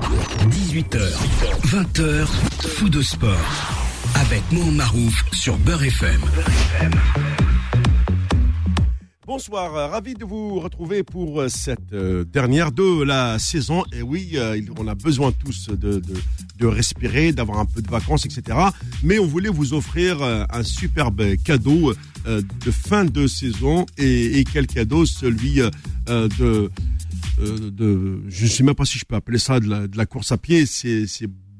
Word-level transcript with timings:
18h, 0.00 0.98
20h, 1.66 2.26
fou 2.66 2.88
de 2.88 3.00
sport. 3.00 3.30
Avec 4.16 4.42
Mohamed 4.50 4.74
Marouf 4.74 5.24
sur 5.32 5.56
Beurre 5.58 5.84
FM. 5.84 6.20
Bonsoir, 9.24 9.74
euh, 9.74 9.86
ravi 9.86 10.14
de 10.14 10.24
vous 10.24 10.58
retrouver 10.58 11.02
pour 11.02 11.40
euh, 11.40 11.48
cette 11.48 11.92
euh, 11.92 12.24
dernière 12.24 12.72
de 12.72 13.04
la 13.04 13.38
saison. 13.38 13.84
Et 13.92 14.02
oui, 14.02 14.36
on 14.78 14.88
a 14.88 14.94
besoin 14.96 15.30
tous 15.32 15.70
de, 15.70 16.02
respirer, 16.66 17.32
d'avoir 17.32 17.60
un 17.60 17.64
peu 17.64 17.80
de 17.80 17.88
vacances, 17.88 18.26
etc. 18.26 18.58
Mais 19.04 19.20
on 19.20 19.26
voulait 19.26 19.48
vous 19.48 19.74
offrir 19.74 20.22
un 20.22 20.62
superbe 20.62 21.36
cadeau 21.44 21.94
de 22.26 22.70
fin 22.70 23.04
de 23.04 23.26
saison. 23.26 23.86
Et, 23.96 24.44
quel 24.52 24.66
cadeau 24.66 25.06
Celui 25.06 25.60
de, 26.06 26.70
euh. 27.40 28.18
Je 28.28 28.44
ne 28.44 28.48
sais 28.48 28.62
même 28.62 28.74
pas 28.74 28.84
si 28.84 28.98
je 28.98 29.04
peux 29.04 29.14
appeler 29.14 29.38
ça 29.38 29.60
de 29.60 29.96
la, 29.96 30.06
course 30.06 30.32
à 30.32 30.38
pied. 30.38 30.66
C'est 30.66 31.06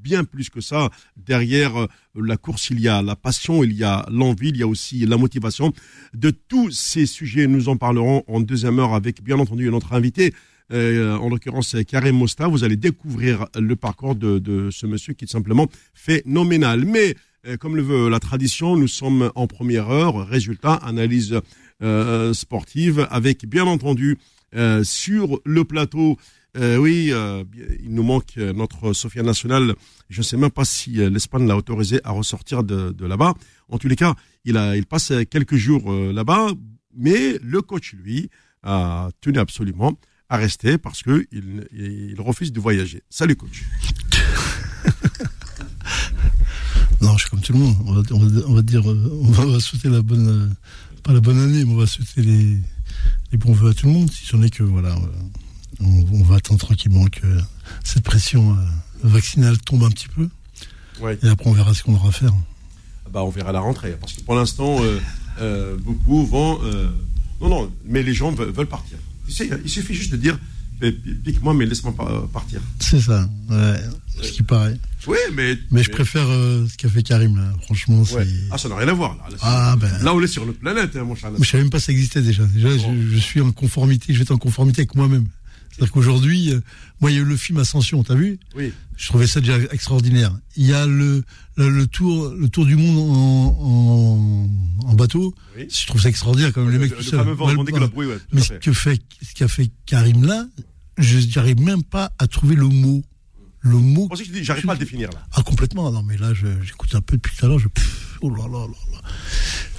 bien 0.03 0.25
plus 0.25 0.51
que 0.51 0.61
ça. 0.61 0.91
Derrière 1.17 1.77
euh, 1.79 1.89
la 2.15 2.37
course, 2.37 2.71
il 2.71 2.81
y 2.81 2.89
a 2.89 3.03
la 3.03 3.17
passion, 3.17 3.65
il 3.65 3.73
y 3.73 3.85
a 3.85 4.07
l'envie, 4.11 4.51
il 4.51 4.57
y 4.59 4.63
a 4.63 4.67
aussi 4.67 5.07
la 5.07 5.17
motivation. 5.17 5.73
De 6.13 6.31
tous 6.31 6.71
ces 6.71 7.07
sujets, 7.07 7.47
nous 7.47 7.69
en 7.69 7.77
parlerons 7.77 8.23
en 8.29 8.41
deuxième 8.41 8.79
heure 8.79 8.95
avec, 8.95 9.23
bien 9.23 9.39
entendu, 9.39 9.71
notre 9.71 9.95
invité, 9.95 10.35
euh, 10.73 11.17
en 11.17 11.29
l'occurrence 11.29 11.77
Karim 11.89 12.17
Mosta. 12.17 12.49
Vous 12.49 12.65
allez 12.65 12.77
découvrir 12.77 13.47
le 13.59 13.77
parcours 13.77 14.15
de, 14.15 14.69
ce 14.71 14.87
monsieur 14.87 15.15
qui 15.15 15.25
est 15.25 15.31
simplement 15.31 15.69
phénoménal. 15.95 16.85
Mais, 16.85 17.17
comme 17.59 17.77
le 17.77 17.83
veut 17.83 18.09
la 18.09 18.21
tradition, 18.21 18.77
nous 18.77 18.89
sommes 18.89 19.31
en 19.35 19.47
première 19.47 19.91
heure. 19.91 20.27
Résultat, 20.27 20.75
analyse 20.75 21.39
sportive 22.33 23.07
avec, 23.11 23.47
bien 23.47 23.65
entendu, 23.65 24.19
euh, 24.55 24.85
sur 24.85 25.41
le 25.45 25.65
plateau, 25.65 26.17
euh, 26.57 26.77
oui, 26.77 27.09
euh, 27.13 27.45
il 27.83 27.93
nous 27.93 28.05
manque 28.05 28.35
euh, 28.39 28.53
notre 28.53 28.93
Sophia 28.93 29.23
nationale. 29.23 29.75
Je 30.09 30.19
ne 30.19 30.23
sais 30.23 30.37
même 30.37 30.51
pas 30.51 30.65
si 30.65 30.91
l'Espagne 30.91 31.47
l'a 31.47 31.57
autorisé 31.57 32.01
à 32.05 32.13
ressortir 32.13 32.63
de, 32.63 32.95
là-bas. 33.05 33.35
En 33.69 33.79
tous 33.79 33.89
les 33.89 33.97
cas, 33.97 34.15
il, 34.45 34.57
a, 34.57 34.77
il 34.77 34.87
passe 34.87 35.13
quelques 35.31 35.57
jours 35.57 35.93
là-bas, 35.93 36.49
mais 36.97 37.39
le 37.43 37.63
coach, 37.63 37.95
lui, 37.95 38.31
a 38.63 39.09
tenu 39.21 39.39
absolument 39.39 39.99
à 40.29 40.37
rester 40.37 40.79
parce 40.79 41.03
que 41.03 41.27
il, 41.33 41.67
il 41.73 42.21
refuse 42.21 42.53
de 42.53 42.61
voyager. 42.61 43.03
Salut, 43.11 43.37
coach. 43.37 43.65
Non, 47.01 47.19
je 47.19 47.23
suis 47.23 47.31
comme 47.31 47.41
tout 47.41 47.53
le 47.53 47.59
monde. 47.59 47.77
On 47.87 47.93
va, 47.93 48.63
dire, 48.63 48.87
on 48.87 49.31
va, 49.31 49.43
on 49.43 49.53
va 49.53 49.61
souhaiter 49.61 49.91
la 49.91 50.01
bonne, 50.01 50.55
pas 51.03 51.13
la 51.13 51.21
bonne 51.21 51.39
année, 51.39 51.65
mais 51.65 51.73
on 51.73 51.77
va 51.77 51.87
souhaiter 51.87 52.23
les, 52.23 52.59
bons 53.37 53.53
vœux 53.53 53.71
à 53.71 53.75
tout 53.75 53.87
le 53.87 53.93
monde. 53.93 54.11
Si 54.11 54.27
c'en 54.27 54.43
est 54.43 54.51
que 54.51 54.63
voilà, 54.63 54.91
euh, 54.95 55.81
on, 55.81 56.05
on 56.13 56.23
va 56.23 56.37
attendre 56.37 56.61
tranquillement 56.61 57.07
que 57.07 57.27
cette 57.83 58.05
pression 58.05 58.53
euh, 58.53 58.57
vaccinale 59.03 59.59
tombe 59.59 59.85
un 59.85 59.91
petit 59.91 60.09
peu. 60.09 60.29
Ouais. 61.01 61.19
Et 61.23 61.29
après, 61.29 61.51
on 61.51 61.53
verra 61.53 61.75
ce 61.75 61.83
qu'on 61.83 61.95
aura 61.95 62.09
à 62.09 62.13
faire. 62.13 62.33
Bah, 63.13 63.23
on 63.25 63.31
verra 63.31 63.53
la 63.53 63.61
rentrée. 63.61 63.97
Parce 64.01 64.13
que 64.15 64.21
pour 64.23 64.35
l'instant, 64.35 64.83
euh, 64.83 65.01
euh, 65.41 65.77
beaucoup 65.77 66.25
vont. 66.27 66.61
euh, 66.65 66.89
non, 67.41 67.49
non, 67.49 67.73
mais 67.85 68.03
les 68.03 68.15
gens 68.15 68.31
veulent, 68.31 68.51
veulent 68.51 68.67
partir. 68.67 68.97
Tu 69.27 69.33
sais, 69.33 69.51
il 69.65 69.71
suffit 69.71 69.95
juste 69.95 70.13
de 70.13 70.17
dire 70.17 70.39
pique-moi, 71.25 71.55
mais 71.55 71.67
laisse-moi 71.67 71.95
euh, 72.01 72.27
partir. 72.33 72.61
C'est 72.81 73.01
ça, 73.01 73.29
ouais, 73.51 73.81
ce 74.23 74.33
qui 74.33 74.43
paraît. 74.43 74.79
Oui, 75.07 75.19
mais. 75.35 75.59
Mais 75.71 75.83
je 75.83 75.91
préfère 75.91 76.27
euh, 76.29 76.67
ce 76.67 76.77
qu'a 76.77 76.89
fait 76.89 77.03
Karim 77.03 77.37
là. 77.37 77.53
Franchement, 77.63 78.05
c'est. 78.05 78.27
Ah, 78.51 78.59
ça 78.59 78.69
n'a 78.69 78.77
rien 78.77 78.89
à 78.89 78.93
voir. 78.93 79.17
Là, 79.17 79.25
Là, 79.31 79.37
Ah, 79.43 79.77
ben. 79.79 79.91
là 80.03 80.15
on 80.15 80.23
est 80.23 80.27
sur 80.27 80.47
notre 80.47 80.59
planète, 80.61 80.97
hein, 80.97 81.05
mon 81.05 81.15
cher. 81.15 81.31
Moi, 81.31 81.41
je 81.43 81.49
savais 81.51 81.63
même 81.63 81.71
pas 81.71 81.79
que 81.79 81.85
ça 81.85 81.93
existait 81.93 82.23
déjà. 82.23 82.45
Déjà, 82.47 82.71
je, 82.71 83.09
je 83.15 83.19
suis 83.19 83.41
en 83.41 83.53
conformité, 83.53 84.13
je 84.13 84.19
vais 84.19 84.23
être 84.23 84.31
en 84.31 84.39
conformité 84.39 84.81
avec 84.83 84.95
moi-même. 84.95 85.27
C'est-à-dire 85.77 85.93
qu'aujourd'hui, 85.93 86.53
euh, 86.53 86.61
moi, 87.01 87.11
il 87.11 87.15
y 87.15 87.19
a 87.19 87.23
eu 87.23 87.25
le 87.25 87.37
film 87.37 87.59
Ascension, 87.59 88.03
t'as 88.05 88.15
vu 88.15 88.39
Oui. 88.57 88.73
Je 88.97 89.07
trouvais 89.09 89.27
ça 89.27 89.41
déjà 89.41 89.59
extraordinaire. 89.73 90.33
Il 90.57 90.67
y 90.67 90.73
a 90.73 90.87
le, 90.87 91.25
le, 91.57 91.69
le 91.69 91.87
tour, 91.89 92.29
le 92.33 92.49
tour 92.49 92.65
du 92.65 92.77
monde 92.77 92.97
en, 93.11 93.59
en, 94.85 94.89
en 94.89 94.95
bateau. 94.95 95.35
Oui. 95.57 95.67
Je 95.69 95.87
trouve 95.87 96.01
ça 96.01 96.09
extraordinaire 96.09 96.53
quand 96.53 96.61
même, 96.63 96.71
les 96.71 96.77
Le- 96.79 96.83
mecs 96.85 96.91
le 96.93 96.97
tout 96.99 97.03
seuls. 97.03 97.19
fameux 97.21 97.33
Vendée 97.35 97.73
Ouais, 97.73 97.79
Globe, 97.79 97.91
ouais. 97.97 98.07
oui, 98.07 98.13
ouais, 98.13 98.19
tout 98.19 98.25
Mais 98.33 98.41
ce 98.41 98.53
que 98.55 98.73
fait, 98.73 99.01
ce 99.23 99.35
qu'a 99.35 99.49
fait 99.49 99.71
Karim 99.87 100.25
là, 100.25 100.47
je 100.99 101.19
n'arrive 101.37 101.61
même 101.61 101.83
pas 101.83 102.13
à 102.19 102.27
trouver 102.29 102.55
le 102.55 102.69
mot. 102.69 103.03
Le 103.67 103.79
mot. 103.79 104.09
Dis, 104.15 104.45
j'arrive 104.45 104.65
pas 104.67 104.73
à 104.73 104.75
le 104.75 104.81
définir 104.81 105.11
là. 105.11 105.27
Ah, 105.33 105.43
complètement. 105.43 105.91
Non, 105.91 106.03
mais 106.03 106.19
là, 106.19 106.33
j'écoute 106.35 106.95
un 106.95 107.01
peu 107.01 107.17
depuis 107.17 107.35
tout 107.37 107.47
à 107.47 107.49
l'heure. 107.49 107.59
Je, 107.59 107.69
pff, 107.69 108.19
oh 108.21 108.29
là 108.31 108.47
là 108.47 108.67
là 108.67 109.01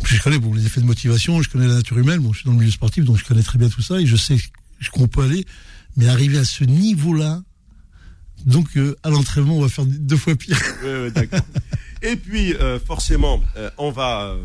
je 0.04 0.22
connais 0.22 0.38
bon, 0.40 0.54
les 0.54 0.66
effets 0.66 0.82
de 0.82 0.86
motivation, 0.86 1.42
je 1.42 1.50
connais 1.50 1.68
la 1.68 1.76
nature 1.76 1.98
humaine. 1.98 2.20
Bon, 2.20 2.34
je 2.34 2.40
suis 2.40 2.46
dans 2.46 2.52
le 2.52 2.58
milieu 2.60 2.72
sportif, 2.72 3.06
donc 3.06 3.18
je 3.18 3.24
connais 3.24 3.44
très 3.44 3.58
bien 3.60 3.70
tout 3.70 3.82
ça 3.82 4.00
et 4.02 4.06
je 4.06 4.16
sais 4.16 4.38
qu'on 4.92 5.08
peut 5.08 5.22
aller. 5.22 5.46
Mais 5.98 6.08
arriver 6.08 6.38
à 6.38 6.46
ce 6.46 6.64
niveau-là, 6.64 7.42
donc 8.46 8.68
euh, 8.78 8.96
à 9.04 9.10
l'entraînement, 9.10 9.58
on 9.58 9.62
va 9.62 9.70
faire 9.70 9.86
deux 9.86 10.18
fois 10.18 10.36
pire. 10.36 10.58
Oui, 10.84 10.90
oui, 11.06 11.12
d'accord. 11.12 11.40
Et 12.02 12.16
puis, 12.16 12.54
euh, 12.56 12.80
forcément, 12.80 13.42
euh, 13.58 13.70
on 13.78 13.92
va 13.92 14.36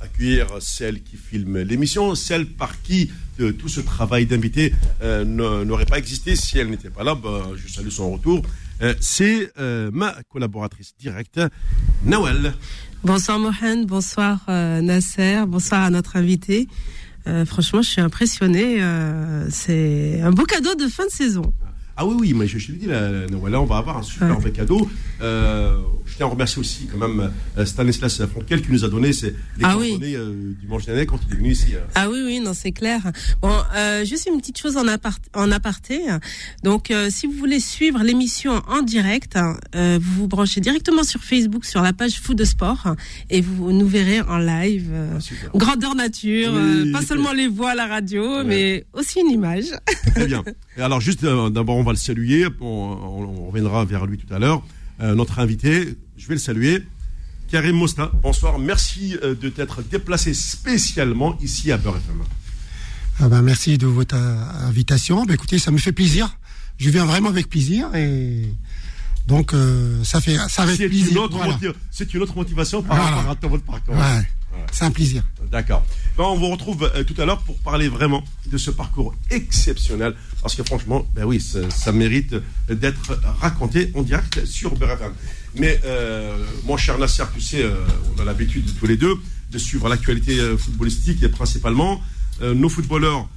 accueillir 0.00 0.46
celle 0.60 1.02
qui 1.02 1.16
filme 1.16 1.58
l'émission, 1.58 2.14
celle 2.14 2.46
par 2.46 2.80
qui 2.82 3.10
euh, 3.40 3.52
tout 3.52 3.68
ce 3.68 3.80
travail 3.80 4.26
d'invité 4.26 4.72
euh, 5.02 5.24
ne- 5.24 5.64
n'aurait 5.64 5.86
pas 5.86 5.98
existé 5.98 6.36
si 6.36 6.58
elle 6.58 6.70
n'était 6.70 6.90
pas 6.90 7.02
là. 7.02 7.14
Bah, 7.16 7.48
je 7.56 7.72
salue 7.72 7.88
son 7.88 8.12
retour. 8.12 8.42
Euh, 8.80 8.94
C'est 9.00 9.50
euh, 9.58 9.90
ma 9.92 10.14
collaboratrice 10.28 10.94
directe, 11.00 11.40
Nawel. 12.04 12.54
Bonsoir 13.02 13.38
Mohan, 13.40 13.84
bonsoir 13.86 14.44
euh, 14.48 14.80
Nasser, 14.82 15.42
bonsoir 15.48 15.82
à 15.82 15.90
notre 15.90 16.16
invité. 16.16 16.68
Euh, 17.26 17.44
franchement, 17.44 17.82
je 17.82 17.88
suis 17.90 18.00
impressionnée. 18.00 18.82
euh, 18.82 19.46
c'est 19.50 20.20
un 20.22 20.30
beau 20.30 20.44
cadeau 20.44 20.74
de 20.74 20.86
fin 20.88 21.04
de 21.06 21.10
saison. 21.10 21.52
Ah 22.00 22.06
oui, 22.06 22.14
oui, 22.20 22.32
mais 22.32 22.46
je, 22.46 22.58
je 22.58 22.70
l'ai 22.70 22.78
dit, 22.78 22.86
là, 22.86 23.10
on 23.60 23.64
va 23.64 23.76
avoir 23.78 23.98
un 23.98 24.02
super 24.02 24.38
cadeau. 24.52 24.88
Euh, 25.20 25.78
je 26.06 26.14
tiens 26.16 26.26
à 26.26 26.28
remercier 26.28 26.60
aussi 26.60 26.86
quand 26.86 26.96
même 27.08 27.32
euh, 27.58 27.64
Stanislas 27.66 28.22
Fonkel 28.32 28.62
qui 28.62 28.70
nous 28.70 28.84
a 28.84 28.88
donné 28.88 29.12
ces, 29.12 29.30
les 29.56 29.64
Ah 29.64 29.76
oui. 29.76 29.98
euh, 30.14 30.52
du 30.60 30.66
Manche 30.68 30.86
dernier 30.86 31.06
quand 31.06 31.18
il 31.28 31.34
est 31.34 31.36
venu 31.38 31.50
ici. 31.50 31.74
euh. 31.74 31.80
Ah 31.96 32.08
oui, 32.08 32.20
oui, 32.24 32.38
non, 32.38 32.54
c'est 32.54 32.70
clair. 32.70 33.00
Bon, 33.42 33.52
euh, 33.74 34.04
juste 34.04 34.28
une 34.32 34.38
petite 34.38 34.58
chose 34.58 34.76
en, 34.76 34.86
apart 34.86 35.18
en 35.34 35.50
aparté. 35.50 36.02
Donc, 36.62 36.92
euh, 36.92 37.08
si 37.10 37.26
vous 37.26 37.32
voulez 37.32 37.58
suivre 37.58 38.00
l'émission 38.04 38.62
en 38.68 38.82
direct, 38.82 39.36
vous 39.74 39.98
vous 40.00 40.28
branchez 40.28 40.60
directement 40.60 41.02
sur 41.02 41.20
Facebook, 41.24 41.64
sur 41.64 41.82
la 41.82 41.92
page 41.92 42.20
Foot 42.20 42.38
de 42.38 42.44
Sport, 42.44 42.94
et 43.28 43.40
vous 43.40 43.72
nous 43.72 43.88
verrez 43.88 44.20
en 44.20 44.38
live. 44.38 44.88
Ah, 44.94 45.18
grandeur 45.58 45.96
nature, 45.96 46.52
Oui. 46.54 46.92
pas 46.92 47.02
seulement 47.02 47.32
les 47.32 47.48
voix 47.48 47.70
à 47.70 47.74
la 47.74 47.86
radio, 47.88 48.44
mais 48.44 48.86
aussi 48.92 49.18
une 49.20 49.30
image. 49.32 49.66
Très 50.14 50.26
bien. 50.26 50.44
Alors, 50.78 51.00
juste 51.00 51.24
euh, 51.24 51.50
d'abord, 51.50 51.76
on 51.76 51.82
va 51.82 51.92
le 51.92 51.98
saluer. 51.98 52.46
On, 52.60 52.64
on- 52.66 53.24
on 53.44 53.46
reviendra 53.48 53.84
vers 53.84 54.06
lui 54.06 54.18
tout 54.18 54.32
à 54.32 54.38
l'heure. 54.38 54.62
Euh, 55.00 55.14
notre 55.14 55.38
invité, 55.38 55.96
je 56.16 56.26
vais 56.28 56.34
le 56.34 56.40
saluer. 56.40 56.82
Karim 57.50 57.76
Mosta, 57.76 58.10
bonsoir. 58.22 58.58
Merci 58.58 59.16
euh, 59.22 59.34
de 59.34 59.48
t'être 59.48 59.82
déplacé 59.82 60.34
spécialement 60.34 61.36
ici 61.40 61.72
à 61.72 61.78
Beurre 61.78 61.96
FM. 61.96 62.22
Ah 63.20 63.28
ben, 63.28 63.42
merci 63.42 63.78
de 63.78 63.86
votre 63.86 64.14
invitation. 64.14 65.24
Ben, 65.24 65.34
écoutez, 65.34 65.58
ça 65.58 65.70
me 65.70 65.78
fait 65.78 65.92
plaisir. 65.92 66.36
Je 66.76 66.90
viens 66.90 67.06
vraiment 67.06 67.30
avec 67.30 67.48
plaisir 67.48 67.92
et 67.96 68.52
donc 69.26 69.52
euh, 69.52 70.02
ça 70.04 70.20
fait 70.20 70.36
ça 70.48 70.62
avec 70.62 70.76
plaisir. 70.76 71.26
Voilà. 71.30 71.58
c'est 71.90 72.14
une 72.14 72.22
autre 72.22 72.36
motivation 72.36 72.82
par 72.82 72.96
Voilà. 72.96 73.16
rapport 73.16 73.48
à 73.48 73.50
votre 73.50 73.64
parcours. 73.64 73.94
Ouais, 73.96 74.22
c'est 74.70 74.84
un 74.84 74.90
plaisir. 74.92 75.24
D'accord. 75.50 75.84
Ben, 76.18 76.24
on 76.24 76.34
vous 76.34 76.48
retrouve 76.48 76.90
euh, 76.96 77.04
tout 77.04 77.14
à 77.22 77.24
l'heure 77.24 77.38
pour 77.42 77.56
parler 77.58 77.88
vraiment 77.88 78.24
de 78.46 78.58
ce 78.58 78.72
parcours 78.72 79.14
exceptionnel. 79.30 80.16
Parce 80.42 80.56
que 80.56 80.64
franchement, 80.64 81.06
ben 81.14 81.24
oui, 81.24 81.40
ça, 81.40 81.92
mérite 81.92 82.34
d'être 82.68 83.20
raconté 83.40 83.92
en 83.94 84.02
direct 84.02 84.44
sur 84.44 84.74
BRFM. 84.74 85.12
Mais 85.54 85.80
euh, 85.84 86.36
mon 86.64 86.76
cher 86.76 86.98
Nasser, 86.98 87.22
tu 87.32 87.40
sais, 87.40 87.62
euh, 87.62 87.76
on 88.16 88.20
a 88.20 88.24
l'habitude 88.24 88.68
tous 88.80 88.86
les 88.88 88.96
deux 88.96 89.14
de 89.52 89.58
suivre 89.58 89.88
l'actualité 89.88 90.40
euh, 90.40 90.58
footballistique 90.58 91.22
et 91.22 91.28
principalement 91.28 92.02
nos 92.40 92.68
footballeurs 92.68 93.28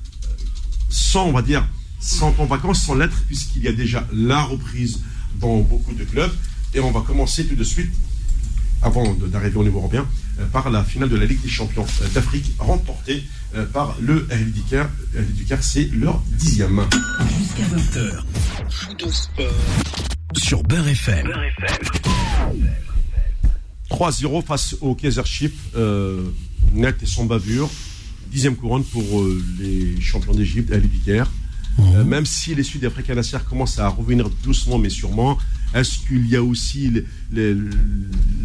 sont, 0.89 1.21
on 1.21 1.31
va 1.31 1.41
dire, 1.41 1.67
sont 1.99 2.35
en 2.37 2.45
vacances 2.45 2.83
sans 2.83 2.93
l'être 2.93 3.23
puisqu'il 3.25 3.63
y 3.63 3.67
a 3.67 3.73
déjà 3.73 4.07
la 4.13 4.43
reprise 4.43 5.01
dans 5.39 5.59
beaucoup 5.61 5.93
de 5.93 6.03
clubs. 6.03 6.31
Et 6.75 6.79
on 6.79 6.91
va 6.91 7.01
commencer 7.01 7.45
tout 7.47 7.55
de 7.55 7.63
suite 7.63 7.91
avant 8.81 9.13
d'arriver 9.13 9.57
au 9.57 9.63
niveau 9.63 9.79
européen, 9.79 10.07
euh, 10.39 10.45
par 10.47 10.69
la 10.69 10.83
finale 10.83 11.09
de 11.09 11.15
la 11.15 11.25
Ligue 11.25 11.41
des 11.41 11.49
Champions 11.49 11.85
euh, 12.01 12.07
d'Afrique, 12.13 12.53
remportée 12.59 13.23
euh, 13.55 13.65
par 13.65 13.95
le. 14.01 14.27
Ahli 14.31 14.51
Dikar, 14.51 14.89
c'est 15.61 15.89
leur 15.93 16.21
dixième. 16.31 16.85
Jusqu'à 17.39 17.63
20h. 17.63 18.23
Fou 18.69 18.93
de 18.93 19.11
sport. 19.11 19.45
Sur 20.35 20.63
Beurre 20.63 20.87
FM. 20.87 21.31
3-0 23.91 24.43
face 24.43 24.75
au 24.81 24.95
Kaiser 24.95 25.21
euh, 25.75 26.23
net 26.73 27.03
et 27.03 27.05
sans 27.05 27.25
bavure. 27.25 27.69
Dixième 28.31 28.55
couronne 28.55 28.85
pour 28.85 29.21
euh, 29.21 29.43
les 29.59 29.99
champions 29.99 30.33
d'Égypte, 30.33 30.71
Ahli 30.71 30.87
Dikar. 30.87 31.29
Euh, 31.79 32.03
même 32.03 32.25
si 32.25 32.55
les 32.55 32.63
Sud-Africains 32.63 33.15
Nasser 33.15 33.37
commencent 33.47 33.79
à 33.79 33.87
revenir 33.87 34.29
doucement 34.43 34.77
mais 34.77 34.89
sûrement, 34.89 35.37
est-ce 35.73 35.99
qu'il 36.07 36.27
y 36.27 36.35
a 36.35 36.43
aussi 36.43 36.89
le- 36.89 37.05
le- 37.53 37.69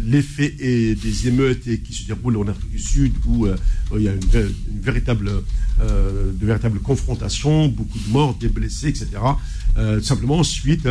l'effet 0.05 0.55
et 0.59 0.95
des 0.95 1.27
émeutes 1.27 1.63
qui 1.83 1.93
se 1.93 2.05
déroulent 2.07 2.37
en 2.37 2.47
Afrique 2.47 2.71
du 2.71 2.79
Sud 2.79 3.13
où 3.25 3.45
euh, 3.45 3.55
il 3.95 4.03
y 4.03 4.07
a 4.09 4.13
une, 4.13 4.19
vé- 4.21 4.49
une 4.71 4.79
véritable, 4.81 5.31
euh, 5.81 6.31
de 6.31 6.45
véritables 6.45 6.79
confrontations, 6.79 7.67
beaucoup 7.67 7.99
de 7.99 8.09
morts, 8.09 8.35
des 8.35 8.47
blessés, 8.49 8.87
etc. 8.87 9.09
Euh, 9.77 10.01
simplement, 10.01 10.43
suite 10.43 10.87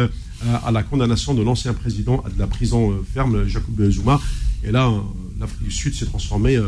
à, 0.64 0.70
la 0.70 0.82
condamnation 0.82 1.32
de 1.34 1.42
l'ancien 1.42 1.72
président 1.72 2.22
de 2.32 2.38
la 2.38 2.46
prison 2.46 3.02
ferme, 3.14 3.46
Jacob 3.48 3.90
Zuma. 3.90 4.20
Et 4.62 4.70
là, 4.70 4.92
l'Afrique 5.40 5.62
du 5.64 5.70
Sud 5.70 5.94
s'est 5.94 6.04
transformée 6.06 6.60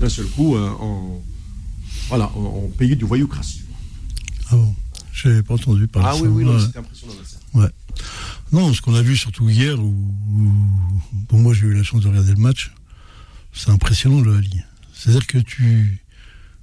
d'un 0.00 0.08
seul 0.08 0.26
coup 0.26 0.56
en, 0.56 1.20
voilà, 2.08 2.30
en, 2.36 2.70
pays 2.78 2.94
de 2.94 3.04
voyoucratie. 3.04 3.62
Ah 4.50 4.56
bon? 4.56 4.74
Je 5.12 5.28
n'avais 5.28 5.42
pas 5.42 5.54
entendu 5.54 5.86
parler 5.88 6.08
ah, 6.10 6.14
de 6.14 6.18
ça. 6.18 6.24
Ah 6.26 6.30
oui, 6.30 6.44
oui, 6.44 6.62
c'était 6.64 6.78
impressionnant. 6.78 7.14
Ouais. 7.54 7.68
Non, 8.52 8.72
ce 8.72 8.80
qu'on 8.80 8.94
a 8.94 9.02
vu 9.02 9.16
surtout 9.16 9.48
hier, 9.48 9.78
où, 9.78 9.94
moi 11.32 11.52
j'ai 11.52 11.66
eu 11.66 11.74
la 11.74 11.82
chance 11.82 12.02
de 12.02 12.08
regarder 12.08 12.32
le 12.32 12.40
match, 12.40 12.72
c'est 13.52 13.70
impressionnant 13.70 14.20
le 14.20 14.36
Ali. 14.36 14.60
C'est-à-dire 14.92 15.26
que 15.26 15.38
tu, 15.38 16.00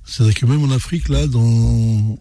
c'est-à-dire 0.05 0.35
que 0.35 0.45
même 0.45 0.63
en 0.63 0.71
Afrique, 0.71 1.09
là, 1.09 1.25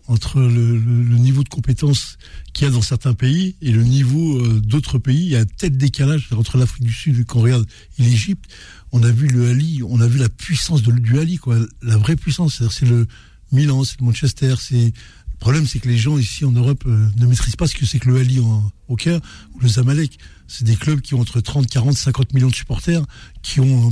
entre 0.08 0.40
le, 0.40 0.78
niveau 1.18 1.42
de 1.42 1.48
compétence 1.48 2.18
qu'il 2.52 2.66
y 2.66 2.68
a 2.68 2.72
dans 2.72 2.82
certains 2.82 3.14
pays 3.14 3.56
et 3.60 3.70
le 3.70 3.82
niveau 3.82 4.38
euh, 4.38 4.60
d'autres 4.60 4.98
pays, 4.98 5.24
il 5.24 5.30
y 5.30 5.36
a 5.36 5.40
un 5.40 5.44
tel 5.44 5.76
décalage 5.76 6.28
entre 6.36 6.58
l'Afrique 6.58 6.84
du 6.84 6.92
Sud, 6.92 7.24
quand 7.26 7.38
on 7.38 7.42
regarde 7.42 7.66
l'Égypte, 7.98 8.50
on 8.92 9.02
a 9.02 9.10
vu 9.10 9.26
le 9.28 9.48
Ali, 9.48 9.82
on 9.88 10.00
a 10.00 10.06
vu 10.06 10.18
la 10.18 10.28
puissance 10.28 10.82
de, 10.82 10.92
du 10.92 11.18
Ali, 11.18 11.38
quoi, 11.38 11.56
la 11.82 11.96
vraie 11.96 12.16
puissance. 12.16 12.56
C'est-à-dire 12.56 12.76
c'est 12.76 12.86
le 12.86 13.06
Milan, 13.52 13.84
c'est 13.84 14.00
le 14.00 14.06
Manchester, 14.06 14.54
c'est 14.58 14.92
problème, 15.42 15.66
c'est 15.66 15.80
que 15.80 15.88
les 15.88 15.98
gens 15.98 16.18
ici 16.18 16.44
en 16.44 16.52
Europe 16.52 16.84
euh, 16.86 17.08
ne 17.16 17.26
maîtrisent 17.26 17.56
pas 17.56 17.66
ce 17.66 17.74
que 17.74 17.84
c'est 17.84 17.98
que 17.98 18.08
le 18.08 18.16
Ali 18.20 18.38
en, 18.38 18.70
au 18.86 18.94
Caire 18.94 19.20
ou 19.54 19.60
le 19.60 19.66
Zamalek. 19.66 20.16
C'est 20.46 20.62
des 20.62 20.76
clubs 20.76 21.00
qui 21.00 21.14
ont 21.14 21.20
entre 21.20 21.40
30, 21.40 21.66
40, 21.66 21.96
50 21.96 22.32
millions 22.32 22.48
de 22.48 22.54
supporters, 22.54 23.04
qui 23.42 23.58
ont 23.58 23.90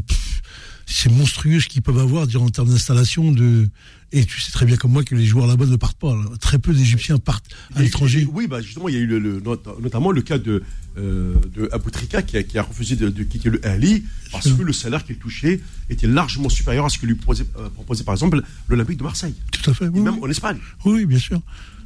c'est 0.91 1.09
monstrueux 1.09 1.61
ce 1.61 1.69
qu'ils 1.69 1.83
peuvent 1.83 1.99
avoir 1.99 2.27
dire, 2.27 2.43
en 2.43 2.49
termes 2.49 2.69
d'installation 2.69 3.31
de 3.33 3.69
et 4.13 4.25
tu 4.25 4.41
sais 4.41 4.51
très 4.51 4.67
bien 4.67 4.77
comme 4.77 4.91
moi 4.91 5.05
que 5.05 5.15
les 5.15 5.25
joueurs 5.25 5.47
là-bas 5.47 5.67
ne 5.67 5.77
partent 5.77 5.99
pas. 5.99 6.17
Très 6.41 6.59
peu 6.59 6.75
d'Égyptiens 6.75 7.19
partent 7.19 7.47
à 7.77 7.83
l'étranger. 7.83 8.27
Oui, 8.33 8.49
bah 8.49 8.61
justement, 8.61 8.89
il 8.89 8.97
y 8.97 8.99
a 8.99 9.01
eu 9.01 9.07
le, 9.07 9.41
notamment 9.81 10.11
le 10.11 10.21
cas 10.21 10.39
de, 10.39 10.65
euh, 10.99 11.37
de 11.55 11.69
Aboutrika 11.71 12.23
qui 12.23 12.37
a, 12.37 12.43
qui 12.43 12.59
a 12.59 12.63
refusé 12.63 12.97
de, 12.97 13.09
quitter 13.23 13.51
le 13.51 13.65
Ali 13.65 14.03
parce 14.33 14.53
que 14.53 14.63
le 14.63 14.73
salaire 14.73 15.05
qu'il 15.05 15.17
touchait 15.17 15.61
était 15.91 16.09
largement 16.09 16.49
supérieur 16.49 16.87
à 16.87 16.89
ce 16.89 16.99
que 16.99 17.07
lui 17.07 17.15
proposait, 17.15 17.47
euh, 17.57 17.69
proposait 17.69 18.03
par 18.03 18.15
exemple 18.15 18.43
l'Olympique 18.69 18.99
de 18.99 19.05
Marseille. 19.05 19.35
Tout 19.53 19.71
à 19.71 19.75
fait. 19.75 19.85
Et 19.85 19.91
même 19.91 20.19
en 20.21 20.29
Espagne. 20.29 20.59
Oui, 20.85 21.07
bien 21.07 21.21
sûr. 21.21 21.41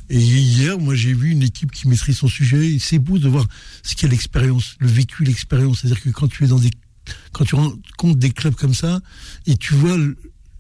Et 0.09 0.19
hier, 0.19 0.79
moi, 0.79 0.95
j'ai 0.95 1.13
vu 1.13 1.31
une 1.31 1.43
équipe 1.43 1.73
qui 1.73 1.89
maîtrise 1.89 2.19
son 2.19 2.29
sujet. 2.29 2.79
C'est 2.79 2.99
beau 2.99 3.19
de 3.19 3.29
voir 3.29 3.47
ce 3.83 3.95
qu'est 3.95 4.09
l'expérience, 4.09 4.77
le 4.79 4.87
vécu, 4.87 5.25
l'expérience. 5.25 5.81
C'est-à-dire 5.81 6.03
que 6.03 6.11
quand 6.11 6.29
tu 6.29 6.45
es 6.45 6.47
dans 6.47 6.59
des 6.59 6.71
quand 7.33 7.45
tu 7.45 7.55
rencontres 7.55 8.19
des 8.19 8.31
clubs 8.31 8.55
comme 8.55 8.75
ça 8.75 9.01
et 9.47 9.57
tu 9.57 9.75
vois 9.75 9.97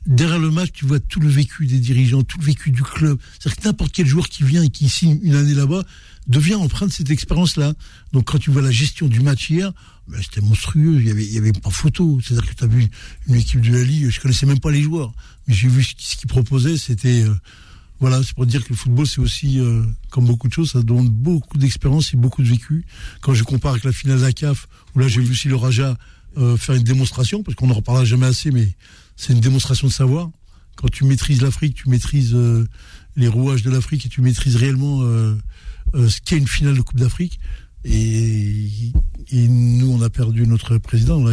derrière 0.06 0.38
le 0.38 0.50
match, 0.50 0.70
tu 0.72 0.84
vois 0.84 1.00
tout 1.00 1.20
le 1.20 1.28
vécu 1.28 1.66
des 1.66 1.78
dirigeants, 1.78 2.22
tout 2.22 2.38
le 2.38 2.44
vécu 2.44 2.70
du 2.70 2.82
club. 2.82 3.18
C'est-à-dire 3.38 3.62
que 3.62 3.68
n'importe 3.68 3.92
quel 3.92 4.06
joueur 4.06 4.28
qui 4.28 4.44
vient 4.44 4.62
et 4.62 4.68
qui 4.68 4.88
signe 4.88 5.18
une 5.22 5.34
année 5.34 5.54
là-bas 5.54 5.82
devient 6.26 6.54
empreint 6.54 6.86
de 6.86 6.92
cette 6.92 7.10
expérience-là. 7.10 7.74
Donc 8.12 8.24
quand 8.24 8.38
tu 8.38 8.50
vois 8.50 8.62
la 8.62 8.70
gestion 8.70 9.08
du 9.08 9.20
match 9.20 9.50
hier, 9.50 9.72
ben, 10.08 10.20
c'était 10.22 10.40
monstrueux. 10.40 11.00
Il 11.00 11.06
y 11.06 11.10
avait, 11.10 11.24
il 11.24 11.32
y 11.32 11.38
avait 11.38 11.52
pas 11.52 11.70
photo. 11.70 12.20
C'est-à-dire 12.22 12.50
que 12.50 12.54
tu 12.54 12.64
as 12.64 12.66
vu 12.66 12.88
une 13.28 13.34
équipe 13.34 13.60
de 13.60 13.72
la 13.72 13.82
Ligue, 13.82 14.10
je 14.10 14.20
connaissais 14.20 14.46
même 14.46 14.60
pas 14.60 14.70
les 14.70 14.82
joueurs, 14.82 15.12
mais 15.46 15.54
j'ai 15.54 15.68
vu 15.68 15.82
ce 15.82 16.16
qu'ils 16.16 16.28
proposaient. 16.28 16.76
C'était 16.76 17.22
euh, 17.22 17.34
voilà, 18.00 18.22
c'est 18.22 18.34
pour 18.34 18.44
dire 18.44 18.62
que 18.64 18.70
le 18.70 18.76
football, 18.76 19.06
c'est 19.06 19.20
aussi, 19.20 19.60
euh, 19.60 19.82
comme 20.10 20.26
beaucoup 20.26 20.48
de 20.48 20.52
choses, 20.52 20.72
ça 20.72 20.82
demande 20.82 21.10
beaucoup 21.10 21.58
d'expérience 21.58 22.12
et 22.12 22.16
beaucoup 22.16 22.42
de 22.42 22.48
vécu. 22.48 22.84
Quand 23.20 23.34
je 23.34 23.44
compare 23.44 23.72
avec 23.72 23.84
la 23.84 23.92
finale 23.92 24.18
de 24.18 24.22
la 24.22 24.32
CAF, 24.32 24.68
où 24.94 24.98
là 24.98 25.08
j'ai 25.08 25.20
vu 25.20 25.30
aussi 25.30 25.48
le 25.48 25.56
Raja 25.56 25.96
euh, 26.36 26.56
faire 26.56 26.74
une 26.74 26.82
démonstration, 26.82 27.42
parce 27.42 27.54
qu'on 27.54 27.66
n'en 27.66 27.74
reparlera 27.74 28.04
jamais 28.04 28.26
assez, 28.26 28.50
mais 28.50 28.68
c'est 29.16 29.32
une 29.32 29.40
démonstration 29.40 29.86
de 29.86 29.92
savoir. 29.92 30.30
Quand 30.76 30.88
tu 30.88 31.04
maîtrises 31.04 31.42
l'Afrique, 31.42 31.74
tu 31.74 31.88
maîtrises 31.88 32.34
euh, 32.34 32.66
les 33.16 33.28
rouages 33.28 33.62
de 33.62 33.70
l'Afrique 33.70 34.06
et 34.06 34.08
tu 34.08 34.20
maîtrises 34.20 34.56
réellement 34.56 35.02
euh, 35.02 35.36
ce 35.94 36.20
qu'est 36.24 36.36
une 36.36 36.48
finale 36.48 36.76
de 36.76 36.80
Coupe 36.80 36.98
d'Afrique. 36.98 37.38
Et, 37.84 38.68
nous, 39.32 39.90
on 39.92 40.02
a 40.02 40.10
perdu 40.10 40.46
notre 40.46 40.78
président, 40.78 41.24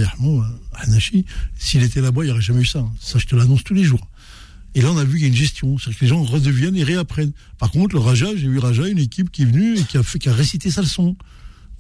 Hanashi. 0.74 1.25
S'il 1.57 1.81
était 1.83 2.01
là-bas, 2.01 2.24
il 2.24 2.25
n'y 2.25 2.31
aurait 2.31 2.42
jamais 2.42 2.62
eu 2.62 2.65
ça. 2.65 2.86
Ça, 3.00 3.19
je 3.19 3.25
te 3.25 3.36
l'annonce 3.36 3.63
tous 3.63 3.74
les 3.74 3.83
jours. 3.83 4.07
Et 4.75 4.81
là, 4.81 4.92
on 4.92 4.97
a 4.97 5.04
vu 5.04 5.13
qu'il 5.13 5.21
y 5.21 5.25
a 5.25 5.27
une 5.27 5.36
gestion. 5.36 5.77
C'est-à-dire 5.77 6.00
que 6.00 6.06
les 6.06 6.09
gens 6.09 6.24
redeviennent 6.24 6.75
et 6.75 6.83
réapprennent. 6.83 7.31
Par 7.57 7.71
contre, 7.71 7.95
le 7.95 8.01
Raja, 8.01 8.27
j'ai 8.36 8.47
vu 8.47 8.59
Raja, 8.59 8.88
une 8.88 9.00
équipe 9.00 9.31
qui 9.31 9.44
est 9.44 9.45
venue 9.45 9.77
et 9.77 9.83
qui 9.83 9.97
a, 9.97 10.04
fait, 10.04 10.19
qui 10.19 10.30
a 10.30 10.33
récité 10.33 10.71
sa 10.71 10.81
leçon 10.81 11.15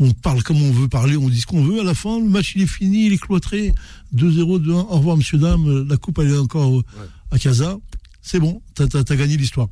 on 0.01 0.11
parle 0.11 0.43
comme 0.43 0.61
on 0.61 0.71
veut 0.71 0.87
parler, 0.87 1.15
on 1.15 1.29
dit 1.29 1.39
ce 1.39 1.45
qu'on 1.45 1.63
veut. 1.63 1.79
À 1.79 1.83
la 1.83 1.93
fin, 1.93 2.19
le 2.19 2.27
match 2.27 2.53
il 2.55 2.63
est 2.63 2.67
fini, 2.67 3.05
il 3.05 3.13
est 3.13 3.17
cloîtré. 3.17 3.73
2-0, 4.15 4.59
2-1. 4.59 4.71
Au 4.71 4.83
revoir, 4.97 5.15
monsieur, 5.15 5.37
dame. 5.37 5.87
La 5.87 5.97
coupe, 5.97 6.19
elle 6.19 6.31
est 6.31 6.37
encore 6.37 6.81
à 7.29 7.37
Casa. 7.39 7.77
C'est 8.21 8.39
bon, 8.39 8.61
t'as 8.75 8.85
as, 8.93 9.15
gagné 9.15 9.37
l'histoire. 9.37 9.67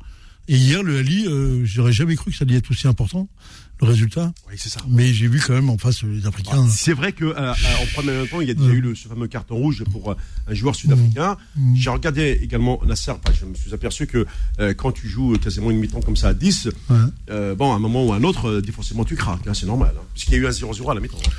Et 0.48 0.56
hier, 0.56 0.82
le 0.82 0.98
Ali, 0.98 1.26
euh, 1.26 1.64
j'aurais 1.64 1.92
jamais 1.92 2.16
cru 2.16 2.30
que 2.30 2.36
ça 2.36 2.44
allait 2.44 2.56
être 2.56 2.70
aussi 2.70 2.88
important 2.88 3.28
le 3.80 3.86
résultat. 3.86 4.32
Oui, 4.48 4.56
c'est 4.58 4.68
ça. 4.68 4.80
Mais 4.88 5.12
j'ai 5.12 5.28
vu 5.28 5.40
quand 5.44 5.54
même 5.54 5.70
en 5.70 5.78
face 5.78 6.02
les 6.02 6.26
Africains. 6.26 6.64
Ah, 6.66 6.70
c'est 6.70 6.92
vrai 6.92 7.12
qu'en 7.12 7.26
euh, 7.26 7.52
en 7.52 7.86
premier 7.94 8.28
temps, 8.28 8.40
il 8.40 8.48
y 8.48 8.50
a 8.50 8.54
déjà 8.54 8.70
eu 8.70 8.80
le, 8.80 8.94
ce 8.94 9.08
fameux 9.08 9.28
carton 9.28 9.56
rouge 9.56 9.84
pour 9.90 10.10
euh, 10.10 10.14
un 10.48 10.54
joueur 10.54 10.74
sud-africain. 10.74 11.36
Mmh. 11.56 11.72
Mmh. 11.72 11.76
J'ai 11.76 11.90
regardé 11.90 12.38
également 12.42 12.80
Nasser, 12.84 13.12
je 13.38 13.46
me 13.46 13.54
suis 13.54 13.72
aperçu 13.72 14.06
que 14.06 14.26
euh, 14.58 14.74
quand 14.74 14.92
tu 14.92 15.08
joues 15.08 15.36
quasiment 15.38 15.70
une 15.70 15.78
mi-temps 15.78 16.00
comme 16.00 16.16
ça 16.16 16.28
à 16.28 16.34
10, 16.34 16.68
bon, 16.88 17.72
à 17.72 17.76
un 17.76 17.78
moment 17.78 18.06
ou 18.06 18.12
à 18.12 18.16
un 18.16 18.24
autre, 18.24 18.62
forcément 18.72 19.04
tu 19.04 19.16
craques, 19.16 19.46
hein, 19.46 19.54
c'est 19.54 19.66
normal. 19.66 19.94
Hein, 19.96 20.02
puisqu'il 20.14 20.34
y 20.34 20.36
a 20.36 20.40
eu 20.40 20.46
un 20.46 20.50
0-0 20.50 20.90
à 20.90 20.94
la 20.94 21.00
mi-temps. 21.00 21.18
Hein. 21.26 21.30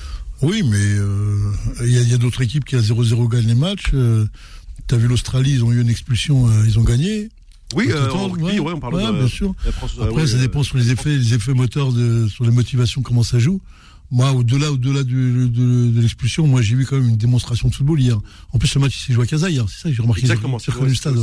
Oui, 0.41 0.63
mais 0.63 1.85
il 1.85 2.09
y 2.09 2.13
a, 2.13 2.17
d'autres 2.17 2.41
équipes 2.41 2.65
qui 2.65 2.75
à 2.75 2.79
0-0 2.79 3.29
gagnent 3.29 3.47
les 3.47 3.55
matchs. 3.55 3.91
tu 3.91 4.95
as 4.95 4.97
vu 4.97 5.07
l'Australie, 5.07 5.51
ils 5.51 5.63
ont 5.63 5.71
eu 5.71 5.81
une 5.81 5.89
expulsion, 5.89 6.49
ils 6.63 6.79
ont 6.79 6.83
gagné. 6.83 7.29
Oui, 7.75 7.87
euh, 7.89 8.09
on 8.11 8.79
parle 8.79 9.01
de, 9.01 9.19
bien 9.19 9.27
sûr. 9.27 9.53
Après, 10.01 10.27
ça 10.27 10.37
dépend 10.37 10.63
sur 10.63 10.77
les 10.77 10.91
effets, 10.91 11.15
les 11.15 11.33
effets 11.33 11.53
moteurs, 11.53 11.91
de, 11.91 12.27
sur 12.27 12.43
les 12.43 12.51
motivations, 12.51 13.01
comment 13.01 13.23
ça 13.23 13.39
joue. 13.39 13.61
Moi, 14.13 14.29
au-delà, 14.33 14.69
au-delà 14.73 15.03
de, 15.03 15.47
de, 15.47 16.01
l'expulsion, 16.01 16.45
moi, 16.45 16.61
j'ai 16.61 16.75
vu 16.75 16.85
quand 16.85 16.97
même 16.97 17.09
une 17.09 17.17
démonstration 17.17 17.69
de 17.69 17.73
football 17.73 18.01
hier. 18.01 18.19
En 18.51 18.59
plus, 18.59 18.73
le 18.75 18.81
match, 18.81 18.97
il 18.97 18.99
s'est 18.99 19.13
joué 19.13 19.23
à 19.23 19.27
Casa 19.27 19.49
hier. 19.49 19.65
C'est 19.69 19.83
ça 19.83 19.89
que 19.89 19.95
j'ai 19.95 20.01
remarqué. 20.01 20.21
Exactement. 20.21 20.59
C'est 20.59 20.77
le 20.77 20.93
stade. 20.93 21.15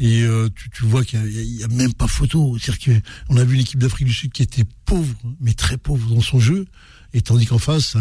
Et 0.00 0.22
euh, 0.22 0.50
tu, 0.54 0.68
tu, 0.68 0.84
vois 0.84 1.02
qu'il 1.02 1.22
n'y 1.22 1.62
a, 1.62 1.66
a, 1.66 1.68
même 1.68 1.94
pas 1.94 2.06
photo. 2.06 2.58
C'est-à-dire 2.58 3.00
qu'on 3.28 3.36
a 3.38 3.44
vu 3.44 3.54
une 3.54 3.62
équipe 3.62 3.80
d'Afrique 3.80 4.06
du 4.06 4.12
Sud 4.12 4.32
qui 4.32 4.42
était 4.42 4.64
pauvre, 4.84 5.14
mais 5.40 5.54
très 5.54 5.78
pauvre 5.78 6.14
dans 6.14 6.20
son 6.20 6.38
jeu. 6.38 6.66
Et 7.14 7.22
tandis 7.22 7.46
qu'en 7.46 7.58
face, 7.58 7.96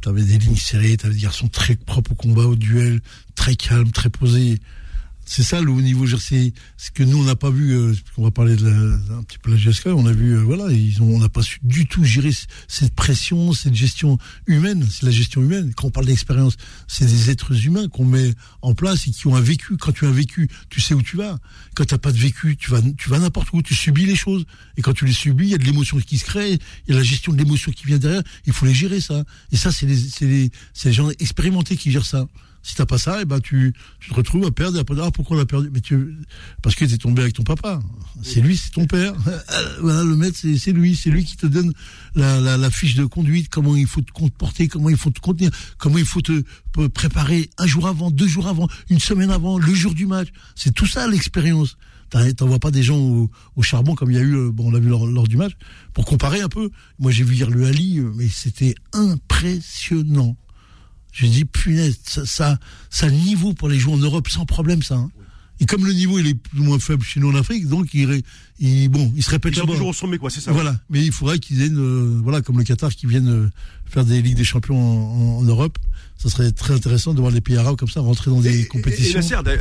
tu 0.00 0.08
avais 0.08 0.22
des 0.22 0.38
lignes 0.38 0.56
serrées, 0.56 0.96
tu 0.96 1.04
avais 1.04 1.14
des 1.14 1.20
garçons 1.20 1.48
très 1.48 1.76
propres 1.76 2.12
au 2.12 2.14
combat, 2.14 2.46
au 2.46 2.56
duel, 2.56 3.00
très 3.34 3.56
calmes, 3.56 3.92
très 3.92 4.08
posés. 4.08 4.58
C'est 5.34 5.44
ça 5.44 5.62
le 5.62 5.72
niveau. 5.72 6.06
C'est 6.18 6.52
ce 6.76 6.90
que 6.90 7.02
nous 7.02 7.16
on 7.16 7.24
n'a 7.24 7.36
pas 7.36 7.48
vu. 7.48 7.72
Euh, 7.72 7.94
on 8.18 8.22
va 8.22 8.30
parler 8.30 8.54
de 8.54 8.68
la, 8.68 9.16
un 9.16 9.22
petit 9.22 9.38
peu 9.38 9.50
la 9.50 9.56
GSK. 9.56 9.86
On 9.86 10.04
a 10.04 10.12
vu, 10.12 10.36
euh, 10.36 10.42
voilà, 10.42 10.66
on 11.00 11.18
n'a 11.18 11.30
pas 11.30 11.40
su 11.40 11.58
du 11.62 11.86
tout 11.86 12.04
gérer 12.04 12.32
cette 12.68 12.94
pression, 12.94 13.54
cette 13.54 13.74
gestion 13.74 14.18
humaine. 14.46 14.86
C'est 14.90 15.06
la 15.06 15.10
gestion 15.10 15.40
humaine. 15.40 15.72
Quand 15.74 15.86
on 15.86 15.90
parle 15.90 16.04
d'expérience, 16.04 16.58
c'est 16.86 17.06
des 17.06 17.30
êtres 17.30 17.64
humains 17.64 17.88
qu'on 17.88 18.04
met 18.04 18.34
en 18.60 18.74
place 18.74 19.06
et 19.06 19.10
qui 19.10 19.26
ont 19.26 19.34
un 19.34 19.40
vécu. 19.40 19.78
Quand 19.78 19.92
tu 19.92 20.04
as 20.04 20.10
un 20.10 20.12
vécu, 20.12 20.50
tu 20.68 20.82
sais 20.82 20.92
où 20.92 21.00
tu 21.00 21.16
vas. 21.16 21.38
Quand 21.74 21.86
tu 21.86 21.94
n'as 21.94 21.98
pas 21.98 22.12
de 22.12 22.18
vécu, 22.18 22.58
tu 22.58 22.70
vas, 22.70 22.82
tu 22.98 23.08
vas 23.08 23.18
n'importe 23.18 23.54
où. 23.54 23.62
Tu 23.62 23.74
subis 23.74 24.04
les 24.04 24.16
choses. 24.16 24.44
Et 24.76 24.82
quand 24.82 24.92
tu 24.92 25.06
les 25.06 25.14
subis, 25.14 25.46
il 25.46 25.50
y 25.52 25.54
a 25.54 25.58
de 25.58 25.64
l'émotion 25.64 25.96
qui 25.98 26.18
se 26.18 26.26
crée. 26.26 26.58
Il 26.86 26.90
y 26.90 26.92
a 26.92 26.98
la 26.98 27.04
gestion 27.04 27.32
de 27.32 27.38
l'émotion 27.38 27.72
qui 27.72 27.86
vient 27.86 27.96
derrière. 27.96 28.22
Il 28.44 28.52
faut 28.52 28.66
les 28.66 28.74
gérer 28.74 29.00
ça. 29.00 29.24
Et 29.50 29.56
ça, 29.56 29.72
c'est 29.72 29.86
les 29.86 30.92
gens 30.92 31.08
expérimentés 31.08 31.76
qui 31.76 31.90
gèrent 31.90 32.04
ça. 32.04 32.26
Si 32.62 32.76
t'as 32.76 32.86
pas 32.86 32.98
ça, 32.98 33.18
et 33.18 33.22
eh 33.22 33.24
ben 33.24 33.40
tu, 33.40 33.72
te 34.08 34.14
retrouves 34.14 34.46
à 34.46 34.52
perdre. 34.52 34.76
Et 34.76 34.80
après, 34.80 34.94
ah 35.02 35.10
pourquoi 35.10 35.36
on 35.36 35.40
a 35.40 35.46
perdu? 35.46 35.70
Mais 35.72 35.80
tu, 35.80 36.16
parce 36.62 36.76
que 36.76 36.84
t'es 36.84 36.96
tombé 36.96 37.22
avec 37.22 37.34
ton 37.34 37.42
papa. 37.42 37.80
C'est 38.22 38.40
lui, 38.40 38.56
c'est 38.56 38.70
ton 38.70 38.86
père. 38.86 39.14
voilà, 39.80 40.04
le 40.04 40.16
maître, 40.16 40.38
c'est 40.38 40.72
lui, 40.72 40.94
c'est 40.94 41.10
lui 41.10 41.24
qui 41.24 41.36
te 41.36 41.46
donne 41.46 41.72
la, 42.14 42.70
fiche 42.70 42.94
de 42.94 43.04
conduite, 43.04 43.48
comment 43.48 43.74
il 43.74 43.86
faut 43.86 44.00
te 44.00 44.12
comporter, 44.12 44.68
comment 44.68 44.90
il 44.90 44.96
faut 44.96 45.10
te 45.10 45.20
contenir, 45.20 45.50
comment 45.78 45.98
il 45.98 46.06
faut 46.06 46.22
te 46.22 46.42
préparer 46.88 47.50
un 47.58 47.66
jour 47.66 47.86
avant, 47.88 48.10
deux 48.10 48.28
jours 48.28 48.46
avant, 48.46 48.68
une 48.90 49.00
semaine 49.00 49.30
avant, 49.30 49.58
le 49.58 49.74
jour 49.74 49.94
du 49.94 50.06
match. 50.06 50.28
C'est 50.54 50.72
tout 50.72 50.86
ça 50.86 51.08
l'expérience. 51.08 51.76
T'en 52.36 52.46
vois 52.46 52.58
pas 52.58 52.70
des 52.70 52.82
gens 52.82 52.98
au, 52.98 53.30
au, 53.56 53.62
charbon 53.62 53.94
comme 53.94 54.10
il 54.10 54.16
y 54.16 54.20
a 54.20 54.22
eu, 54.22 54.34
euh, 54.34 54.50
bon, 54.52 54.68
on 54.68 54.70
l'a 54.70 54.80
vu 54.80 54.88
lors, 54.88 55.06
lors, 55.06 55.26
du 55.26 55.38
match. 55.38 55.52
Pour 55.94 56.04
comparer 56.04 56.42
un 56.42 56.48
peu, 56.48 56.70
moi 56.98 57.10
j'ai 57.10 57.24
vu 57.24 57.34
hier 57.34 57.48
le 57.48 57.64
Ali, 57.64 57.98
euh, 57.98 58.12
mais 58.14 58.28
c'était 58.28 58.74
impressionnant. 58.92 60.36
J'ai 61.12 61.28
dit, 61.28 61.44
punaise, 61.44 61.98
ça, 62.04 62.24
ça, 62.24 62.58
ça 62.90 63.10
niveau 63.10 63.52
pour 63.52 63.68
les 63.68 63.78
joueurs 63.78 63.96
en 63.96 64.00
Europe 64.00 64.28
sans 64.28 64.46
problème, 64.46 64.82
ça. 64.82 64.96
Hein. 64.96 65.10
Et 65.62 65.66
comme 65.66 65.86
le 65.86 65.92
niveau 65.92 66.18
il 66.18 66.26
est 66.26 66.34
plus 66.34 66.58
ou 66.58 66.64
moins 66.64 66.78
faible 66.80 67.04
chez 67.04 67.20
nous 67.20 67.30
en 67.30 67.36
Afrique, 67.36 67.68
donc 67.68 67.94
il, 67.94 68.22
il 68.58 68.88
bon, 68.88 69.12
il 69.14 69.22
se 69.22 69.30
répète 69.30 69.54
toujours 69.54 69.86
au 69.86 69.92
sommet, 69.92 70.18
quoi, 70.18 70.28
c'est 70.28 70.40
ça. 70.40 70.50
Voilà, 70.50 70.76
mais 70.90 71.00
il 71.04 71.12
faudrait 71.12 71.38
qu'ils 71.38 71.56
viennent, 71.56 71.78
euh, 71.78 72.20
voilà, 72.20 72.42
comme 72.42 72.58
le 72.58 72.64
Qatar, 72.64 72.90
qui 72.90 73.06
viennent 73.06 73.28
euh, 73.28 73.50
faire 73.86 74.04
des 74.04 74.20
ligues 74.22 74.36
des 74.36 74.42
champions 74.42 75.38
en, 75.38 75.42
Europe. 75.42 75.78
Ça 76.18 76.30
serait 76.30 76.50
très 76.50 76.74
intéressant 76.74 77.14
de 77.14 77.20
voir 77.20 77.30
les 77.30 77.40
pays 77.40 77.56
arabes 77.56 77.76
comme 77.76 77.88
ça 77.88 78.00
rentrer 78.00 78.32
dans 78.32 78.40
des 78.40 78.66
compétitions. 78.66 79.20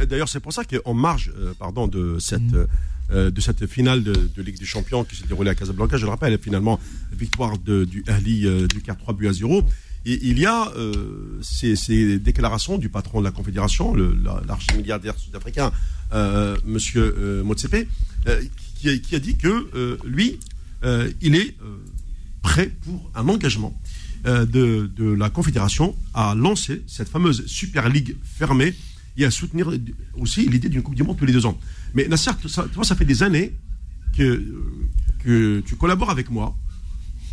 D'ailleurs, 0.09 0.29
c'est 0.29 0.39
pour 0.39 0.53
ça 0.53 0.63
qu'en 0.63 0.95
marge, 0.95 1.31
euh, 1.37 1.53
pardon, 1.59 1.87
de 1.87 2.17
cette. 2.19 2.41
Mm. 2.41 2.67
de 3.11 3.41
cette 3.41 3.67
finale 3.67 4.03
de, 4.03 4.41
Ligue 4.41 4.57
des 4.57 4.65
Champions 4.65 5.03
qui 5.03 5.17
s'est 5.17 5.27
déroulée 5.27 5.51
à 5.51 5.55
Casablanca. 5.55 5.97
Je 5.97 6.05
le 6.05 6.11
rappelle, 6.11 6.39
finalement, 6.41 6.79
victoire 7.11 7.57
de, 7.57 7.83
du 7.83 8.05
Ali 8.07 8.47
du 8.69 8.81
CAR 8.81 8.95
3 8.95 9.13
buts 9.13 9.27
à 9.27 9.33
0 9.33 9.65
il 10.05 10.39
y 10.39 10.45
a 10.45 10.71
euh, 10.75 11.39
ces, 11.41 12.19
déclarations 12.19 12.77
du 12.77 12.89
patron 12.89 13.19
de 13.19 13.25
la 13.25 13.31
Confédération, 13.31 13.93
l'archimilliardaire 14.47 15.17
sud-africain, 15.17 15.71
euh, 16.13 16.57
Monsieur 16.65 17.15
euh, 17.17 17.43
Motsepe, 17.43 17.87
euh, 18.27 18.41
qui, 18.75 19.15
a 19.15 19.19
dit 19.19 19.37
que 19.37 19.97
lui, 20.03 20.39
il 21.21 21.35
est 21.35 21.55
prêt 22.41 22.71
pour 22.83 23.11
un 23.13 23.27
engagement 23.29 23.79
euh, 24.27 24.45
de, 24.45 25.13
la 25.13 25.31
Confédération 25.31 25.95
à 26.13 26.35
lancer 26.35 26.83
cette 26.85 27.09
fameuse 27.09 27.43
Super 27.47 27.89
League 27.89 28.17
fermée 28.23 28.75
et 29.17 29.25
à 29.25 29.31
soutenir 29.31 29.71
aussi 30.13 30.47
l'idée 30.47 30.69
d'une 30.69 30.83
Coupe 30.83 30.93
du 30.93 31.01
Monde 31.01 31.17
tous 31.17 31.25
les 31.25 31.33
deux 31.33 31.47
ans. 31.47 31.59
Mais 31.95 32.07
Nasser, 32.07 32.29
ça, 32.47 32.65
tu 32.67 32.75
vois, 32.75 32.83
ça 32.83 32.95
fait 32.95 33.05
des 33.05 33.23
années 33.23 33.53
que, 34.15 34.45
que 35.23 35.63
tu 35.65 35.75
collabores 35.75 36.11
avec 36.11 36.29
moi. 36.29 36.55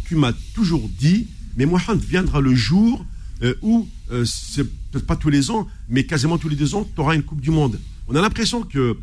Tu 0.07 0.17
m'as 0.17 0.33
toujours 0.55 0.89
dit, 0.99 1.27
mais 1.59 1.67
Mohamed 1.67 2.01
viendra 2.03 2.41
le 2.41 2.55
jour 2.55 3.05
euh, 3.43 3.55
où, 3.63 3.89
euh, 4.13 4.25
c'est 4.25 4.65
peut-être 4.65 5.07
pas 5.07 5.17
tous 5.17 5.29
les 5.29 5.51
ans, 5.51 5.67
mais 5.89 6.05
quasiment 6.05 6.39
tous 6.39 6.49
les 6.49 6.57
deux 6.57 6.75
ans, 6.77 6.89
tu 6.95 7.01
auras 7.01 7.17
une 7.17 7.25
Coupe 7.25 7.41
du 7.41 7.51
Monde. 7.51 7.79
On 8.07 8.15
a 8.15 8.23
l'impression 8.23 8.63
que 8.63 8.97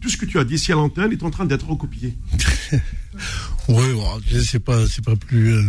tout 0.00 0.10
ce 0.10 0.18
que 0.18 0.26
tu 0.26 0.38
as 0.38 0.44
dit 0.44 0.54
ici 0.54 0.72
à 0.72 0.74
l'antenne 0.74 1.10
est 1.10 1.22
en 1.22 1.30
train 1.30 1.46
d'être 1.46 1.66
recopié. 1.66 2.16
oui, 3.68 3.84
c'est 4.44 4.60
pas, 4.60 4.86
c'est 4.86 5.04
pas 5.04 5.16
plus, 5.16 5.54
euh, 5.54 5.64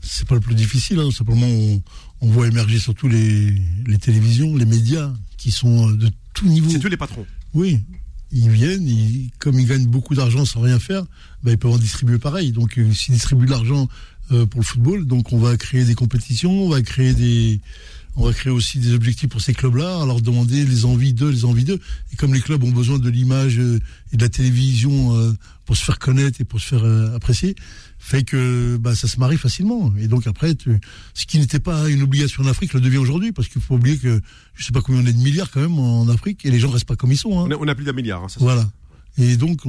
c'est 0.00 0.26
pas 0.28 0.36
le 0.36 0.40
plus 0.40 0.54
difficile. 0.54 1.00
Hein. 1.00 1.10
Simplement, 1.10 1.46
on, 1.46 1.82
on, 2.20 2.30
voit 2.30 2.46
émerger 2.46 2.78
surtout 2.78 3.08
les, 3.08 3.52
les 3.86 3.98
télévisions, 3.98 4.56
les 4.56 4.66
médias 4.66 5.12
qui 5.38 5.50
sont 5.50 5.90
de 5.90 6.08
tout 6.34 6.46
niveau. 6.46 6.70
C'est 6.70 6.78
tous 6.78 6.88
les 6.88 6.96
patrons. 6.96 7.26
Oui, 7.52 7.80
ils 8.30 8.48
viennent, 8.48 8.88
comme 9.40 9.58
ils 9.58 9.66
gagnent 9.66 9.88
beaucoup 9.88 10.14
d'argent 10.14 10.44
sans 10.44 10.60
rien 10.60 10.78
faire, 10.78 11.02
ben, 11.42 11.52
ils 11.52 11.58
peuvent 11.58 11.72
en 11.72 11.78
distribuer 11.78 12.18
pareil. 12.18 12.52
Donc, 12.52 12.78
s'ils 12.92 13.14
distribuent 13.14 13.46
de 13.46 13.50
l'argent 13.50 13.88
euh, 14.32 14.46
pour 14.46 14.60
le 14.60 14.64
football, 14.64 15.06
donc 15.06 15.32
on 15.32 15.38
va 15.38 15.56
créer 15.56 15.84
des 15.84 15.94
compétitions, 15.94 16.64
on 16.64 16.68
va 16.68 16.82
créer 16.82 17.14
des, 17.14 17.60
on 18.16 18.24
va 18.24 18.32
créer 18.32 18.52
aussi 18.52 18.78
des 18.78 18.94
objectifs 18.94 19.28
pour 19.28 19.40
ces 19.40 19.54
clubs-là, 19.54 20.02
à 20.02 20.06
leur 20.06 20.20
demander 20.20 20.64
les 20.64 20.84
envies 20.84 21.12
d'eux, 21.12 21.30
les 21.30 21.44
envies 21.44 21.64
d'eux. 21.64 21.80
Et 22.12 22.16
comme 22.16 22.34
les 22.34 22.40
clubs 22.40 22.62
ont 22.62 22.70
besoin 22.70 22.98
de 22.98 23.10
l'image 23.10 23.58
euh, 23.58 23.80
et 24.12 24.16
de 24.16 24.22
la 24.22 24.28
télévision 24.28 25.36
pour 25.66 25.76
se 25.76 25.84
faire 25.84 25.98
connaître 25.98 26.40
et 26.40 26.44
pour 26.44 26.60
se 26.60 26.66
faire 26.66 26.84
apprécier, 27.14 27.54
fait 27.98 28.24
que 28.24 28.76
bah, 28.78 28.96
ça 28.96 29.06
se 29.06 29.20
marie 29.20 29.36
facilement. 29.36 29.92
Et 29.98 30.08
donc 30.08 30.26
après, 30.26 30.54
ce 31.14 31.26
qui 31.26 31.38
n'était 31.38 31.60
pas 31.60 31.88
une 31.88 32.02
obligation 32.02 32.42
en 32.42 32.46
Afrique 32.46 32.72
le 32.72 32.80
devient 32.80 32.98
aujourd'hui, 32.98 33.30
parce 33.30 33.46
qu'il 33.48 33.60
faut 33.60 33.74
oublier 33.74 33.98
que 33.98 34.20
je 34.54 34.64
sais 34.64 34.72
pas 34.72 34.80
combien 34.80 35.02
on 35.02 35.06
est 35.06 35.12
de 35.12 35.22
milliards 35.22 35.50
quand 35.50 35.60
même 35.60 35.78
en 35.78 36.08
Afrique, 36.08 36.44
et 36.44 36.50
les 36.50 36.58
gens 36.58 36.70
restent 36.70 36.86
pas 36.86 36.96
comme 36.96 37.12
ils 37.12 37.18
sont. 37.18 37.38
Hein. 37.38 37.48
On, 37.60 37.68
a, 37.68 37.74
plus 37.74 37.84
d'un 37.84 37.92
milliard. 37.92 38.24
Hein, 38.24 38.28
voilà. 38.38 38.68
Et 39.18 39.36
donc, 39.36 39.60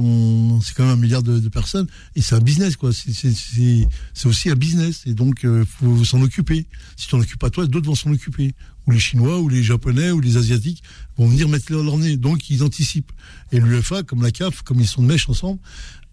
c'est 0.64 0.74
quand 0.74 0.84
même 0.84 0.92
un 0.92 1.00
milliard 1.00 1.22
de, 1.22 1.48
personnes. 1.48 1.86
Et 2.14 2.22
c'est 2.22 2.34
un 2.34 2.40
business, 2.40 2.76
quoi. 2.76 2.90
C'est 2.92 4.26
aussi 4.26 4.50
un 4.50 4.54
business. 4.54 5.02
Et 5.06 5.14
donc, 5.14 5.40
il 5.42 5.48
euh, 5.48 5.64
faut 5.64 6.04
s'en 6.04 6.22
occuper. 6.22 6.66
Si 6.96 7.06
tu 7.06 7.10
t'en 7.10 7.20
occupes 7.20 7.38
pas 7.38 7.50
toi, 7.50 7.66
d'autres 7.66 7.86
vont 7.86 7.94
s'en 7.94 8.12
occuper. 8.12 8.54
Ou 8.86 8.92
les 8.92 8.98
Chinois, 8.98 9.40
ou 9.40 9.48
les 9.48 9.62
Japonais, 9.62 10.10
ou 10.10 10.20
les 10.20 10.36
Asiatiques 10.36 10.82
vont 11.16 11.28
venir 11.28 11.48
mettre 11.48 11.72
leur 11.72 11.98
nez. 11.98 12.16
Donc, 12.16 12.50
ils 12.50 12.62
anticipent. 12.62 13.12
Et 13.50 13.60
l'UFA, 13.60 14.02
comme 14.02 14.22
la 14.22 14.30
CAF, 14.30 14.62
comme 14.62 14.80
ils 14.80 14.88
sont 14.88 15.02
de 15.02 15.08
mèche 15.08 15.28
ensemble, 15.28 15.60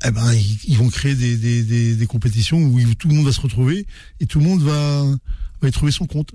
eh 0.06 0.12
ben, 0.12 0.34
ils, 0.66 0.78
vont 0.78 0.90
créer 0.90 1.16
des, 1.16 2.08
compétitions 2.08 2.58
où 2.58 2.80
tout 2.96 3.08
le 3.08 3.16
monde 3.16 3.26
va 3.26 3.34
se 3.34 3.42
retrouver 3.42 3.86
et 4.20 4.26
tout 4.26 4.40
le 4.40 4.46
monde 4.46 4.62
va, 4.62 5.04
va 5.62 5.68
y 5.68 5.72
trouver 5.72 5.92
son 5.92 6.06
compte. 6.06 6.32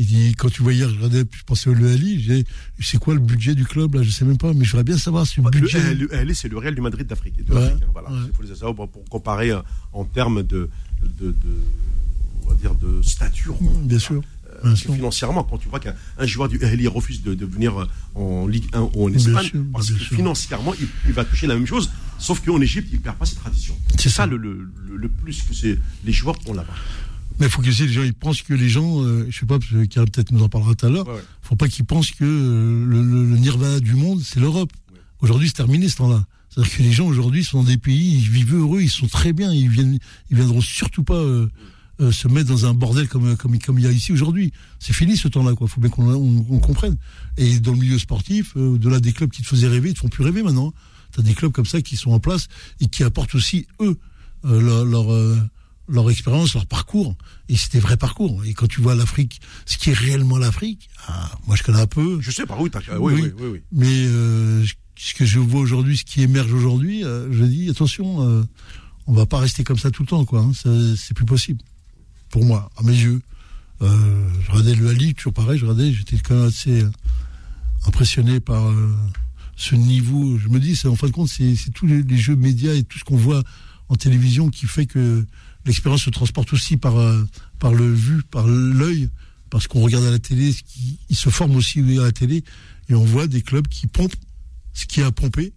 Il 0.00 0.06
dit, 0.06 0.32
quand 0.36 0.48
tu 0.48 0.62
hier, 0.72 0.88
je, 0.88 0.94
regardais, 0.94 1.24
je 1.28 1.42
pensais 1.42 1.68
au 1.68 1.74
LELI, 1.74 2.22
je 2.22 2.42
c'est 2.84 2.98
quoi 2.98 3.14
le 3.14 3.20
budget 3.20 3.56
du 3.56 3.64
club 3.64 3.96
là? 3.96 4.02
Je 4.04 4.12
sais 4.12 4.24
même 4.24 4.38
pas, 4.38 4.52
mais 4.54 4.64
je 4.64 4.70
voudrais 4.70 4.84
bien 4.84 4.96
savoir 4.96 5.26
si 5.26 5.40
le 5.40 5.50
budget. 5.50 5.92
Le 5.92 6.06
LELI, 6.06 6.36
c'est 6.36 6.46
le 6.46 6.56
Real 6.56 6.72
du 6.72 6.80
Madrid 6.80 7.04
d'Afrique. 7.04 7.34
Hein, 7.52 7.70
voilà, 7.92 8.08
pour, 8.76 8.88
pour, 8.88 9.04
comparer 9.10 9.50
euh, 9.50 9.58
en 9.92 10.04
termes 10.04 10.44
de, 10.44 10.70
de, 11.02 11.32
de, 11.32 11.34
on 12.44 12.50
va 12.50 12.54
dire 12.54 12.76
de 12.76 13.02
stature. 13.02 13.56
Bien 13.82 13.98
sûr. 13.98 14.22
Euh, 14.64 14.76
financièrement, 14.76 15.42
quand 15.42 15.58
tu 15.58 15.68
vois 15.68 15.80
qu'un 15.80 15.94
joueur 16.20 16.48
du 16.48 16.58
LELI 16.58 16.86
refuse 16.86 17.20
de, 17.24 17.34
de, 17.34 17.44
venir 17.44 17.80
euh, 17.80 17.86
en 18.14 18.46
Ligue 18.46 18.68
1 18.72 18.90
ou 18.94 19.08
en 19.08 19.12
Espagne, 19.12 19.50
parce 19.72 19.90
que 19.90 19.98
financièrement, 19.98 20.74
il, 21.08 21.12
va 21.12 21.24
toucher 21.24 21.48
la 21.48 21.54
même 21.54 21.66
chose, 21.66 21.90
sauf 22.20 22.40
qu'en 22.44 22.60
Égypte, 22.60 22.86
il 22.92 22.98
ne 22.98 23.02
perd 23.02 23.16
pas 23.16 23.26
ses 23.26 23.34
traditions. 23.34 23.76
C'est 23.98 24.10
ça, 24.10 24.26
le, 24.26 24.36
le, 24.36 24.70
le, 24.96 25.08
plus 25.08 25.42
que 25.42 25.76
les 26.04 26.12
joueurs 26.12 26.36
ont 26.46 26.52
là-bas. 26.52 26.74
Mais 27.38 27.46
il 27.46 27.50
faut 27.50 27.62
que 27.62 27.66
les 27.66 27.72
gens 27.72 28.02
ils 28.02 28.14
pensent 28.14 28.42
que 28.42 28.54
les 28.54 28.68
gens, 28.68 29.02
euh, 29.02 29.26
je 29.30 29.38
sais 29.38 29.46
pas, 29.46 29.58
Karl 29.90 30.10
peut-être 30.10 30.32
nous 30.32 30.42
en 30.42 30.48
parlera 30.48 30.74
tout 30.74 30.86
à 30.86 30.88
l'heure, 30.88 31.06
ouais, 31.06 31.22
faut 31.42 31.56
pas 31.56 31.68
qu'ils 31.68 31.84
pensent 31.84 32.10
que 32.10 32.24
euh, 32.24 32.84
le, 32.84 33.02
le, 33.02 33.36
nirvana 33.38 33.80
du 33.80 33.94
monde, 33.94 34.20
c'est 34.22 34.40
l'Europe. 34.40 34.72
Aujourd'hui, 35.20 35.48
c'est 35.48 35.54
terminé 35.54 35.88
ce 35.88 35.96
temps-là. 35.96 36.24
C'est-à-dire 36.48 36.76
que 36.76 36.82
les 36.82 36.92
gens 36.92 37.06
aujourd'hui 37.06 37.44
sont 37.44 37.62
dans 37.62 37.68
des 37.68 37.78
pays, 37.78 38.16
ils 38.16 38.30
vivent 38.30 38.54
heureux, 38.54 38.80
ils 38.80 38.90
sont 38.90 39.06
très 39.06 39.32
bien, 39.32 39.52
ils 39.52 39.68
viennent, 39.68 39.98
ils 40.30 40.36
viendront 40.36 40.60
surtout 40.60 41.04
pas 41.04 41.14
euh, 41.14 41.48
euh 42.00 42.10
se 42.12 42.26
mettre 42.28 42.48
dans 42.48 42.66
un 42.66 42.74
bordel 42.74 43.08
comme 43.08 43.36
comme 43.36 43.58
comme 43.58 43.78
il 43.78 43.84
y 43.84 43.88
a 43.88 43.92
ici 43.92 44.12
aujourd'hui. 44.12 44.52
C'est 44.80 44.92
fini 44.92 45.16
ce 45.16 45.28
temps-là, 45.28 45.54
quoi. 45.54 45.68
Faut 45.68 45.80
bien 45.80 45.90
qu'on 45.90 46.08
on, 46.08 46.46
on 46.50 46.58
comprenne. 46.58 46.96
Et 47.36 47.60
dans 47.60 47.72
le 47.72 47.78
milieu 47.78 47.98
sportif, 47.98 48.56
au-delà 48.56 48.98
des 48.98 49.12
clubs 49.12 49.30
qui 49.30 49.42
te 49.42 49.46
faisaient 49.46 49.68
rêver, 49.68 49.90
ils 49.90 49.94
te 49.94 50.00
font 50.00 50.08
plus 50.08 50.24
rêver 50.24 50.42
maintenant. 50.42 50.72
T'as 51.12 51.22
des 51.22 51.34
clubs 51.34 51.52
comme 51.52 51.66
ça 51.66 51.80
qui 51.82 51.96
sont 51.96 52.10
en 52.10 52.20
place 52.20 52.48
et 52.80 52.86
qui 52.86 53.04
apportent 53.04 53.34
aussi 53.34 53.66
eux 53.80 53.96
leur, 54.44 54.84
leur 54.84 55.10
leur 55.88 56.10
expérience, 56.10 56.54
leur 56.54 56.66
parcours. 56.66 57.16
Et 57.48 57.56
c'était 57.56 57.80
vrai 57.80 57.96
parcours. 57.96 58.44
Et 58.44 58.54
quand 58.54 58.66
tu 58.66 58.80
vois 58.80 58.94
l'Afrique, 58.94 59.40
ce 59.66 59.78
qui 59.78 59.90
est 59.90 59.94
réellement 59.94 60.38
l'Afrique, 60.38 60.88
ah, 61.06 61.30
moi 61.46 61.56
je 61.56 61.62
connais 61.62 61.80
un 61.80 61.86
peu. 61.86 62.20
Je 62.20 62.30
sais 62.30 62.46
pas, 62.46 62.56
oui, 62.58 62.70
oui, 62.72 63.10
oui, 63.12 63.32
oui, 63.38 63.46
oui, 63.52 63.62
Mais 63.72 63.86
euh, 64.06 64.64
ce 64.98 65.14
que 65.14 65.24
je 65.24 65.38
vois 65.38 65.60
aujourd'hui, 65.60 65.96
ce 65.96 66.04
qui 66.04 66.22
émerge 66.22 66.52
aujourd'hui, 66.52 67.04
euh, 67.04 67.32
je 67.32 67.44
dis 67.44 67.70
attention, 67.70 68.28
euh, 68.28 68.42
on 69.06 69.12
va 69.12 69.26
pas 69.26 69.38
rester 69.38 69.64
comme 69.64 69.78
ça 69.78 69.90
tout 69.90 70.02
le 70.02 70.08
temps, 70.08 70.24
quoi. 70.24 70.40
Hein, 70.40 70.52
c'est 70.96 71.14
plus 71.14 71.24
possible. 71.24 71.60
Pour 72.30 72.44
moi, 72.44 72.70
à 72.76 72.82
mes 72.82 72.92
yeux. 72.92 73.22
Euh, 73.80 74.28
je 74.42 74.50
regardais 74.50 74.74
le 74.74 74.88
Ali, 74.88 75.14
toujours 75.14 75.32
pareil, 75.32 75.56
je 75.56 75.64
regardais, 75.64 75.92
j'étais 75.92 76.18
quand 76.18 76.34
même 76.34 76.48
assez 76.48 76.84
impressionné 77.86 78.40
par 78.40 78.64
ce 79.56 79.76
niveau. 79.76 80.36
Je 80.36 80.48
me 80.48 80.58
dis, 80.58 80.78
en 80.84 80.96
fin 80.96 81.06
de 81.06 81.12
compte, 81.12 81.28
c'est 81.28 81.54
tous 81.72 81.86
les, 81.86 82.02
les, 82.02 82.18
jeux 82.18 82.34
médias 82.34 82.74
et 82.74 82.82
tout 82.82 82.98
ce 82.98 83.04
qu'on 83.04 83.16
voit 83.16 83.44
en 83.88 83.94
télévision 83.94 84.50
qui 84.50 84.66
fait 84.66 84.86
que 84.86 85.24
l'expérience 85.68 86.02
se 86.02 86.10
transporte 86.10 86.52
aussi 86.52 86.76
par, 86.76 86.96
euh, 86.98 87.24
par 87.58 87.72
le 87.72 87.92
vu, 87.92 88.22
par 88.24 88.46
l'œil, 88.46 89.08
parce 89.50 89.68
qu'on 89.68 89.80
regarde 89.80 90.04
à 90.04 90.10
la 90.10 90.18
télé, 90.18 90.52
ce 90.52 90.62
qui, 90.62 90.98
il 91.08 91.16
se 91.16 91.30
forme 91.30 91.54
aussi 91.56 91.80
à 91.98 92.02
la 92.02 92.12
télé, 92.12 92.42
et 92.88 92.94
on 92.94 93.04
voit 93.04 93.26
des 93.26 93.42
clubs 93.42 93.68
qui 93.68 93.86
pompent 93.86 94.16
ce 94.72 94.86
qui 94.86 95.00
est 95.00 95.04
à 95.04 95.12
pomper, 95.12 95.52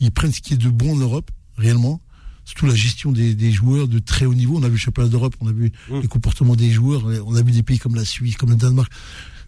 ils 0.00 0.10
prennent 0.10 0.32
ce 0.32 0.40
qui 0.40 0.54
est 0.54 0.58
de 0.58 0.68
bon 0.68 0.94
en 0.94 0.96
Europe, 0.96 1.30
réellement, 1.56 2.00
surtout 2.44 2.66
la 2.66 2.74
gestion 2.74 3.12
des, 3.12 3.34
des 3.34 3.52
joueurs 3.52 3.88
de 3.88 3.98
très 3.98 4.24
haut 4.24 4.34
niveau. 4.34 4.56
On 4.56 4.62
a 4.62 4.68
vu 4.68 4.74
le 4.74 4.78
championnat 4.78 5.08
d'Europe, 5.08 5.36
on 5.40 5.48
a 5.48 5.52
vu 5.52 5.72
mmh. 5.90 6.00
les 6.00 6.08
comportements 6.08 6.56
des 6.56 6.70
joueurs, 6.70 7.04
on 7.26 7.34
a 7.34 7.42
vu 7.42 7.52
des 7.52 7.62
pays 7.62 7.78
comme 7.78 7.94
la 7.94 8.04
Suisse, 8.04 8.36
comme 8.36 8.50
le 8.50 8.56
Danemark, 8.56 8.90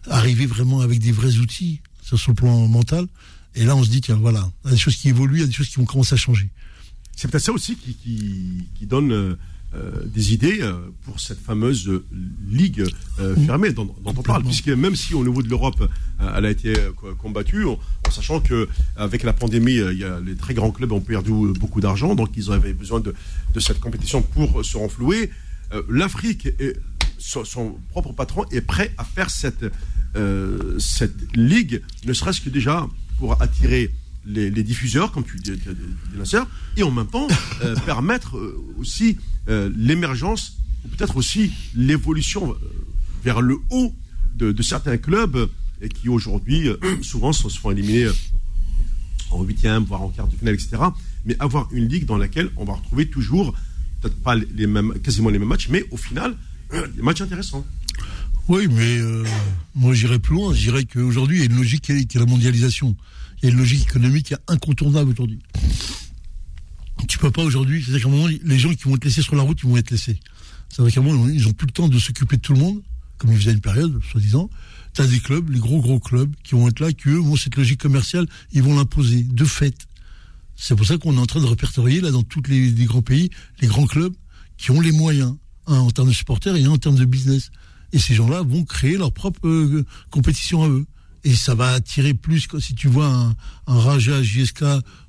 arriver 0.09 0.45
vraiment 0.45 0.81
avec 0.81 0.99
des 0.99 1.11
vrais 1.11 1.37
outils 1.37 1.81
sur 2.03 2.17
le 2.27 2.35
plan 2.35 2.67
mental. 2.67 3.07
Et 3.55 3.63
là, 3.63 3.75
on 3.75 3.83
se 3.83 3.89
dit, 3.89 4.01
tiens, 4.01 4.15
voilà, 4.15 4.51
il 4.63 4.67
y 4.67 4.71
a 4.71 4.75
des 4.75 4.79
choses 4.79 4.95
qui 4.95 5.09
évoluent, 5.09 5.37
il 5.37 5.41
y 5.41 5.43
a 5.43 5.47
des 5.47 5.53
choses 5.53 5.69
qui 5.69 5.77
vont 5.77 5.85
commencer 5.85 6.13
à 6.13 6.17
changer. 6.17 6.49
C'est 7.15 7.29
peut-être 7.29 7.43
ça 7.43 7.51
aussi 7.51 7.75
qui, 7.75 7.93
qui, 7.95 8.67
qui 8.75 8.85
donne 8.85 9.11
euh, 9.11 9.35
des 10.05 10.33
idées 10.33 10.59
euh, 10.61 10.73
pour 11.03 11.19
cette 11.19 11.39
fameuse 11.39 11.89
ligue 12.47 12.83
euh, 13.19 13.35
mmh. 13.35 13.45
fermée 13.45 13.71
dont, 13.71 13.85
dont, 13.85 14.13
on 14.17 14.21
parle, 14.21 14.43
puisque 14.43 14.67
même 14.67 14.95
si 14.95 15.13
au 15.13 15.23
niveau 15.23 15.41
de 15.41 15.47
l'Europe, 15.47 15.89
elle 16.19 16.45
a 16.45 16.49
été 16.49 16.73
combattue, 17.19 17.65
en, 17.65 17.79
sachant 18.09 18.41
que 18.41 18.67
avec 18.97 19.23
la 19.23 19.33
pandémie, 19.33 19.75
il 19.75 19.97
y 19.97 20.03
a, 20.03 20.19
les 20.19 20.35
très 20.35 20.53
grands 20.53 20.71
clubs 20.71 20.91
ont 20.91 20.99
perdu 20.99 21.31
beaucoup 21.57 21.79
d'argent, 21.79 22.15
donc 22.15 22.29
ils 22.35 22.51
avaient 22.51 22.73
besoin 22.73 22.99
de, 22.99 23.13
de 23.53 23.59
cette 23.59 23.79
compétition 23.79 24.21
pour 24.21 24.63
se 24.63 24.77
renflouer. 24.77 25.31
L'Afrique, 25.89 26.49
son, 27.17 27.45
son, 27.45 27.77
propre 27.89 28.11
patron, 28.11 28.43
est 28.51 28.61
prêt 28.61 28.93
à 28.97 29.05
faire 29.05 29.29
cette, 29.29 29.65
cette 30.79 31.35
ligue, 31.35 31.81
ne 32.05 32.13
serait-ce 32.13 32.41
que 32.41 32.49
déjà 32.49 32.85
pour 33.17 33.41
attirer 33.41 33.89
les, 34.25 34.49
les, 34.49 34.63
diffuseurs, 34.63 35.11
comme 35.11 35.23
tu 35.23 35.37
dis, 35.37 35.51
lanceurs, 36.15 36.47
et 36.77 36.83
en 36.83 36.91
même 36.91 37.07
temps 37.07 37.27
euh, 37.63 37.75
permettre 37.85 38.37
euh, 38.37 38.63
aussi 38.77 39.17
euh, 39.49 39.69
l'émergence, 39.75 40.57
ou 40.85 40.89
peut-être 40.89 41.17
aussi 41.17 41.51
l'évolution 41.75 42.55
vers 43.23 43.41
le 43.41 43.57
haut 43.69 43.93
de, 44.35 44.51
de, 44.51 44.63
certains 44.63 44.97
clubs 44.97 45.49
et 45.81 45.89
qui 45.89 46.09
aujourd'hui 46.09 46.69
souvent 47.01 47.33
se 47.33 47.47
font 47.49 47.71
éliminer 47.71 48.07
en 49.29 49.43
huitième, 49.43 49.83
voire 49.83 50.01
en 50.01 50.09
quart 50.09 50.27
de 50.27 50.35
finale, 50.35 50.55
etc. 50.55 50.77
Mais 51.25 51.35
avoir 51.39 51.67
une 51.71 51.87
ligue 51.87 52.05
dans 52.05 52.17
laquelle 52.17 52.49
on 52.57 52.65
va 52.65 52.73
retrouver 52.73 53.07
toujours, 53.07 53.53
peut-être 54.01 54.21
pas 54.23 54.35
les 54.35 54.67
mêmes, 54.67 54.93
quasiment 55.03 55.29
les 55.29 55.37
mêmes 55.37 55.47
matchs, 55.47 55.69
mais 55.69 55.85
au 55.91 55.97
final, 55.97 56.35
des 56.71 57.01
matchs 57.01 57.21
intéressants. 57.21 57.65
Oui, 58.47 58.67
mais 58.69 58.97
euh, 58.97 59.23
moi 59.75 59.93
j'irais 59.93 60.19
plus 60.19 60.35
loin. 60.35 60.53
Je 60.53 60.59
dirais 60.59 60.83
qu'aujourd'hui, 60.85 61.37
il 61.37 61.39
y 61.39 61.43
a 61.43 61.45
une 61.45 61.57
logique 61.57 61.83
qui 61.83 61.91
est 61.93 62.19
la 62.19 62.25
mondialisation. 62.25 62.95
Il 63.41 63.47
y 63.47 63.49
a 63.49 63.53
une 63.53 63.59
logique 63.59 63.83
économique 63.83 64.33
incontournable 64.47 65.11
aujourd'hui. 65.11 65.39
Tu 67.07 67.17
peux 67.17 67.31
pas 67.31 67.43
aujourd'hui, 67.43 67.83
c'est-à-dire 67.83 68.03
qu'à 68.03 68.09
un 68.09 68.11
moment, 68.11 68.27
les 68.27 68.59
gens 68.59 68.73
qui 68.73 68.83
vont 68.83 68.95
être 68.95 69.05
laissés 69.05 69.23
sur 69.23 69.35
la 69.35 69.41
route, 69.41 69.59
ils 69.63 69.69
vont 69.69 69.77
être 69.77 69.89
laissés. 69.89 70.19
C'est-à-dire 70.69 70.93
qu'à 70.93 70.99
un 71.01 71.03
moment, 71.03 71.27
ils 71.27 71.47
ont 71.47 71.53
plus 71.53 71.65
le 71.65 71.71
temps 71.71 71.87
de 71.87 71.97
s'occuper 71.97 72.37
de 72.37 72.41
tout 72.41 72.53
le 72.53 72.59
monde, 72.59 72.81
comme 73.17 73.31
ils 73.31 73.37
faisaient 73.37 73.53
une 73.53 73.61
période, 73.61 73.99
soi-disant. 74.11 74.49
Tu 74.93 75.01
as 75.01 75.07
des 75.07 75.19
clubs, 75.19 75.49
les 75.49 75.59
gros 75.59 75.81
gros 75.81 75.99
clubs, 75.99 76.31
qui 76.43 76.53
vont 76.53 76.67
être 76.67 76.79
là, 76.79 76.93
qui 76.93 77.09
eux 77.09 77.17
vont 77.17 77.35
cette 77.35 77.55
logique 77.55 77.81
commerciale, 77.81 78.27
ils 78.51 78.61
vont 78.61 78.75
l'imposer, 78.75 79.23
de 79.23 79.45
fait. 79.45 79.75
C'est 80.55 80.75
pour 80.75 80.85
ça 80.85 80.97
qu'on 80.97 81.15
est 81.17 81.19
en 81.19 81.25
train 81.25 81.41
de 81.41 81.45
répertorier, 81.45 82.01
là, 82.01 82.11
dans 82.11 82.23
tous 82.23 82.43
les, 82.47 82.71
grands 82.85 83.01
pays, 83.01 83.31
les 83.61 83.67
grands 83.67 83.87
clubs 83.87 84.13
qui 84.57 84.69
ont 84.69 84.79
les 84.79 84.91
moyens, 84.91 85.35
un, 85.65 85.79
en 85.79 85.89
termes 85.89 86.09
de 86.09 86.13
supporters 86.13 86.55
et 86.55 86.63
un, 86.63 86.71
en 86.71 86.77
termes 86.77 86.97
de 86.97 87.05
business. 87.05 87.49
Et 87.93 87.99
ces 87.99 88.13
gens-là 88.13 88.43
vont 88.43 88.63
créer 88.63 88.97
leur 88.97 89.11
propre 89.11 89.47
euh, 89.47 89.85
compétition 90.11 90.63
à 90.63 90.69
eux. 90.69 90.85
Et 91.23 91.35
ça 91.35 91.55
va 91.55 91.73
attirer 91.73 92.13
plus 92.13 92.47
que 92.47 92.59
si 92.59 92.73
tu 92.73 92.87
vois 92.87 93.07
un, 93.07 93.35
un 93.67 93.79
Raja 93.79 94.21
JSK 94.23 94.63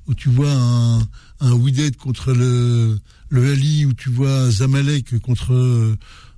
ou 0.07 0.13
tu 0.13 0.29
vois 0.29 0.51
un, 0.51 1.07
Widet 1.41 1.91
contre 1.91 2.31
le, 2.31 2.99
le 3.29 3.51
Ali 3.51 3.85
ou 3.85 3.93
tu 3.93 4.09
vois 4.09 4.49
Zamalek 4.49 5.19
contre 5.19 5.53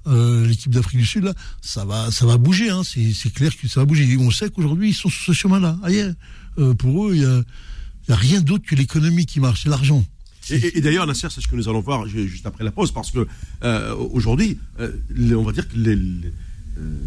euh, 0.08 0.48
l'équipe 0.48 0.72
d'Afrique 0.72 1.00
du 1.00 1.06
Sud, 1.06 1.26
là, 1.26 1.34
ça 1.62 1.86
va, 1.86 2.10
ça 2.10 2.26
va 2.26 2.38
bouger. 2.38 2.70
Hein. 2.70 2.82
C'est 2.84 3.34
clair 3.34 3.52
que 3.56 3.68
ça 3.68 3.82
va 3.82 3.86
bouger. 3.86 4.18
On 4.18 4.32
sait 4.32 4.50
qu'aujourd'hui, 4.50 4.90
ils 4.90 4.94
sont 4.94 5.10
sur 5.10 5.24
ce 5.26 5.32
chemin-là. 5.34 5.78
Ailleurs, 5.84 6.14
euh, 6.58 6.74
pour 6.74 7.08
eux, 7.08 7.16
il 7.16 7.22
y 7.22 7.26
a, 7.26 8.16
rien 8.16 8.42
d'autre 8.42 8.66
que 8.66 8.76
l'économie 8.76 9.26
qui 9.26 9.40
marche, 9.40 9.64
c'est 9.64 9.70
l'argent. 9.70 10.04
Et, 10.50 10.82
d'ailleurs, 10.82 11.08
Nasser, 11.08 11.28
c'est 11.32 11.42
ce 11.42 11.48
que 11.48 11.56
nous 11.56 11.68
allons 11.68 11.82
voir 11.82 12.08
juste 12.08 12.46
après 12.46 12.64
la 12.64 12.72
pause, 12.72 12.92
parce 12.92 13.12
que 13.12 13.28
euh, 13.64 13.96
aujourd'hui, 13.96 14.60
euh, 14.80 14.92
on 15.36 15.42
va 15.42 15.52
dire 15.52 15.68
que 15.68 15.76
les, 15.76 15.96
euh, 15.96 16.98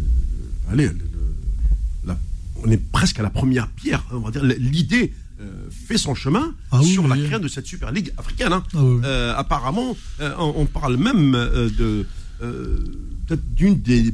allez, 0.69 0.87
le, 0.87 0.97
on 2.63 2.69
est 2.71 2.77
presque 2.91 3.19
à 3.19 3.23
la 3.23 3.29
première 3.29 3.67
pierre. 3.69 4.03
On 4.11 4.19
va 4.19 4.31
dire 4.31 4.43
l'idée 4.43 5.13
euh, 5.41 5.69
fait 5.69 5.97
son 5.97 6.15
chemin 6.15 6.53
Ah 6.71 6.79
oui, 6.81 6.87
sur 6.93 7.07
la 7.07 7.15
oui. 7.15 7.21
création 7.21 7.39
de 7.43 7.47
cette 7.47 7.65
Super 7.65 7.91
Ligue 7.91 8.11
africaine. 8.17 8.51
hein. 8.53 8.63
Ah. 8.73 8.77
Euh, 8.77 9.33
apparemment, 9.37 9.95
euh, 10.19 10.33
on, 10.37 10.53
on 10.57 10.65
parle 10.65 10.97
même 10.97 11.31
de 11.31 12.05
peut-être 12.39 13.55
d'une 13.55 13.79
des 13.81 14.13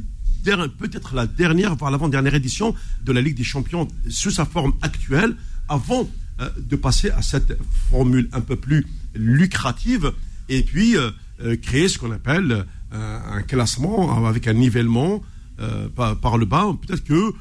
peut-être 0.78 1.14
la 1.16 1.26
dernière, 1.26 1.74
voire 1.74 1.90
l'avant-dernière 1.90 2.34
édition 2.34 2.72
de 3.04 3.12
la 3.12 3.20
Ligue 3.20 3.36
des 3.36 3.42
Champions 3.44 3.88
sous 4.08 4.30
sa 4.30 4.44
forme 4.44 4.74
actuelle, 4.80 5.34
avant 5.68 6.08
de 6.56 6.76
passer 6.76 7.10
à 7.10 7.20
cette 7.22 7.58
formule 7.90 8.28
un 8.32 8.40
peu 8.40 8.54
plus 8.54 8.86
lucrative 9.14 10.12
et 10.48 10.62
puis 10.62 10.94
créer 11.62 11.88
ce 11.88 11.98
qu'on 11.98 12.12
appelle 12.12 12.64
un 12.92 13.42
classement 13.42 14.24
avec 14.26 14.46
un 14.46 14.52
nivellement 14.52 15.20
par, 15.96 16.16
par 16.20 16.38
le 16.38 16.46
bas. 16.46 16.66
Peut-être 16.86 17.02
que 17.02 17.32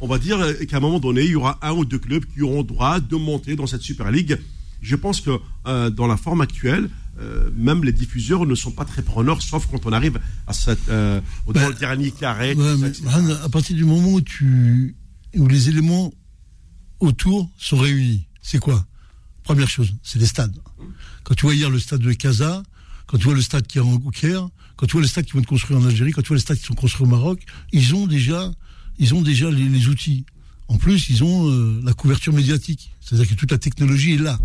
on 0.00 0.06
va 0.06 0.18
dire 0.18 0.38
euh, 0.40 0.52
qu'à 0.68 0.78
un 0.78 0.80
moment 0.80 1.00
donné, 1.00 1.24
il 1.24 1.30
y 1.30 1.36
aura 1.36 1.58
un 1.62 1.72
ou 1.72 1.84
deux 1.84 1.98
clubs 1.98 2.24
qui 2.26 2.42
auront 2.42 2.62
droit 2.62 3.00
de 3.00 3.16
monter 3.16 3.56
dans 3.56 3.66
cette 3.66 3.82
Super 3.82 4.10
League. 4.10 4.38
Je 4.82 4.96
pense 4.96 5.20
que 5.20 5.30
euh, 5.66 5.90
dans 5.90 6.06
la 6.06 6.16
forme 6.16 6.40
actuelle, 6.40 6.88
euh, 7.18 7.50
même 7.56 7.82
les 7.82 7.92
diffuseurs 7.92 8.44
ne 8.44 8.54
sont 8.54 8.70
pas 8.70 8.84
très 8.84 9.02
preneurs, 9.02 9.40
sauf 9.40 9.66
quand 9.70 9.86
on 9.86 9.92
arrive 9.92 10.20
à 10.46 10.52
cette, 10.52 10.88
euh, 10.88 11.20
au 11.46 11.52
Ben, 11.52 11.70
dernier 11.72 12.10
carré. 12.10 12.54
Ouais, 12.54 12.92
ça, 12.92 13.20
mais, 13.20 13.32
à 13.32 13.48
partir 13.48 13.74
du 13.74 13.84
moment 13.84 14.12
où 14.12 14.20
tu 14.20 14.96
où 15.34 15.48
les 15.48 15.68
éléments 15.68 16.12
autour 17.00 17.50
sont 17.58 17.78
réunis, 17.78 18.26
c'est 18.42 18.58
quoi? 18.58 18.86
Première 19.44 19.68
chose, 19.68 19.94
c'est 20.02 20.18
les 20.18 20.26
stades. 20.26 20.56
Quand 21.24 21.34
tu 21.34 21.46
vois 21.46 21.54
hier 21.54 21.70
le 21.70 21.78
stade 21.78 22.00
de 22.00 22.12
Casa, 22.12 22.62
quand 23.06 23.16
tu 23.16 23.24
vois 23.24 23.34
le 23.34 23.42
stade 23.42 23.66
qui 23.66 23.78
est 23.78 23.82
en 23.82 23.98
Caire, 24.10 24.48
quand 24.76 24.86
tu 24.86 24.92
vois 24.92 25.02
les 25.02 25.08
stades 25.08 25.24
qui 25.24 25.32
vont 25.32 25.40
être 25.40 25.46
construits 25.46 25.76
en 25.76 25.84
Algérie, 25.86 26.12
quand 26.12 26.22
tu 26.22 26.28
vois 26.28 26.36
les 26.36 26.42
stades 26.42 26.58
qui 26.58 26.64
sont 26.64 26.74
construits 26.74 27.06
au 27.06 27.10
Maroc, 27.10 27.44
ils 27.72 27.94
ont 27.94 28.06
déjà 28.06 28.50
ils 28.98 29.14
ont 29.14 29.22
déjà 29.22 29.50
les, 29.50 29.88
outils. 29.88 30.24
En 30.68 30.78
plus, 30.78 31.08
ils 31.10 31.22
ont 31.22 31.50
euh, 31.50 31.80
la 31.84 31.92
couverture 31.92 32.32
médiatique, 32.32 32.90
c'est-à-dire 33.00 33.28
que 33.28 33.34
toute 33.34 33.50
la 33.50 33.58
technologie 33.58 34.14
est 34.14 34.18
là. 34.18 34.38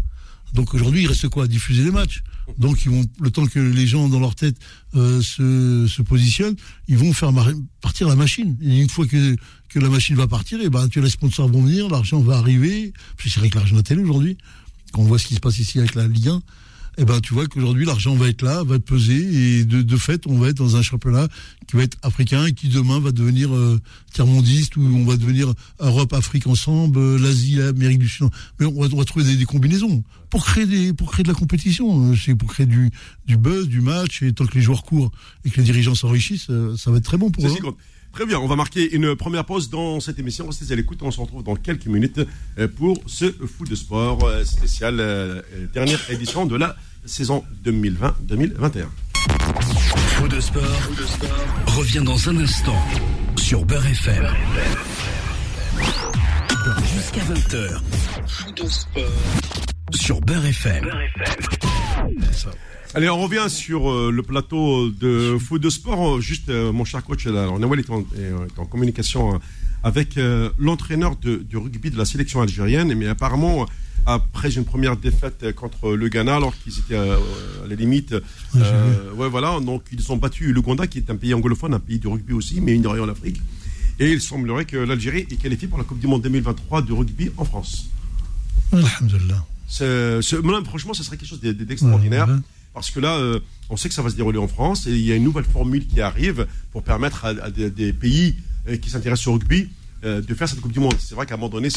Donc 0.53 0.73
aujourd'hui, 0.73 1.03
il 1.03 1.07
reste 1.07 1.29
quoi? 1.29 1.47
Diffuser 1.47 1.83
les 1.83 1.91
matchs. 1.91 2.23
Donc 2.57 2.85
le 2.85 3.31
temps 3.31 3.45
que 3.45 3.59
les 3.59 3.87
gens 3.87 4.09
dans 4.09 4.19
leur 4.19 4.35
tête 4.35 4.57
euh, 4.95 5.21
se, 5.21 6.01
positionnent, 6.01 6.55
ils 6.87 6.97
vont 6.97 7.13
faire 7.13 7.31
partir 7.79 8.07
la 8.07 8.15
machine. 8.15 8.57
Et 8.61 8.81
une 8.81 8.89
fois 8.89 9.07
que, 9.07 9.35
que 9.69 9.79
la 9.79 9.89
machine 9.89 10.15
va 10.15 10.27
partir, 10.27 10.59
et 10.61 10.69
ben 10.69 10.89
tu 10.89 11.01
les 11.01 11.09
sponsors 11.09 11.47
vont 11.47 11.61
venir, 11.61 11.87
l'argent 11.87 12.19
va 12.19 12.37
arriver. 12.37 12.93
Puis 13.15 13.29
c'est 13.29 13.39
vrai 13.39 13.49
que 13.49 13.57
l'argent 13.57 13.77
la 13.77 13.83
télé 13.83 14.01
aujourd'hui, 14.01 14.37
quand 14.91 15.01
on 15.01 15.05
voit 15.05 15.19
ce 15.19 15.27
qui 15.27 15.35
se 15.35 15.39
passe 15.39 15.59
ici 15.59 15.79
avec 15.79 15.95
la 15.95 16.07
Ligue 16.07 16.27
1, 16.27 16.41
eh 16.97 17.05
ben 17.05 17.19
tu 17.21 17.33
vois 17.33 17.47
qu'aujourd'hui 17.47 17.85
l'argent 17.85 18.15
va 18.15 18.27
être 18.27 18.41
là, 18.41 18.63
va 18.63 18.79
peser 18.79 19.59
et 19.59 19.65
de, 19.65 19.81
de 19.81 19.97
fait 19.97 20.27
on 20.27 20.37
va 20.37 20.49
être 20.49 20.57
dans 20.57 20.75
un 20.75 20.81
championnat 20.81 21.27
qui 21.67 21.77
va 21.77 21.83
être 21.83 21.97
africain 22.01 22.45
et 22.45 22.53
qui 22.53 22.67
demain 22.67 22.99
va 22.99 23.11
devenir 23.11 23.53
euh, 23.55 23.79
tiers-mondiste 24.13 24.75
ou 24.75 24.81
on 24.81 25.05
va 25.05 25.15
devenir 25.15 25.53
Europe, 25.79 26.13
Afrique 26.13 26.47
ensemble, 26.47 26.99
euh, 26.99 27.17
l'Asie, 27.17 27.55
l'Amérique 27.55 27.99
du 27.99 28.09
Sud. 28.09 28.27
Mais 28.59 28.65
on 28.65 28.81
va, 28.81 28.87
on 28.91 28.97
va 28.97 29.05
trouver 29.05 29.25
des, 29.25 29.35
des 29.37 29.45
combinaisons 29.45 30.03
pour 30.29 30.45
créer 30.45 30.65
des 30.65 30.93
pour 30.93 31.11
créer 31.11 31.23
de 31.23 31.29
la 31.29 31.33
compétition. 31.33 32.11
Euh, 32.11 32.15
C'est 32.15 32.35
pour 32.35 32.49
créer 32.51 32.65
du 32.65 32.91
du 33.25 33.37
buzz, 33.37 33.67
du 33.67 33.81
match 33.81 34.21
et 34.21 34.33
tant 34.33 34.45
que 34.45 34.55
les 34.55 34.61
joueurs 34.61 34.83
courent 34.83 35.11
et 35.45 35.49
que 35.49 35.57
les 35.57 35.63
dirigeants 35.63 35.95
s'enrichissent, 35.95 36.49
euh, 36.49 36.75
ça 36.75 36.91
va 36.91 36.97
être 36.97 37.05
très 37.05 37.17
bon 37.17 37.31
pour 37.31 37.45
eux. 37.47 37.49
Très 38.13 38.25
bien, 38.25 38.39
on 38.39 38.47
va 38.47 38.57
marquer 38.57 38.93
une 38.93 39.15
première 39.15 39.45
pause 39.45 39.69
dans 39.69 39.99
cette 40.01 40.19
émission. 40.19 40.47
Restez 40.47 40.71
à 40.73 40.75
l'écoute, 40.75 40.99
on 41.01 41.11
se 41.11 41.19
retrouve 41.21 41.43
dans 41.43 41.55
quelques 41.55 41.85
minutes 41.85 42.19
euh, 42.59 42.67
pour 42.67 42.97
ce 43.07 43.31
foot 43.31 43.69
de 43.69 43.75
sport 43.75 44.23
euh, 44.25 44.43
spécial, 44.43 44.99
euh, 44.99 45.41
dernière 45.73 45.99
édition 46.09 46.45
de 46.45 46.57
la 46.57 46.75
saison 47.05 47.43
2020-2021. 47.63 48.85
Faux 50.17 50.27
de 50.27 50.39
sport, 50.39 50.61
revient 51.67 52.03
dans 52.03 52.29
un 52.29 52.37
instant 52.37 52.75
sur 53.37 53.65
Beurre 53.65 53.87
FM. 53.87 54.27
Jusqu'à 56.93 57.21
20h. 57.21 57.81
Faux 58.27 58.51
de 58.51 58.67
sport 58.67 59.03
sur 59.93 60.21
Beurre 60.21 60.45
FM. 60.45 60.85
Allez, 62.93 63.09
on 63.09 63.21
revient 63.21 63.45
sur 63.49 63.89
euh, 63.89 64.11
le 64.11 64.21
plateau 64.21 64.89
de 64.89 65.37
foot 65.39 65.61
de 65.61 65.69
sport. 65.69 66.17
Euh, 66.17 66.19
Juste, 66.21 66.49
euh, 66.49 66.73
mon 66.73 66.83
cher 66.83 67.03
coach, 67.03 67.25
Nawal 67.25 67.79
est 67.79 67.89
en, 67.89 68.01
est, 68.01 68.21
est 68.55 68.59
en 68.59 68.65
communication 68.65 69.39
avec 69.83 70.19
l'entraîneur 70.59 71.15
du 71.15 71.57
rugby 71.57 71.89
de 71.89 71.97
la 71.97 72.05
sélection 72.05 72.41
algérienne. 72.41 72.93
Mais 72.95 73.07
apparemment, 73.07 73.65
après 74.05 74.53
une 74.53 74.65
première 74.65 74.95
défaite 74.97 75.53
contre 75.55 75.93
le 75.93 76.07
Ghana, 76.09 76.35
alors 76.35 76.53
qu'ils 76.57 76.77
étaient 76.79 76.95
à 76.97 77.17
la 77.67 77.75
limite, 77.75 78.13
euh, 78.57 79.11
ouais, 79.13 79.29
voilà, 79.29 79.59
donc 79.59 79.83
ils 79.91 80.11
ont 80.11 80.17
battu 80.17 80.51
l'Ouganda, 80.53 80.85
qui 80.85 80.97
est 80.99 81.09
un 81.09 81.15
pays 81.15 81.33
anglophone, 81.33 81.73
un 81.73 81.79
pays 81.79 81.97
de 81.97 82.07
rugby 82.07 82.33
aussi, 82.33 82.59
mais 82.61 82.75
une 82.75 82.85
en 82.85 83.09
Afrique. 83.09 83.41
Et 83.99 84.11
il 84.11 84.21
semblerait 84.21 84.65
que 84.65 84.77
l'Algérie 84.77 85.25
est 85.31 85.35
qualifiée 85.41 85.67
pour 85.67 85.77
la 85.77 85.83
Coupe 85.83 85.99
du 85.99 86.07
Monde 86.07 86.21
2023 86.23 86.81
de 86.83 86.93
rugby 86.93 87.31
en 87.37 87.45
France. 87.45 87.89
Alhamdulillah. 88.71 89.45
Franchement, 90.65 90.93
ce 90.93 91.03
serait 91.03 91.17
quelque 91.17 91.29
chose 91.29 91.39
d'e- 91.41 91.53
d'extraordinaire. 91.53 92.27
Ouais, 92.27 92.33
ouais. 92.33 92.39
Parce 92.73 92.89
que 92.91 92.99
là, 92.99 93.17
euh, 93.17 93.39
on 93.69 93.77
sait 93.77 93.89
que 93.89 93.95
ça 93.95 94.01
va 94.01 94.09
se 94.09 94.15
dérouler 94.15 94.37
en 94.37 94.47
France 94.47 94.87
et 94.87 94.91
il 94.91 95.01
y 95.01 95.11
a 95.11 95.15
une 95.15 95.23
nouvelle 95.23 95.43
formule 95.45 95.85
qui 95.87 95.99
arrive 96.01 96.47
pour 96.71 96.83
permettre 96.83 97.25
à, 97.25 97.29
à 97.29 97.49
des, 97.51 97.69
des 97.69 97.91
pays 97.93 98.35
euh, 98.67 98.77
qui 98.77 98.89
s'intéressent 98.89 99.27
au 99.27 99.33
rugby 99.33 99.69
euh, 100.03 100.21
de 100.21 100.33
faire 100.33 100.47
cette 100.47 100.61
Coupe 100.61 100.71
du 100.71 100.79
Monde. 100.79 100.95
C'est 100.99 101.13
vrai 101.15 101.25
qu'à 101.25 101.33
un 101.35 101.37
moment 101.37 101.49
donné, 101.49 101.69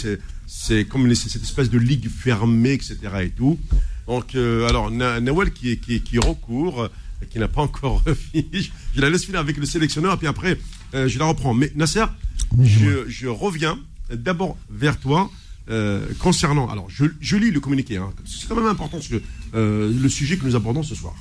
c'est 0.46 0.84
comme 0.86 1.06
les- 1.06 1.14
cette 1.14 1.42
espèce 1.42 1.68
de 1.70 1.78
ligue 1.78 2.08
fermée, 2.08 2.72
etc. 2.72 2.96
et 3.22 3.30
tout. 3.30 3.58
Donc, 4.06 4.34
euh, 4.34 4.68
alors, 4.68 4.90
Na- 4.90 5.20
Nawel 5.20 5.52
qui, 5.52 5.70
est- 5.72 5.76
qui, 5.78 6.00
qui 6.00 6.18
recourt, 6.18 6.88
qui 7.30 7.38
n'a 7.38 7.48
pas 7.48 7.62
encore 7.62 8.02
fini, 8.32 8.46
je, 8.52 8.70
je 8.96 9.00
la 9.00 9.10
laisse 9.10 9.24
finir 9.24 9.40
avec 9.40 9.56
le 9.56 9.66
sélectionneur, 9.66 10.14
et 10.14 10.16
puis 10.16 10.26
après, 10.26 10.58
euh, 10.94 11.08
je 11.08 11.18
la 11.18 11.24
reprends. 11.26 11.54
Mais 11.54 11.72
Nasser, 11.74 12.04
je, 12.62 13.04
je 13.08 13.26
reviens 13.26 13.78
d'abord 14.12 14.56
vers 14.70 14.98
toi 15.00 15.30
euh, 15.70 16.06
concernant. 16.18 16.68
Alors, 16.68 16.88
je, 16.90 17.36
lis 17.36 17.50
le 17.50 17.58
communiqué. 17.58 17.96
hein. 17.96 18.12
C'est 18.26 18.46
quand 18.46 18.56
même 18.56 18.66
important 18.66 19.00
ce 19.00 19.14
euh, 19.54 19.90
le 19.98 20.08
sujet 20.10 20.36
que 20.36 20.44
nous 20.44 20.56
abordons 20.56 20.82
ce 20.82 20.94
soir. 20.94 21.14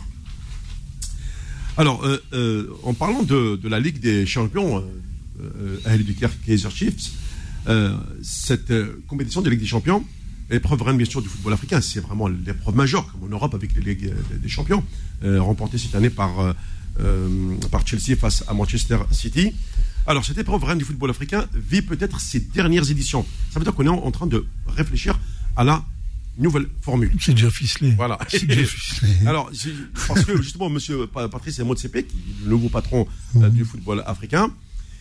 Alors, 1.77 2.05
euh, 2.33 2.67
en 2.83 2.93
parlant 2.93 3.23
de, 3.23 3.57
la 3.63 3.79
Ligue 3.79 3.99
des 3.99 4.25
Champions, 4.25 4.83
Al 5.85 6.03
du 6.03 6.13
Kaiser 6.13 6.69
Chiefs, 6.69 7.13
cette 8.21 8.73
compétition 9.07 9.41
de 9.41 9.49
Ligue 9.49 9.61
des 9.61 9.65
Champions, 9.65 10.03
épreuve 10.51 10.81
reine 10.81 10.97
bien 10.97 11.05
sûr 11.05 11.21
du 11.21 11.29
football 11.29 11.53
africain, 11.53 11.79
c'est 11.79 12.01
vraiment 12.01 12.27
l'épreuve 12.27 12.75
majeure, 12.75 13.09
comme 13.11 13.23
en 13.23 13.31
Europe 13.31 13.55
avec 13.55 13.73
les 13.75 13.81
Ligues 13.81 14.13
des 14.41 14.49
Champions, 14.49 14.83
remportée 15.23 15.77
cette 15.77 15.95
année 15.95 16.11
par, 16.11 16.53
par 17.71 17.87
Chelsea 17.87 18.17
face 18.19 18.43
à 18.47 18.53
Manchester 18.53 18.97
City. 19.11 19.53
Alors, 20.05 20.25
cette 20.25 20.37
épreuve 20.37 20.63
reine 20.63 20.77
du 20.77 20.83
football 20.85 21.09
africain 21.09 21.47
vit 21.53 21.81
peut-être 21.81 22.19
ses 22.19 22.39
dernières 22.39 22.89
éditions. 22.91 23.25
Ça 23.51 23.59
veut 23.59 23.63
dire 23.65 23.73
qu'on 23.73 23.85
est 23.85 23.89
en, 23.89 24.11
train 24.11 24.27
de 24.27 24.45
réfléchir 24.67 25.17
à 25.55 25.63
la 25.63 25.83
nouvelle 26.37 26.67
formule. 26.81 27.11
C'est 27.21 27.33
déjà 27.33 27.49
ficelé. 27.49 27.91
Voilà. 27.91 28.17
C'est 28.27 28.45
déjà 28.45 28.65
ficelé. 28.65 29.13
Alors, 29.27 29.49
parce 30.07 30.25
que 30.25 30.41
justement, 30.41 30.69
monsieur 30.69 31.07
Pa- 31.07 31.29
Patrice 31.29 31.59
Motsepe, 31.59 32.07
qui 32.07 32.15
est 32.17 32.43
le 32.43 32.49
nouveau 32.49 32.69
patron 32.69 33.07
euh, 33.37 33.49
du 33.49 33.63
football 33.65 34.03
africain, 34.05 34.51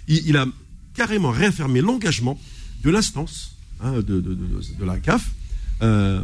il, 0.09 0.27
il 0.29 0.37
a 0.37 0.47
carrément 0.95 1.31
réaffirmé 1.31 1.81
l'engagement 1.81 2.39
de 2.85 2.91
l'instance 2.91 3.57
hein, 3.81 3.93
de, 3.95 4.03
de, 4.03 4.21
de, 4.21 4.35
de 4.79 4.85
la 4.85 4.99
CAF 4.99 5.31
euh, 5.83 6.21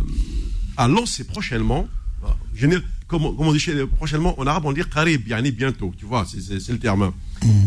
à 0.77 0.87
lancer 0.89 1.25
prochainement, 1.25 1.89
euh, 2.25 2.67
n'ai- 2.67 2.77
comme, 3.09 3.25
on- 3.25 3.35
comme 3.35 3.49
on 3.49 3.53
dit 3.53 3.59
chez- 3.59 3.87
prochainement, 3.87 4.39
en 4.39 4.47
arabe 4.47 4.65
on 4.67 4.73
dit 4.73 4.83
qarib, 4.95 5.27
yani 5.27 5.51
bientôt, 5.51 5.93
tu 5.99 6.05
vois, 6.07 6.25
c'est- 6.27 6.69
le 6.73 6.79
terme, 6.79 7.13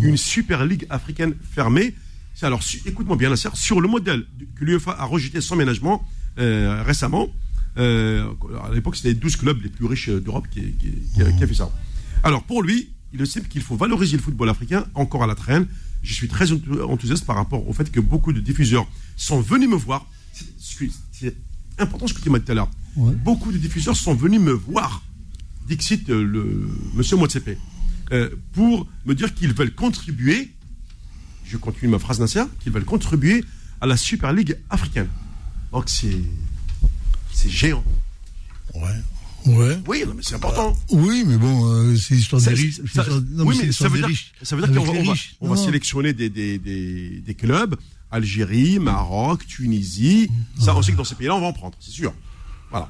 une 0.02 0.16
super 0.18 0.66
ligue 0.66 0.86
africaine 0.90 1.34
fermée. 1.52 1.94
Alors, 2.44 2.62
écoute-moi 2.86 3.18
bien, 3.18 3.30
Nasser, 3.30 3.50
sur 3.54 3.82
le 3.82 3.88
modèle 3.88 4.26
que 4.56 4.64
l'UEFA 4.66 4.92
a 4.98 5.06
rejeté 5.06 5.42
sans 5.42 5.56
ménagement 5.56 6.04
euh, 6.40 6.82
récemment, 6.84 7.28
euh, 7.78 8.26
à 8.64 8.74
l'époque, 8.74 8.96
c'était 8.96 9.10
les 9.10 9.16
12 9.16 9.36
clubs 9.36 9.62
les 9.62 9.70
plus 9.70 9.86
riches 9.86 10.10
d'Europe 10.10 10.48
qui, 10.50 10.62
qui, 10.80 10.92
qui, 11.14 11.22
a- 11.22 11.32
qui 11.32 11.44
a 11.44 11.48
fait 11.48 11.54
ça. 11.54 11.70
Alors, 12.24 12.44
pour 12.44 12.64
lui, 12.64 12.90
il 13.14 13.22
estime 13.22 13.44
qu'il 13.44 13.62
faut 13.62 13.76
valoriser 13.76 14.16
le 14.18 14.24
football 14.24 14.50
africain 14.50 14.86
encore 14.96 15.24
à 15.24 15.28
la 15.28 15.36
traîne. 15.36 15.68
Je 16.04 16.14
suis 16.14 16.28
très 16.30 16.52
enthou- 16.52 16.82
enthousiaste 16.82 17.26
par 17.26 17.36
rapport 17.36 17.68
au 17.68 17.74
fait 17.74 17.92
que 17.92 18.00
beaucoup 18.00 18.32
de 18.34 18.40
diffuseurs 18.40 18.88
sont 19.18 19.42
venus 19.42 19.70
me 19.70 19.76
voir. 19.76 20.06
C'est- 20.32 21.36
important 21.78 22.08
ce 22.08 22.14
que 22.14 22.22
tu 22.22 22.30
m'as 22.30 22.40
dit 22.40 22.46
tout 22.46 22.52
à 22.54 22.56
l'heure. 22.56 22.70
Ouais. 22.96 23.14
Beaucoup 23.14 23.52
de 23.52 23.58
diffuseurs 23.58 23.96
sont 23.96 24.14
venus 24.16 24.40
me 24.40 24.52
voir, 24.54 25.04
Dixit, 25.76 26.10
euh, 26.10 26.24
le 26.24 26.68
monsieur 26.94 27.18
Motsepe, 27.18 27.58
euh, 28.12 28.30
pour 28.54 28.88
me 29.06 29.14
dire 29.16 29.34
qu'ils 29.34 29.54
veulent 29.54 29.74
contribuer, 29.74 30.52
je 31.46 31.58
continue 31.58 31.90
ma 31.90 32.00
phrase 32.00 32.20
Nasser, 32.20 32.44
qu'ils 32.62 32.72
veulent 32.72 32.86
contribuer 32.86 33.44
à 33.80 33.88
la 33.88 33.98
Super 33.98 34.34
League 34.34 34.58
africaine. 34.70 35.08
Donc 35.72 35.86
c'est 35.88 36.22
c'est 37.34 37.50
géant. 37.50 37.84
Ouais. 38.76 38.82
Ouais. 39.48 39.80
Oui, 39.88 40.04
non, 40.06 40.14
mais 40.16 40.22
c'est 40.24 40.36
important. 40.36 40.78
Oui, 40.92 41.24
mais 41.26 41.38
bon, 41.38 41.66
euh, 41.74 41.96
c'est 41.98 42.14
l'histoire 42.14 42.42
des 42.42 42.50
riches. 42.54 42.80
ça- 42.94 43.04
non, 43.32 43.46
oui, 43.46 43.58
mais 43.64 43.72
ça 43.72 43.88
veut 43.88 43.98
dire, 43.98 44.08
riches. 44.08 44.34
ça 44.44 44.56
veut 44.56 44.62
dire 44.62 44.70
Avec 44.72 44.80
qu'on 44.80 44.86
va, 44.86 44.94
les 44.94 45.00
on 45.00 45.04
va- 45.06 45.12
riches. 45.14 45.36
on 45.42 45.50
va 45.50 45.56
Non. 45.56 45.66
sélectionner 45.66 46.14
des, 46.14 46.30
des, 46.30 46.60
des, 46.60 47.22
des 47.26 47.34
clubs, 47.34 47.76
Algérie, 48.12 48.78
Maroc, 48.78 49.48
Tunisie. 49.48 50.30
Ça, 50.60 50.76
on 50.76 50.82
sait 50.84 50.92
que 50.92 50.98
dans 50.98 51.04
ces 51.06 51.16
pays-là, 51.16 51.36
on 51.36 51.42
va 51.42 51.48
en 51.48 51.54
prendre, 51.54 51.76
c'est 51.80 51.90
sûr. 51.92 52.14
Voilà. 52.70 52.88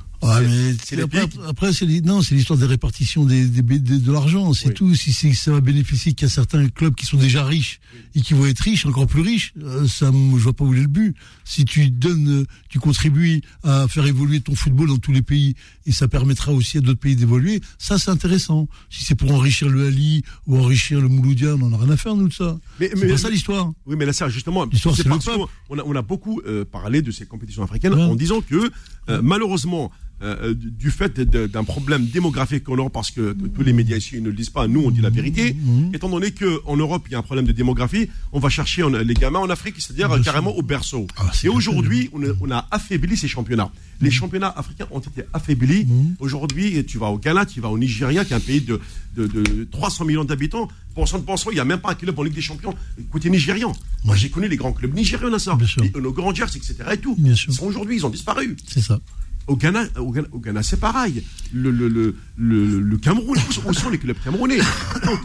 C'est- 0.83 0.95
mais 0.95 1.19
après, 1.47 1.73
c'est 1.73 1.85
non, 2.01 2.21
c'est 2.21 2.35
l'histoire 2.35 2.57
des 2.59 2.65
répartitions 2.65 3.25
des, 3.25 3.45
des- 3.45 3.61
des- 3.79 3.97
de 3.99 4.11
l'argent, 4.11 4.53
c'est 4.53 4.67
Oui. 4.69 4.73
tout. 4.73 4.95
Si 4.95 5.11
ça 5.33 5.51
va 5.51 5.61
bénéficier 5.61 6.13
qu'à 6.13 6.29
certains 6.29 6.67
clubs 6.69 6.93
qui 6.95 7.05
sont 7.05 7.17
déjà 7.17 7.43
riches 7.43 7.79
et 8.15 8.21
qui 8.21 8.33
vont 8.33 8.45
être 8.45 8.59
riches, 8.59 8.85
encore 8.85 9.07
plus 9.07 9.21
riches, 9.21 9.53
euh, 9.63 9.87
ça, 9.87 10.11
je 10.13 10.37
vois 10.43 10.53
pas 10.53 10.63
où 10.63 10.73
est 10.73 10.79
le 10.81 10.87
but. 10.87 11.15
Si 11.43 11.65
tu 11.65 11.89
donnes, 11.89 12.41
euh, 12.41 12.45
tu 12.69 12.79
contribues 12.79 13.41
à 13.63 13.87
faire 13.87 14.05
évoluer 14.05 14.41
ton 14.41 14.53
football 14.55 14.87
dans 14.89 14.97
tous 14.97 15.11
les 15.11 15.21
pays 15.23 15.55
et 15.85 15.91
ça 15.91 16.07
permettra 16.07 16.51
aussi 16.51 16.77
à 16.77 16.81
d'autres 16.81 16.99
pays 16.99 17.15
d'évoluer, 17.15 17.59
ça 17.79 17.97
c'est 17.97 18.11
intéressant. 18.11 18.67
Si 18.89 19.03
c'est 19.03 19.15
pour 19.15 19.31
enrichir 19.31 19.69
le 19.69 19.87
Ali 19.87 20.23
ou 20.45 20.57
enrichir 20.57 21.01
le 21.01 21.07
Mouloudia, 21.09 21.55
on 21.55 21.61
en 21.63 21.73
a 21.73 21.77
rien 21.77 21.89
à 21.89 21.97
faire 21.97 22.15
nous 22.15 22.27
de 22.27 22.33
ça. 22.33 22.59
Mais- 22.79 22.89
C'est 22.93 22.99
mais- 23.01 23.07
pas 23.07 23.17
ça 23.17 23.29
l'histoire. 23.29 23.71
Oui, 23.85 23.95
mais 23.97 24.05
là, 24.05 24.13
ça, 24.13 24.29
justement, 24.29 24.65
L'histoire, 24.65 24.95
c'est 24.95 25.03
le 25.03 25.09
peuple. 25.17 25.45
qu'on 25.67 25.79
a, 25.79 25.83
on 25.83 25.95
a 25.95 26.01
beaucoup 26.01 26.41
euh, 26.45 26.63
parlé 26.65 27.01
de 27.01 27.11
ces 27.11 27.25
compétitions 27.25 27.63
africaines 27.63 27.93
Ouais. 27.93 28.01
en 28.03 28.15
disant 28.15 28.41
que, 28.41 28.69
euh, 29.09 29.21
malheureusement, 29.23 29.91
euh, 30.23 30.53
du 30.53 30.71
du 30.71 30.91
fait 30.91 31.19
d'un 31.21 31.63
problème 31.63 32.05
démographique 32.05 32.67
en 32.69 32.75
Europe, 32.75 32.93
parce 32.93 33.11
que 33.11 33.35
tous 33.55 33.63
les 33.63 33.73
médias 33.73 33.97
ici 33.97 34.19
ne 34.21 34.29
le 34.29 34.33
disent 34.35 34.49
pas, 34.49 34.67
nous 34.67 34.81
on 34.81 34.91
dit 34.91 35.01
la 35.01 35.09
vérité, 35.09 35.53
Mhm. 35.53 35.91
étant 35.93 36.09
donné 36.09 36.31
qu'en 36.31 36.75
Europe 36.77 37.03
il 37.07 37.11
y 37.13 37.15
a 37.15 37.19
un 37.19 37.21
problème 37.23 37.45
de 37.45 37.51
démographie, 37.51 38.07
on 38.31 38.39
va 38.39 38.49
chercher 38.49 38.83
les 39.05 39.13
gamins 39.13 39.39
en 39.39 39.49
Afrique, 39.49 39.75
c'est-à-dire 39.79 40.11
euh, 40.11 40.19
carrément 40.21 40.55
au 40.55 40.61
berceau. 40.61 41.07
Ah, 41.17 41.31
Et 41.43 41.49
aujourd'hui, 41.49 42.09
on, 42.13 42.21
a- 42.23 42.33
on 42.41 42.51
a 42.51 42.67
affaibli 42.71 43.15
ces 43.17 43.27
championnats. 43.27 43.71
Les 44.01 44.09
championnats 44.11 44.53
africains 44.55 44.87
ont 44.91 44.99
été 44.99 45.23
affaiblis. 45.33 45.85
Aujourd'hui, 46.19 46.83
tu 46.85 46.97
vas 46.97 47.07
au 47.07 47.17
Ghana, 47.19 47.45
tu 47.45 47.61
vas 47.61 47.69
au 47.69 47.77
Nigeria, 47.77 48.25
qui 48.25 48.33
est 48.33 48.35
un 48.35 48.39
pays 48.39 48.61
de, 48.61 48.79
de, 49.15 49.27
de 49.27 49.67
300 49.71 50.05
millions 50.05 50.23
d'habitants. 50.23 50.67
Pensant 50.95 51.19
de 51.19 51.23
pensant, 51.23 51.51
il 51.51 51.53
n'y 51.55 51.59
a 51.59 51.65
même 51.65 51.79
pas 51.79 51.91
un 51.91 51.95
club 51.95 52.17
en 52.19 52.23
Ligue 52.23 52.33
des 52.33 52.41
Champions 52.41 52.73
côté 53.11 53.29
nigérian. 53.29 53.71
Moi, 54.03 54.15
j'ai 54.15 54.29
connu 54.29 54.47
les 54.47 54.57
grands 54.57 54.73
clubs 54.73 54.93
nigériens, 54.93 55.29
là, 55.29 55.39
ça. 55.39 55.55
Bien 55.55 55.67
sûr. 55.67 55.83
Les- 55.83 56.01
nos 56.01 56.11
Rangers, 56.13 56.45
etc. 56.55 56.75
Et 56.93 56.97
tout. 56.97 57.15
Aujourd'hui, 57.61 57.95
ils 57.97 58.05
ont 58.05 58.09
disparu. 58.09 58.55
C'est 58.67 58.81
ça. 58.81 58.99
Au 59.47 59.55
Ghana, 59.57 59.85
au 59.97 60.11
Ghana, 60.39 60.63
c'est 60.63 60.79
pareil. 60.79 61.23
Le, 61.53 61.71
le, 61.71 61.87
le, 61.89 62.15
le, 62.37 62.97
Cameroun, 62.97 63.37
où 63.67 63.73
sont- 63.73 63.89
les 63.89 63.97
clubs 63.97 64.17
camerounais 64.23 64.57
Donc, 65.05 65.19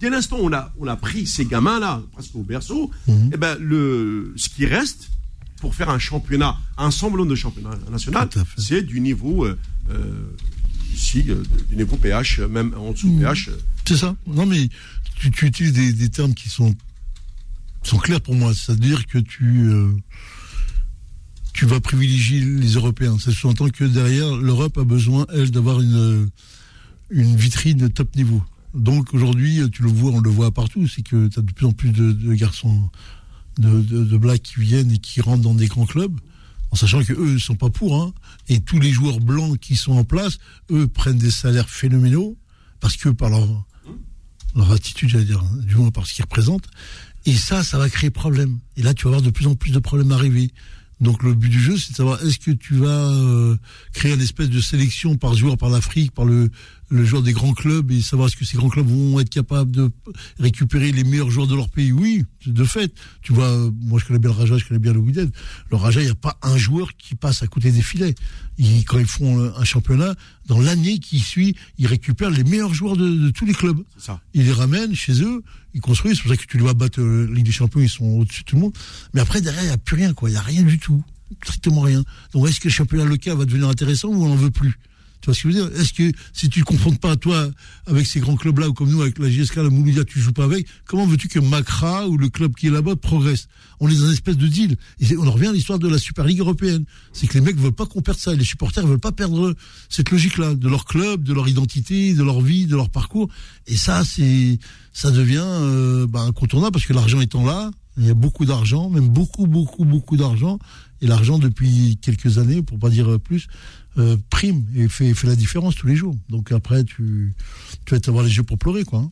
Dès 0.00 0.10
l'instant 0.10 0.36
où 0.38 0.44
on 0.46 0.52
a, 0.52 0.72
on 0.78 0.86
a 0.86 0.96
pris 0.96 1.26
ces 1.26 1.44
gamins-là, 1.44 2.02
presque 2.12 2.34
au 2.36 2.42
berceau, 2.44 2.90
Mhm. 3.08 3.30
eh 3.34 3.36
ben, 3.36 3.56
le, 3.60 4.32
ce 4.36 4.48
qui 4.48 4.64
reste 4.64 5.10
pour 5.60 5.74
faire 5.74 5.90
un 5.90 5.98
championnat, 5.98 6.56
un 6.76 6.92
semblant 6.92 7.26
de 7.26 7.34
championnat 7.34 7.70
national, 7.90 8.28
c'est 8.56 8.82
du 8.82 9.00
niveau, 9.00 9.44
euh, 9.44 9.58
euh, 9.90 10.22
euh, 11.16 11.42
du 11.68 11.76
niveau 11.76 11.96
PH, 11.96 12.38
même 12.40 12.74
en 12.76 12.92
dessous 12.92 13.08
Mhm. 13.08 13.16
de 13.18 13.24
PH. 13.24 13.48
euh, 13.48 13.58
C'est 13.86 13.96
ça. 13.96 14.14
Non, 14.26 14.46
mais 14.46 14.68
tu, 15.16 15.30
tu 15.32 15.46
utilises 15.46 15.72
des, 15.72 15.92
des 15.92 16.08
termes 16.10 16.32
qui 16.34 16.48
sont, 16.48 16.74
sont 17.82 17.98
clairs 17.98 18.20
pour 18.20 18.34
moi. 18.36 18.52
C'est-à-dire 18.54 19.04
que 19.06 19.18
tu, 19.18 19.68
euh, 19.68 19.90
tu 21.58 21.66
vas 21.66 21.80
privilégier 21.80 22.38
les 22.40 22.74
Européens. 22.74 23.18
Ça 23.18 23.32
sous-entend 23.32 23.68
que 23.68 23.82
derrière, 23.82 24.36
l'Europe 24.36 24.78
a 24.78 24.84
besoin, 24.84 25.26
elle, 25.34 25.50
d'avoir 25.50 25.80
une, 25.80 26.30
une 27.10 27.34
vitrine 27.34 27.90
top 27.90 28.14
niveau. 28.14 28.40
Donc 28.74 29.12
aujourd'hui, 29.12 29.68
tu 29.72 29.82
le 29.82 29.88
vois, 29.88 30.12
on 30.12 30.20
le 30.20 30.30
voit 30.30 30.52
partout, 30.52 30.86
c'est 30.86 31.02
que 31.02 31.26
tu 31.26 31.36
as 31.36 31.42
de 31.42 31.50
plus 31.50 31.66
en 31.66 31.72
plus 31.72 31.90
de, 31.90 32.34
garçons, 32.34 32.88
de, 33.58 33.80
de, 33.80 34.16
blacks 34.16 34.42
qui 34.42 34.60
viennent 34.60 34.92
et 34.92 34.98
qui 34.98 35.20
rentrent 35.20 35.42
dans 35.42 35.54
des 35.54 35.66
grands 35.66 35.84
clubs, 35.84 36.16
en 36.70 36.76
sachant 36.76 37.02
que 37.02 37.12
eux 37.12 37.32
ne 37.32 37.38
sont 37.38 37.56
pas 37.56 37.70
pour. 37.70 38.00
Hein, 38.00 38.12
et 38.48 38.60
tous 38.60 38.78
les 38.78 38.92
joueurs 38.92 39.18
blancs 39.18 39.58
qui 39.58 39.74
sont 39.74 39.94
en 39.94 40.04
place, 40.04 40.38
eux 40.70 40.86
prennent 40.86 41.18
des 41.18 41.32
salaires 41.32 41.68
phénoménaux 41.68 42.36
parce 42.78 42.96
que 42.96 43.08
par 43.08 43.30
leur, 43.30 43.48
leur 44.54 44.70
attitude, 44.70 45.08
j'allais 45.08 45.24
dire, 45.24 45.42
du 45.66 45.74
moins 45.74 45.90
par 45.90 46.06
ce 46.06 46.14
qu'ils 46.14 46.24
représentent. 46.24 46.68
Et 47.26 47.34
ça, 47.34 47.64
ça 47.64 47.78
va 47.78 47.90
créer 47.90 48.10
problème. 48.10 48.60
Et 48.76 48.82
là, 48.82 48.94
tu 48.94 49.06
vas 49.06 49.08
avoir 49.08 49.22
de 49.22 49.30
plus 49.30 49.48
en 49.48 49.56
plus 49.56 49.72
de 49.72 49.80
problèmes 49.80 50.12
arriver. 50.12 50.52
Donc 51.00 51.22
le 51.22 51.34
but 51.34 51.48
du 51.48 51.60
jeu, 51.60 51.76
c'est 51.76 51.92
de 51.92 51.96
savoir 51.96 52.22
est-ce 52.24 52.38
que 52.38 52.50
tu 52.50 52.74
vas 52.74 52.88
euh, 52.88 53.56
créer 53.92 54.14
une 54.14 54.20
espèce 54.20 54.50
de 54.50 54.60
sélection 54.60 55.16
par 55.16 55.34
joueur, 55.34 55.56
par 55.56 55.70
l'Afrique, 55.70 56.12
par 56.12 56.24
le, 56.24 56.50
le 56.90 57.04
joueur 57.04 57.22
des 57.22 57.32
grands 57.32 57.52
clubs, 57.54 57.90
et 57.92 58.00
savoir 58.00 58.28
est-ce 58.28 58.36
que 58.36 58.44
ces 58.44 58.56
grands 58.56 58.68
clubs 58.68 58.86
vont 58.86 59.20
être 59.20 59.30
capables 59.30 59.70
de 59.70 59.90
récupérer 60.38 60.90
les 60.90 61.04
meilleurs 61.04 61.30
joueurs 61.30 61.46
de 61.46 61.54
leur 61.54 61.68
pays? 61.68 61.92
Oui, 61.92 62.24
de 62.46 62.64
fait. 62.64 62.92
Tu 63.22 63.32
vois, 63.32 63.70
moi 63.80 64.00
je 64.00 64.06
connais 64.06 64.18
bien 64.18 64.30
le 64.30 64.36
Raja, 64.36 64.58
je 64.58 64.64
connais 64.64 64.80
bien 64.80 64.92
le 64.92 64.98
Wydad. 64.98 65.30
Le 65.70 65.76
Raja, 65.76 66.00
il 66.00 66.06
n'y 66.06 66.10
a 66.10 66.16
pas 66.16 66.36
un 66.42 66.56
joueur 66.56 66.96
qui 66.96 67.14
passe 67.14 67.42
à 67.42 67.46
côté 67.46 67.70
des 67.70 67.82
filets. 67.82 68.14
Ils, 68.58 68.84
quand 68.84 68.98
ils 68.98 69.06
font 69.06 69.52
un 69.54 69.64
championnat, 69.64 70.14
dans 70.46 70.60
l'année 70.60 70.98
qui 70.98 71.20
suit, 71.20 71.54
ils 71.78 71.86
récupèrent 71.86 72.30
les 72.30 72.42
meilleurs 72.44 72.74
joueurs 72.74 72.96
de, 72.96 73.08
de 73.08 73.30
tous 73.30 73.44
les 73.44 73.54
clubs 73.54 73.80
ça. 73.98 74.20
ils 74.34 74.44
les 74.44 74.52
ramènent 74.52 74.94
chez 74.94 75.22
eux, 75.22 75.42
ils 75.78 75.80
construisent, 75.80 76.16
c'est 76.16 76.22
pour 76.22 76.30
ça 76.32 76.36
que 76.36 76.44
tu 76.44 76.58
vois 76.58 76.74
battre 76.74 77.00
euh, 77.00 77.32
Ligue 77.32 77.46
des 77.46 77.52
Champions, 77.52 77.80
ils 77.80 77.88
sont 77.88 78.04
au-dessus 78.04 78.42
de 78.42 78.46
tout 78.46 78.56
le 78.56 78.62
monde. 78.62 78.76
Mais 79.14 79.20
après, 79.20 79.40
derrière, 79.40 79.62
il 79.62 79.68
n'y 79.68 79.72
a 79.72 79.78
plus 79.78 79.94
rien, 79.94 80.12
quoi. 80.12 80.28
Il 80.28 80.32
n'y 80.32 80.38
a 80.38 80.42
rien 80.42 80.62
du 80.62 80.78
tout. 80.78 81.02
Strictement 81.44 81.82
rien. 81.82 82.04
Donc, 82.32 82.48
est-ce 82.48 82.58
que 82.58 82.66
le 82.66 82.72
championnat 82.72 83.04
local 83.04 83.36
va 83.36 83.44
devenir 83.44 83.68
intéressant 83.68 84.08
ou 84.08 84.24
on 84.24 84.28
n'en 84.28 84.34
veut 84.34 84.50
plus? 84.50 84.76
Tu 85.20 85.26
vois 85.26 85.34
ce 85.34 85.42
que 85.42 85.50
je 85.50 85.58
veux 85.58 85.68
dire? 85.68 85.80
Est-ce 85.80 85.92
que 85.92 86.12
si 86.32 86.48
tu 86.48 86.60
ne 86.60 86.64
confrontes 86.64 87.00
pas 87.00 87.16
toi 87.16 87.48
avec 87.86 88.06
ces 88.06 88.20
grands 88.20 88.36
clubs-là, 88.36 88.68
ou 88.68 88.72
comme 88.72 88.90
nous, 88.90 89.02
avec 89.02 89.18
la 89.18 89.28
GSK, 89.28 89.56
la 89.56 89.70
Mouloudia, 89.70 90.04
tu 90.04 90.20
joues 90.20 90.32
pas 90.32 90.44
avec, 90.44 90.66
comment 90.86 91.06
veux-tu 91.06 91.28
que 91.28 91.38
Macra 91.38 92.08
ou 92.08 92.16
le 92.16 92.28
club 92.28 92.54
qui 92.54 92.68
est 92.68 92.70
là-bas 92.70 92.96
progresse? 92.96 93.48
On 93.80 93.88
est 93.88 93.94
dans 93.94 94.06
une 94.06 94.12
espèce 94.12 94.36
de 94.36 94.46
deal. 94.46 94.76
On 95.18 95.26
en 95.26 95.32
revient 95.32 95.48
à 95.48 95.52
l'histoire 95.52 95.78
de 95.78 95.88
la 95.88 95.98
Super 95.98 96.24
Ligue 96.24 96.40
européenne. 96.40 96.84
C'est 97.12 97.26
que 97.26 97.34
les 97.34 97.40
mecs 97.40 97.56
veulent 97.56 97.72
pas 97.72 97.86
qu'on 97.86 98.02
perde 98.02 98.18
ça. 98.18 98.34
Les 98.34 98.44
supporters 98.44 98.86
veulent 98.86 98.98
pas 98.98 99.12
perdre 99.12 99.54
cette 99.88 100.10
logique-là, 100.10 100.54
de 100.54 100.68
leur 100.68 100.84
club, 100.84 101.22
de 101.22 101.32
leur 101.32 101.48
identité, 101.48 102.14
de 102.14 102.22
leur 102.22 102.40
vie, 102.40 102.66
de 102.66 102.76
leur 102.76 102.90
parcours. 102.90 103.28
Et 103.66 103.76
ça, 103.76 104.04
c'est, 104.04 104.58
ça 104.92 105.10
devient 105.10 105.42
euh, 105.44 106.06
bah, 106.06 106.20
incontournable 106.20 106.72
parce 106.72 106.86
que 106.86 106.92
l'argent 106.92 107.20
étant 107.20 107.44
là, 107.44 107.70
il 107.96 108.06
y 108.06 108.10
a 108.10 108.14
beaucoup 108.14 108.44
d'argent, 108.44 108.88
même 108.90 109.08
beaucoup, 109.08 109.46
beaucoup, 109.46 109.84
beaucoup 109.84 110.16
d'argent. 110.16 110.58
Et 111.00 111.06
l'argent, 111.06 111.38
depuis 111.38 111.98
quelques 112.00 112.38
années, 112.38 112.62
pour 112.62 112.78
pas 112.78 112.90
dire 112.90 113.18
plus, 113.20 113.48
euh, 113.98 114.16
prime 114.30 114.64
et 114.74 114.88
fait, 114.88 115.12
fait 115.14 115.26
la 115.26 115.36
différence 115.36 115.74
tous 115.74 115.86
les 115.86 115.96
jours. 115.96 116.16
Donc 116.28 116.52
après, 116.52 116.84
tu, 116.84 117.34
tu 117.84 117.94
vas 117.94 118.00
avoir 118.08 118.24
les 118.24 118.36
yeux 118.36 118.42
pour 118.44 118.58
pleurer, 118.58 118.84
quoi. 118.84 119.00
hein. 119.00 119.10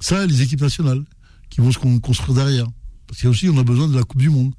Ça, 0.00 0.26
les 0.26 0.42
équipes 0.42 0.62
nationales 0.62 1.04
qui 1.50 1.60
vont 1.60 1.70
se 1.70 1.78
con- 1.78 2.00
construire 2.00 2.34
derrière. 2.34 2.66
Parce 3.06 3.20
qu'aussi, 3.22 3.48
on 3.48 3.58
a 3.58 3.62
besoin 3.62 3.88
de 3.88 3.94
la 3.96 4.02
Coupe 4.04 4.20
du 4.20 4.30
Monde 4.30 4.52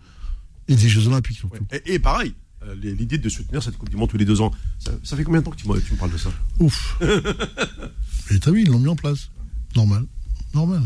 et 0.68 0.76
des 0.76 0.88
Jeux 0.88 1.08
Olympiques 1.08 1.38
surtout. 1.38 1.56
Ouais. 1.72 1.82
Et, 1.86 1.96
et 1.96 2.00
pareil, 2.00 2.34
euh, 2.64 2.76
l'idée 2.76 3.18
de 3.18 3.28
soutenir 3.30 3.62
cette 3.64 3.78
Coupe 3.78 3.90
du 3.90 3.96
Monde 3.98 4.10
tous 4.10 4.18
les 4.18 4.26
deux 4.26 4.40
ans, 4.42 4.52
ça, 4.80 4.92
ça 5.04 5.18
fait 5.18 5.24
combien 5.24 5.42
de 5.42 5.46
temps 5.46 5.52
que 5.52 5.58
tu, 5.58 5.68
me- 5.68 5.82
tu 5.82 5.94
me 5.94 5.98
parles 5.98 6.12
de 6.14 6.18
ça? 6.18 6.30
Ouf. 6.60 6.98
et 8.30 8.40
t'as 8.40 8.52
vu, 8.52 8.62
ils 8.62 8.70
l'ont 8.70 8.80
mis 8.80 8.88
en 8.90 8.96
place. 8.96 9.30
Normal. 9.76 10.06
Normal. 10.54 10.84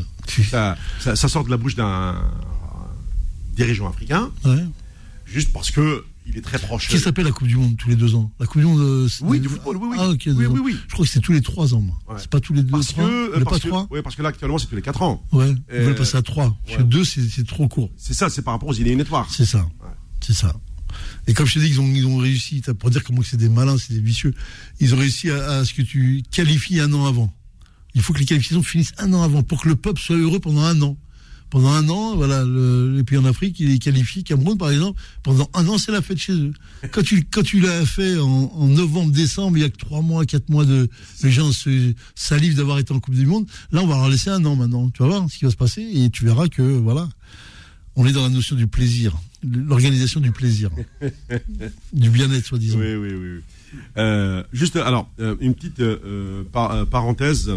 ça, 0.49 0.77
ça, 0.99 1.15
ça 1.17 1.27
sort 1.27 1.43
de 1.43 1.49
la 1.49 1.57
bouche 1.57 1.75
d'un 1.75 2.15
dirigeant 3.55 3.89
africain, 3.89 4.31
Ouais. 4.45 4.63
juste 5.25 5.51
parce 5.51 5.71
que 5.71 6.05
il 6.28 6.38
est 6.38 6.42
très 6.42 6.60
proche. 6.60 6.88
Qui 6.90 7.00
s'appelle 7.00 7.26
la 7.26 7.32
Coupe 7.32 7.48
du 7.48 7.56
Monde 7.56 7.76
tous 7.78 7.90
les 7.90 7.96
deux 7.96 8.16
ans 8.16 8.32
La 8.40 8.46
Coupe 8.46 8.62
du 8.62 8.68
Monde. 8.68 8.80
euh, 8.82 9.08
c'est- 9.08 9.24
Oui, 9.24 9.40
du 9.40 9.48
football, 9.50 9.78
oui, 9.78 9.88
oui. 9.92 9.98
Ah, 10.00 10.10
Oui, 10.10 10.46
oui, 10.46 10.60
oui. 10.63 10.76
Je 10.88 10.94
crois 10.94 11.06
que 11.06 11.12
c'est 11.12 11.20
tous 11.22 11.32
les 11.32 11.42
trois 11.42 11.74
ans, 11.74 11.82
moi. 11.82 11.98
Ouais. 12.10 12.16
C'est 12.20 12.30
pas 12.30 12.40
tous 12.40 12.54
les 12.54 12.63
deux, 12.63 12.72
Parce 12.72 12.88
trois. 12.88 13.06
que, 13.08 13.34
en 13.34 13.42
a 13.42 13.44
parce 13.44 13.58
pas 13.58 13.60
que, 13.63 13.68
trois 13.68 13.88
ouais, 13.92 14.02
parce 14.02 14.16
que 14.16 14.22
là 14.22 14.30
actuellement 14.30 14.58
c'est 14.58 14.68
tous 14.68 14.76
les 14.76 14.82
4 14.82 15.02
ans. 15.02 15.24
Ouais, 15.32 15.50
ils 15.50 15.76
Euh, 15.76 15.86
veulent 15.86 15.96
passer 15.96 16.18
à 16.18 16.22
trois. 16.22 16.58
Parce 16.66 16.78
que 16.78 16.84
deux, 16.84 17.04
c'est 17.06 17.46
trop 17.48 17.68
court. 17.68 17.90
C'est 17.98 18.13
ça, 18.13 18.30
c'est 18.30 18.42
par 18.42 18.54
rapport 18.54 18.70
aux 18.70 18.74
éliminatoires. 18.74 19.28
C'est 19.32 19.46
ça. 19.46 19.68
C'est 20.22 20.34
ça. 20.34 20.54
Et 21.28 21.34
comme 21.34 21.46
je 21.46 21.56
te 21.56 21.60
dis, 21.60 21.68
ils 21.68 21.80
ont, 21.82 21.88
ils 21.88 22.08
ont 22.08 22.18
réussi, 22.18 22.62
pour 22.80 22.90
dire 22.90 23.04
comment 23.04 23.22
c'est 23.22 23.38
des 23.38 23.50
malins, 23.50 23.78
c'est 23.78 23.94
des 23.94 24.00
vicieux, 24.00 24.34
ils 24.80 24.94
ont 24.96 24.98
réussi 24.98 25.30
à, 25.30 25.60
à 25.60 25.66
ce 25.66 25.74
que 25.74 25.82
tu 25.82 26.24
qualifies 26.32 26.80
un 26.80 26.92
an 26.94 27.06
avant. 27.06 27.32
Il 27.94 28.02
faut 28.02 28.13
que 28.13 28.20
les 28.20 28.26
qualifications 28.26 28.63
finissent 28.63 28.94
un 28.98 29.13
an 29.13 29.22
avant 29.24 29.44
pour 29.44 29.62
que 29.62 29.70
le 29.70 29.76
peuple 29.76 30.00
soit 30.02 30.16
heureux 30.16 30.40
pendant 30.40 30.62
un 30.62 30.82
an. 30.82 30.98
Pendant 31.49 31.69
un 31.69 31.88
an, 31.88 32.15
voilà, 32.17 32.43
le, 32.43 32.93
les 32.97 33.03
pays 33.03 33.17
en 33.17 33.23
Afrique, 33.23 33.57
il 33.62 33.71
est 33.71 33.79
qualifié. 33.79 34.21
Cameroun, 34.23 34.57
par 34.57 34.69
exemple, 34.69 34.99
pendant 35.23 35.49
un 35.53 35.65
an, 35.69 35.77
c'est 35.77 35.93
la 35.93 36.01
fête 36.01 36.17
chez 36.17 36.33
eux. 36.33 36.51
Quand 36.91 37.01
tu, 37.03 37.23
quand 37.31 37.41
tu 37.43 37.62
l'as 37.62 37.86
fait 37.86 38.17
en, 38.19 38.51
en 38.53 38.67
novembre, 38.67 39.12
décembre, 39.13 39.57
il 39.57 39.62
y 39.62 39.63
a 39.63 39.69
que 39.69 39.77
trois 39.77 40.01
mois, 40.01 40.25
quatre 40.25 40.49
mois 40.49 40.65
de, 40.65 40.89
les 41.23 41.31
gens 41.31 41.51
se 41.53 41.93
salivent 42.15 42.55
d'avoir 42.57 42.79
été 42.79 42.93
en 42.93 42.99
Coupe 42.99 43.15
du 43.15 43.25
Monde. 43.25 43.45
Là, 43.71 43.81
on 43.81 43.88
va 43.88 43.95
leur 43.95 44.10
laisser 44.10 44.29
un 44.29 44.43
an 44.43 44.57
maintenant. 44.57 44.89
Tu 44.89 45.01
vas 45.03 45.07
voir 45.10 45.29
ce 45.31 45.38
qui 45.38 45.45
va 45.45 45.51
se 45.51 45.55
passer 45.55 45.81
et 45.81 46.10
tu 46.10 46.25
verras 46.25 46.49
que, 46.49 46.62
voilà, 46.62 47.07
on 47.95 48.05
est 48.05 48.12
dans 48.12 48.23
la 48.23 48.29
notion 48.29 48.55
du 48.57 48.67
plaisir, 48.67 49.15
l'organisation 49.41 50.19
du 50.19 50.31
plaisir, 50.31 50.69
du 51.93 52.10
bien-être, 52.10 52.45
soi-disant. 52.45 52.77
Oui, 52.77 52.93
oui, 52.95 53.10
oui. 53.13 53.27
oui. 53.38 53.79
Euh, 53.97 54.43
juste, 54.51 54.75
alors, 54.75 55.10
euh, 55.19 55.36
une 55.39 55.53
petite 55.55 55.79
euh, 55.79 56.43
par- 56.51 56.71
euh, 56.71 56.86
parenthèse. 56.86 57.51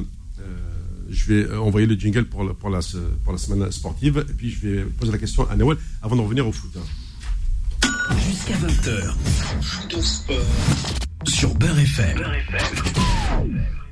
Je 1.11 1.27
vais 1.33 1.45
euh, 1.49 1.59
envoyer 1.61 1.87
le 1.87 1.95
jingle 1.97 2.25
pour 2.25 2.45
la, 2.45 2.55
pour, 2.55 2.71
la, 2.71 2.81
pour 3.25 3.33
la 3.33 3.39
semaine 3.39 3.71
sportive, 3.73 4.25
et 4.29 4.33
puis 4.33 4.51
je 4.51 4.67
vais 4.69 4.85
poser 4.85 5.13
la 5.13 5.19
question 5.19 5.49
à 5.51 5.57
Nawel 5.57 5.77
avant 6.03 6.17
de 6.17 6.21
revenir 6.21 6.47
au 6.47 6.53
foot. 6.53 6.71
hein. 6.77 7.87
Jusqu'à 8.29 8.55
20h. 8.55 9.15
Sur 11.27 11.55
Beurre 11.55 11.79
FM. 11.81 12.19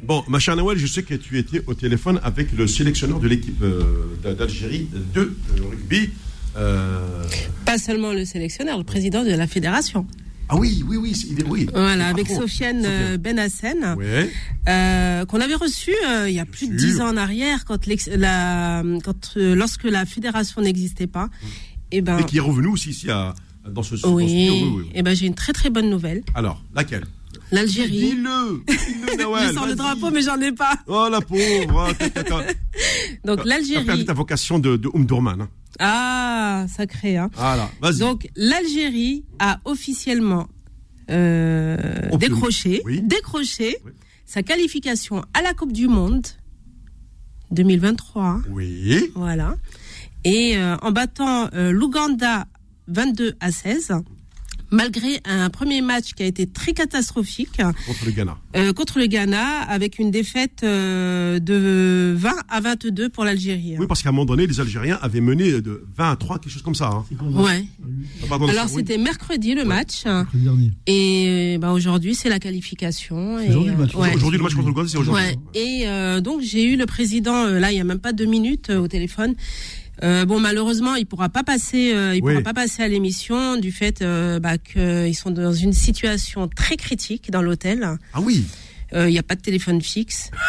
Bon, 0.02 0.24
ma 0.28 0.38
chère 0.38 0.56
Nawel, 0.56 0.78
je 0.78 0.86
sais 0.86 1.02
que 1.02 1.14
tu 1.14 1.38
étais 1.38 1.62
au 1.66 1.74
téléphone 1.74 2.20
avec 2.22 2.52
le 2.52 2.66
sélectionneur 2.66 3.18
de 3.20 3.28
l'équipe 3.28 3.60
euh, 3.62 4.14
d'Algérie 4.22 4.88
de 5.14 5.20
euh, 5.20 5.62
rugby. 5.70 6.10
Euh, 6.56 7.24
Pas 7.66 7.78
seulement 7.78 8.12
le 8.12 8.24
sélectionneur, 8.24 8.78
le 8.78 8.84
président 8.84 9.24
de 9.24 9.30
la 9.30 9.46
fédération. 9.46 10.06
Ah 10.48 10.56
oui, 10.56 10.82
oui, 10.88 10.96
oui, 10.96 11.12
il 11.30 11.40
est, 11.40 11.44
oui. 11.46 11.68
Voilà, 11.72 12.08
avec 12.08 12.26
bon. 12.28 12.36
Sofiane 12.40 12.82
euh, 12.84 13.18
Benassen, 13.18 13.94
Ouais. 13.98 14.30
euh, 14.68 15.24
qu'on 15.26 15.40
avait 15.40 15.54
reçu 15.54 15.92
euh, 16.06 16.28
il 16.28 16.34
y 16.34 16.40
a 16.40 16.46
plus 16.46 16.68
de 16.68 16.76
dix 16.76 17.00
ans 17.00 17.08
en 17.08 17.16
arrière, 17.16 17.64
quand, 17.66 17.86
la, 18.16 18.82
quand 19.04 19.32
euh, 19.36 19.54
lorsque 19.54 19.84
la 19.84 20.06
fédération 20.06 20.62
n'existait 20.62 21.06
pas. 21.06 21.28
Et 21.92 22.00
ben, 22.00 22.18
Et 22.18 22.24
qui 22.24 22.38
est 22.38 22.40
revenu 22.40 22.68
aussi 22.68 22.90
ici 22.90 23.10
à, 23.10 23.34
dans 23.68 23.82
ce 23.82 23.94
dans 23.96 24.00
ce 24.00 24.06
oui. 24.08 24.24
Oui, 24.26 24.50
oui, 24.50 24.72
oui. 24.78 24.90
Et 24.94 25.02
ben, 25.02 25.14
j'ai 25.14 25.26
une 25.26 25.34
très 25.34 25.52
très 25.52 25.70
bonne 25.70 25.90
nouvelle. 25.90 26.22
Alors, 26.34 26.62
laquelle? 26.74 27.04
L'Algérie. 27.50 27.90
Dis-le 27.90 28.62
Dis-le, 28.66 29.16
Je 29.48 29.52
sors 29.54 29.66
le 29.66 29.74
drapeau, 29.74 30.10
mais 30.10 30.22
j'en 30.22 30.40
ai 30.40 30.52
pas. 30.52 30.74
Oh, 30.86 31.08
la 31.10 31.20
pauvre 31.20 31.80
hein, 31.80 31.92
t'as- 31.98 32.10
t'as- 32.10 32.24
t'as- 32.24 32.36
Donc 33.24 33.38
T'as 33.38 33.44
perdu 33.44 33.48
l'Algérie. 33.48 34.04
ta 34.04 34.12
vocation 34.12 34.58
de, 34.58 34.76
de 34.76 34.88
Umdurman. 34.94 35.40
Hein. 35.42 35.48
Ah, 35.80 36.66
sacré, 36.74 37.16
hein. 37.16 37.30
Voilà, 37.34 37.70
vas-y. 37.80 37.98
Donc 38.00 38.28
l'Algérie 38.36 39.24
a 39.38 39.60
officiellement 39.64 40.48
euh, 41.10 41.76
décroché, 42.18 42.82
Oui. 42.84 43.00
décroché 43.02 43.76
Oui. 43.84 43.92
sa 44.26 44.42
qualification 44.42 45.22
à 45.32 45.40
la 45.42 45.54
Coupe 45.54 45.72
du 45.72 45.88
Monde 45.88 46.26
2023. 47.50 48.40
Oui. 48.50 49.10
Voilà. 49.14 49.56
Et 50.24 50.56
euh, 50.56 50.76
en 50.82 50.90
battant 50.92 51.48
euh, 51.54 51.70
l'Ouganda 51.70 52.46
22 52.88 53.36
à 53.40 53.50
16, 53.52 53.92
malgré 54.70 55.20
un 55.24 55.50
premier 55.50 55.80
match 55.80 56.12
qui 56.14 56.22
a 56.22 56.26
été 56.26 56.46
très 56.46 56.72
catastrophique 56.72 57.56
Contre 57.86 58.04
le 58.06 58.10
Ghana. 58.12 58.36
euh, 58.56 58.72
contre 58.72 58.98
le 58.98 59.06
Ghana, 59.06 59.62
avec 59.68 59.98
une 59.98 60.10
défaite 60.10 60.60
euh, 60.62 61.38
de 61.38 62.14
20 62.16 62.32
à 62.48 62.60
22 62.60 63.08
pour 63.08 63.24
l'Algérie. 63.24 63.74
hein. 63.74 63.78
Oui, 63.80 63.86
parce 63.86 64.02
qu'à 64.02 64.08
un 64.10 64.12
moment 64.12 64.24
donné, 64.26 64.46
les 64.46 64.60
Algériens 64.60 64.98
avaient 65.02 65.20
mené 65.20 65.60
de 65.60 65.84
20 65.96 66.10
à 66.10 66.16
3, 66.16 66.38
quelque 66.38 66.52
chose 66.52 66.62
comme 66.62 66.74
ça. 66.74 66.88
Hein. 66.88 67.04
Ouais. 67.20 67.64
Ah, 68.22 68.26
pardon, 68.28 68.48
Alors 68.48 68.68
c'était 68.68 68.98
mercredi 68.98 69.54
le 69.54 69.64
match. 69.64 70.04
Le 70.04 70.24
dernier. 70.40 70.72
Et 70.86 71.58
bah, 71.60 71.72
aujourd'hui, 71.72 72.14
c'est 72.14 72.28
la 72.28 72.38
qualification. 72.38 73.38
Et, 73.38 73.48
aujourd'hui 73.48 73.72
le 73.72 73.76
match. 73.78 73.94
euh, 73.94 73.98
ouais. 73.98 74.14
Aujourd'hui, 74.14 74.38
le 74.38 74.44
match 74.44 74.54
contre 74.54 74.68
le 74.68 74.74
Ghana, 74.74 74.88
c'est 74.88 74.98
aujourd'hui. 74.98 75.24
Ouais. 75.24 75.36
Et 75.54 75.88
euh, 75.88 76.20
donc 76.20 76.40
j'ai 76.42 76.64
eu 76.64 76.76
le 76.76 76.86
président 76.86 77.44
euh, 77.46 77.58
là 77.58 77.72
il 77.72 77.76
y 77.76 77.80
a 77.80 77.84
même 77.84 77.98
pas 77.98 78.12
deux 78.12 78.26
minutes 78.26 78.70
au 78.70 78.88
téléphone. 78.88 79.34
Euh, 80.04 80.24
bon 80.24 80.38
malheureusement 80.38 80.94
il 80.94 81.06
pourra 81.06 81.28
pas 81.28 81.42
passer 81.42 81.92
euh, 81.92 82.14
il 82.14 82.22
Oui. 82.22 82.32
pourra 82.34 82.44
pas 82.44 82.54
passer 82.54 82.82
à 82.84 82.88
l'émission 82.88 83.56
du 83.56 83.72
fait 83.72 84.00
euh, 84.00 84.38
bah, 84.38 84.56
qu'ils 84.58 85.14
sont 85.16 85.30
dans 85.32 85.52
une 85.52 85.72
situation 85.72 86.46
très 86.48 86.76
critique 86.76 87.30
dans 87.30 87.42
l'hôtel. 87.42 87.96
Ah 88.14 88.20
oui. 88.20 88.44
Euh, 88.94 89.08
Il 89.08 89.12
n'y 89.12 89.18
a 89.18 89.22
pas 89.24 89.34
de 89.34 89.40
téléphone 89.40 89.82
fixe. 89.82 90.30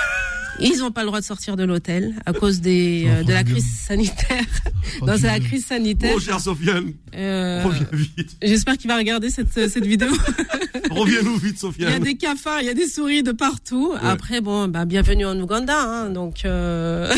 Ils 0.61 0.79
n'ont 0.79 0.91
pas 0.91 1.01
le 1.01 1.07
droit 1.07 1.19
de 1.19 1.25
sortir 1.25 1.55
de 1.55 1.63
l'hôtel 1.63 2.15
à 2.25 2.33
cause 2.33 2.59
des, 2.61 3.05
euh, 3.07 3.23
de 3.23 3.31
la 3.33 3.43
crise 3.43 3.65
sanitaire. 3.87 4.43
non, 5.01 5.13
c'est 5.17 5.27
la 5.27 5.39
crise 5.39 5.65
sanitaire. 5.65 6.13
Oh, 6.15 6.19
cher 6.19 6.39
Sofiane, 6.39 6.93
Euh, 7.15 7.63
reviens 7.65 7.87
vite. 7.91 8.37
J'espère 8.41 8.77
qu'il 8.77 8.89
va 8.89 8.97
regarder 8.97 9.29
cette, 9.29 9.51
cette 9.53 9.85
vidéo. 9.85 10.09
Reviens-nous 10.91 11.37
vite, 11.37 11.57
Il 11.77 11.83
y 11.83 11.85
a 11.85 11.89
Sofiane. 11.91 12.03
des 12.03 12.15
cafards, 12.15 12.61
il 12.61 12.65
y 12.65 12.69
a 12.69 12.73
des 12.73 12.87
souris 12.87 13.23
de 13.23 13.31
partout. 13.31 13.93
Après, 14.01 14.41
bon, 14.41 14.67
bah, 14.67 14.85
bienvenue 14.85 15.25
en 15.25 15.39
Ouganda. 15.39 15.75
Hein, 15.81 16.09
donc, 16.09 16.45
euh... 16.45 17.13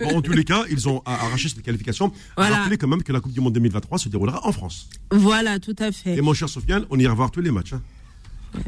Bon, 0.00 0.16
en 0.16 0.22
tous 0.22 0.32
les 0.32 0.44
cas, 0.44 0.64
ils 0.70 0.88
ont 0.88 1.02
arraché 1.04 1.48
cette 1.48 1.62
qualification. 1.62 2.12
Voilà. 2.36 2.56
Rappelez 2.56 2.76
quand 2.78 2.88
même 2.88 3.02
que 3.02 3.12
la 3.12 3.20
Coupe 3.20 3.32
du 3.32 3.40
Monde 3.40 3.54
2023 3.54 3.98
se 3.98 4.08
déroulera 4.08 4.46
en 4.46 4.52
France. 4.52 4.88
voilà, 5.10 5.58
tout 5.58 5.76
à 5.78 5.92
fait. 5.92 6.16
Et 6.16 6.20
mon 6.20 6.34
cher 6.34 6.48
Sofiane, 6.48 6.84
on 6.90 6.98
ira 6.98 7.14
voir 7.14 7.30
tous 7.30 7.40
les 7.40 7.50
matchs. 7.50 7.72
hein. 7.74 7.82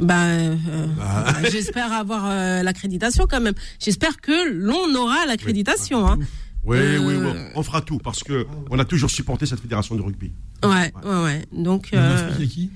Bah, 0.03 0.25
euh, 0.27 0.57
bah, 0.97 1.35
j'espère 1.51 1.93
avoir 1.93 2.25
euh, 2.27 2.63
l'accréditation 2.63 3.27
quand 3.29 3.41
même. 3.41 3.55
J'espère 3.79 4.21
que 4.21 4.51
l'on 4.53 4.95
aura 4.95 5.27
l'accréditation. 5.27 6.07
Hein. 6.09 6.19
Oui, 6.65 6.79
Euh, 6.79 6.99
oui, 6.99 7.15
oui. 7.17 7.39
On 7.55 7.63
fera 7.63 7.83
tout 7.83 7.99
parce 7.99 8.23
que 8.23 8.47
on 8.71 8.79
a 8.79 8.85
toujours 8.85 9.11
supporté 9.11 9.45
cette 9.47 9.61
fédération 9.61 9.95
de 9.97 10.01
rugby. 10.03 10.33
Ouais, 10.63 10.93
ouais, 11.05 11.23
ouais. 11.23 11.43
Donc, 11.53 11.91
En 11.93 11.99
euh, 11.99 12.15
Afrique, 12.31 12.37
il 12.39 12.45
y 12.45 12.47
a 12.47 12.51
qui? 12.51 12.71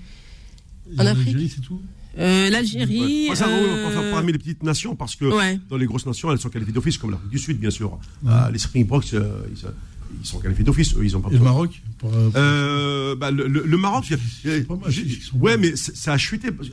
en 0.99 1.07
Afrique 1.07 1.53
c'est 1.55 1.61
tout? 1.63 1.81
Euh, 2.19 2.51
l'Algérie. 2.51 3.29
Ouais. 3.31 3.37
Ça, 3.37 3.47
oui, 3.47 3.53
euh, 3.55 3.87
enfin, 3.89 4.03
parmi 4.13 4.33
les 4.33 4.39
petites 4.39 4.63
nations, 4.63 4.97
parce 4.97 5.15
que 5.17 5.25
Ouais. 5.27 5.59
dans 5.71 5.77
les 5.77 5.87
grosses 5.87 6.05
nations, 6.07 6.31
elles 6.33 6.39
sont 6.41 6.49
qualifiées 6.51 6.75
d'office, 6.75 6.99
comme 6.99 7.13
l'Afrique 7.13 7.31
du 7.31 7.39
Sud, 7.39 7.59
bien 7.61 7.71
sûr. 7.71 7.99
Ah, 8.27 8.51
les 8.53 8.59
Springboks, 8.59 9.15
euh, 9.15 9.43
ils, 9.51 9.65
ils 10.21 10.27
sont 10.27 10.39
qualifiés 10.39 10.65
d'office. 10.65 10.95
Eux, 10.97 11.05
ils 11.05 11.17
ont 11.17 11.21
pas 11.21 11.31
Et 11.31 11.35
le. 11.35 11.41
Maroc 11.41 11.81
pour, 11.99 12.13
euh, 12.15 12.31
Euh, 12.37 13.17
bah, 13.17 13.31
le, 13.31 13.47
le- 13.49 13.77
Maroc, 13.77 14.05
pas 14.69 14.77
mal, 14.77 14.91
ouais, 15.41 15.57
mais 15.57 15.75
ça 15.77 16.13
a 16.13 16.19
chuté. 16.19 16.49
Que- 16.49 16.65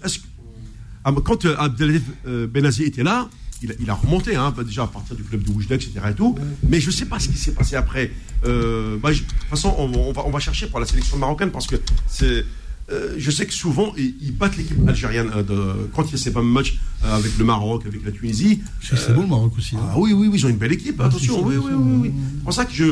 ah, 1.04 1.12
quand 1.24 1.45
euh, 1.45 1.56
Abdelaziz 1.58 2.02
Benazi 2.26 2.84
était 2.84 3.04
là, 3.04 3.30
il, 3.62 3.71
a- 3.71 3.76
il 3.80 3.89
a 3.89 3.93
remonté, 3.93 4.36
hein, 4.36 4.54
bah, 4.56 4.63
déjà 4.63 4.84
à 4.84 4.88
partir 4.88 5.15
du 5.15 5.24
club 5.24 5.43
de 5.43 5.52
Oujda, 5.52 5.76
etc. 5.76 5.91
Et 6.12 6.13
tout. 6.13 6.36
Mais 6.67 6.80
je 6.80 6.88
ne 6.88 6.91
sais 6.91 7.06
pas 7.06 7.19
ce 7.19 7.30
qui 7.30 7.38
s'est 7.38 7.54
passé 7.54 7.76
après. 7.76 8.12
Euh, 8.45 8.98
bah, 9.02 9.12
je- 9.12 9.21
de 9.21 9.28
toute 9.28 9.50
façon, 9.50 9.74
on, 9.78 9.86
on 9.93 10.12
va, 10.12 10.24
on 10.26 10.32
va 10.32 10.39
chercher 10.39 10.67
pour 10.67 10.80
la 10.80 10.86
sélection 10.86 11.17
marocaine 11.17 11.52
parce 11.52 11.67
que 11.67 11.76
c'est. 12.08 12.45
euh, 12.91 13.15
je 13.17 13.32
sais 13.32 13.48
que 13.48 13.54
souvent, 13.54 13.93
ils, 13.98 14.13
ils 14.21 14.32
battent 14.36 14.58
l'équipe 14.58 14.78
algérienne 14.88 15.32
euh, 15.36 15.41
de- 15.43 15.88
quand 15.95 16.04
il 16.04 16.12
y 16.12 16.15
a 16.15 16.17
ces 16.17 16.32
fameux 16.32 16.52
matchs 16.52 16.78
avec 17.04 17.36
le 17.38 17.43
Maroc, 17.45 17.84
avec 17.88 18.04
la 18.06 18.12
Tunisie. 18.12 18.62
c'est 18.82 19.13
bon 19.15 19.21
le 19.24 19.28
Maroc 19.28 19.54
aussi. 19.58 19.76
hein. 19.76 19.80
Ah 19.91 19.95
oui, 19.98 20.13
oui, 20.13 20.28
oui, 20.28 20.38
ils 20.39 20.45
ont 20.45 20.50
une 20.50 20.58
belle 20.58 20.74
équipe, 20.74 21.00
attention, 21.02 21.38
c'est 21.38 21.43
oui, 21.43 21.56
oui, 21.58 21.71
oui, 21.71 21.71
ça. 21.71 22.00
oui. 22.04 22.12
C'est 22.38 22.43
pour 22.43 22.54
ça 22.54 22.65
que 22.65 22.74
je, 22.74 22.86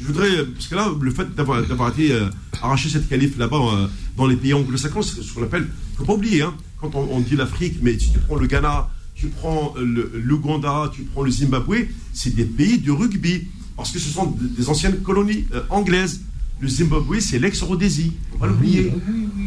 je 0.00 0.06
voudrais, 0.06 0.44
parce 0.54 0.66
que 0.66 0.74
là, 0.74 0.90
le 1.00 1.10
fait 1.10 1.34
d'avoir, 1.34 1.62
d'avoir 1.66 1.90
été 1.90 2.12
euh, 2.12 2.28
arraché 2.62 2.88
cette 2.88 3.08
qualif 3.08 3.36
là-bas 3.38 3.56
euh, 3.58 3.86
dans 4.16 4.26
les 4.26 4.36
pays 4.36 4.54
anglo-saxons, 4.54 5.02
c'est 5.02 5.22
ce 5.22 5.32
qu'on 5.32 5.42
appelle, 5.42 5.68
faut 5.96 6.04
pas 6.04 6.14
oublier, 6.14 6.42
hein, 6.42 6.54
quand 6.80 6.94
on, 6.94 7.08
on 7.12 7.20
dit 7.20 7.36
l'Afrique, 7.36 7.76
mais 7.82 7.98
si 7.98 8.12
tu 8.12 8.18
prends 8.18 8.36
le 8.36 8.46
Ghana, 8.46 8.88
tu 9.14 9.28
prends 9.28 9.74
euh, 9.76 9.84
le- 9.84 10.12
l'Ouganda, 10.24 10.90
tu 10.94 11.02
prends 11.02 11.22
le 11.22 11.30
Zimbabwe, 11.30 11.86
c'est 12.14 12.34
des 12.34 12.44
pays 12.44 12.78
de 12.78 12.90
rugby, 12.90 13.48
parce 13.76 13.90
que 13.92 13.98
ce 13.98 14.08
sont 14.08 14.34
des 14.40 14.68
anciennes 14.68 15.00
colonies 15.02 15.44
euh, 15.54 15.62
anglaises. 15.70 16.22
Le 16.60 16.68
Zimbabwe, 16.68 17.20
c'est 17.20 17.38
l'ex-Rhodésie, 17.38 18.12
faut 18.32 18.38
pas 18.38 18.46
l'oublier. 18.46 18.92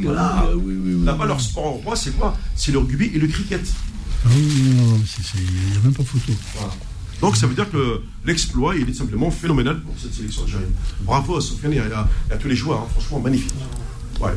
Voilà. 0.02 0.46
Ah 0.48 0.50
oui, 0.56 0.74
oui. 0.84 1.06
Là-bas, 1.06 1.26
leur 1.28 1.40
sport 1.40 1.66
en 1.68 1.72
roi, 1.74 1.96
c'est 1.96 2.18
quoi? 2.18 2.36
C'est 2.56 2.72
le 2.72 2.80
rugby 2.80 3.12
et 3.14 3.20
le 3.20 3.28
cricket. 3.28 3.62
Ah 4.26 4.30
oui, 4.36 4.64
non, 4.76 4.98
il 5.36 5.72
n'y 5.72 5.78
a 5.78 5.82
même 5.84 5.94
pas 5.94 6.04
photo. 6.04 6.32
Voilà. 6.56 6.74
Donc 7.24 7.38
ça 7.38 7.48
veut 7.48 7.56
dire 7.56 7.72
que 7.72 8.02
l'exploit, 8.26 8.76
il 8.76 8.90
est 8.90 8.94
simplement 8.94 9.32
phénoménal 9.32 9.80
pour 9.80 9.98
cette 9.98 10.14
sélection 10.14 10.44
algérienne. 10.44 10.74
Bravo 11.04 11.38
à 11.38 11.42
Sofiane 11.42 11.72
et 11.72 11.80
à, 11.80 12.36
tous 12.38 12.50
les 12.50 12.56
joueurs, 12.58 12.82
hein. 12.82 12.88
franchement 12.92 13.22
magnifique. 13.22 13.54
Ouais. 14.20 14.34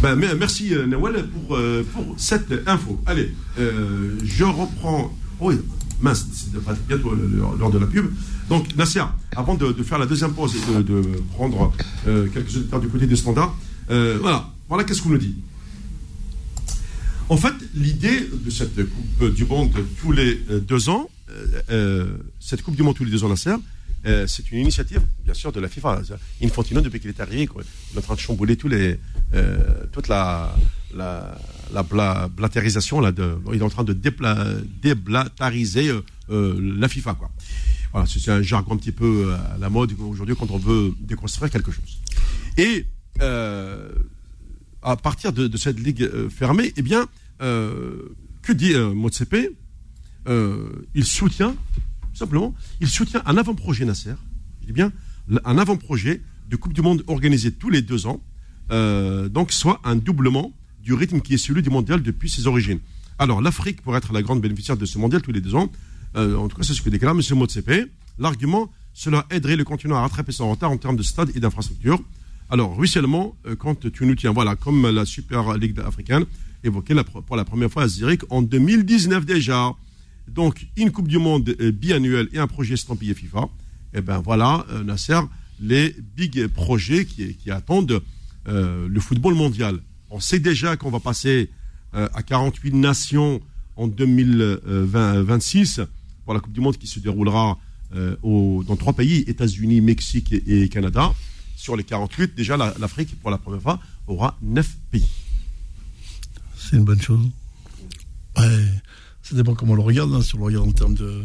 Ben, 0.00 0.14
merci 0.14 0.72
euh, 0.72 0.86
Nawal 0.86 1.26
pour, 1.26 1.56
euh, 1.56 1.84
pour 1.92 2.14
cette 2.16 2.52
info. 2.68 3.02
Allez, 3.04 3.34
euh, 3.58 4.16
je 4.22 4.44
reprends. 4.44 5.12
Oh 5.40 5.50
oui, 5.50 5.56
mince, 6.00 6.24
c'est 6.32 6.52
bientôt 6.86 7.16
l'heure 7.16 7.72
de 7.72 7.78
la 7.80 7.86
pub. 7.86 8.06
Donc 8.48 8.76
Nasser, 8.76 9.02
avant 9.34 9.56
de, 9.56 9.72
faire 9.82 9.98
la 9.98 10.06
deuxième 10.06 10.34
pause 10.34 10.54
et 10.54 10.82
de, 10.84 11.02
prendre 11.32 11.72
quelques 12.04 12.58
auditeurs 12.58 12.78
du 12.78 12.86
côté 12.90 13.08
des 13.08 13.16
standards, 13.16 13.56
voilà, 13.88 14.52
voilà 14.68 14.84
qu'est-ce 14.84 15.02
qu'on 15.02 15.08
nous 15.08 15.18
dit? 15.18 15.34
En 17.28 17.36
fait, 17.36 17.54
l'idée 17.74 18.30
de 18.32 18.50
cette 18.50 18.76
Coupe 18.88 19.34
du 19.34 19.46
Monde 19.46 19.72
tous 20.00 20.12
les 20.12 20.40
deux 20.60 20.88
ans, 20.88 21.08
cette 22.40 22.62
Coupe 22.62 22.76
du 22.76 22.82
Monde 22.82 22.96
tous 22.96 23.04
les 23.04 23.10
deux 23.10 23.24
ans, 23.24 23.28
Nasser, 23.28 23.54
euh, 24.06 24.26
c'est 24.26 24.50
une 24.52 24.58
initiative, 24.58 25.00
bien 25.24 25.34
sûr, 25.34 25.50
de 25.52 25.60
la 25.60 25.68
FIFA. 25.68 26.02
Infantino, 26.42 26.80
depuis 26.82 27.00
qu'il 27.00 27.10
est 27.10 27.20
arrivé, 27.20 27.48
il 27.48 27.96
est 27.96 27.98
en 27.98 28.02
train 28.02 28.14
de 28.14 28.20
chambouler 28.20 28.56
tous 28.56 28.70
euh, 28.70 29.86
toute 29.92 30.08
la, 30.08 30.54
la, 30.94 31.38
la 31.72 31.82
bla- 31.82 32.28
blatérisation. 32.28 33.00
Là, 33.00 33.12
il 33.52 33.58
est 33.58 33.62
en 33.62 33.70
train 33.70 33.84
de 33.84 33.94
dépla, 33.94 34.46
déblatariser 34.82 35.88
euh, 35.88 36.02
euh, 36.30 36.76
la 36.78 36.88
FIFA. 36.88 37.16
Voilà, 37.92 38.06
c'est 38.06 38.30
un 38.30 38.42
jargon 38.42 38.74
un 38.74 38.76
petit 38.76 38.92
peu 38.92 39.28
euh, 39.30 39.54
à 39.54 39.58
la 39.58 39.70
mode 39.70 39.92
aujourd'hui 39.98 40.34
quand 40.38 40.50
on 40.50 40.58
veut 40.58 40.92
déconstruire 41.00 41.50
quelque 41.50 41.70
chose. 41.72 41.98
Et 42.58 42.86
euh, 43.22 43.88
à 44.82 44.96
partir 44.96 45.32
de, 45.32 45.56
cette 45.56 45.80
ligue 45.80 46.02
euh, 46.02 46.28
fermée, 46.28 46.72
eh 46.76 46.82
bien, 46.82 47.06
euh, 47.40 48.14
que 48.42 48.52
dit 48.52 48.74
euh, 48.74 48.92
Motsepe? 48.92 49.50
Euh, 50.28 50.86
Il 50.94 51.04
soutient, 51.04 51.50
tout 51.52 52.18
simplement, 52.18 52.54
il 52.80 52.88
soutient 52.88 53.22
un 53.26 53.36
avant-projet 53.36 53.84
Nasser, 53.84 54.14
je 54.62 54.66
dis 54.66 54.72
bien, 54.72 54.92
un 55.44 55.58
avant-projet 55.58 56.22
de 56.48 56.56
Coupe 56.56 56.72
du 56.72 56.82
Monde 56.82 57.02
organisé 57.06 57.52
tous 57.52 57.70
les 57.70 57.82
deux 57.82 58.06
ans, 58.06 58.22
euh, 58.70 59.28
donc 59.28 59.52
soit 59.52 59.80
un 59.84 59.96
doublement 59.96 60.52
du 60.82 60.94
rythme 60.94 61.20
qui 61.20 61.34
est 61.34 61.38
celui 61.38 61.62
du 61.62 61.70
mondial 61.70 62.02
depuis 62.02 62.30
ses 62.30 62.46
origines. 62.46 62.80
Alors, 63.18 63.40
l'Afrique 63.40 63.82
pourrait 63.82 63.98
être 63.98 64.12
la 64.12 64.22
grande 64.22 64.40
bénéficiaire 64.40 64.76
de 64.76 64.86
ce 64.86 64.98
mondial 64.98 65.22
tous 65.22 65.32
les 65.32 65.40
deux 65.40 65.54
ans. 65.54 65.70
Euh, 66.16 66.36
en 66.36 66.48
tout 66.48 66.56
cas, 66.56 66.62
c'est 66.62 66.74
ce 66.74 66.82
que 66.82 66.90
déclare 66.90 67.14
M. 67.14 67.20
Motsepe. 67.38 67.90
L'argument, 68.18 68.70
cela 68.92 69.26
aiderait 69.30 69.56
le 69.56 69.64
continent 69.64 69.96
à 69.96 70.00
rattraper 70.00 70.32
son 70.32 70.50
retard 70.50 70.70
en 70.70 70.76
termes 70.76 70.96
de 70.96 71.02
stade 71.02 71.30
et 71.34 71.40
d'infrastructures. 71.40 72.02
Alors, 72.50 72.76
ruissellement, 72.76 73.36
quand 73.58 73.90
tu 73.90 74.04
nous 74.04 74.14
tiens, 74.14 74.32
voilà, 74.32 74.56
comme 74.56 74.88
la 74.90 75.04
Super 75.06 75.56
Ligue 75.56 75.78
africaine, 75.80 76.26
évoquée 76.64 76.94
pour 77.26 77.36
la 77.36 77.44
première 77.44 77.70
fois 77.70 77.84
à 77.84 77.88
Zurich 77.88 78.22
en 78.30 78.42
2019 78.42 79.24
déjà. 79.24 79.72
Donc, 80.28 80.66
une 80.76 80.90
Coupe 80.90 81.08
du 81.08 81.18
Monde 81.18 81.54
euh, 81.60 81.70
biannuelle 81.70 82.28
et 82.32 82.38
un 82.38 82.46
projet 82.46 82.74
estampillé 82.74 83.14
FIFA. 83.14 83.48
Et 83.92 84.00
ben 84.00 84.18
voilà, 84.18 84.66
euh, 84.70 84.82
Nasser, 84.82 85.20
les 85.60 85.94
big 86.16 86.46
projets 86.48 87.04
qui, 87.04 87.50
attendent 87.50 88.02
euh, 88.48 88.88
le 88.88 89.00
football 89.00 89.34
mondial. 89.34 89.78
On 90.10 90.20
sait 90.20 90.38
déjà 90.38 90.76
qu'on 90.76 90.90
va 90.90 91.00
passer 91.00 91.50
à 91.92 92.24
48 92.24 92.74
nations 92.74 93.40
en 93.76 93.86
2026 93.86 95.80
pour 96.24 96.34
la 96.34 96.40
Coupe 96.40 96.52
du 96.52 96.60
Monde 96.60 96.76
qui 96.76 96.88
se 96.88 96.98
déroulera 96.98 97.56
dans 97.92 98.76
trois 98.76 98.94
pays, 98.94 99.24
États-Unis, 99.28 99.80
Mexique 99.80 100.32
et, 100.32 100.62
et 100.62 100.68
Canada. 100.68 101.14
sur 101.56 101.76
les 101.76 101.84
48, 101.84 102.34
déjà 102.34 102.56
l'Afrique, 102.56 103.14
pour 103.20 103.30
la 103.30 103.38
première 103.38 103.62
fois, 103.62 103.78
aura 104.08 104.36
9 104.42 104.76
pays. 104.90 105.06
C'est 106.56 106.76
une 106.76 106.84
bonne 106.84 107.00
chose. 107.00 107.28
Ouais, 108.36 108.82
ça 109.24 109.34
dépend 109.34 109.54
comment 109.54 109.72
on 109.72 109.76
le 109.76 109.82
regarde, 109.82 110.12
hein, 110.14 110.22
si 110.22 110.34
on 110.34 110.38
le 110.38 110.44
regarde 110.44 110.68
en 110.68 110.72
termes 110.72 110.94
de. 110.94 111.22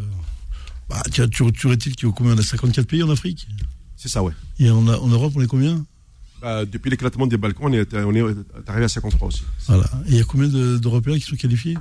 Bah, 0.89 1.01
tu, 1.11 1.29
tu, 1.29 1.51
tu 1.51 1.67
il 1.69 1.77
qu'il 1.77 2.07
y 2.07 2.11
a 2.11 2.13
combien 2.15 2.33
On 2.33 2.37
a 2.37 2.41
54 2.41 2.87
pays 2.87 3.03
en 3.03 3.09
Afrique? 3.09 3.47
C'est 3.95 4.09
ça, 4.09 4.23
ouais. 4.23 4.33
Et 4.57 4.69
en, 4.69 4.87
en 4.87 5.07
Europe, 5.07 5.33
on 5.35 5.41
est 5.41 5.47
combien? 5.47 5.85
Bah, 6.41 6.65
Depuis 6.65 6.89
l'éclatement 6.89 7.27
des 7.27 7.37
Balkans, 7.37 7.67
on 7.69 7.73
est, 7.73 7.93
on 7.93 8.15
est 8.15 8.35
arrivé 8.67 8.85
à 8.85 8.89
53 8.89 9.27
aussi. 9.27 9.43
Voilà. 9.67 9.83
Et 10.07 10.11
il 10.11 10.17
y 10.17 10.21
a 10.21 10.23
combien 10.23 10.47
d'Européens 10.47 11.15
qui 11.15 11.25
sont 11.25 11.35
qualifiés? 11.35 11.77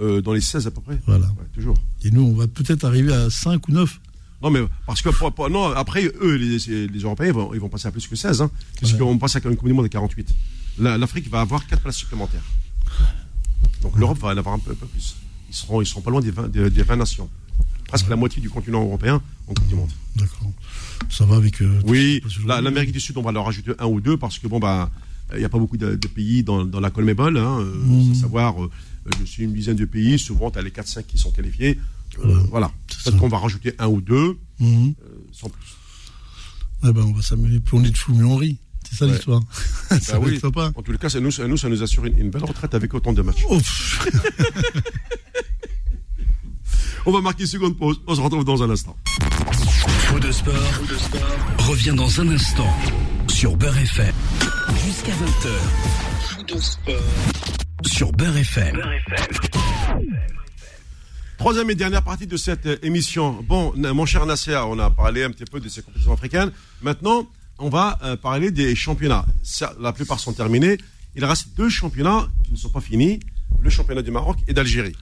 Euh, 0.00 0.22
Dans 0.22 0.32
les 0.32 0.40
16 0.40 0.66
à 0.66 0.70
peu 0.70 0.80
près. 0.80 0.98
Voilà. 1.06 1.30
toujours. 1.54 1.76
Et 2.02 2.10
nous, 2.10 2.22
on 2.22 2.34
va 2.34 2.48
peut-être 2.48 2.84
arriver 2.84 3.12
à 3.12 3.30
5 3.30 3.68
ou 3.68 3.72
9 3.72 4.00
non, 4.42 4.48
mais 4.48 4.60
parce 4.86 5.02
que 5.02 5.10
non, 5.50 5.70
après, 5.72 6.10
eux, 6.20 6.36
les, 6.36 6.86
les 6.86 7.00
Européens, 7.00 7.26
ils 7.26 7.34
vont, 7.34 7.52
ils 7.52 7.60
vont, 7.60 7.68
passer 7.68 7.88
à 7.88 7.90
plus 7.90 8.06
que 8.06 8.16
16, 8.16 8.40
hein, 8.40 8.50
puisqu'on 8.76 9.18
passe 9.18 9.36
à 9.36 9.40
une 9.44 9.56
Coupe 9.56 9.68
du 9.68 9.74
Monde 9.74 9.84
de 9.84 9.90
48. 9.90 10.34
L'Afrique 10.78 11.28
va 11.28 11.42
avoir 11.42 11.66
4 11.66 11.82
places 11.82 11.96
supplémentaires. 11.96 12.44
Donc 13.82 13.98
l'Europe 13.98 14.18
va 14.18 14.28
en 14.28 14.36
avoir 14.36 14.54
un 14.54 14.58
peu, 14.58 14.74
plus. 14.74 15.16
Ils 15.50 15.54
seront, 15.54 15.82
ils 15.82 15.86
seront 15.86 16.00
pas 16.00 16.10
loin 16.10 16.20
des 16.20 16.30
20, 16.30 16.48
des, 16.48 16.82
20 16.82 16.96
nations. 16.96 17.28
Presque 17.88 18.08
la 18.08 18.14
moitié 18.14 18.40
du 18.40 18.48
continent 18.48 18.82
européen 18.82 19.20
en 19.48 19.54
Coupe 19.54 19.66
du 19.66 19.74
Monde. 19.74 19.90
D'accord. 20.14 20.52
Ça 21.10 21.24
va 21.24 21.36
avec. 21.36 21.60
Euh, 21.60 21.80
oui, 21.84 22.22
l'Amérique 22.46 22.92
du 22.92 23.00
Sud, 23.00 23.16
on 23.18 23.22
va 23.22 23.32
leur 23.32 23.44
rajouter 23.44 23.72
un 23.80 23.86
ou 23.86 24.00
deux 24.00 24.16
parce 24.16 24.38
que 24.38 24.46
bon, 24.48 24.58
bah. 24.58 24.90
Il 25.32 25.38
n'y 25.38 25.44
a 25.44 25.48
pas 25.48 25.60
beaucoup 25.60 25.76
de, 25.76 25.94
pays 26.08 26.42
dans, 26.42 26.64
dans 26.64 26.80
la 26.80 26.90
Colmebol, 26.90 27.38
hein, 27.38 27.60
euh, 27.60 27.84
mmh. 27.86 28.14
savoir, 28.16 28.64
euh, 28.64 28.68
je 29.20 29.24
suis 29.24 29.44
une 29.44 29.52
dizaine 29.52 29.76
de 29.76 29.84
pays, 29.84 30.18
souvent 30.18 30.50
tu 30.50 30.58
as 30.58 30.62
les 30.62 30.70
4-5 30.70 31.04
qui 31.04 31.18
sont 31.18 31.30
qualifiés. 31.30 31.78
voilà. 32.50 32.72
Peut-être 33.04 33.16
qu'on 33.16 33.28
va 33.28 33.38
rajouter 33.38 33.72
un 33.78 33.86
ou 33.86 34.00
deux, 34.00 34.36
mmh. 34.58 34.88
sans 35.30 35.48
plus. 35.48 35.76
Eh 36.82 36.92
ben, 36.92 37.02
on 37.02 37.12
va 37.12 37.22
s'amuser. 37.22 37.60
Plus 37.60 37.78
on 37.78 37.84
est 37.84 37.92
de 37.92 37.96
fou, 37.96 38.12
mieux 38.12 38.24
on 38.24 38.34
rit. 38.34 38.58
C'est 38.90 38.96
ça 38.96 39.06
l'histoire. 39.06 39.40
ça 40.00 40.18
bah 40.18 40.26
oui. 40.26 40.40
pas. 40.52 40.72
En 40.74 40.82
tout 40.82 40.92
cas, 40.98 41.08
nous, 41.20 41.30
nous, 41.48 41.56
ça 41.56 41.68
nous 41.68 41.82
assure 41.82 42.04
une, 42.06 42.30
belle 42.30 42.44
retraite 42.44 42.74
avec 42.74 42.92
autant 42.94 43.12
de 43.12 43.22
matchs. 43.22 43.44
on 47.06 47.12
va 47.12 47.20
marquer 47.20 47.42
une 47.42 47.48
seconde 47.48 47.76
pause. 47.78 48.00
On 48.06 48.14
se 48.14 48.20
retrouve 48.20 48.44
dans 48.44 48.62
un 48.62 48.70
instant. 48.70 48.96
Fou 49.82 50.18
de 50.18 50.32
sport, 50.32 50.54
revient 51.58 51.94
dans 51.96 52.20
un 52.20 52.28
instant 52.30 52.74
sur 53.28 53.56
Beurre 53.56 53.78
FM. 53.78 54.14
Jusqu'à 54.84 55.12
20h. 55.12 55.48
Fou 56.22 56.42
de 56.42 56.58
sport 56.60 56.96
sur 57.86 58.12
Beurre 58.12 58.36
FM. 58.38 58.82
Troisième 61.38 61.70
et 61.70 61.74
dernière 61.74 62.02
partie 62.02 62.26
de 62.26 62.36
cette 62.36 62.66
émission. 62.84 63.42
Bon, 63.48 63.72
mon 63.76 64.04
cher 64.04 64.26
Nasser, 64.26 64.60
on 64.66 64.78
a 64.78 64.90
parlé 64.90 65.24
un 65.24 65.30
petit 65.30 65.46
peu 65.46 65.58
de 65.60 65.68
ces 65.68 65.80
compétitions 65.80 66.12
africaines. 66.12 66.52
Maintenant, 66.82 67.26
on 67.60 67.68
va 67.68 67.98
euh, 68.02 68.16
parler 68.16 68.50
des 68.50 68.74
championnats. 68.74 69.24
La 69.80 69.92
plupart 69.92 70.18
sont 70.18 70.32
terminés. 70.32 70.78
Il 71.14 71.24
reste 71.24 71.48
deux 71.56 71.68
championnats 71.68 72.28
qui 72.44 72.52
ne 72.52 72.56
sont 72.56 72.70
pas 72.70 72.80
finis 72.80 73.20
le 73.60 73.70
championnat 73.70 74.02
du 74.02 74.10
Maroc 74.10 74.38
et 74.48 74.54
d'Algérie. 74.54 74.96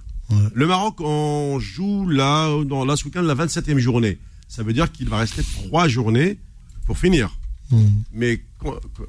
Le 0.52 0.66
Maroc, 0.66 1.00
on 1.00 1.58
joue 1.58 2.06
là, 2.06 2.48
dans 2.64 2.84
la 2.84 2.94
week-end, 2.94 3.22
la 3.22 3.34
27e 3.34 3.78
journée. 3.78 4.18
Ça 4.46 4.62
veut 4.62 4.74
dire 4.74 4.92
qu'il 4.92 5.08
va 5.08 5.18
rester 5.18 5.42
trois 5.42 5.88
journées 5.88 6.38
pour 6.84 6.98
finir. 6.98 7.34
Hmm. 7.70 7.86
Mais 8.12 8.42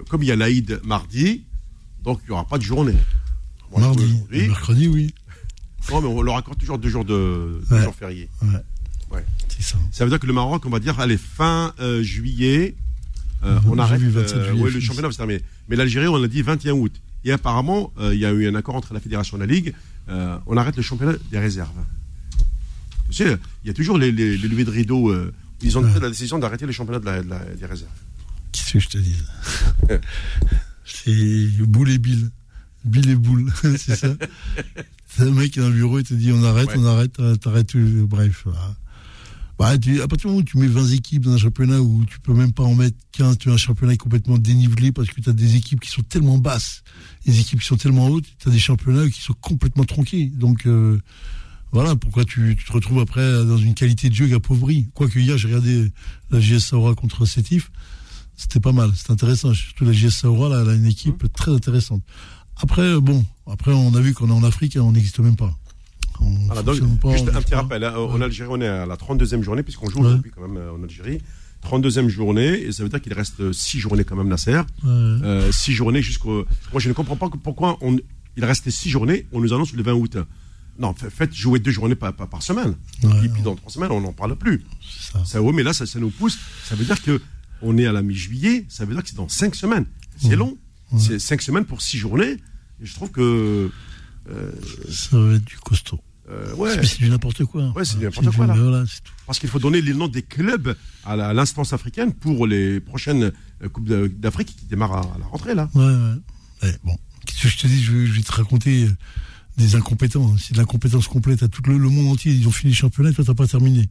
comme 0.09 0.23
il 0.23 0.27
y 0.27 0.31
a 0.31 0.38
l'Aïd 0.38 0.79
mardi, 0.85 1.43
donc 2.03 2.19
il 2.23 2.27
n'y 2.27 2.31
aura 2.31 2.45
pas 2.45 2.57
de 2.57 2.63
journée. 2.63 2.95
mardi, 3.75 4.23
mercredi, 4.31 4.88
oui. 4.88 5.13
Non, 5.91 6.01
mais 6.01 6.07
on 6.07 6.21
leur 6.21 6.35
accorde 6.35 6.59
toujours 6.59 6.77
deux 6.77 6.89
jours 6.89 7.05
de 7.05 7.62
jours 7.69 7.95
fériés. 7.95 8.29
Ouais. 8.43 9.25
Ça 9.91 10.03
veut 10.03 10.09
dire 10.09 10.19
que 10.19 10.27
le 10.27 10.33
Maroc, 10.33 10.65
on 10.65 10.69
va 10.69 10.79
dire, 10.79 10.99
allez, 10.99 11.17
fin 11.17 11.73
euh, 11.79 12.03
juillet, 12.03 12.75
euh, 13.43 13.60
on 13.67 13.78
arrête. 13.78 14.02
Euh, 14.02 14.69
le 14.69 14.80
championnat 14.80 15.08
va 15.08 15.12
se 15.12 15.17
terminer. 15.17 15.41
Mais 15.67 15.75
l'Algérie, 15.75 16.08
on 16.08 16.21
a 16.21 16.28
dit 16.28 16.41
21 16.41 16.73
août. 16.73 16.93
Et 17.25 17.32
apparemment, 17.32 17.91
il 18.02 18.17
y 18.17 18.25
a 18.25 18.32
eu 18.32 18.47
un 18.47 18.56
accord 18.56 18.75
entre 18.75 18.93
la 18.93 18.99
fédération 18.99 19.38
et 19.38 19.39
la 19.41 19.45
ligue. 19.45 19.73
on 20.08 20.58
arrête 20.58 20.75
le 20.78 20.82
championnat 20.82 21.13
des 21.32 21.39
réserves. 21.39 21.69
Tu 23.10 23.15
sais, 23.23 23.38
il 23.63 23.67
y 23.67 23.69
a 23.71 23.73
toujours 23.73 23.97
les, 23.97 24.12
les, 24.12 24.38
levées 24.38 24.63
de 24.63 24.71
rideau. 24.71 25.13
ils 25.62 25.78
ont 25.78 25.82
pris 25.82 25.99
la 25.99 26.10
décision 26.10 26.39
d'arrêter 26.39 26.65
le 26.65 26.71
championnat 26.71 26.99
des 26.99 27.65
réserves. 27.65 27.89
Qu'est-ce 28.52 28.73
que 28.73 28.80
je 28.80 28.89
te 28.89 28.97
dis 28.97 29.15
C'est 30.86 31.65
boule 31.65 31.91
et 31.91 31.97
Bill. 31.97 32.30
Bill 32.86 33.10
et 33.10 33.15
boule, 33.15 33.52
c'est 33.78 33.95
ça. 33.95 34.08
C'est 35.10 35.23
un 35.28 35.32
mec 35.32 35.52
qui 35.52 35.60
est 35.60 35.62
dans 35.62 35.67
le 35.67 35.75
bureau, 35.75 35.99
il 35.99 36.06
te 36.06 36.13
dit 36.13 36.32
on 36.32 36.43
arrête, 36.43 36.69
on 36.78 36.86
arrête, 36.86 37.19
t'arrêtes 37.41 37.67
tout. 37.67 38.08
Bref. 38.08 38.45
Bah, 39.60 39.72
à 39.72 39.78
partir 39.78 40.17
du 40.17 40.28
moment 40.28 40.38
où 40.38 40.43
tu 40.43 40.58
mets 40.58 40.67
20 40.67 40.88
équipes 40.93 41.26
dans 41.26 41.34
un 41.34 41.38
championnat 41.38 41.82
où 41.82 42.06
tu 42.06 42.22
peux 42.22 42.34
même 42.34 42.54
pas 42.54 42.63
en 42.63 42.76
mettre 42.76 42.95
15, 43.12 43.39
tu 43.39 43.50
as 43.50 43.54
un 43.54 43.58
championnat 43.58 43.98
complètement 43.98 44.38
dénivelé 44.38 44.93
parce 44.93 45.10
que 45.10 45.19
tu 45.19 45.30
as 45.30 45.34
des 45.34 45.58
équipes 45.58 45.82
qui 45.82 45.89
sont 45.89 46.02
tellement 46.02 46.38
basses, 46.38 46.82
des 47.26 47.41
équipes 47.41 47.60
qui 47.60 47.67
sont 47.67 47.76
tellement 47.76 48.08
hautes, 48.08 48.24
tu 48.38 48.48
as 48.48 48.52
des 48.54 48.58
championnats 48.58 49.10
qui 49.10 49.19
sont 49.19 49.34
complètement 49.41 49.84
tronqués. 49.84 50.28
Donc 50.28 50.65
euh, 50.65 50.98
voilà 51.74 51.98
pourquoi 51.98 52.24
tu, 52.24 52.56
te 52.56 52.72
retrouves 52.72 53.00
après 53.00 53.22
dans 53.43 53.58
une 53.58 53.74
qualité 53.74 54.08
de 54.08 54.15
jeu 54.15 54.34
appauvrie? 54.34 54.88
Quoique 54.93 55.19
hier, 55.19 55.38
j'ai 55.38 55.50
regardé 55.50 55.91
la 56.32 56.39
GS 56.39 56.60
Saura 56.60 56.95
contre 56.95 57.26
Sétif, 57.26 57.69
c'était 58.38 58.62
pas 58.62 58.72
mal, 58.72 58.93
c'était 58.95 59.12
intéressant. 59.12 59.54
Surtout 59.54 59.84
la 59.84 59.91
GS 59.91 60.12
Saura, 60.12 60.48
là, 60.48 60.62
elle 60.62 60.69
a 60.69 60.76
une 60.76 60.88
équipe 60.88 61.22
mmh. 61.22 61.30
très 61.34 61.52
intéressante. 61.52 62.02
Après, 62.56 62.98
bon, 63.02 63.26
après 63.45 63.74
on 63.74 63.93
a 63.93 64.00
vu 64.00 64.13
qu'on 64.13 64.30
est 64.30 64.32
en 64.32 64.45
Afrique, 64.45 64.78
et 64.78 64.80
on 64.80 64.93
n'existe 64.93 65.19
même 65.19 65.36
pas 65.36 65.54
juste 67.12 67.29
un 67.34 67.41
petit 67.41 67.55
rappel, 67.55 67.84
hein, 67.84 67.95
en 67.95 68.21
Algérie, 68.21 68.49
on 68.51 68.62
est 68.62 68.67
à 68.67 68.86
la 68.86 68.95
32e 68.95 69.41
journée, 69.41 69.63
puisqu'on 69.63 69.89
joue 69.89 69.99
aujourd'hui 69.99 70.32
quand 70.36 70.47
même 70.47 70.58
euh, 70.58 70.73
en 70.73 70.84
Algérie. 70.84 71.21
32e 71.63 72.08
journée, 72.08 72.62
et 72.62 72.71
ça 72.71 72.84
veut 72.84 72.89
dire 72.89 73.01
qu'il 73.01 73.13
reste 73.13 73.51
6 73.51 73.79
journées 73.79 74.05
quand 74.05 74.15
même, 74.15 74.29
Nasser. 74.29 74.62
6 74.82 74.86
euh, 74.86 75.51
journées 75.51 76.01
jusqu'au. 76.01 76.45
Moi, 76.71 76.79
je 76.79 76.88
ne 76.88 76.93
comprends 76.93 77.17
pas 77.17 77.29
pourquoi 77.43 77.77
on... 77.82 77.97
il 78.38 78.45
restait 78.45 78.71
6 78.71 78.89
journées, 78.89 79.27
on 79.34 79.41
nous 79.41 79.53
annonce 79.53 79.73
le 79.73 79.84
20 79.84 79.93
août. 79.93 80.17
Non, 80.77 80.93
faites 80.93 81.34
jouer 81.34 81.60
deux 81.60 81.71
journées 81.71 81.95
par, 81.95 82.13
par, 82.13 82.41
semaine. 82.41 82.75
et 83.03 83.27
puis 83.27 83.41
dans 83.41 83.55
trois 83.55 83.69
semaines, 83.69 83.91
on 83.91 83.99
n'en 83.99 84.13
parle 84.13 84.38
plus. 84.38 84.63
Ça. 85.12 85.25
ça. 85.25 85.41
mais 85.53 85.63
là, 85.63 85.73
ça, 85.73 85.86
ça, 85.86 85.99
nous 85.99 86.10
pousse. 86.10 86.39
Ça 86.63 86.75
veut 86.75 86.86
dire 86.86 87.01
que 87.01 87.19
on 87.62 87.77
est 87.77 87.86
à 87.86 87.91
la 87.91 88.01
mi-juillet, 88.01 88.65
ça 88.69 88.86
veut 88.86 88.93
dire 88.93 89.03
que 89.03 89.10
c'est 89.10 89.17
dans 89.17 89.27
5 89.27 89.55
semaines. 89.55 89.86
C'est 90.17 90.38
long. 90.38 90.58
C'est 90.97 91.19
5 91.19 91.41
semaines 91.41 91.65
pour 91.65 91.82
6 91.82 91.97
journées. 91.97 92.38
Et 92.82 92.86
je 92.86 92.93
trouve 92.93 93.12
que. 93.12 93.69
Euh, 94.29 94.51
ça 94.89 95.17
va 95.17 95.34
être 95.34 95.43
du 95.43 95.58
costaud. 95.58 95.99
Euh, 96.30 96.54
ouais. 96.56 96.86
C'est 96.86 97.00
du 97.00 97.10
n'importe 97.10 97.44
quoi. 97.46 97.72
Ouais, 97.76 97.86
c'est 97.86 97.98
du 97.98 98.06
n'importe 98.06 98.36
quoi. 98.36 98.46
Là. 98.46 98.84
Parce 99.26 99.39
qu'il 99.39 99.50
faut 99.50 99.60
donner 99.60 99.82
les 99.82 99.94
noms 99.94 100.08
des 100.08 100.22
clubs 100.22 100.76
à 101.06 101.34
l'instance 101.34 101.74
africaine 101.74 102.13
pour 102.13 102.46
les 102.46 102.80
prochaines 102.80 103.32
euh, 103.63 103.70
Coupes 103.70 103.88
d'Afrique 103.88 104.56
qui 104.56 104.65
démarrent 104.65 104.98
à, 104.98 105.18
la 105.20 105.26
rentrée. 105.26 105.56
Là. 105.56 105.70
Ouais, 105.74 105.86
ouais. 106.63 106.76
bon, 106.84 106.96
qu'est-ce 107.26 107.44
que 107.44 107.48
je 107.48 107.58
te 107.58 107.68
dis? 107.68 107.82
Je, 107.82 107.94
vais 107.94 108.22
te 108.22 108.32
raconter 108.32 108.86
euh, 108.86 108.92
des 109.58 109.76
incompétents. 109.76 110.38
C'est 110.38 110.54
de 110.54 110.60
l'incompétence 110.60 111.08
complète. 111.08 111.42
À 111.42 111.48
tout 111.48 111.63
le, 111.65 111.78
monde 111.78 112.13
entier, 112.13 112.32
ils 112.32 112.48
ont 112.48 112.52
fini 112.52 112.74
le 112.74 112.78
championnat, 112.78 113.12
toi, 113.12 113.26
t'as 113.26 113.34
pas 113.34 113.48
terminé. 113.48 113.89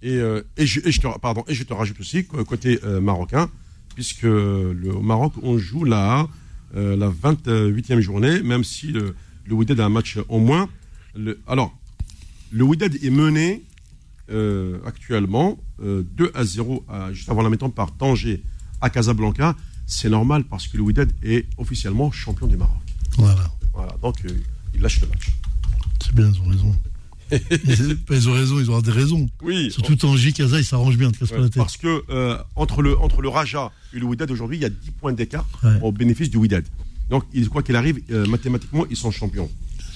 Et, 0.00 0.20
et, 0.56 0.64
je, 0.64 0.80
et, 0.84 0.92
je, 0.92 1.00
te, 1.00 1.18
pardon, 1.18 1.42
et 1.48 1.54
je 1.54 1.64
te 1.64 1.74
rajoute 1.74 1.98
aussi, 1.98 2.24
côté 2.24 2.78
marocain, 3.02 3.50
puisque 3.96 4.22
le, 4.22 4.94
au 4.94 5.02
Maroc, 5.02 5.32
on 5.42 5.58
joue 5.58 5.82
là 5.82 6.28
la 6.72 7.10
28e 7.10 7.98
journée, 7.98 8.40
même 8.42 8.62
si 8.62 8.92
le, 8.92 9.16
le 9.44 9.80
a 9.80 9.84
un 9.84 9.88
match 9.88 10.18
en 10.28 10.38
moins 10.38 10.68
alors, 11.46 11.76
le 12.50 12.64
Wydad 12.64 12.94
est 12.94 13.10
mené 13.10 13.62
euh, 14.30 14.78
actuellement 14.84 15.58
2 15.80 16.06
euh, 16.24 16.30
à 16.34 16.44
0, 16.44 16.84
juste 17.12 17.30
avant 17.30 17.42
la 17.42 17.48
mi 17.48 17.56
par 17.74 17.96
Tanger 17.96 18.42
à 18.80 18.90
Casablanca. 18.90 19.56
C'est 19.86 20.10
normal 20.10 20.44
parce 20.44 20.68
que 20.68 20.76
le 20.76 20.82
Wydad 20.82 21.10
est 21.22 21.46
officiellement 21.56 22.10
champion 22.10 22.46
du 22.46 22.56
Maroc. 22.56 22.76
Voilà. 23.16 23.50
Voilà, 23.72 23.96
donc 24.02 24.16
euh, 24.24 24.30
il 24.74 24.82
lâche 24.82 25.00
le 25.00 25.08
match. 25.08 25.32
C'est 26.04 26.14
bien, 26.14 26.30
ils 26.30 26.40
ont 26.40 26.50
raison. 26.50 26.76
ils 28.10 28.28
ont 28.28 28.32
raison, 28.32 28.58
ils 28.58 28.70
ont 28.70 28.80
des 28.80 28.90
raisons. 28.90 29.28
Oui. 29.42 29.70
Surtout 29.70 29.96
Tanger, 29.96 30.32
Casa, 30.32 30.58
ils 30.58 30.64
s'arrangent 30.64 30.98
bien, 30.98 31.10
Parce 31.54 31.76
que 31.76 32.04
entre, 32.54 32.82
le, 32.82 32.98
entre 32.98 33.22
le 33.22 33.28
Raja 33.28 33.72
et 33.94 33.98
le 33.98 34.04
Wydad 34.04 34.30
aujourd'hui, 34.30 34.58
il 34.58 34.62
y 34.62 34.66
a 34.66 34.70
10 34.70 34.90
points 34.92 35.12
d'écart 35.12 35.48
au 35.82 35.92
bénéfice 35.92 36.28
du 36.28 36.36
Wydad. 36.36 36.64
Donc, 37.08 37.24
quoi 37.50 37.62
qu'il 37.62 37.76
arrive, 37.76 38.00
mathématiquement, 38.28 38.84
ils 38.90 38.96
sont 38.96 39.10
champions. 39.10 39.48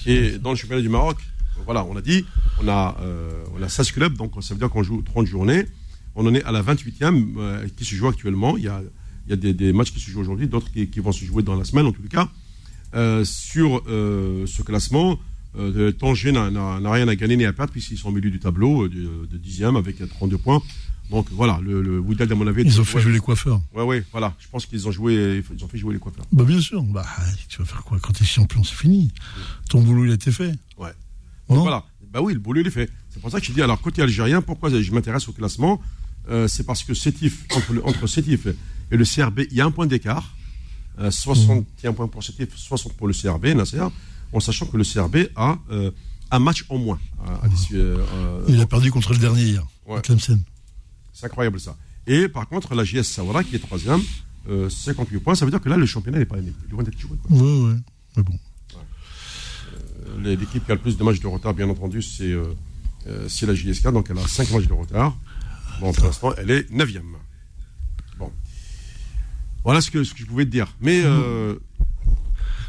Et 0.05 0.37
dans 0.37 0.51
le 0.51 0.55
championnat 0.55 0.81
du 0.81 0.89
Maroc, 0.89 1.17
voilà, 1.65 1.85
on 1.85 1.95
a 1.95 2.01
dit, 2.01 2.25
on 2.61 2.67
a, 2.67 2.97
euh, 3.01 3.43
on 3.57 3.61
a 3.61 3.69
16 3.69 3.91
clubs, 3.91 4.17
donc 4.17 4.31
ça 4.41 4.53
veut 4.53 4.59
dire 4.59 4.69
qu'on 4.69 4.83
joue 4.83 5.01
30 5.01 5.25
journées. 5.25 5.65
On 6.15 6.25
en 6.27 6.33
est 6.33 6.43
à 6.43 6.51
la 6.51 6.61
28e 6.61 7.35
euh, 7.37 7.67
qui 7.75 7.85
se 7.85 7.95
joue 7.95 8.07
actuellement. 8.07 8.57
Il 8.57 8.63
y 8.63 8.67
a, 8.67 8.81
il 9.27 9.29
y 9.29 9.49
a 9.49 9.53
des, 9.53 9.73
matchs 9.73 9.91
qui 9.91 9.99
se 9.99 10.09
jouent 10.09 10.21
aujourd'hui, 10.21 10.47
d'autres 10.47 10.71
qui, 10.71 10.87
qui, 10.89 10.99
vont 10.99 11.11
se 11.11 11.23
jouer 11.25 11.43
dans 11.43 11.55
la 11.55 11.63
semaine 11.63 11.85
en 11.85 11.91
tout 11.91 12.01
cas. 12.09 12.29
Euh, 12.93 13.23
sur 13.23 13.83
ce 13.87 14.61
classement, 14.61 15.19
Tanger 15.99 16.31
n'a 16.31 16.91
rien 16.91 17.07
à 17.07 17.15
gagner 17.15 17.37
ni 17.37 17.45
à 17.45 17.53
perdre 17.53 17.71
puisqu'ils 17.71 17.97
sont 17.97 18.09
au 18.09 18.11
milieu 18.11 18.29
du 18.29 18.39
tableau 18.39 18.87
de, 18.87 19.27
de 19.29 19.37
10e 19.37 19.77
avec 19.77 19.97
32 20.07 20.37
points. 20.37 20.61
Donc 21.09 21.27
voilà, 21.31 21.59
le, 21.61 21.81
le 21.81 21.99
Woodell, 21.99 22.31
à 22.31 22.35
mon 22.35 22.47
avis. 22.47 22.63
Ils 22.63 22.79
ont 22.81 22.83
fait 22.85 22.99
jouer 23.01 23.11
les 23.13 23.19
coiffeurs. 23.19 23.61
Ouais, 23.75 23.83
ouais, 23.83 24.03
voilà. 24.11 24.33
Je 24.39 24.47
pense 24.47 24.65
qu'ils 24.65 24.87
ont 24.87 24.91
joué, 24.91 25.43
ils 25.55 25.63
ont 25.63 25.67
fait 25.67 25.77
jouer 25.77 25.93
les 25.93 25.99
coiffeurs. 25.99 26.25
Bah, 26.31 26.43
bien 26.43 26.59
sûr. 26.61 26.81
Bah, 26.83 27.05
tu 27.49 27.59
vas 27.59 27.65
faire 27.65 27.83
quoi 27.83 27.99
Quand 28.01 28.13
t'es 28.13 28.25
champion, 28.25 28.63
c'est 28.63 28.75
fini. 28.75 29.11
Ton 29.69 29.81
boulot, 29.81 30.05
il 30.05 30.11
a 30.11 30.15
été 30.15 30.31
fait. 30.31 30.53
Ouais. 30.77 30.91
voilà. 31.47 31.83
Bah 32.11 32.21
oui, 32.21 32.33
le 32.33 32.39
boulot, 32.39 32.61
il 32.61 32.67
est 32.67 32.71
fait. 32.71 32.89
C'est 33.09 33.19
pour 33.21 33.29
ça 33.31 33.39
que 33.39 33.45
je 33.45 33.51
dis, 33.51 33.61
alors, 33.61 33.79
côté 33.81 34.01
algérien, 34.01 34.41
pourquoi 34.41 34.69
je 34.69 34.91
m'intéresse 34.91 35.27
au 35.27 35.33
classement 35.33 35.81
euh, 36.29 36.47
C'est 36.47 36.63
parce 36.63 36.83
que 36.83 36.93
Sétif, 36.93 37.45
entre, 37.55 37.73
entre 37.85 38.07
Sétif 38.07 38.47
et 38.91 38.97
le 38.97 39.03
CRB, 39.05 39.41
il 39.51 39.57
y 39.57 39.61
a 39.61 39.65
un 39.65 39.71
point 39.71 39.87
d'écart. 39.87 40.35
Euh, 40.99 41.09
61 41.09 41.93
points 41.93 42.07
pour 42.07 42.21
CT, 42.21 42.47
60 42.55 42.93
pour 42.93 43.07
le 43.07 43.13
CRB, 43.13 43.47
Nasser, 43.55 43.81
en 44.31 44.39
sachant 44.39 44.67
que 44.67 44.77
le 44.77 44.83
CRB 44.83 45.27
a 45.35 45.57
euh, 45.71 45.89
un 46.29 46.39
match 46.39 46.65
en 46.69 46.77
moins. 46.77 46.99
à- 47.25 47.45
à 47.45 47.47
l'issue, 47.47 47.77
euh, 47.77 47.97
Il 48.47 48.61
a 48.61 48.67
perdu 48.67 48.91
contre 48.91 49.11
le 49.13 49.17
dernier 49.19 49.43
hier, 49.43 49.65
Ouais. 49.87 50.01
Tlemcen. 50.01 50.39
C'est 51.13 51.25
incroyable 51.25 51.59
ça. 51.59 51.77
Et 52.07 52.27
par 52.27 52.47
contre, 52.47 52.75
la 52.75 52.83
JS 52.83 53.03
Sawara, 53.03 53.43
qui 53.43 53.55
est 53.55 53.59
troisième, 53.59 54.01
euh, 54.49 54.69
58 54.69 55.19
points, 55.19 55.35
ça 55.35 55.45
veut 55.45 55.51
dire 55.51 55.61
que 55.61 55.69
là, 55.69 55.77
le 55.77 55.85
championnat 55.85 56.19
n'est 56.19 56.25
pas 56.25 56.37
il 56.37 56.49
est 56.49 56.71
loin 56.71 56.83
d'être 56.83 56.99
joué. 56.99 57.17
quoi. 57.25 57.37
Ouais, 57.37 57.67
ouais. 57.69 57.75
Mais 58.17 58.23
bon. 58.23 58.39
Euh, 58.75 60.21
L'équipe 60.21 60.65
qui 60.65 60.71
a 60.71 60.75
le 60.75 60.81
plus 60.81 60.97
de 60.97 61.03
matchs 61.03 61.19
de 61.21 61.27
retard, 61.27 61.53
bien 61.53 61.69
entendu, 61.69 62.01
c'est 62.01 62.31
euh, 62.31 62.53
euh, 63.07 63.27
la 63.43 63.55
JSK, 63.55 63.91
donc 63.91 64.07
elle 64.09 64.17
a 64.17 64.27
5 64.27 64.51
matchs 64.51 64.67
de 64.67 64.73
retard. 64.73 65.17
Bon, 65.79 65.91
pour 65.93 66.05
l'instant, 66.05 66.33
elle 66.37 66.51
est 66.51 66.69
9 66.71 66.89
Bon. 68.17 68.31
Voilà 69.63 69.81
ce 69.81 69.89
que, 69.91 70.03
ce 70.03 70.13
que 70.13 70.19
je 70.19 70.25
pouvais 70.25 70.45
te 70.45 70.51
dire. 70.51 70.75
Mais 70.81 71.01
euh, 71.03 71.55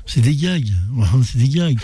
C'est 0.07 0.21
des 0.21 0.37
gags. 0.37 0.71
C'est 1.25 1.39
des 1.39 1.49
gags. 1.49 1.79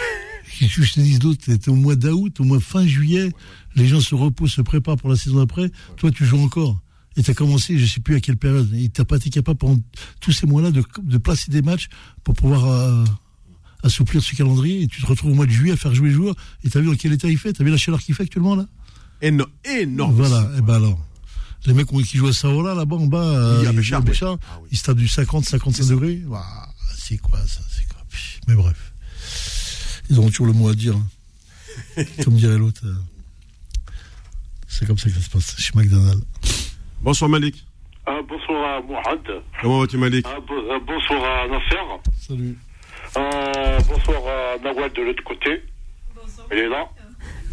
Que 0.59 0.83
je 0.85 0.93
te 0.93 1.01
dis 1.01 1.19
d'autre 1.19 1.41
C'était 1.47 1.71
au 1.71 1.75
mois 1.75 1.97
d'août, 1.97 2.41
au 2.41 2.45
mois 2.45 2.61
fin 2.61 2.87
juillet. 2.87 3.31
Les 3.77 3.87
gens 3.87 4.01
se 4.01 4.15
reposent, 4.15 4.53
se 4.53 4.63
préparent 4.63 4.97
pour 4.97 5.09
la 5.11 5.17
saison 5.17 5.37
d'après. 5.39 5.71
Toi, 5.97 6.11
tu 6.11 6.25
joues 6.25 6.41
encore. 6.41 6.81
Et 7.17 7.23
tu 7.23 7.31
as 7.31 7.35
commencé, 7.35 7.79
je 7.79 7.87
sais 7.87 8.01
plus 8.01 8.15
à 8.17 8.21
quelle 8.21 8.37
période. 8.37 8.73
Et 8.75 8.89
tu 8.89 9.05
pas 9.05 9.17
été 9.17 9.31
capable 9.31 9.59
pendant 9.59 9.81
tous 10.21 10.33
ces 10.33 10.47
mois-là 10.47 10.71
de, 10.71 10.83
de 11.03 11.19
placer 11.19 11.51
des 11.51 11.63
matchs 11.63 11.89
pour 12.25 12.35
pouvoir 12.35 12.67
euh, 12.69 13.05
assouplir 13.83 14.23
ce 14.23 14.35
calendrier. 14.37 14.83
Et 14.83 14.87
tu 14.87 15.01
te 15.03 15.07
retrouves 15.07 15.33
au 15.33 15.35
mois 15.35 15.47
de 15.47 15.51
juillet 15.51 15.73
à 15.73 15.77
faire 15.77 15.95
jouer 15.95 16.09
les 16.09 16.15
joueurs. 16.15 16.35
Et 16.65 16.71
tu 16.71 16.79
as 16.79 16.81
vu 16.81 16.87
dans 16.89 16.95
quel 16.95 17.13
état 17.13 17.29
il 17.29 17.39
fait? 17.39 17.53
Tu 17.53 17.63
as 17.63 17.65
vu 17.65 17.71
la 17.71 17.77
chaleur 17.77 18.01
qu'il 18.01 18.15
fait 18.15 18.23
actuellement 18.25 18.55
là? 18.57 18.67
Éno- 19.23 19.47
énorme. 19.65 20.15
Voilà, 20.15 20.51
et 20.57 20.61
ben 20.63 20.75
alors. 20.75 20.99
Les 21.67 21.75
mecs 21.75 21.89
qui 21.89 22.17
jouent 22.17 22.29
à 22.29 22.33
Saola 22.33 22.75
là-bas 22.75 22.97
en 22.97 23.07
bas, 23.07 23.19
euh, 23.23 23.61
Oui, 23.61 23.67
à 23.67 23.71
ils 23.73 23.77
Béchar, 23.77 23.83
jouent 23.83 23.95
à 23.97 23.99
oui. 24.07 24.11
Béchar, 24.13 24.39
Ah 24.51 24.59
oui. 24.63 24.69
ils 24.73 24.79
se 24.79 24.85
tapent 24.85 24.97
du 24.97 25.07
50-55 25.07 25.89
degrés. 25.91 26.23
C'est 26.97 27.19
quoi 27.19 27.39
ça? 27.47 27.61
C'est 27.71 27.87
quoi? 27.89 28.03
Mais 28.49 28.55
bref. 28.55 28.90
Ils 30.11 30.19
auront 30.19 30.29
toujours 30.29 30.47
le 30.47 30.53
mot 30.53 30.69
à 30.69 30.75
dire. 30.75 30.95
hein. 30.97 32.05
Comme 32.25 32.35
dirait 32.35 32.59
l'autre. 32.59 32.81
euh, 32.85 32.95
C'est 34.69 34.87
comme 34.87 34.99
ça 34.99 35.09
que 35.09 35.15
ça 35.15 35.21
se 35.21 35.31
passe 35.31 35.57
chez 35.59 35.73
McDonald's. 35.75 36.25
Bonsoir 37.01 37.29
Malik. 37.31 37.65
Ah, 38.07 38.19
bonsoir 38.29 38.77
à 38.79 38.81
Mourad. 38.83 39.21
Comment 39.63 39.81
vas-tu 39.81 39.97
Malik 39.99 40.27
Ah, 40.29 40.37
euh, 40.51 40.79
bonsoir 40.87 41.23
à 41.25 41.49
Nasser. 41.49 41.77
Salut. 42.21 42.59
Euh, 43.17 43.79
bonsoir 43.89 44.23
à 44.27 44.59
Nawal 44.63 44.93
de 44.93 45.03
l'autre 45.03 45.23
côté. 45.25 45.63
Elle 46.51 46.59
est 46.59 46.69
là. 46.69 46.89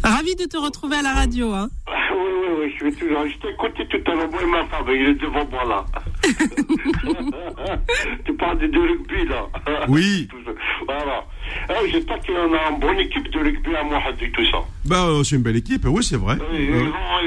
Ravi 0.02 0.34
de 0.36 0.44
te 0.44 0.56
retrouver 0.56 0.96
à 0.96 1.02
la 1.02 1.12
radio. 1.12 1.52
Hein. 1.52 1.68
Ah, 1.86 1.92
oui, 2.14 2.18
oui, 2.40 2.48
oui, 2.60 2.74
je 2.78 2.84
vais 2.84 2.92
toujours. 2.92 3.24
Je 3.26 3.36
t'ai 3.40 3.50
écouté 3.52 3.86
tout 3.88 4.10
à 4.10 4.14
l'heure, 4.14 4.30
moi 4.30 4.40
et 4.42 4.46
ma 4.46 4.64
femme, 4.66 4.86
il 4.88 5.08
est 5.08 5.14
devant 5.14 5.46
moi 5.50 5.64
là. 5.64 5.84
tu 8.24 8.32
parles 8.34 8.58
de, 8.58 8.66
de 8.66 8.78
rugby 8.78 9.28
là. 9.28 9.46
Oui. 9.88 10.28
Voilà. 10.86 11.22
Ah, 11.68 11.74
J'espère 11.90 12.18
qu'on 12.22 12.54
a 12.54 12.70
une 12.72 12.80
bonne 12.80 12.98
équipe 13.00 13.30
de 13.30 13.38
rugby 13.40 13.74
à 13.74 13.82
Mourad 13.82 14.14
et 14.22 14.30
tout 14.30 14.44
ça. 14.50 14.58
Bah, 14.86 15.04
euh, 15.06 15.22
c'est 15.22 15.36
une 15.36 15.42
belle 15.42 15.56
équipe, 15.56 15.84
oui, 15.86 16.02
c'est 16.02 16.16
vrai. 16.16 16.36
Euh, 16.40 16.44
Ils, 16.54 16.70
Euh, 16.70 16.86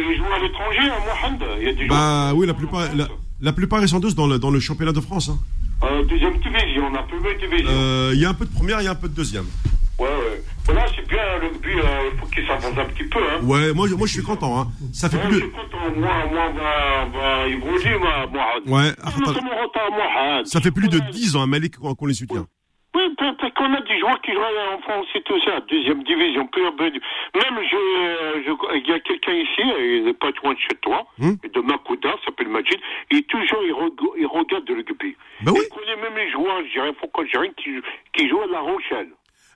ils 0.10 0.18
jouent 0.18 0.34
à 0.36 0.40
l'étranger 0.40 0.90
à 0.90 1.00
Mourad. 1.00 1.50
Il 1.60 1.66
y 1.68 1.70
a 1.70 1.74
des 1.74 1.86
bah 1.88 1.96
joueurs- 2.30 2.36
oui, 2.38 2.48
la 2.48 2.54
plupart, 2.56 2.96
la, 2.96 3.08
la 3.42 3.54
plupart 3.54 3.82
ils 3.82 3.90
sont 3.90 4.00
tous 4.02 4.16
dans 4.16 4.26
le, 4.28 4.40
dans 4.40 4.50
le 4.50 4.60
championnat 4.60 4.94
de 4.94 5.02
France. 5.02 5.30
hein. 5.30 5.38
Euh, 5.84 6.04
deuxième 6.06 6.38
division, 6.38 6.88
on 6.92 6.96
a 6.96 7.04
première 7.04 7.38
division. 7.38 7.68
Euh, 7.70 8.12
Il 8.16 8.20
y 8.22 8.26
a 8.26 8.30
un 8.30 8.34
peu 8.34 8.46
de 8.46 8.52
première, 8.54 8.82
il 8.82 8.86
y 8.86 8.88
a 8.88 8.92
un 8.92 8.96
peu 8.96 9.10
de 9.10 9.14
deuxième. 9.16 9.46
Ouais, 10.00 10.08
ouais. 10.08 10.42
Voilà, 10.66 10.86
c'est 10.96 11.08
bien 11.08 11.18
le 11.42 11.48
rugby, 11.48 11.70
euh, 11.74 12.10
il 12.14 12.20
faut 12.20 12.26
qu'il 12.28 12.46
s'avance 12.48 12.78
un 12.78 12.86
petit 12.86 13.04
peu. 13.06 13.20
Hein. 13.20 13.44
Ouais, 13.44 13.74
moi, 13.74 13.88
je- 13.88 13.96
moi 13.96 14.08
je 14.08 14.14
suis 14.14 14.24
content. 14.24 14.60
Hein. 14.60 14.68
Ça 14.94 15.10
fait 15.10 15.18
Ouais, 15.18 15.24
plus 15.28 15.34
je 15.40 15.40
suis 15.42 15.52
content. 15.52 15.78
Moi, 15.96 16.12
moi, 16.32 17.48
évoluer, 17.48 17.98
moi, 17.98 18.28
moi. 18.32 18.46
Ouais, 18.68 18.90
retard, 19.64 19.92
moi. 19.92 20.42
ça 20.46 20.62
fait 20.62 20.72
plus 20.72 20.88
de 20.88 20.98
Ouais. 21.00 21.10
10 21.12 21.36
ans, 21.36 21.42
hein, 21.42 21.48
Malik, 21.48 21.78
qu'on 21.78 21.94
qu'on 21.96 22.06
les 22.06 22.14
soutient. 22.14 22.46
Oui, 22.94 23.02
peut- 23.18 23.50
qu'on 23.56 23.74
a 23.74 23.82
des 23.82 24.00
joueurs 24.00 24.20
qui 24.22 24.34
jouent 24.34 24.40
en 24.76 24.80
France 24.82 25.08
et 25.16 25.22
tout 25.24 25.40
ça, 25.46 25.62
deuxième 25.70 26.04
division. 26.04 26.46
peu- 26.48 26.62
Même, 26.62 27.58
je, 27.64 28.44
je- 28.46 28.78
il 28.78 28.88
y 28.88 28.92
a 28.94 29.00
quelqu'un 29.00 29.32
ici, 29.34 29.62
il 29.80 30.04
n'est 30.06 30.14
pas 30.14 30.30
loin 30.44 30.54
de 30.54 30.60
chez 30.60 30.76
toi, 30.82 31.06
Hum. 31.22 31.38
de 31.42 31.60
Makouda, 31.62 32.16
s'appelle 32.26 32.50
Majid, 32.50 32.78
et 33.12 33.22
toujours 33.24 33.60
il, 33.64 33.72
reg- 33.74 34.16
il 34.20 34.26
regarde 34.28 34.68
le 34.68 34.76
rugby. 34.76 35.16
Bah 35.42 35.52
oui. 35.56 35.62
Il 35.64 35.70
connaît 35.70 36.02
même 36.02 36.18
les 36.18 36.30
joueurs 36.32 36.58
algériens, 36.58 36.94
franco-algériens 36.94 37.52
qui, 37.58 37.70
qui 38.14 38.28
jouent 38.30 38.42
à 38.42 38.48
La 38.48 38.60
Rochelle. 38.60 39.10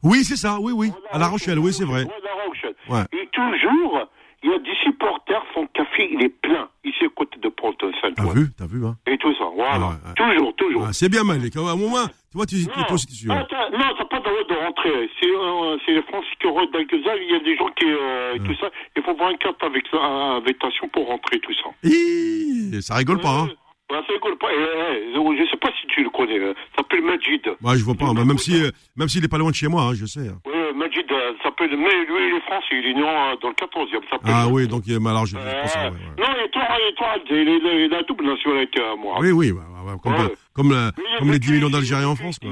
Oui, 0.05 0.23
c'est 0.23 0.35
ça, 0.37 0.57
oui, 0.61 0.71
oui. 0.71 0.91
À 1.11 1.17
La 1.17 1.27
Rochelle, 1.27 1.57
oui, 1.57 1.73
c'est 1.73 1.83
vrai. 1.83 2.03
Ouais, 2.03 2.13
La 2.23 2.43
Rochelle. 2.45 2.75
Ouais. 2.87 3.01
Et 3.19 3.27
toujours, 3.33 4.07
il 4.43 4.51
y 4.51 4.53
a 4.53 4.59
des 4.59 4.75
supporters, 4.83 5.41
son 5.55 5.65
café, 5.73 6.07
il 6.11 6.23
est 6.23 6.29
plein, 6.29 6.69
ici 6.83 7.05
à 7.05 7.09
côté 7.09 7.39
de 7.39 7.49
pont 7.49 7.73
saint 7.81 8.11
T'as 8.15 8.23
vu, 8.31 8.47
t'as 8.55 8.67
vu, 8.67 8.85
hein. 8.85 8.95
Et 9.07 9.17
tout 9.17 9.33
ça, 9.33 9.45
voilà. 9.55 9.97
Ah. 10.05 10.13
Toujours, 10.15 10.55
toujours. 10.55 10.85
Ah, 10.87 10.93
c'est 10.93 11.09
bien, 11.09 11.23
Malik. 11.23 11.55
À 11.57 11.61
un 11.61 11.75
moment, 11.75 12.05
tu 12.29 12.37
vois, 12.37 12.45
tu 12.45 12.55
es 12.55 12.65
Non, 12.67 12.83
constitué. 12.87 13.29
Ah, 13.31 13.47
non, 13.71 13.79
t'as 13.97 14.05
pas 14.05 14.17
le 14.17 14.23
droit 14.23 14.43
de 14.47 14.65
rentrer. 14.65 15.09
C'est 15.19 15.27
euh, 15.27 15.77
les 15.87 16.03
Français 16.03 16.27
qui 16.39 16.47
rentrent 16.47 16.71
dans 16.71 16.79
Il 16.79 17.31
y 17.31 17.35
a 17.35 17.39
des 17.39 17.57
gens 17.57 17.69
qui. 17.75 17.85
euh, 17.85 18.37
tout 18.45 18.55
ça. 18.61 18.69
Il 18.95 19.01
faut 19.01 19.15
voir 19.15 19.31
une 19.31 19.39
carte 19.39 19.63
avec 19.63 19.85
euh, 19.91 19.97
invitation 20.37 20.87
pour 20.89 21.07
rentrer, 21.07 21.39
tout 21.39 21.53
ça. 21.63 21.69
Hi, 21.83 22.79
ça 22.83 22.93
rigole 22.95 23.19
pas, 23.21 23.29
hein. 23.41 23.49
Pas. 23.87 24.01
Eh, 24.09 24.55
eh, 24.55 25.13
je 25.37 25.49
sais 25.49 25.57
pas 25.57 25.69
si 25.79 25.87
tu 25.87 26.03
le 26.03 26.09
connais. 26.09 26.39
euh, 26.39 26.53
Ça 26.75 26.77
s'appelle 26.81 27.01
Majid. 27.03 27.41
Moi, 27.61 27.75
je 27.77 27.83
vois 27.83 27.93
pas. 27.95 28.13
bah, 28.13 28.25
même 28.25 28.37
si, 28.37 28.63
euh, 28.63 28.71
même 28.95 29.07
s'il 29.09 29.23
est 29.23 29.27
pas 29.27 29.37
loin 29.37 29.51
de 29.51 29.55
chez 29.55 29.67
moi, 29.67 29.83
hein, 29.83 29.93
je 29.93 30.05
sais. 30.05 30.27
hein. 30.27 30.39
Ouais, 30.45 30.73
Majid 30.73 31.05
euh, 31.11 31.33
ça 31.37 31.43
s'appelle. 31.45 31.69
Mais 31.77 32.05
lui, 32.05 32.29
il 32.29 32.35
est 32.35 32.41
français. 32.41 32.65
Il 32.71 32.85
est 32.87 32.93
né 32.93 33.03
en- 33.03 33.35
dans 33.35 33.49
le 33.49 33.53
14e. 33.53 34.01
ça 34.05 34.09
s'appelle- 34.17 34.33
Ah 34.33 34.47
oui, 34.49 34.67
donc, 34.67 34.83
euh, 34.89 34.99
bah, 34.99 35.11
alors, 35.11 35.25
je, 35.25 35.35
je 35.37 35.41
Euh, 35.41 35.61
pense, 35.61 35.75
ouais, 35.75 35.81
ouais. 35.83 35.91
Non, 36.17 36.43
et 36.45 36.49
toi, 36.49 36.63
et 36.89 36.93
toi, 36.95 37.07
il, 37.29 37.37
il, 37.37 37.85
il 37.85 37.93
a 37.93 38.03
double 38.03 38.25
nationalité 38.25 38.81
à 38.81 38.95
moi. 38.95 39.17
Oui, 39.19 39.31
oui, 39.31 39.51
bah, 39.51 39.61
bah, 39.69 39.81
bah, 39.85 39.97
comme, 40.01 40.13
Ouais. 40.13 40.31
euh, 40.31 40.35
comme, 40.53 40.71
euh, 40.71 40.91
il 40.97 41.03
est 41.03 41.25
les 41.25 41.31
vécu 41.33 41.47
10 41.47 41.51
millions 41.53 41.69
d'Algériens 41.69 42.07
il 42.07 42.09
en 42.09 42.13
est 42.13 42.17
France, 42.17 42.39
quoi. 42.39 42.49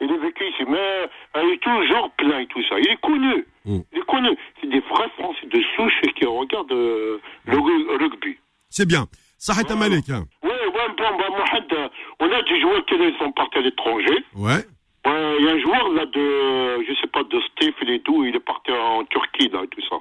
Il 0.00 0.10
est 0.10 0.18
vécu 0.18 0.44
ici, 0.48 0.64
mais 0.68 0.78
euh, 0.78 1.06
il 1.44 1.52
est 1.54 1.62
toujours 1.62 2.10
plein 2.18 2.40
et 2.40 2.46
tout 2.46 2.60
ça. 2.68 2.74
Il 2.80 2.88
est 2.88 3.00
connu. 3.00 3.46
Mm. 3.64 3.78
Il 3.92 3.98
est 3.98 4.06
connu. 4.06 4.30
C'est 4.60 4.68
des 4.68 4.80
vrais 4.80 5.08
Français 5.16 5.46
de 5.46 5.60
souche 5.76 6.00
qui 6.18 6.24
regardent 6.26 6.72
euh, 6.72 7.18
le 7.46 7.56
ru- 7.58 7.86
rugby. 8.00 8.36
C'est 8.68 8.86
bien. 8.86 9.06
Malik, 9.76 10.08
hein. 10.10 10.24
Oui, 10.44 10.50
bah, 11.18 11.28
Mohamed, 11.30 11.90
on 12.20 12.26
a 12.26 12.42
des 12.42 12.60
joueurs 12.60 12.84
qui 12.86 12.94
sont 13.18 13.32
partis 13.32 13.58
à 13.58 13.60
l'étranger. 13.62 14.24
Ouais. 14.34 14.64
Euh, 15.06 15.36
Il 15.40 15.44
y 15.46 15.48
a 15.48 15.52
un 15.52 15.60
joueur 15.60 15.88
là 15.94 16.06
de, 16.06 16.84
je 16.86 16.92
sais 17.00 17.08
pas, 17.12 17.22
de 17.24 17.40
Steve, 17.52 17.74
il 17.82 17.90
est 17.90 18.04
d'où 18.06 18.24
Il 18.24 18.36
est 18.36 18.40
parti 18.40 18.70
en 18.70 19.04
Turquie, 19.04 19.48
là, 19.52 19.62
et 19.64 19.68
tout 19.68 19.80
ça. 19.88 19.96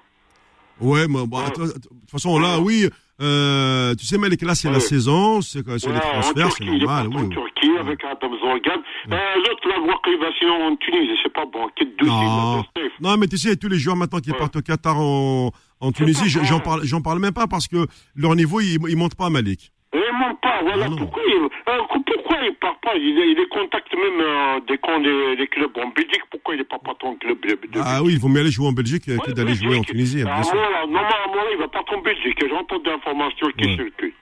Ouais, 0.80 1.08
mais 1.08 1.20
Ouais. 1.20 1.44
attends, 1.46 1.64
de 1.64 1.72
toute 1.74 2.10
façon, 2.12 2.40
là, 2.40 2.60
oui, 2.60 2.88
euh, 3.22 3.94
tu 3.96 4.06
sais, 4.06 4.18
Malik, 4.18 4.42
là, 4.42 4.56
c'est 4.56 4.70
la 4.72 4.80
saison, 4.80 5.42
c'est 5.42 5.60
les 5.68 5.80
transferts, 5.80 6.52
c'est 6.52 6.64
Turquie, 6.64 6.64
il 6.76 6.84
est 6.84 6.86
normal, 6.86 7.08
oui. 7.10 7.18
en. 7.26 7.30
Turquie 7.30 7.78
avec 7.80 8.04
Adam 8.04 8.32
Zorgan. 8.40 8.82
Euh, 9.12 9.18
L'autre, 9.38 10.20
va 10.20 10.28
sinon 10.40 10.64
en 10.68 10.76
Tunisie, 10.78 11.20
c'est 11.24 11.34
pas 11.34 11.46
bon. 11.46 11.68
De 11.80 12.06
Non. 12.06 12.64
non, 13.00 13.18
mais 13.18 13.28
tu 13.28 13.38
sais, 13.38 13.56
tous 13.56 13.70
les 13.70 13.78
joueurs 13.78 13.96
maintenant 13.96 14.20
qui 14.20 14.32
partent 14.32 14.56
au 14.56 14.62
Qatar, 14.62 15.00
en, 15.00 15.52
en 15.80 15.92
Tunisie, 15.92 16.30
j'en 16.30 16.60
parle, 16.60 16.82
j'en 16.84 17.02
parle 17.02 17.20
même 17.20 17.34
pas 17.34 17.48
parce 17.48 17.68
que 17.68 17.86
leur 18.16 18.36
niveau, 18.36 18.60
il, 18.60 18.78
il 18.90 18.98
monte 18.98 19.16
pas, 19.16 19.30
Malik. 19.30 19.72
Monte 19.94 20.40
pas, 20.42 20.62
voilà. 20.62 20.86
Ah 20.86 20.90
non. 20.90 20.96
pourquoi, 20.98 21.22
il, 21.28 21.34
euh, 21.36 21.78
pourquoi 22.06 22.38
il 22.44 22.54
part 22.56 22.80
pas? 22.82 22.92
Il, 22.96 23.18
il 23.18 23.36
les 23.38 23.48
contacte 23.48 23.94
même 23.94 24.22
euh, 24.22 24.60
des, 24.62 24.78
des, 25.04 25.36
des 25.36 25.48
clubs 25.48 25.78
en 25.78 25.88
Belgique. 25.90 26.22
Pourquoi 26.30 26.56
il 26.56 26.60
n'est 26.60 26.64
pas 26.64 26.80
patron 26.80 27.14
de 27.14 27.18
club 27.20 27.40
de, 27.42 27.56
de 27.68 27.80
Ah 27.84 28.02
oui, 28.04 28.14
il 28.14 28.20
vaut 28.20 28.30
mieux 28.30 28.40
aller 28.42 28.52
jouer 28.52 28.68
en 28.68 28.72
Belgique 28.72 29.06
que 29.06 29.12
Ouais, 29.12 29.34
d'aller 29.34 29.56
jouer 29.56 29.78
en. 29.78 29.82
Tunisie, 29.84 30.24
Ah, 30.26 30.34
bien 30.36 30.44
sûr. 30.44 30.54
voilà, 30.56 30.86
normalement, 30.88 31.44
il 31.52 31.58
va 31.58 31.68
pas 31.68 31.84
en 31.94 32.02
Belgique. 32.02 32.38
J'ai 32.42 32.54
entendu 32.56 32.84
d'informations 32.84 33.48
qui 33.58 33.66
Ouais. 33.68 33.76
circulent. 33.76 34.14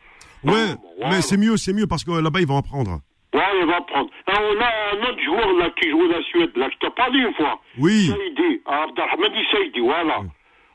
Ouais, 0.43 0.51
Voilà. 0.97 1.15
mais 1.15 1.21
c'est 1.21 1.37
mieux, 1.37 1.57
c'est 1.57 1.73
mieux 1.73 1.85
parce 1.87 2.03
que 2.03 2.11
là-bas, 2.11 2.39
ils 2.41 2.47
vont 2.47 2.57
apprendre. 2.57 2.99
Ouais, 3.33 3.41
il 3.61 3.67
va 3.67 3.81
prendre. 3.81 4.09
Alors, 4.25 4.41
on 4.55 4.59
a 4.61 4.97
un 4.97 5.09
autre 5.11 5.21
joueur 5.23 5.53
là 5.53 5.69
qui 5.79 5.89
joue 5.91 6.07
la 6.07 6.21
Suède, 6.23 6.51
là, 6.55 6.67
je 6.73 6.77
t'ai 6.87 6.91
parlé 6.95 7.19
une 7.19 7.33
fois. 7.35 7.59
Oui. 7.77 8.07
Saïdi, 8.07 8.61
Abdelhamadi 8.65 9.39
Saïdi, 9.51 9.79
voilà. 9.81 10.21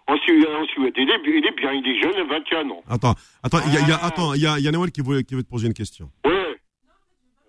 En 0.06 0.16
Suède, 0.18 0.46
en 0.46 0.64
Suède. 0.66 0.92
Il, 0.96 1.08
est, 1.10 1.20
il 1.26 1.46
est 1.46 1.56
bien, 1.56 1.72
il 1.72 1.86
est 1.88 2.02
jeune, 2.02 2.12
il 2.14 2.20
a 2.20 2.24
21 2.24 2.70
ans. 2.70 2.82
Attends, 2.88 3.14
attends, 3.42 3.58
il 3.66 3.72
y 3.74 3.76
a, 3.78 3.80
y 3.88 3.92
a- 3.92 3.98
Ah. 4.02 4.06
attends, 4.06 4.34
il 4.34 4.42
y 4.42 4.46
a, 4.46 4.58
il 4.58 4.64
y 4.64 4.68
a 4.68 4.70
Noël 4.72 4.90
qui 4.92 5.00
veut, 5.00 5.22
qui 5.22 5.34
veut 5.34 5.42
te 5.42 5.48
poser 5.48 5.66
une 5.66 5.72
question. 5.74 6.10
Ouais. 6.24 6.60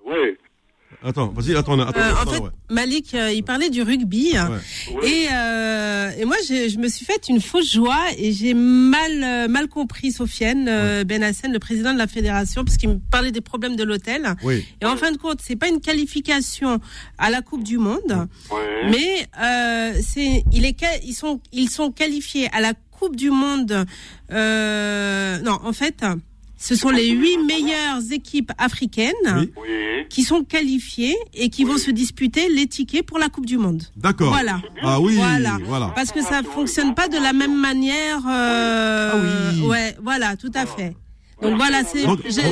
Ouais. 0.06 0.38
Attends, 1.06 1.28
vas-y, 1.28 1.56
attends, 1.56 1.80
attends, 1.80 2.00
Euh, 2.00 2.14
en 2.14 2.16
attends, 2.18 2.32
fait, 2.32 2.40
ouais. 2.40 2.50
Malik, 2.72 3.14
euh, 3.14 3.32
il 3.32 3.44
parlait 3.44 3.70
du 3.70 3.84
rugby. 3.84 4.32
Ouais. 4.34 4.40
Ouais. 4.96 5.08
Et, 5.08 5.28
euh, 5.32 6.10
et 6.18 6.26
moi, 6.26 6.36
je 6.48 6.78
me 6.80 6.88
suis 6.88 7.06
fait 7.06 7.28
une 7.30 7.40
fausse 7.40 7.72
joie 7.72 8.04
et 8.18 8.32
j'ai 8.34 8.56
mal 8.56 9.24
euh, 9.24 9.48
mal 9.48 9.68
compris 9.68 10.12
Sofiane 10.12 10.66
euh, 10.68 11.04
Ben 11.04 11.22
Hassen, 11.22 11.52
le 11.54 11.60
président 11.60 11.94
de 11.94 12.00
la 12.00 12.08
fédération, 12.08 12.66
parce 12.66 12.78
qu'il 12.78 12.90
me 12.90 12.98
parlait 13.12 13.32
des 13.32 13.42
problèmes 13.42 13.76
de 13.76 13.84
l'hôtel. 13.84 14.36
Oui. 14.44 14.66
Et 14.82 14.86
en 14.86 14.98
fin 14.98 15.12
de 15.12 15.18
compte, 15.18 15.40
c'est 15.44 15.56
pas 15.56 15.68
une 15.68 15.80
qualification 15.80 16.80
à 17.20 17.30
la 17.30 17.42
Coupe 17.44 17.64
du 17.64 17.78
Monde, 17.78 18.28
Ouais. 18.52 18.90
mais 18.90 19.28
euh, 19.42 19.94
c'est 20.02 20.44
il 20.52 20.66
est 20.66 20.74
qua- 20.74 21.00
ils 21.06 21.14
sont 21.14 21.40
ils 21.52 21.70
sont 21.70 21.92
qualifiés 21.92 22.50
à 22.52 22.62
la 22.62 22.74
Coupe 22.98 23.16
du 23.16 23.30
Monde. 23.30 23.86
Euh, 24.32 25.38
non, 25.42 25.60
en 25.64 25.74
fait, 25.74 26.04
ce 26.58 26.76
sont 26.76 26.90
les 26.90 27.10
huit 27.10 27.38
meilleures 27.46 28.12
équipes 28.12 28.52
africaines 28.58 29.14
Oui. 29.36 29.50
Qui 30.10 30.24
sont 30.24 30.44
qualifiées 30.44 31.16
et 31.34 31.50
qui 31.50 31.64
vont 31.64 31.78
se 31.78 31.92
disputer 31.92 32.48
les 32.50 32.68
tickets 32.68 33.06
pour 33.06 33.18
la 33.20 33.30
Coupe 33.30 33.46
du 33.46 33.58
Monde. 33.58 33.84
D'accord. 33.98 34.30
Voilà. 34.32 34.62
Ah 34.84 35.00
oui, 35.02 35.16
Voilà. 35.16 35.58
voilà. 35.66 35.92
Parce 35.96 36.12
que 36.12 36.22
ça 36.22 36.42
fonctionne 36.44 36.94
pas 36.94 37.08
de 37.08 37.18
la 37.18 37.34
même 37.34 37.60
manière. 37.60 38.20
euh, 38.28 39.12
Ah 39.14 39.52
oui. 39.56 39.62
Ouais, 39.68 39.96
voilà, 40.02 40.36
tout 40.38 40.52
à 40.54 40.66
fait. 40.66 40.96
Donc 41.42 41.56
voilà, 41.58 41.84
c'est, 41.84 42.02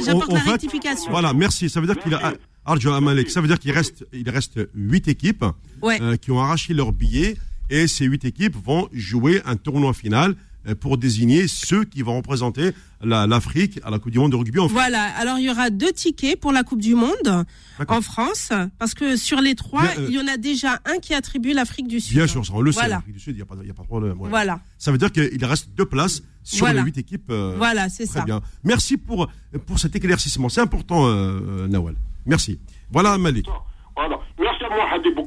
j'apporte 0.04 0.34
la 0.34 0.40
rectification. 0.40 1.10
Voilà, 1.12 1.34
merci. 1.34 1.70
Ça 1.70 1.80
veut 1.80 1.88
dire 1.88 1.98
qu'il 2.02 2.14
a 2.14 2.34
Arjo 2.66 2.92
Amalek. 2.92 3.30
Ça 3.30 3.40
veut 3.40 3.48
dire 3.48 3.60
qu'il 3.60 3.72
reste, 3.72 4.06
il 4.14 4.30
reste 4.30 4.60
huit 4.76 5.08
équipes 5.08 5.46
Ouais. 5.82 6.02
euh, 6.02 6.16
qui 6.18 6.32
ont 6.32 6.40
arraché 6.42 6.74
leur 6.74 6.92
billet 6.92 7.36
et 7.70 7.88
ces 7.88 8.06
huit 8.06 8.26
équipes 8.26 8.56
vont 8.64 8.90
jouer 8.94 9.42
un 9.46 9.56
tournoi 9.56 9.94
final 9.94 10.36
pour 10.80 10.98
désigner 10.98 11.48
ceux 11.48 11.84
qui 11.84 12.02
vont 12.02 12.16
représenter 12.18 12.72
la- 13.02 13.28
l'Afrique 13.28 13.80
à 13.84 13.90
la 13.90 14.00
Coupe 14.00 14.12
du 14.12 14.20
Monde 14.20 14.32
de 14.32 14.38
rugby 14.38 14.60
en 14.60 14.70
France. 14.70 14.72
Voilà, 14.72 15.04
alors 15.18 15.38
il 15.38 15.44
y 15.46 15.50
aura 15.50 15.70
deux 15.70 15.92
tickets 15.92 16.40
pour 16.40 16.52
la 16.54 16.64
Coupe 16.64 16.80
du 16.82 16.96
Monde 16.96 17.46
en 17.88 18.02
France, 18.02 18.50
parce 18.80 18.94
que 18.94 19.18
sur 19.18 19.42
les 19.42 19.56
trois, 19.56 19.84
euh, 19.84 20.06
il 20.10 20.14
y 20.16 20.20
en 20.20 20.28
a 20.28 20.38
déjà 20.38 20.80
un 20.86 21.00
qui 21.00 21.14
attribue 21.14 21.52
l'Afrique 21.54 21.88
du 21.88 22.00
Sud. 22.00 22.16
Bien 22.16 22.28
sûr, 22.28 22.44
on 22.54 22.62
le 22.62 22.72
sait. 22.72 22.80
Voilà. 22.80 22.96
L'Afrique 22.96 23.14
du 23.16 23.20
Sud, 23.20 23.34
il 23.34 23.38
n'y 23.38 23.42
a, 23.42 23.46
pas- 23.46 23.56
il 23.62 23.68
y 23.68 23.72
a 23.72 23.74
pas 23.74 23.84
de 23.84 23.88
problème. 23.88 24.20
ouais. 24.22 24.30
Voilà, 24.30 24.60
Ça 24.78 24.92
veut 24.92 24.98
dire 24.98 25.12
qu'il 25.12 25.44
reste 25.46 25.70
deux 25.76 25.86
places 25.86 26.24
sur 26.44 26.66
Voilà. 26.66 26.80
les 26.82 26.86
huit 26.86 26.98
équipes. 26.98 27.30
euh, 27.30 27.56
voilà, 27.58 27.90
c'est 27.90 28.06
Très 28.06 28.20
ça. 28.20 28.26
bien. 28.26 28.42
Merci 28.64 28.98
pour, 28.98 29.30
pour 29.66 29.80
cet 29.80 29.96
éclaircissement. 29.96 30.48
C'est 30.50 30.62
important, 30.62 31.06
euh, 31.08 31.10
euh, 31.12 31.68
Nawal. 31.68 31.96
Merci. 32.26 32.60
Voilà, 32.92 33.18
Malik. 33.18 33.48
Voilà. 33.96 34.18
Merci 34.40 34.53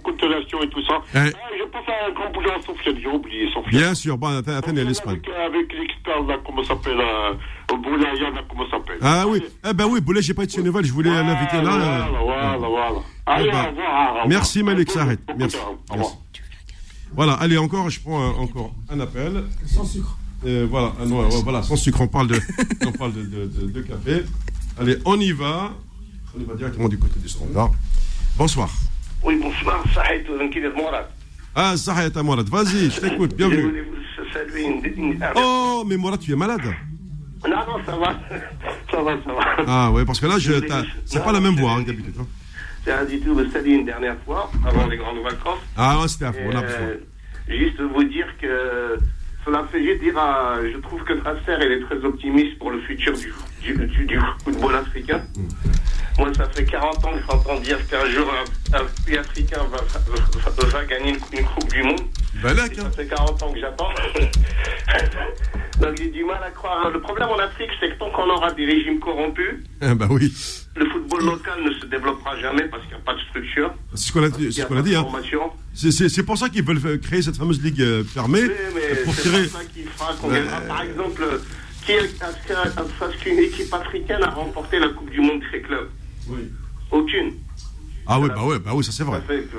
continuation 0.03 0.63
et 0.63 0.69
tout 0.69 0.83
ça. 0.85 0.95
Eh. 1.15 1.19
Ah, 1.19 1.31
je 1.59 1.65
pense 1.71 1.85
à 1.89 2.09
un 2.09 2.13
grand 2.15 2.31
boulot 2.33 2.51
à 2.51 2.61
Sofiane, 2.63 2.97
j'ai 3.01 3.09
oublié 3.09 3.47
Sofiane. 3.53 3.71
Bien 3.71 3.95
sûr. 3.95 4.17
Bon, 4.19 4.39
attends, 4.39 4.57
attendez, 4.57 4.85
l'Espagne. 4.85 5.21
Avec, 5.25 5.29
avec 5.57 5.73
l'expert, 5.73 6.23
là, 6.25 6.37
comment 6.45 6.63
ça 6.63 6.69
s'appelle, 6.71 7.01
euh, 7.01 7.35
Boulaya, 7.69 8.31
là, 8.31 8.43
comment 8.49 8.65
ça 8.71 8.79
s'appelle. 8.79 8.99
Ah 9.03 9.25
oui. 9.29 9.43
Eh 9.69 9.73
ben 9.75 9.87
oui, 9.87 10.01
Boulet, 10.01 10.23
j'ai 10.23 10.35
pas 10.35 10.45
été 10.45 10.55
chez 10.57 10.63
Nawal, 10.63 10.85
je 10.85 10.93
voulais 10.93 11.11
Voilà, 11.11 11.35
l'inviter 11.35 11.63
là. 11.63 11.75
euh. 11.75 12.05
Voilà, 12.25 12.57
voilà, 12.57 12.69
voilà. 12.69 13.01
Allez, 13.27 13.49
Eh 13.49 13.53
ben, 13.53 13.59
au 13.65 13.69
revoir, 13.71 14.03
au 14.03 14.09
revoir. 14.09 14.29
merci, 14.29 14.63
Malik, 14.63 14.89
beaucoup 14.89 15.39
Merci. 15.39 15.57
Au 15.57 15.61
revoir. 15.61 15.77
Merci. 15.97 16.17
Voilà, 17.15 17.33
allez, 17.35 17.59
encore, 17.59 17.89
je 17.91 18.01
prends 18.01 18.21
un- 18.23 18.35
encore 18.39 18.73
un 18.91 19.01
appel. 19.01 19.45
Sans 19.67 19.85
sucre. 19.85 20.17
Euh, 20.45 20.67
voilà, 20.71 20.93
ouais, 21.01 21.13
ouais, 21.13 21.43
voilà, 21.43 21.63
sans 21.63 21.77
sucre, 21.77 22.01
on 22.03 22.09
parle 22.09 22.29
de, 22.29 22.39
on 22.87 22.93
parle 22.93 23.13
de, 23.15 23.23
de- 23.23 23.47
de- 23.47 23.67
de 23.71 23.81
café. 23.83 24.23
Allez, 24.79 24.97
on 25.05 25.19
y 25.19 25.33
va. 25.33 25.73
On 26.37 26.41
y 26.41 26.45
va 26.45 26.55
directement 26.55 26.89
du 26.89 26.99
côté 26.99 27.19
du 27.19 27.29
standard. 27.29 27.71
Bonsoir. 28.37 28.69
Oui, 29.27 29.39
bonsoir, 29.43 29.85
Saïd 29.93 30.25
Kidet 30.51 30.71
Mourad. 30.77 31.07
Ah, 31.55 31.77
Sahet 31.77 32.17
Amorad, 32.17 32.49
vas-y, 32.49 32.91
je 32.91 33.01
t'écoute, 33.01 33.31
Je 33.33 33.37
bienvenue. 33.37 33.63
voulais 33.63 33.83
vous 33.83 34.33
saluer 34.33 34.65
une, 34.97 35.19
Oh, 35.37 35.85
mais 35.87 35.97
Morad, 35.97 36.21
tu 36.21 36.33
es 36.33 36.37
malade. 36.37 36.61
Non, 37.45 37.51
non, 37.57 37.85
ça 37.85 37.97
va. 37.97 38.15
Ça 38.91 39.03
va, 39.03 39.13
ça 39.25 39.33
va. 39.33 39.65
Ah 39.67 39.91
ouais, 39.91 40.05
parce 40.05 40.21
que 40.21 40.27
là, 40.27 40.39
je, 40.39 40.53
Je 40.53 40.61
c'est 41.05 41.25
pas 41.25 41.33
la 41.33 41.41
même 41.41 41.57
je 41.57 41.61
voix 41.61 41.73
hein, 41.73 41.83
d'habitude. 41.83 42.15
hein. 42.21 42.27
J'ai 42.85 42.93
rien 42.93 43.05
du 43.05 43.21
tout 43.21 43.35
vous 43.35 43.51
saluer 43.51 43.75
une 43.75 43.87
dernière 43.87 44.17
fois, 44.25 44.51
avant 44.65 44.87
les 44.87 44.97
grandes 44.97 45.19
vacances. 45.23 45.59
Ah, 45.77 46.01
ouais, 46.01 46.09
c'était 46.09 46.27
à 46.27 46.33
fond, 46.33 46.41
on 46.53 46.57
a 46.57 46.63
euh, 46.63 46.97
juste 47.49 47.81
vous 47.81 48.05
dire 48.05 48.27
que 48.41 48.99
cela 49.45 49.65
fait 49.73 49.83
juste 49.85 50.03
dire 50.03 50.17
à, 50.19 50.57
je 50.63 50.79
trouve 50.79 51.03
que 51.05 51.15
Nasser 51.15 51.65
il 51.65 51.73
est 51.73 51.81
très 51.87 52.05
optimiste 52.05 52.59
pour 52.59 52.71
le 52.71 52.81
futur 52.83 53.13
du, 53.17 53.33
du, 53.63 53.75
du- 53.87 54.05
du 54.07 54.19
football 54.45 54.77
africain. 54.77 55.21
Moi, 56.19 56.33
ça 56.35 56.49
fait 56.49 56.65
40 56.65 57.05
ans 57.05 57.13
que 57.13 57.21
j'entends 57.31 57.61
dire 57.61 57.79
qu'un 57.89 58.07
jour 58.11 58.27
un, 58.33 58.79
un 58.79 58.85
pays 59.05 59.19
africain 59.19 59.61
va, 59.71 59.79
va, 59.79 60.67
va 60.69 60.85
gagner 60.87 61.11
une, 61.11 61.39
une 61.39 61.45
Coupe 61.45 61.71
du 61.73 61.83
Monde. 61.83 62.01
Balak, 62.43 62.73
hein. 62.79 62.83
ça 62.85 62.91
fait 62.91 63.07
40 63.07 63.43
ans 63.43 63.53
que 63.53 63.61
j'attends. 63.61 63.89
Donc 65.81 65.95
j'ai 65.99 66.09
du 66.09 66.25
mal 66.25 66.43
à 66.43 66.51
croire. 66.51 66.91
Le 66.91 67.01
problème 67.01 67.29
en 67.29 67.39
Afrique, 67.39 67.71
c'est 67.81 67.91
que 67.91 67.99
tant 67.99 68.11
qu'on 68.11 68.29
aura 68.31 68.51
des 68.53 68.65
régimes 68.65 68.99
corrompus, 68.99 69.57
bah 69.81 70.07
oui. 70.09 70.33
le 70.75 70.87
football 70.89 71.25
local 71.25 71.63
ne 71.63 71.73
se 71.75 71.87
développera 71.87 72.39
jamais 72.41 72.65
parce 72.65 72.83
qu'il 72.85 72.93
n'y 72.93 73.03
a 73.03 73.05
pas 73.05 73.15
de 73.15 73.21
structure. 73.21 73.75
C'est 73.95 74.09
ce 74.09 74.13
qu'on 74.13 74.23
a, 74.25 74.29
dit. 74.83 74.97
Hein. 74.97 75.07
C'est, 75.75 76.23
pour 76.23 76.39
ça 76.39 76.49
qu'ils 76.49 76.65
veulent 76.65 76.99
créer 77.01 77.21
cette 77.21 77.37
fameuse 77.37 77.63
ligue 77.63 77.83
euh, 77.83 78.05
fermée. 78.05 78.45
Oui, 78.45 78.51
mais 78.75 78.97
pour 79.05 79.15
c'est 79.15 79.23
tirer. 79.23 79.45
ça 79.49 79.59
qui 79.73 79.83
fera 79.83 80.15
qu'on. 80.15 80.29
Par 80.67 80.83
exemple, 80.83 81.23
qui 81.85 81.93
est-ce 81.93 82.15
que- 82.49 82.53
est-ce 82.53 83.23
qu'une 83.23 83.39
équipe 83.39 83.73
africaine 83.73 84.23
a 84.23 84.31
remporté 84.31 84.79
la 84.79 84.89
Coupe 84.89 85.11
du 85.11 85.21
Monde 85.21 85.41
de 85.41 85.45
ses 85.53 85.61
clubs? 85.61 85.89
Oui. 86.29 86.41
Aucune. 86.91 87.33
Ah 88.07 88.21
oui, 88.21 88.29
bah 88.29 88.45
ouais, 88.45 88.59
bah 88.61 88.71
oui, 88.75 88.85
ça 88.85 88.93
c'est 88.93 88.99
Ça 89.05 89.11
vrai. 89.11 89.21
fait 89.27 89.43
que 89.51 89.57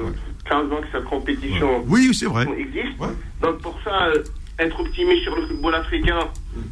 15 0.49 0.72
ans 0.72 0.82
que 0.82 0.88
cette 0.91 1.03
compétition 1.03 1.84
Oui, 1.88 2.13
c'est 2.13 2.26
vrai. 2.28 2.47
existe. 2.57 2.97
Ouais. 2.99 3.07
Donc 3.41 3.61
pour 3.61 3.78
ça, 3.84 4.07
euh, 4.07 4.24
être 4.59 4.80
optimiste 4.80 5.24
sur 5.24 5.36
le 5.36 5.45
football 5.47 5.76
africain, 5.76 6.20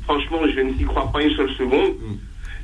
franchement, 0.04 0.40
je 0.54 0.62
ne 0.62 0.74
s'y 0.76 0.86
crois 0.86 1.12
pas 1.12 1.22
une 1.22 1.36
seule 1.36 1.52
seconde. 1.56 1.96
Mm. 2.00 2.16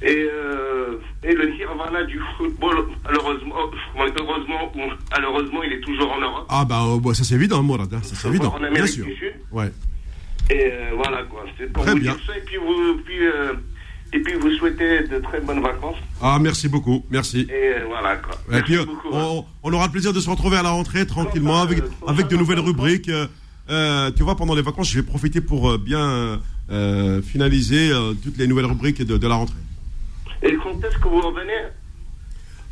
Et, 0.03 0.27
euh, 0.33 0.95
et 1.23 1.33
le 1.33 1.49
nirvana 1.51 2.03
du 2.05 2.19
football, 2.37 2.87
malheureusement, 3.03 3.53
heureusement 3.97 4.71
ou 4.75 4.79
malheureusement, 5.11 5.61
il 5.63 5.73
est 5.73 5.81
toujours 5.81 6.11
en 6.13 6.19
Europe. 6.21 6.45
Ah 6.49 6.65
bah, 6.65 6.81
euh, 7.05 7.13
ça 7.13 7.23
c'est 7.23 7.35
évident, 7.35 7.61
Morad. 7.61 7.93
hein, 7.93 7.99
Ça 8.01 8.15
c'est 8.15 8.27
évident, 8.29 8.53
En 8.55 8.57
bien 8.59 8.67
Amérique 8.69 8.87
sûr. 8.93 9.05
du 9.05 9.15
Sud. 9.15 9.33
Ouais. 9.51 9.69
Et 10.49 10.71
euh, 10.71 10.91
voilà 10.95 11.21
quoi. 11.23 11.43
C'est 11.57 11.71
pour 11.71 11.83
Très 11.83 11.91
vous 11.93 11.99
bien. 11.99 12.13
dire 12.13 12.21
ça. 12.25 12.35
Et 12.37 12.41
puis 12.41 12.57
vous, 12.57 12.95
puis, 13.05 13.27
euh, 13.27 13.53
et 14.13 14.19
puis 14.19 14.33
vous 14.35 14.51
souhaitez 14.57 15.03
de 15.07 15.19
très 15.19 15.39
bonnes 15.41 15.61
vacances. 15.61 15.97
Ah, 16.21 16.37
merci 16.41 16.67
beaucoup, 16.67 17.03
merci. 17.09 17.47
Et 17.49 17.53
euh, 17.75 17.85
voilà 17.87 18.15
quoi. 18.17 18.35
Et 18.49 18.51
Merci 18.51 18.63
puis, 18.75 18.85
beaucoup. 18.85 19.15
hein. 19.15 19.43
on, 19.63 19.73
aura 19.73 19.85
le 19.85 19.91
plaisir 19.91 20.13
de 20.13 20.19
se 20.19 20.29
retrouver 20.29 20.57
à 20.57 20.63
la 20.63 20.71
rentrée 20.71 21.05
tranquillement 21.05 21.61
avec, 21.61 21.79
avec 22.07 22.27
de 22.27 22.35
nouvelles 22.37 22.59
rubriques. 22.59 23.09
Euh, 23.09 23.27
euh, 23.69 24.11
tu 24.11 24.23
vois, 24.23 24.35
pendant 24.35 24.55
les 24.55 24.61
vacances, 24.61 24.89
je 24.89 24.99
vais 24.99 25.05
profiter 25.05 25.39
pour 25.39 25.77
bien 25.77 26.41
euh, 26.71 27.21
finaliser 27.21 27.91
euh, 27.91 28.13
toutes 28.21 28.37
les 28.37 28.47
nouvelles 28.47 28.65
rubriques 28.65 29.01
de, 29.05 29.17
de 29.17 29.27
la 29.27 29.35
rentrée. 29.35 29.55
Et 30.43 30.55
quand 30.55 30.71
est-ce 30.83 30.97
que 30.97 31.07
vous 31.07 31.21
revenez? 31.21 31.53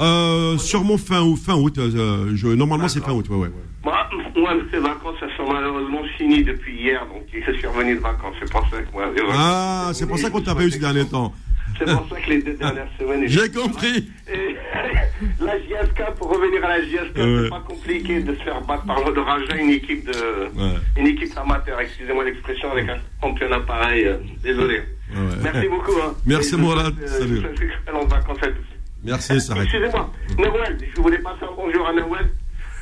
Euh, 0.01 0.57
sûrement 0.57 0.97
fin 0.97 1.21
août. 1.21 1.37
Fin 1.37 1.55
août 1.55 1.77
euh, 1.77 2.31
je, 2.35 2.47
normalement, 2.47 2.87
c'est 2.87 3.03
fin 3.03 3.11
août. 3.11 3.25
Ouais. 3.29 3.49
Moi, 3.83 3.97
moi, 4.35 4.53
ces 4.71 4.79
vacances, 4.79 5.15
elles 5.21 5.29
sont 5.37 5.51
malheureusement 5.51 6.01
finies 6.17 6.43
depuis 6.43 6.75
hier, 6.81 7.05
donc 7.07 7.23
je 7.33 7.51
suis 7.53 7.67
revenu 7.67 7.95
de 7.95 7.99
vacances. 8.01 8.35
C'est 8.39 8.51
pour 8.51 8.61
ça 8.69 8.77
que 8.81 8.91
moi. 8.93 9.05
Ah, 9.33 9.91
c'est 9.93 10.07
pour 10.07 10.17
ça 10.17 10.29
qu'on 10.29 10.41
t'a 10.41 10.55
pas 10.55 10.63
eu 10.63 10.71
ces 10.71 10.79
derniers 10.79 11.05
temps. 11.05 11.33
C'est 11.77 11.85
pour 11.85 12.07
ça 12.09 12.19
que 12.19 12.29
les 12.29 12.41
deux 12.41 12.53
dernières 12.55 12.87
semaines. 12.99 13.23
J'ai 13.27 13.49
compris. 13.51 14.09
Et 14.31 14.55
la 15.43 15.57
JSK, 15.59 16.15
pour 16.17 16.29
revenir 16.29 16.63
à 16.65 16.77
la 16.77 16.81
JSK, 16.81 17.15
Ouais. 17.17 17.39
c'est 17.43 17.49
pas 17.49 17.63
compliqué 17.67 18.19
de 18.21 18.35
se 18.35 18.43
faire 18.43 18.61
battre 18.61 18.85
par 18.85 18.99
le 19.09 19.21
Raja, 19.21 19.55
une 19.57 19.69
équipe 19.69 20.05
de, 20.05 20.11
Ouais. 20.59 20.75
une 20.97 21.07
équipe 21.07 21.31
amateur, 21.37 21.79
excusez-moi 21.79 22.25
l'expression, 22.25 22.71
avec 22.71 22.89
un 22.89 22.97
championnat 23.21 23.59
pareil. 23.61 24.05
euh, 24.05 24.17
désolé. 24.43 24.79
Ouais. 25.13 25.35
Merci 25.43 25.67
beaucoup. 25.69 25.91
Hein. 26.03 26.13
Merci, 26.25 26.55
euh, 26.55 27.07
Salut. 27.07 27.41
je 27.43 27.59
d'excellentes 27.61 28.09
vacances 28.09 28.37
à 28.43 28.47
tous. 28.47 28.78
Merci, 29.03 29.39
ça 29.41 29.53
arrête. 29.53 29.65
Excusez-moi, 29.65 30.11
Noël, 30.37 30.77
je 30.95 31.01
voulais 31.01 31.19
passer 31.19 31.43
un 31.43 31.55
bonjour 31.55 31.87
à 31.87 31.93
Noël. 31.93 32.29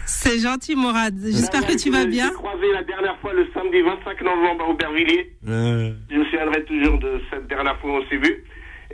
C'est 0.05 0.39
gentil, 0.39 0.75
Morad. 0.75 1.15
J'espère 1.21 1.65
que 1.67 1.75
tu 1.77 1.91
vas 1.91 2.05
bien. 2.05 2.29
croisé 2.31 2.71
la 2.73 2.83
dernière 2.83 3.17
fois 3.19 3.33
le 3.33 3.45
samedi 3.53 3.81
25 3.81 4.21
novembre 4.21 4.63
à 4.65 4.69
Aubervilliers. 4.69 5.35
Euh, 5.47 5.91
Je 6.09 6.15
me 6.17 6.23
souviendrai 6.25 6.63
toujours 6.63 6.97
de 6.99 7.19
cette 7.29 7.47
dernière 7.47 7.77
fois 7.79 7.91
où 7.91 7.93
on 8.03 8.09
s'est 8.09 8.17
vu. 8.17 8.43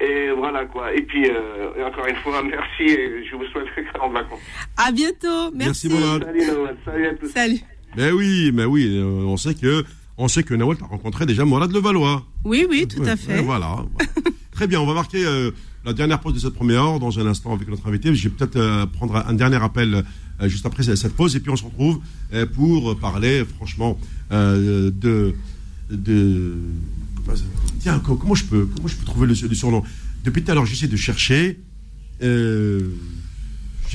Et 0.02 0.32
voilà 0.36 0.66
quoi. 0.66 0.92
Et 0.94 1.04
puis, 1.04 1.30
euh, 1.30 1.88
encore 1.88 2.08
une 2.08 2.16
fois, 2.18 2.42
merci 2.44 2.84
et 2.92 3.24
je 3.30 3.36
vous 3.36 3.46
souhaite 3.52 3.68
excellentes 3.78 4.14
vacances. 4.14 4.40
À 4.76 4.92
bientôt. 4.92 5.52
Merci. 5.54 5.88
Merci, 5.88 5.90
Mourad. 5.90 6.24
Salut 6.26 6.48
Noël, 6.48 6.78
salut 6.84 7.08
à 7.08 7.14
tous. 7.14 7.28
Salut. 7.30 7.60
Mais 7.96 8.12
oui, 8.12 8.52
mais 8.52 8.66
oui, 8.66 8.98
euh, 8.98 9.04
on 9.28 9.38
sait 9.38 9.54
que, 9.54 9.84
on 10.18 10.28
sait 10.28 10.42
que 10.42 10.56
t'a 10.56 10.86
rencontré 10.86 11.28
déjà 11.28 11.46
Morad 11.46 11.72
Levallois. 11.72 12.24
Oui, 12.44 12.66
oui, 12.68 12.88
tout 12.88 13.02
Ouais, 13.04 13.10
à 13.12 13.16
fait. 13.16 13.40
voilà. 13.44 13.86
Très 14.52 14.66
bien, 14.66 14.82
on 14.82 14.88
va 14.88 14.96
marquer 14.96 15.24
euh, 15.26 15.52
la 15.86 15.94
dernière 15.94 16.20
pause 16.20 16.34
de 16.34 16.40
cette 16.40 16.54
première 16.54 16.82
heure 16.84 17.00
dans 17.00 17.20
un 17.20 17.26
instant 17.28 17.54
avec 17.54 17.68
notre 17.68 17.88
invité. 17.88 18.14
Je 18.16 18.30
vais 18.30 18.36
peut-être 18.36 18.56
euh, 18.56 18.86
prendre 18.86 19.16
un 19.18 19.34
dernier 19.34 19.58
appel 19.58 20.04
euh, 20.42 20.48
juste 20.48 20.66
après 20.66 20.84
cette 20.84 21.14
pause. 21.14 21.36
Et 21.36 21.40
puis 21.40 21.52
on 21.52 21.56
se 21.56 21.64
retrouve 21.66 22.00
euh, 22.34 22.46
pour 22.46 22.98
parler 23.00 23.44
franchement 23.56 23.98
de 24.32 25.36
tiens 27.80 28.00
co- 28.00 28.16
comment 28.16 28.36
je 28.36 28.46
peux 28.46 28.66
comment 28.76 28.88
je 28.88 28.96
peux 28.96 29.06
trouver 29.06 29.28
le, 29.28 29.36
surnom? 29.36 29.84
Depuis 30.24 30.44
tout 30.44 30.52
à 30.52 30.56
l'heure 30.56 30.66
j'essaie 30.66 30.88
de 30.88 30.96
chercher 30.96 31.60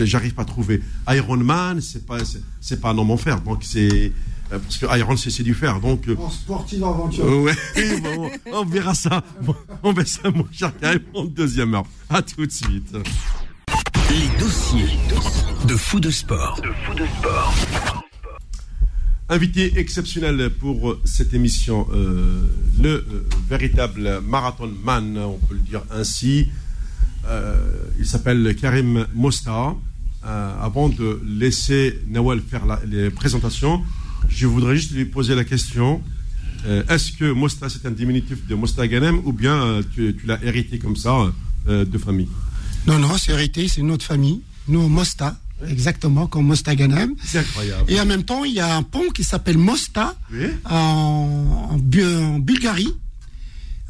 j'arrive 0.04 0.34
pas 0.34 0.42
à 0.42 0.44
trouver. 0.44 0.80
Iron 1.08 1.38
Man 1.38 1.80
c'est 1.80 2.06
pas 2.06 2.18
c'est- 2.60 2.80
pas 2.80 2.90
un 2.90 2.98
homme 2.98 3.10
en 3.10 3.16
fer 3.16 3.40
donc 3.40 3.60
c'est 3.64 4.12
parce 4.50 4.78
que 4.78 4.86
Iron 4.98 5.16
c'est 5.16 5.30
c'est 5.30 5.42
du 5.42 5.54
fer 5.54 5.80
donc 5.80 6.08
euh, 6.08 6.16
En 6.18 6.30
sportive 6.30 6.82
aventure. 6.84 7.24
euh, 7.26 7.42
Ouais, 7.42 8.00
bon, 8.02 8.30
on 8.52 8.64
verra 8.64 8.94
ça. 8.94 9.22
Bon, 9.42 9.54
on 9.82 9.92
verra 9.92 10.06
ça, 10.06 10.30
mon 10.30 10.46
cher 10.52 10.72
Karim, 10.80 11.00
en 11.14 11.24
deuxième 11.24 11.74
heure. 11.74 11.84
À 12.08 12.22
tout 12.22 12.46
de 12.46 12.50
suite. 12.50 12.96
Les 14.10 14.40
dossiers 14.40 14.96
de 15.66 15.76
fou 15.76 16.00
de 16.00 16.10
sport. 16.10 16.58
Invité 19.30 19.78
exceptionnel 19.78 20.48
pour 20.58 20.96
cette 21.04 21.34
émission, 21.34 21.86
euh, 21.92 22.40
le 22.80 22.88
euh, 22.88 23.28
véritable 23.50 24.22
marathon 24.22 24.70
man, 24.82 25.18
on 25.18 25.36
peut 25.36 25.54
le 25.54 25.60
dire 25.60 25.82
ainsi. 25.90 26.48
Euh, 27.26 27.54
il 27.98 28.06
s'appelle 28.06 28.56
Karim 28.58 29.06
Mosta. 29.14 29.74
Euh, 30.26 30.52
avant 30.60 30.88
de 30.88 31.20
laisser 31.24 32.00
Nawal 32.08 32.40
faire 32.40 32.66
la- 32.66 32.80
les 32.84 33.08
présentations, 33.10 33.82
je 34.28 34.46
voudrais 34.46 34.76
juste 34.76 34.92
lui 34.92 35.04
poser 35.04 35.34
la 35.34 35.44
question. 35.44 36.02
Euh, 36.66 36.82
Est-ce 36.88 37.12
que 37.12 37.30
Mosta 37.32 37.68
c'est 37.68 37.86
un 37.86 37.90
diminutif 37.92 38.46
de 38.46 38.54
Mosta 38.54 38.86
Ganem 38.88 39.20
ou 39.24 39.32
bien 39.32 39.54
euh, 39.54 39.82
tu, 39.94 40.16
tu 40.20 40.26
l'as 40.26 40.42
hérité 40.44 40.78
comme 40.78 40.96
ça 40.96 41.32
euh, 41.68 41.84
de 41.84 41.98
famille? 41.98 42.28
Non, 42.86 42.98
non, 42.98 43.16
c'est 43.18 43.32
hérité, 43.32 43.68
c'est 43.68 43.82
notre 43.82 44.04
famille. 44.04 44.40
Nous, 44.66 44.88
Mosta, 44.88 45.38
exactement, 45.66 46.26
comme 46.26 46.46
Mosta 46.46 46.74
Ganem. 46.74 47.14
C'est 47.24 47.38
incroyable. 47.38 47.84
Et 47.90 48.00
en 48.00 48.06
même 48.06 48.24
temps, 48.24 48.44
il 48.44 48.54
y 48.54 48.60
a 48.60 48.76
un 48.76 48.82
pont 48.82 49.08
qui 49.14 49.24
s'appelle 49.24 49.58
Mosta 49.58 50.16
Oui. 50.32 50.46
en, 50.64 51.68
en 51.70 51.78
Bu- 51.78 52.04
en 52.04 52.38
Bulgarie. 52.38 52.92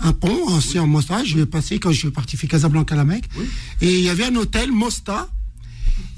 un 0.01 0.12
pont, 0.12 0.61
c'est 0.61 0.78
en 0.78 0.86
Mosta. 0.86 1.24
Je 1.24 1.36
vais 1.36 1.47
passer 1.47 1.78
quand 1.78 1.91
je 1.91 1.99
suis 1.99 2.11
parti 2.11 2.36
faire 2.36 2.51
Casablanca 2.51 2.95
la 2.95 3.05
Mecque. 3.05 3.28
Et 3.80 3.99
il 3.99 4.05
y 4.05 4.09
avait 4.11 4.24
un 4.26 4.36
hôtel 4.36 4.70
Mosta. 4.72 5.28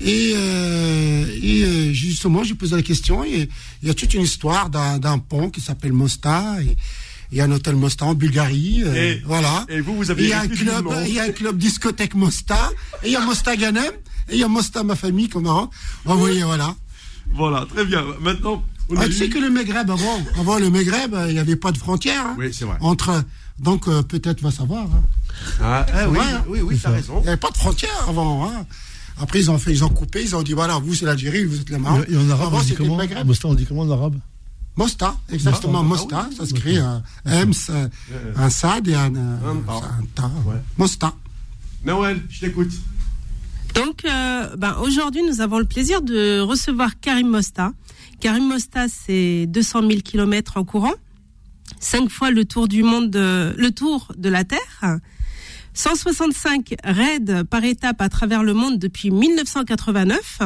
Et, 0.01 0.33
euh, 0.35 1.27
et 1.43 1.63
euh, 1.65 1.93
justement, 1.93 2.43
je 2.45 2.55
posé 2.55 2.75
la 2.77 2.83
question. 2.83 3.25
Et 3.25 3.49
il 3.83 3.89
y 3.89 3.91
a 3.91 3.95
toute 3.95 4.15
une 4.15 4.23
histoire 4.23 4.71
d'un 4.71 4.99
d'un 4.99 5.19
pont 5.19 5.51
qui 5.51 5.61
s'appelle 5.61 5.93
Mosta. 5.93 6.57
Et, 6.63 6.77
il 7.33 7.39
y 7.39 7.41
a 7.41 7.45
un 7.45 7.53
hôtel 7.53 7.77
Mosta 7.77 8.07
en 8.07 8.15
Bulgarie. 8.15 8.83
euh, 8.85 8.95
Et- 8.95 9.23
voilà. 9.25 9.65
et 9.69 9.81
vous, 9.81 9.95
vous 9.95 10.11
avez 10.11 10.25
il 10.25 10.29
y 10.31 10.33
a 10.33 10.41
un 10.41 10.49
club, 10.49 10.89
il 11.07 11.15
y 11.15 11.21
a 11.21 11.25
un 11.25 11.31
club 11.31 11.57
discothèque 11.59 12.15
Mosta. 12.17 12.71
Et 13.05 13.07
il 13.09 13.13
y 13.13 13.17
a 13.17 13.21
Mosta 13.21 13.57
Ganem. 13.57 13.93
Et 14.29 14.35
il 14.35 14.39
y 14.39 14.43
a 14.45 14.49
Mosta 14.49 14.83
ma 14.83 14.97
famille 14.97 15.29
comme 15.29 15.45
Maroc. 15.45 15.71
Vous 16.05 16.19
voyez, 16.19 16.43
voilà. 16.43 16.75
Voilà, 17.33 17.67
très 17.73 17.85
bien. 17.85 18.05
Maintenant, 18.21 18.65
Ah, 18.97 19.07
tu 19.07 19.13
sais 19.13 19.29
que 19.29 19.39
le 19.39 19.51
Maghreb 19.51 19.89
avant, 19.89 20.21
avant 20.37 20.59
le 20.59 20.69
Maghreb, 20.71 21.15
il 21.29 21.35
n'y 21.35 21.39
avait 21.39 21.55
pas 21.55 21.71
de 21.71 21.79
frontières. 21.79 22.27
hein, 22.27 22.37
Oui, 22.39 22.53
c'est 22.53 22.65
vrai. 22.65 22.77
Entre, 22.81 23.23
donc 23.61 23.87
euh, 23.87 24.03
peut-être 24.03 24.41
va 24.43 24.51
savoir. 24.51 24.87
hein. 24.87 25.03
Ah, 25.63 25.87
ah, 25.95 26.09
oui, 26.09 26.17
vrai, 26.19 26.27
hein. 26.33 26.45
oui, 26.49 26.61
oui, 26.63 26.79
t'as 26.83 26.91
raison. 26.91 27.19
Il 27.21 27.23
n'y 27.23 27.29
avait 27.29 27.37
pas 27.37 27.51
de 27.53 27.57
frontières 27.57 28.05
avant. 28.09 28.49
hein. 28.49 28.67
Après 29.19 29.39
ils 29.41 29.51
ont 29.51 29.59
fait, 29.59 29.73
ils 29.73 29.85
ont 29.85 29.89
coupé, 29.89 30.23
ils 30.23 30.35
ont 30.37 30.43
dit 30.43 30.53
voilà, 30.53 30.79
vous 30.79 30.95
c'est 30.95 31.05
l'Algérie, 31.07 31.45
vous 31.45 31.61
êtes 31.61 31.71
le 31.71 31.79
Maroc. 31.79 32.07
Et 32.09 32.17
en 32.17 32.29
arabe, 32.31 32.47
Avant 32.49 32.59
on 32.59 32.63
dit 32.63 32.71
le 32.71 32.77
comment 32.77 32.97
Maghreb. 32.97 33.27
Mosta, 33.27 33.49
on 33.49 33.55
dit 33.55 33.67
comment 33.67 33.83
en 33.83 33.91
arabe 33.91 34.17
Mosta, 34.77 35.17
exactement, 35.31 35.81
Ah, 35.81 35.83
Mosta, 35.83 36.27
oui, 36.31 36.37
ça 36.37 36.47
se 36.47 36.55
crée 36.55 36.79
un 36.79 37.03
M, 37.27 37.53
ça- 37.53 37.89
un 38.37 38.51
Sad 38.51 38.89
et 38.89 38.95
un, 38.95 39.15
euh, 39.15 39.37
Un 39.53 39.57
ta. 39.57 39.73
un 39.73 40.05
ta. 40.15 40.27
Ouais. 40.47 40.57
Mosta. 40.79 41.13
Noël, 41.85 42.23
je 42.31 42.41
t'écoute. 42.41 42.71
Donc, 43.75 44.05
euh, 44.05 44.57
ben, 44.57 44.77
aujourd'hui, 44.83 45.23
nous 45.29 45.41
avons 45.41 45.59
le 45.59 45.65
plaisir 45.65 46.03
de 46.03 46.41
recevoir 46.41 46.99
Karim 47.01 47.29
Mosta. 47.29 47.73
Karim 48.21 48.49
Mosta, 48.49 48.87
c'est 48.89 49.47
200 49.47 49.81
000 49.89 50.01
kilomètres 50.03 50.57
en 50.57 50.65
courant, 50.65 50.95
cinq 51.79 52.09
fois 52.11 52.31
le 52.31 52.45
tour 52.45 52.67
du 52.69 52.83
monde, 52.83 53.11
de- 53.11 53.55
le 53.57 53.71
tour 53.71 54.13
de 54.17 54.29
la 54.29 54.45
Terre, 54.45 54.99
165 55.75 56.75
raids 56.85 57.45
par 57.49 57.65
étape 57.65 58.01
à 58.01 58.09
travers 58.09 58.43
le 58.43 58.55
monde 58.55 58.79
depuis 58.79 59.11
1989, 59.11 60.41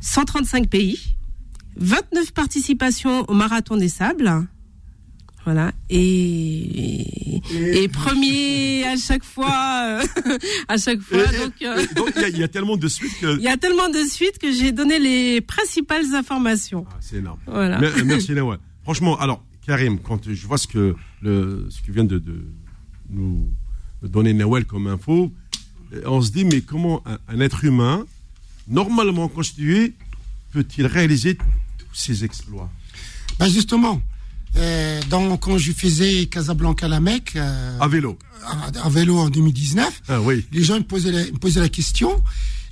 135 0.00 0.68
pays, 0.68 0.98
29 1.76 2.32
participations 2.32 3.24
au 3.28 3.34
marathon 3.34 3.76
des 3.76 3.88
sables. 3.88 4.30
Voilà. 5.44 5.72
Et, 5.90 7.42
et 7.54 7.88
premier 7.88 8.84
à 8.86 8.96
chaque 8.96 9.24
fois, 9.24 10.00
euh, 10.00 10.38
à 10.68 10.78
chaque 10.78 11.00
fois. 11.00 11.18
Et- 11.18 11.36
donc, 11.36 11.52
euh, 11.62 11.84
il 12.16 12.20
y 12.20 12.24
a- 12.24 12.28
il 12.30 12.38
y, 12.38 12.42
a 12.42 12.48
tellement 12.48 12.78
de 12.78 12.88
suites 12.88 13.12
que. 13.20 13.36
il 13.36 13.42
y 13.42 13.48
a 13.48 13.58
tellement 13.58 13.90
de 13.90 13.98
suites 14.08 14.38
que 14.38 14.50
j'ai 14.52 14.72
donné 14.72 14.98
les 14.98 15.42
principales 15.42 16.14
informations. 16.14 16.86
Ah, 16.90 16.96
c'est 17.00 17.16
énorme. 17.16 17.40
Voilà. 17.46 17.78
Mer- 17.78 17.92
Merci, 18.06 18.32
Nawal. 18.34 18.58
Franchement, 18.84 19.18
alors, 19.20 19.44
Karim, 19.66 19.98
quand 19.98 20.32
je 20.32 20.46
vois 20.46 20.56
ce 20.56 20.66
que, 20.66 20.94
le, 21.20 21.66
ce 21.68 21.82
que 21.82 21.92
vient 21.92 22.04
de, 22.04 22.18
de 22.18 22.42
nous 23.10 23.46
donner 24.08 24.32
Nawal 24.34 24.64
comme 24.64 24.86
info, 24.86 25.32
on 26.06 26.22
se 26.22 26.30
dit, 26.32 26.44
mais 26.44 26.60
comment 26.60 27.02
un, 27.06 27.18
un 27.28 27.40
être 27.40 27.64
humain, 27.64 28.04
normalement 28.68 29.28
constitué, 29.28 29.94
peut-il 30.52 30.86
réaliser 30.86 31.36
tous 31.36 31.86
ces 31.92 32.24
exploits? 32.24 32.70
Ben 33.38 33.48
justement, 33.48 34.00
euh, 34.56 35.00
dans, 35.10 35.36
quand 35.36 35.58
je 35.58 35.72
faisais 35.72 36.26
Casablanca 36.26 36.88
la 36.88 37.00
Mecque, 37.00 37.32
euh, 37.36 37.78
À 37.80 37.88
vélo. 37.88 38.18
à, 38.46 38.86
à 38.86 38.88
vélo 38.88 39.18
en 39.18 39.28
2019, 39.30 40.02
Ah 40.08 40.20
oui. 40.20 40.44
les 40.52 40.62
gens 40.62 40.76
me 40.78 40.84
posaient, 40.84 41.12
la, 41.12 41.24
me 41.24 41.38
posaient 41.38 41.60
la 41.60 41.68
question. 41.68 42.22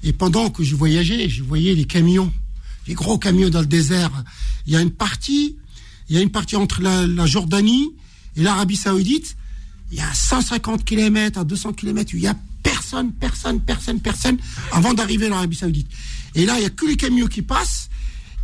Et 0.05 0.13
pendant 0.13 0.51
que 0.51 0.65
je 0.65 0.75
voyageais, 0.75 1.29
je 1.29 1.43
voyais 1.45 1.75
les 1.75 1.85
camions, 1.85 2.33
les 2.89 2.95
gros 2.95 3.19
camions 3.19 3.51
dans 3.51 3.61
le 3.61 3.67
désert. 3.67 4.11
Il 4.67 4.73
y 4.73 4.77
a 4.77 4.81
une 4.81 4.91
partie, 4.91 5.57
il 6.09 6.17
y 6.17 6.19
a 6.19 6.23
une 6.23 6.31
partie 6.31 6.57
entre 6.57 6.83
la, 6.83 7.07
la 7.07 7.27
Jordanie 7.27 7.91
et 8.37 8.43
l'Arabie 8.43 8.77
Saoudite. 8.77 9.37
Il 9.93 9.99
y 9.99 10.01
a 10.01 10.13
150 10.13 10.85
km 10.87 11.39
à 11.39 11.45
200 11.45 11.75
km 11.75 12.15
il 12.15 12.21
y 12.21 12.27
a 12.27 12.35
personne, 12.63 13.13
personne, 13.13 13.61
personne, 13.61 14.01
personne 14.01 14.39
avant 14.73 14.95
d'arriver 14.95 15.27
à 15.27 15.29
l'Arabie 15.29 15.57
Saoudite. 15.57 15.89
Et 16.35 16.47
là, 16.47 16.55
il 16.59 16.63
y 16.63 16.67
a 16.67 16.71
que 16.71 16.87
les 16.87 16.97
camions 16.97 17.27
qui 17.27 17.43
passent. 17.43 17.91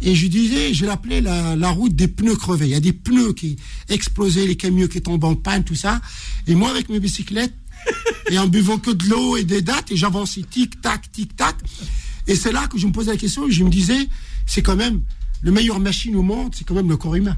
Et 0.01 0.15
je 0.15 0.27
disais, 0.29 0.75
je 0.75 0.85
l'appelais 0.85 1.21
la, 1.23 1.57
la 1.57 1.71
route 1.71 1.97
des 1.97 2.07
pneus 2.07 2.37
crevés. 2.37 2.67
Il 2.67 2.73
y 2.73 2.75
a 2.75 2.81
des 2.81 2.93
pneus 2.93 3.33
qui 3.33 3.57
explosaient, 3.89 4.47
les 4.47 4.57
camions 4.57 4.87
qui 4.87 5.01
tombent 5.01 5.25
en 5.25 5.35
panne, 5.35 5.65
tout 5.65 5.75
ça. 5.75 6.01
Et 6.47 6.55
moi, 6.55 6.71
avec 6.71 6.91
mes 6.91 7.01
bicyclettes, 7.01 7.55
et 8.31 8.39
en 8.39 8.47
buvant 8.47 8.79
que 8.79 8.91
de 8.91 9.09
l'eau 9.09 9.37
et 9.37 9.45
des 9.45 9.63
dates, 9.63 9.91
et 9.91 9.97
j'avançais 9.97 10.43
tic-tac, 10.43 11.11
tic-tac. 11.11 11.57
Et 12.27 12.37
c'est 12.37 12.53
là 12.53 12.67
que 12.67 12.79
je 12.79 12.87
me 12.87 12.93
posais 12.93 13.11
la 13.11 13.17
question, 13.17 13.49
et 13.49 13.51
je 13.51 13.65
me 13.65 13.71
disais, 13.71 14.09
c'est 14.47 14.63
quand 14.63 14.77
même, 14.77 15.01
le 15.41 15.51
meilleur 15.51 15.81
machine 15.81 16.15
au 16.15 16.23
monde, 16.23 16.55
c'est 16.55 16.65
quand 16.65 16.75
même 16.75 16.91
le 16.91 16.97
corps 16.97 17.15
humain. 17.15 17.37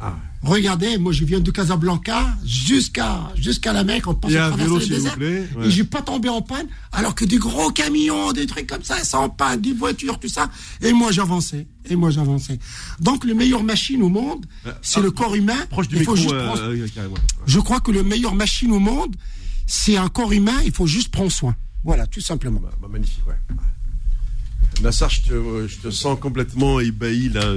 Ah. 0.00 0.16
Regardez, 0.42 0.96
moi 0.98 1.10
je 1.12 1.24
viens 1.24 1.40
de 1.40 1.50
Casablanca 1.50 2.24
jusqu'à 2.46 3.32
jusqu'à 3.34 3.72
la 3.72 3.82
Mecque 3.82 4.06
à 4.06 4.10
à 4.10 4.14
travers 4.14 4.56
vélo, 4.56 4.78
le 4.78 4.86
désert. 4.86 5.14
plaît, 5.16 5.48
ouais. 5.56 5.66
Et 5.66 5.70
j'ai 5.72 5.82
pas 5.82 6.02
tombé 6.02 6.28
en 6.28 6.40
panne, 6.40 6.68
alors 6.92 7.16
que 7.16 7.24
des 7.24 7.38
gros 7.38 7.70
camions, 7.72 8.30
des 8.32 8.46
trucs 8.46 8.68
comme 8.68 8.84
ça, 8.84 9.02
sans 9.02 9.28
panne, 9.28 9.60
des 9.60 9.72
voitures, 9.72 10.20
tout 10.20 10.28
ça. 10.28 10.48
Et 10.82 10.92
moi 10.92 11.10
j'avançais, 11.10 11.66
et 11.90 11.96
moi 11.96 12.10
j'avançais. 12.10 12.60
Donc 13.00 13.24
le 13.24 13.34
meilleur 13.34 13.64
machine 13.64 14.00
au 14.02 14.08
monde, 14.08 14.46
c'est 14.82 15.00
ah, 15.00 15.02
le 15.02 15.10
corps 15.10 15.34
humain. 15.34 15.58
Proche 15.68 15.88
du 15.88 15.96
Il 15.96 16.00
micro, 16.00 16.14
faut 16.14 16.22
juste 16.22 16.32
euh, 16.34 16.46
prendre- 16.46 16.62
euh, 16.62 16.86
je 17.46 17.58
crois 17.58 17.80
que 17.80 17.90
le 17.90 18.04
meilleur 18.04 18.36
machine 18.36 18.70
au 18.70 18.78
monde, 18.78 19.16
c'est 19.66 19.96
un 19.96 20.08
corps 20.08 20.32
humain, 20.32 20.60
il 20.64 20.70
faut 20.72 20.86
juste 20.86 21.10
prendre 21.10 21.32
soin. 21.32 21.56
Voilà, 21.82 22.06
tout 22.06 22.20
simplement. 22.20 22.60
Bah, 22.62 22.70
bah, 22.80 22.88
magnifique, 22.88 23.26
ouais. 23.26 23.34
Nassar, 24.80 25.10
je 25.10 25.22
te, 25.22 25.66
je 25.66 25.76
te 25.78 25.90
sens 25.90 26.16
complètement 26.20 26.78
ébahi 26.78 27.30
là. 27.30 27.42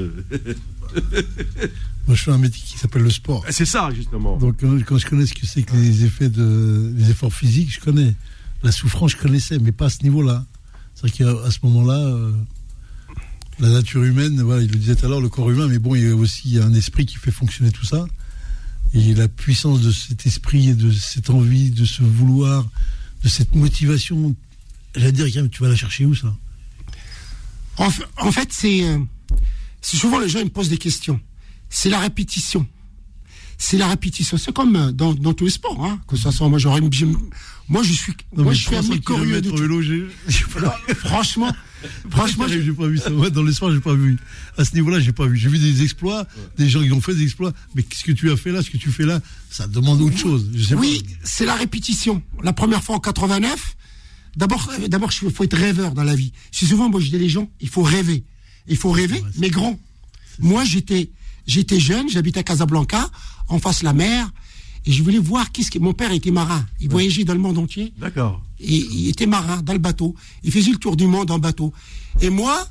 Moi, 2.08 2.16
je 2.16 2.24
fais 2.24 2.32
un 2.32 2.38
métier 2.38 2.62
qui 2.66 2.78
s'appelle 2.78 3.04
le 3.04 3.10
sport. 3.12 3.46
C'est 3.52 3.66
ça, 3.66 3.90
justement. 3.94 4.38
Donc, 4.38 4.64
euh, 4.64 4.82
quand 4.86 4.98
je 4.98 5.06
connais 5.06 5.26
ce 5.26 5.34
que 5.34 5.46
c'est 5.46 5.64
que 5.64 5.76
les 5.76 6.04
effets 6.04 6.30
de, 6.30 6.92
les 6.98 7.10
efforts 7.12 7.34
physiques, 7.34 7.72
je 7.74 7.80
connais. 7.80 8.16
La 8.64 8.72
souffrance, 8.72 9.12
je 9.12 9.18
connaissais, 9.18 9.60
mais 9.60 9.72
pas 9.72 9.86
à 9.86 9.90
ce 9.90 10.04
niveau-là. 10.04 10.46
C'est 10.96 11.02
vrai 11.08 11.12
qu'à 11.12 11.52
ce 11.52 11.60
moment-là, 11.64 11.98
euh, 12.00 12.32
la 13.60 13.70
nature 13.70 14.04
humaine, 14.04 14.42
voilà, 14.42 14.62
il 14.64 14.72
le 14.72 14.78
disait 14.78 14.96
tout 14.96 15.06
à 15.06 15.10
l'heure, 15.10 15.22
le 15.22 15.30
corps 15.30 15.50
humain, 15.52 15.68
mais 15.68 15.80
bon, 15.80 15.96
il 15.96 16.04
y 16.04 16.08
a 16.10 16.16
aussi 16.16 16.58
un 16.60 16.74
esprit 16.74 17.06
qui 17.06 17.16
fait 17.18 17.32
fonctionner 17.32 17.72
tout 17.72 17.86
ça. 17.86 18.06
Et 18.94 19.14
la 19.14 19.28
puissance 19.28 19.82
de 19.82 19.92
cet 19.92 20.26
esprit 20.26 20.70
et 20.70 20.74
de 20.74 20.92
cette 20.92 21.30
envie, 21.30 21.72
de 21.72 21.86
ce 21.86 22.04
vouloir, 22.04 22.68
de 23.24 23.30
cette 23.30 23.56
motivation, 23.56 24.36
j'allais 24.96 25.12
dire, 25.12 25.28
tu 25.50 25.64
vas 25.64 25.70
la 25.70 25.76
chercher 25.76 26.06
où 26.06 26.14
ça? 26.16 26.36
En, 27.78 27.90
fa- 27.90 28.04
en 28.18 28.32
fait, 28.32 28.50
c'est 28.52 28.84
euh, 28.84 29.00
c'est 29.82 29.96
souvent 29.98 30.20
les 30.20 30.28
gens 30.28 30.40
ils 30.40 30.46
me 30.46 30.50
posent 30.50 30.70
des 30.70 30.78
questions. 30.78 31.20
C'est 31.72 31.90
la 31.90 32.00
répétition. 32.00 32.68
C'est 33.58 33.78
la 33.78 33.88
répétition. 33.88 34.38
C'est 34.38 34.54
comme 34.54 34.76
euh, 34.76 34.92
dans, 34.92 35.14
dans 35.14 35.34
tous 35.34 35.46
les 35.46 35.52
sports, 35.52 35.84
hein, 35.84 36.00
que 36.08 36.16
ce 36.18 36.30
soit 36.32 36.50
moi 36.50 36.60
j'aurais 36.60 36.82
moi 37.70 37.84
je 37.84 37.94
suis 37.94 38.12
Non, 38.36 38.44
moi 38.44 38.54
je 38.54 38.60
suis 38.60 38.76
un 38.76 38.80
300 38.82 38.94
mec 38.94 39.04
curieux 39.06 39.42
de 39.42 39.50
vélo, 39.50 39.82
Franchement, 40.96 41.52
franchement, 42.10 42.46
je- 42.48 42.60
j'ai 42.62 42.74
pas 42.74 42.88
vu 42.88 42.98
ça? 42.98 43.10
Dans 43.10 43.44
les 43.44 43.54
sports, 43.54 43.72
j'ai 43.72 43.80
pas 43.80 43.94
vu. 43.94 44.18
À 44.58 44.66
ce 44.66 44.74
niveau-là, 44.76 45.00
j'ai 45.00 45.14
pas 45.14 45.26
vu. 45.28 45.38
J'ai 45.38 45.48
vu 45.48 45.58
des 45.60 45.82
exploits, 45.84 46.28
des 46.58 46.68
gens 46.68 46.84
qui 46.84 46.92
ont 46.92 47.00
fait 47.02 47.14
des 47.16 47.24
exploits. 47.24 47.54
Mais 47.76 47.84
qu'est-ce 47.84 48.04
que 48.04 48.12
tu 48.12 48.30
as 48.32 48.36
fait 48.36 48.52
là, 48.52 48.62
ce 48.62 48.70
que 48.70 48.78
tu 48.78 48.92
fais 48.92 49.06
là, 49.06 49.22
ça 49.50 49.68
demande 49.68 50.02
autre 50.02 50.18
chose. 50.18 50.50
Je 50.54 50.64
sais 50.64 50.76
oui, 50.76 51.04
c'est 51.24 51.46
la 51.46 51.56
répétition. 51.56 52.22
La 52.44 52.52
première 52.54 52.84
fois 52.84 52.96
en 52.96 53.00
89, 53.00 53.76
d'abord, 54.36 54.70
euh, 54.80 54.88
d'abord, 54.88 55.12
il 55.22 55.32
faut 55.32 55.44
être 55.44 55.56
rêveur 55.58 55.94
dans 55.94 56.04
la 56.04 56.16
vie. 56.16 56.34
C'est 56.52 56.66
souvent, 56.66 56.90
moi, 56.90 57.00
je 57.00 57.10
dis 57.10 57.18
les 57.20 57.30
gens, 57.30 57.50
il 57.62 57.70
faut 57.70 57.84
rêver. 57.84 58.26
Il 58.68 58.76
faut 58.78 58.92
rêver, 58.92 59.24
mais 59.38 59.50
grand. 59.50 59.80
Moi, 60.40 60.66
j'étais, 60.66 61.10
j'étais 61.48 61.80
jeune, 61.80 62.10
j'habitais 62.10 62.40
à 62.40 62.44
Casablanca, 62.44 63.10
en 63.48 63.60
face 63.60 63.80
de 63.80 63.86
la 63.86 63.94
mer, 63.94 64.30
et 64.86 64.92
je 64.92 65.04
voulais 65.04 65.20
voir 65.20 65.52
qu'est-ce 65.52 65.70
que, 65.70 65.80
mon 65.80 65.94
père 65.94 66.12
était 66.12 66.32
marin. 66.32 66.66
Il 66.80 66.90
voyageait 66.90 67.24
dans 67.24 67.34
le 67.34 67.40
monde 67.40 67.58
entier. 67.58 67.94
D'accord. 68.00 68.42
Et 68.60 68.76
il 68.76 69.10
était 69.10 69.28
marin 69.28 69.62
dans 69.62 69.74
le 69.74 69.80
bateau. 69.80 70.16
Il 70.44 70.52
faisait 70.52 70.72
le 70.72 70.78
tour 70.78 70.96
du 70.96 71.06
monde 71.06 71.30
en 71.30 71.38
bateau. 71.38 71.72
Et 72.20 72.30
moi, 72.30 72.68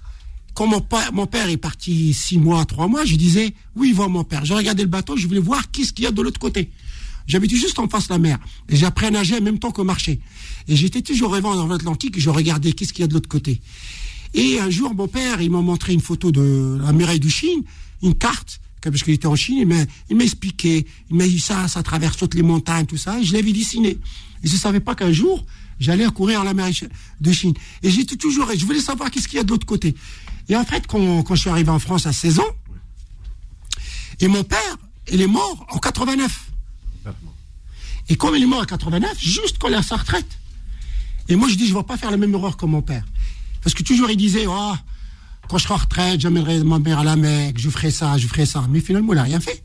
quand 0.55 0.67
mon 0.67 0.81
père, 0.81 1.13
mon 1.13 1.27
père 1.27 1.49
est 1.49 1.57
parti 1.57 2.13
six 2.13 2.39
mois, 2.39 2.65
trois 2.65 2.89
mois, 2.89 3.05
je 3.05 3.15
disais, 3.15 3.55
oui, 3.77 3.93
voir 3.93 4.09
mon 4.09 4.25
père. 4.25 4.45
Je 4.45 4.55
regardais 4.55 4.83
le 4.83 4.89
bateau, 4.89 5.17
je 5.17 5.27
voulais 5.29 5.41
voir 5.41 5.71
qu'est-ce 5.71 5.93
qu'il 5.93 6.05
y 6.05 6.09
a 6.09 6.11
de 6.11 6.21
l'autre 6.21 6.41
côté. 6.41 6.71
J'habitais 7.27 7.57
juste 7.57 7.79
en 7.79 7.89
face 7.89 8.09
de 8.09 8.15
la 8.15 8.19
mer. 8.19 8.39
Et 8.69 8.77
j'ai 8.77 8.87
appris 8.87 9.07
à 9.07 9.11
nager 9.11 9.39
en 9.39 9.41
même 9.41 9.61
temps 9.61 9.71
que 9.71 9.83
marcher. 9.83 10.21
Et 10.67 10.75
j'étais 10.75 11.03
toujours 11.03 11.33
rêvant 11.33 11.55
dans 11.55 11.69
l'Atlantique 11.69 12.19
je 12.19 12.31
regardais 12.31 12.73
qu'est-ce 12.73 12.93
qu'il 12.93 13.03
y 13.03 13.05
a 13.05 13.09
de 13.09 13.15
l'autre 13.15 13.29
côté. 13.29 13.61
Et 14.35 14.59
un 14.59 14.71
jour, 14.71 14.95
mon 14.95 15.07
père, 15.07 15.41
il 15.41 15.51
m'a 15.51 15.61
montré 15.61 15.93
une 15.93 16.01
photo 16.01 16.33
de 16.33 16.79
la 16.83 16.93
muraille 16.93 17.21
du 17.21 17.31
Chine, 17.31 17.63
une 18.03 18.15
carte, 18.15 18.61
parce 18.83 19.03
qu'il 19.03 19.13
était 19.13 19.27
en 19.27 19.37
Chine, 19.37 19.59
il 20.09 20.17
m'a, 20.17 20.25
expliqué, 20.25 20.87
il 21.11 21.17
m'a 21.17 21.27
dit 21.27 21.41
ça, 21.41 21.69
ça 21.69 21.83
traverse 21.83 22.17
toutes 22.17 22.35
les 22.35 22.43
montagnes, 22.43 22.87
tout 22.87 22.97
ça, 22.97 23.19
et 23.19 23.25
je 23.25 23.33
l'avais 23.35 23.53
dessiné. 23.53 23.99
Et 24.43 24.49
je 24.49 24.57
savais 24.57 24.81
pas 24.81 24.95
qu'un 24.95 25.13
jour, 25.13 25.45
j'allais 25.79 26.07
courir 26.07 26.41
à 26.41 26.45
la 26.45 26.55
de 26.55 27.33
Chine. 27.33 27.55
Et 27.83 27.91
j'étais 27.91 28.17
toujours, 28.17 28.51
je 28.57 28.65
voulais 28.65 28.81
savoir 28.81 29.11
qu'est-ce 29.11 29.29
qu'il 29.29 29.37
y 29.37 29.41
a 29.41 29.45
de 29.45 29.51
l'autre 29.51 29.67
côté. 29.67 29.95
Et 30.49 30.57
en 30.57 30.65
fait, 30.65 30.87
quand, 30.87 31.23
quand 31.23 31.35
je 31.35 31.41
suis 31.43 31.51
arrivé 31.51 31.71
en 31.71 31.79
France 31.79 32.07
à 32.07 32.13
16 32.13 32.41
ans, 32.41 32.55
et 34.21 34.29
mon 34.29 34.45
père, 34.45 34.77
il 35.13 35.21
est 35.21 35.27
mort 35.27 35.67
en 35.71 35.79
89. 35.79 36.51
Et 38.09 38.17
comme 38.17 38.35
il 38.35 38.43
est 38.43 38.47
mort 38.47 38.61
en 38.61 38.65
89, 38.65 39.19
juste 39.21 39.59
quand 39.59 39.69
il 39.69 39.75
à 39.75 39.83
sa 39.83 39.97
retraite. 39.97 40.39
Et 41.29 41.37
moi, 41.37 41.49
je 41.49 41.55
dis, 41.55 41.67
je 41.67 41.75
ne 41.75 41.79
vais 41.79 41.85
pas 41.85 41.97
faire 41.97 42.11
la 42.11 42.17
même 42.17 42.35
erreur 42.35 42.57
que 42.57 42.67
mon 42.67 42.83
père. 42.83 43.05
Parce 43.63 43.75
que 43.75 43.83
toujours, 43.83 44.11
il 44.11 44.17
disait, 44.17 44.47
oh, 44.49 44.73
quand 45.51 45.59
je 45.59 45.65
serai 45.65 45.75
en 45.75 45.79
retraite, 45.79 46.21
j'amènerai 46.21 46.63
ma 46.63 46.79
mère 46.79 47.01
à 47.01 47.05
la 47.05 47.17
Mecque, 47.17 47.59
je 47.59 47.71
ferai 47.71 47.91
ça, 47.91 48.17
je 48.17 48.29
ferai 48.29 48.47
ça. 48.47 48.65
Mais 48.71 48.79
finalement, 48.79 49.13
il 49.15 49.17
n'a 49.17 49.25
rien 49.25 49.41
fait. 49.41 49.65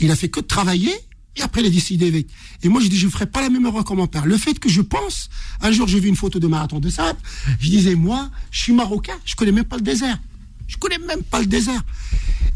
Il 0.00 0.10
a 0.10 0.16
fait 0.16 0.30
que 0.30 0.40
travailler 0.40 0.94
Et 1.36 1.42
après, 1.42 1.60
il 1.60 1.66
a 1.66 1.70
décidé 1.70 2.10
vite. 2.10 2.30
Et 2.62 2.70
moi, 2.70 2.80
je 2.80 2.88
dis, 2.88 2.96
je 2.96 3.08
ferai 3.08 3.26
pas 3.26 3.42
la 3.42 3.50
même 3.50 3.66
erreur 3.66 3.84
que 3.84 3.92
mon 3.92 4.06
père. 4.06 4.24
Le 4.24 4.38
fait 4.38 4.58
que 4.58 4.70
je 4.70 4.80
pense, 4.80 5.28
un 5.60 5.70
jour, 5.70 5.86
j'ai 5.86 6.00
vu 6.00 6.08
une 6.08 6.16
photo 6.16 6.38
de 6.38 6.46
marathon 6.46 6.80
de 6.80 6.88
sable, 6.88 7.18
je 7.60 7.68
disais, 7.68 7.94
moi, 7.94 8.30
je 8.50 8.62
suis 8.62 8.72
marocain, 8.72 9.18
je 9.26 9.34
connais 9.34 9.52
même 9.52 9.64
pas 9.64 9.76
le 9.76 9.82
désert. 9.82 10.18
Je 10.66 10.78
connais 10.78 10.98
même 10.98 11.22
pas 11.22 11.40
le 11.40 11.46
désert. 11.46 11.82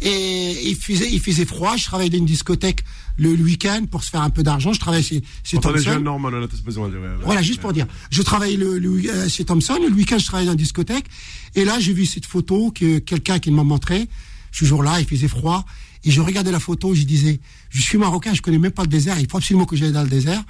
Et 0.01 0.71
il 0.71 0.77
faisait, 0.77 1.13
il 1.13 1.21
faisait 1.21 1.45
froid, 1.45 1.77
je 1.77 1.85
travaillais 1.85 2.11
dans 2.11 2.19
une 2.19 2.25
discothèque 2.25 2.85
le, 3.19 3.31
week-end 3.31 3.85
pour 3.91 4.05
se 4.05 4.11
faire 4.11 4.23
un 4.23 4.31
peu 4.31 4.43
d'argent. 4.43 4.73
Je 4.73 4.81
travaillais 4.81 5.03
chez, 5.03 5.23
chez 5.43 5.59
Thompson. 5.59 5.79
jeune, 5.83 6.05
normal, 6.05 6.35
on 6.35 6.45
a 6.45 6.49
tous 6.49 6.62
besoin 6.62 6.89
de. 6.89 6.99
Voilà, 7.25 7.43
juste 7.43 7.61
pour 7.61 7.73
dire. 7.73 7.87
Je 8.11 8.23
travaillais 8.23 8.57
le, 8.57 8.79
le- 8.79 9.11
euh, 9.11 9.29
chez 9.29 9.45
Thompson, 9.45 9.79
le 9.81 9.93
week-end, 9.95 10.19
je 10.19 10.27
travaillais 10.27 10.47
dans 10.47 10.53
une 10.53 10.59
discothèque. 10.59 11.07
Et 11.55 11.64
là, 11.64 11.79
j'ai 11.81 11.93
vu 11.93 12.07
cette 12.07 12.27
photo 12.27 12.71
que 12.71 12.99
quelqu'un 12.99 13.39
qui 13.39 13.51
m'a 13.51 13.64
montré. 13.64 14.09
Ce 14.53 14.64
jour-là, 14.64 15.01
il 15.01 15.07
faisait 15.07 15.29
froid. 15.29 15.64
Et 16.05 16.11
je 16.11 16.21
regardais 16.21 16.53
la 16.53 16.61
photo, 16.61 16.95
je 16.95 17.03
disais, 17.03 17.41
je 17.69 17.81
suis 17.81 17.99
marocain, 17.99 18.33
je 18.33 18.41
connais 18.41 18.59
même 18.59 18.71
pas 18.71 18.83
le 18.83 18.89
désert, 18.89 19.19
il 19.19 19.29
faut 19.29 19.39
absolument 19.39 19.64
que 19.67 19.75
j'aille 19.75 19.91
dans 19.91 20.05
le 20.05 20.09
désert. 20.09 20.41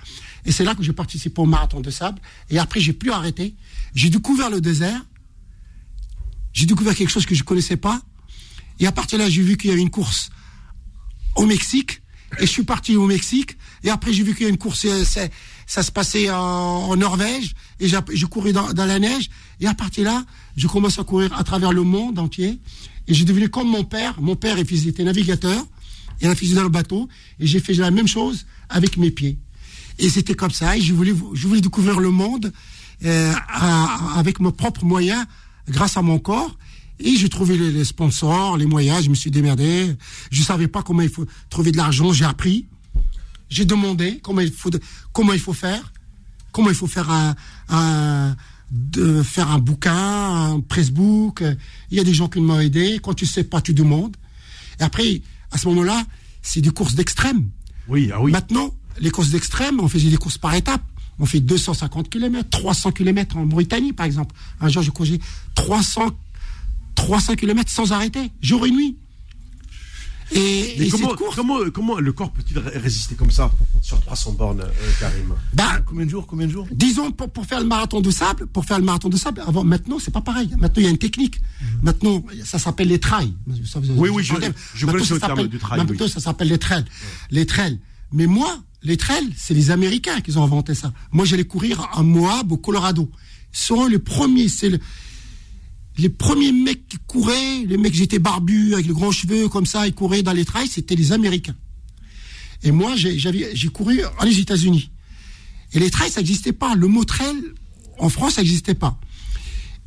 Et 0.45 0.53
c'est 0.53 0.65
là 0.65 0.75
que 0.75 0.83
j'ai 0.83 0.93
participé 0.93 1.41
au 1.41 1.47
marathon 1.47 1.81
de 1.81 1.91
sable. 1.91 2.21
Et 2.51 2.59
après, 2.59 2.79
j'ai 2.79 2.93
plus 2.93 3.11
arrêté. 3.11 3.55
J'ai 3.95 4.11
découvert 4.11 4.51
le 4.51 4.61
désert. 4.61 5.01
J'ai 6.53 6.67
découvert 6.67 6.95
quelque 6.95 7.09
chose 7.09 7.25
que 7.27 7.35
je 7.35 7.43
connaissais 7.43 7.77
pas. 7.79 8.03
Et 8.79 8.87
à 8.87 8.93
partir 8.93 9.19
de 9.19 9.25
là, 9.25 9.31
j'ai 9.31 9.43
vu 9.43 9.57
qu'il 9.57 9.71
y 9.71 9.73
avait 9.73 9.83
une 9.83 9.91
course 9.91 10.31
au 11.37 11.47
Mexique. 11.47 12.03
Et 12.39 12.47
je 12.47 12.51
suis 12.51 12.65
parti 12.65 12.97
au 12.97 13.07
Mexique. 13.07 13.57
Et 13.85 13.91
après, 13.91 14.13
j'ai 14.13 14.23
vu 14.23 14.35
qu'il 14.35 14.45
y 14.45 14.47
a 14.47 14.51
une 14.51 14.59
course, 14.59 14.87
ça 15.67 15.83
se 15.83 15.93
passait 15.93 16.31
en, 16.31 16.97
Norvège. 16.97 17.55
Et 17.81 17.89
je 17.89 18.27
courais 18.27 18.53
dans, 18.53 18.73
la 18.75 18.99
neige. 18.99 19.31
Et 19.61 19.67
à 19.67 19.75
partir 19.75 20.05
de 20.05 20.09
là, 20.09 20.25
je 20.57 20.67
commence 20.67 20.99
à 20.99 21.05
courir 21.05 21.33
à 21.39 21.45
travers 21.45 21.73
le 21.73 21.83
monde 21.83 22.19
entier. 22.19 22.61
Et 23.09 23.15
j'ai 23.15 23.25
devenu 23.25 23.49
comme 23.49 23.69
mon 23.69 23.85
père. 23.85 24.21
Mon 24.21 24.37
père 24.37 24.59
il 24.59 24.89
était 24.89 25.05
navigateur. 25.05 25.65
Il 26.21 26.29
a 26.29 26.35
fait 26.35 26.47
dans 26.49 26.63
le 26.63 26.69
bateau. 26.69 27.09
Et 27.39 27.47
j'ai 27.47 27.61
fait 27.61 27.75
la 27.75 27.91
même 27.91 28.09
chose 28.09 28.47
avec 28.69 28.97
mes 28.97 29.11
pieds. 29.11 29.39
Et 29.99 30.11
c'était 30.11 30.35
comme 30.35 30.51
ça. 30.51 30.77
Et 30.77 30.81
je 30.81 30.93
voulais, 30.93 31.15
je 31.35 31.47
voulais 31.47 31.61
découvrir 31.61 32.01
le 32.01 32.11
monde 32.11 32.53
euh, 33.05 33.33
avec 34.17 34.41
mes 34.41 34.53
propres 34.53 34.85
moyens, 34.85 35.25
grâce 35.69 35.97
à 35.97 36.03
mon 36.03 36.19
corps. 36.19 36.57
Et 36.99 37.17
j'ai 37.17 37.29
trouvé 37.29 37.57
les, 37.59 37.71
les 37.73 37.85
sponsors, 37.85 38.57
les 38.57 38.67
moyens. 38.67 39.05
Je 39.05 39.11
me 39.11 39.15
suis 39.15 39.31
démerdé. 39.31 39.95
Je 40.31 40.43
savais 40.43 40.69
pas 40.69 40.83
comment 40.83 41.03
il 41.03 41.11
faut 41.11 41.27
trouver 41.51 41.73
de 41.73 41.77
l'argent. 41.77 42.13
J'ai 42.13 42.25
appris. 42.25 42.67
J'ai 43.49 43.65
demandé 43.65 44.19
comment 44.23 44.41
il 44.41 44.51
faut, 44.51 44.71
comment 45.13 45.33
il 45.33 45.39
faut 45.41 45.53
faire, 45.53 45.93
comment 46.53 46.69
il 46.71 46.75
faut 46.75 46.87
faire 46.89 47.11
un, 47.11 47.35
un- 47.69 48.37
de 48.73 49.23
faire 49.23 49.51
un 49.53 49.59
bouquin, 49.59 49.95
un 50.55 50.61
pressbook. 50.61 51.45
Il 51.93 51.97
y 51.97 52.01
a 52.01 52.05
des 52.05 52.15
gens 52.15 52.29
qui 52.29 52.41
m'ont 52.41 52.59
aidé. 52.59 52.99
Quand 53.01 53.15
tu 53.15 53.25
sais 53.27 53.45
pas, 53.45 53.61
tu 53.61 53.73
demandes. 53.75 54.17
Et 54.81 54.83
après, 54.83 55.23
à 55.53 55.59
ce 55.59 55.69
moment-là, 55.69 56.05
c'est 56.43 56.61
des 56.61 56.71
courses 56.71 56.95
d'extrême. 56.97 57.49
Oui, 57.89 58.11
ah 58.13 58.21
oui. 58.21 58.33
Maintenant, 58.33 58.75
les 58.99 59.11
courses 59.11 59.31
d'extrême, 59.31 59.79
on 59.81 59.89
faisait 59.89 60.11
des 60.11 60.17
courses 60.17 60.39
par 60.39 60.55
étapes. 60.55 60.83
On 61.21 61.27
fait 61.27 61.39
250 61.41 62.11
km, 62.11 62.51
300 62.51 62.91
km 62.93 63.37
en 63.37 63.47
Mauritanie, 63.47 63.93
par 63.93 64.05
exemple. 64.05 64.35
Un 64.61 64.69
jour, 64.69 64.83
j'ai 64.83 64.91
couru 64.91 65.19
300, 65.55 66.11
300 66.97 67.37
km 67.37 67.71
sans 67.71 67.93
arrêter, 67.93 68.33
jour 68.43 68.67
et 68.67 68.71
nuit. 68.71 68.97
Et, 70.33 70.75
Mais 70.81 70.87
et 70.87 70.91
comment, 70.91 71.15
comment, 71.37 71.59
comment 71.73 71.99
le 72.01 72.13
corps 72.13 72.33
peut-il 72.33 72.59
ré- 72.59 72.79
résister 72.79 73.15
comme 73.15 73.31
ça 73.31 73.49
sur 73.81 74.01
300 74.01 74.33
bornes, 74.33 74.61
euh, 74.63 74.91
Karim? 74.99 75.33
Bah, 75.55 75.81
Combien 75.87 76.05
de 76.05 76.11
jours 76.11 76.27
Combien 76.27 76.49
de 76.49 76.53
jours? 76.53 76.67
disons 76.73 77.13
pour, 77.13 77.31
pour 77.31 77.47
faire 77.47 77.61
le 77.61 77.67
marathon 77.67 78.01
de 78.01 78.11
sable, 78.11 78.49
pour 78.49 78.65
faire 78.65 78.81
le 78.81 78.85
marathon 78.85 79.09
de 79.09 79.17
sable, 79.17 79.41
avant 79.47 79.63
maintenant 79.63 79.99
c'est 80.01 80.11
pas 80.11 80.21
pareil. 80.23 80.49
Maintenant 80.59 80.75
il 80.79 80.83
y 80.83 80.87
a 80.89 80.91
une 80.91 80.99
technique. 80.99 81.41
Maintenant 81.81 82.25
ça 82.45 82.59
s'appelle 82.59 82.89
les 82.89 82.99
trails. 82.99 83.33
Ça, 83.65 83.79
vous- 83.79 83.93
Oui, 83.95 84.09
oui, 84.09 84.25
je- 84.25 84.35
je 84.75 84.85
connais 84.87 84.99
ça 85.05 85.07
terme 85.21 85.21
s'appelle- 85.21 85.47
du 85.49 85.59
trail, 85.59 85.79
Maintenant 85.79 85.97
oui. 86.07 86.11
ça 86.11 86.19
s'appelle 86.19 86.49
les 86.49 86.59
trails. 86.59 86.85
Les 87.31 87.47
trails. 87.47 87.79
Mais 88.13 88.27
moi, 88.27 88.59
les 88.83 88.97
trails, 88.97 89.29
c'est 89.37 89.55
les 89.55 89.71
Américains 89.71 90.21
qui 90.23 90.37
ont 90.37 90.43
inventé 90.43 90.75
ça. 90.75 90.93
Moi 91.13 91.25
j'allais 91.25 91.45
courir 91.45 91.89
à 91.93 92.03
Moab 92.03 92.51
au 92.51 92.57
Colorado. 92.57 93.09
Ils 93.55 93.59
sont 93.59 93.87
les 93.87 94.01
premiers, 94.01 94.49
c'est 94.49 94.71
le- 94.71 94.81
les 95.99 96.09
premiers 96.09 96.53
mecs 96.53 96.89
qui 96.89 96.99
couraient, 97.07 97.65
les 97.67 97.77
mecs 97.77 97.95
qui 97.95 98.03
étaient 98.03 98.19
barbus 98.19 98.75
avec 98.75 98.87
les 98.87 98.93
grands 98.93 99.13
cheveux 99.13 99.49
comme 99.49 99.67
ça, 99.67 99.87
ils 99.87 99.95
couraient 99.95 100.23
dans 100.23 100.33
les 100.33 100.45
trails, 100.45 100.69
c'était 100.69 100.95
les 100.95 101.13
Américains. 101.13 101.57
Et 102.63 102.71
moi, 102.71 102.97
j'ai 102.97 103.69
couru 103.69 104.01
aux 104.05 104.27
États-Unis. 104.27 104.91
Et 105.73 105.79
les 105.79 105.91
trails, 105.91 106.11
ça 106.11 106.21
n'existait 106.21 106.53
pas. 106.53 106.75
Le 106.75 106.87
mot 106.87 107.05
trail, 107.05 107.37
en 107.99 108.09
France, 108.09 108.35
ça 108.35 108.43
n'existait 108.43 108.75
pas. 108.75 108.99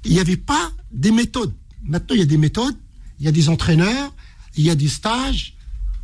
Il 0.06 0.14
n'y 0.14 0.20
avait 0.20 0.38
pas 0.38 0.72
des 0.92 1.12
méthodes. 1.12 1.54
Maintenant, 1.84 2.16
il 2.16 2.20
y 2.20 2.24
a 2.24 2.26
des 2.26 2.38
méthodes, 2.38 2.76
il 3.20 3.26
y 3.26 3.28
a 3.28 3.32
des 3.32 3.50
entraîneurs, 3.50 4.14
il 4.56 4.66
y 4.66 4.70
a 4.70 4.76
des 4.76 4.88
stages. 4.88 5.56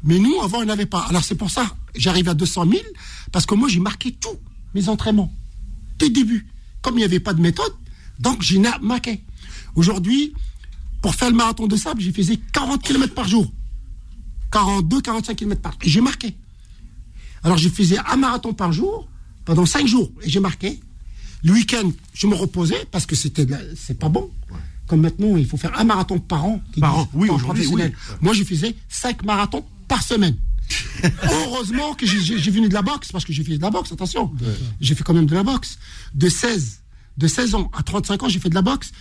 Mais 0.04 0.20
nous, 0.20 0.40
avant, 0.42 0.62
il 0.62 0.66
n'y 0.66 0.72
en 0.72 0.74
avait 0.74 0.86
pas. 0.86 1.02
Alors, 1.02 1.24
c'est 1.24 1.36
pour 1.36 1.50
ça, 1.50 1.76
j'arrive 1.96 2.30
à 2.30 2.34
200 2.34 2.66
000, 2.70 2.84
parce 3.32 3.46
que 3.46 3.56
moi, 3.56 3.70
j'ai 3.70 3.80
marqué 3.80 4.12
tous 4.12 4.38
mes 4.74 4.90
entraînements. 4.90 5.34
Dès 6.00 6.08
le 6.08 6.14
début. 6.14 6.48
Comme 6.82 6.96
il 6.96 7.00
n'y 7.00 7.06
avait 7.06 7.20
pas 7.20 7.34
de 7.34 7.42
méthode, 7.42 7.74
donc 8.20 8.42
j'ai 8.44 8.62
marqué. 8.82 9.22
Aujourd'hui, 9.76 10.34
pour 11.02 11.16
faire 11.16 11.30
le 11.30 11.36
marathon 11.36 11.68
de 11.68 11.76
sable, 11.76 12.02
j'ai 12.02 12.12
faisais 12.12 12.40
40 12.54 12.82
km 12.82 13.14
par 13.14 13.28
jour. 13.28 13.52
42, 14.52 15.02
45 15.02 15.36
km 15.36 15.62
par 15.62 15.74
jour. 15.74 15.82
Et 15.84 15.90
j'ai 15.90 16.02
marqué. 16.02 16.36
Alors, 17.44 17.58
je 17.58 17.70
faisais 17.70 17.98
un 18.08 18.16
marathon 18.16 18.54
par 18.54 18.72
jour 18.72 19.08
pendant 19.44 19.66
cinq 19.66 19.86
jours 19.86 20.12
et 20.24 20.30
j'ai 20.30 20.40
marqué. 20.40 20.80
Le 21.44 21.54
week-end, 21.54 21.92
je 22.14 22.26
me 22.26 22.34
reposais 22.34 22.88
parce 22.92 23.06
que 23.06 23.16
c'était, 23.16 23.46
c'est 23.76 24.00
pas 24.00 24.10
bon. 24.10 24.32
Comme 24.88 25.02
maintenant, 25.02 25.36
il 25.38 25.46
faut 25.46 25.58
faire 25.58 25.78
un 25.80 25.84
marathon 25.84 26.20
par 26.20 26.46
an. 26.46 26.62
Par 26.80 26.98
an, 26.98 27.10
oui, 27.14 27.30
aujourd'hui, 27.30 27.68
oui. 27.68 27.84
Moi, 28.22 28.34
je 28.34 28.44
faisais 28.44 28.76
cinq 28.90 29.24
marathons 29.24 29.64
par 29.88 30.02
semaine. 30.02 30.36
Heureusement 31.24 31.94
que 31.94 32.06
j'ai 32.08 32.52
venu 32.52 32.70
de 32.70 32.74
la 32.74 32.82
boxe, 32.82 33.12
parce 33.12 33.26
que 33.26 33.34
j'ai 33.34 33.44
fait 33.44 33.58
de 33.58 33.62
la 33.62 33.70
boxe, 33.70 33.92
attention. 33.92 34.32
J'ai 34.82 34.96
fait 34.96 35.04
quand 35.04 35.14
même 35.14 35.26
de 35.28 35.36
la 35.36 35.44
boxe. 35.44 35.78
De 36.14 36.30
16, 36.30 36.82
de 37.18 37.28
16 37.28 37.56
ans 37.56 37.72
à 37.78 37.84
35 37.84 38.24
ans, 38.24 38.30
j'ai 38.30 38.40
fait 38.40 38.50
de 38.50 38.56
la 38.56 38.62
boxe. 38.62 38.92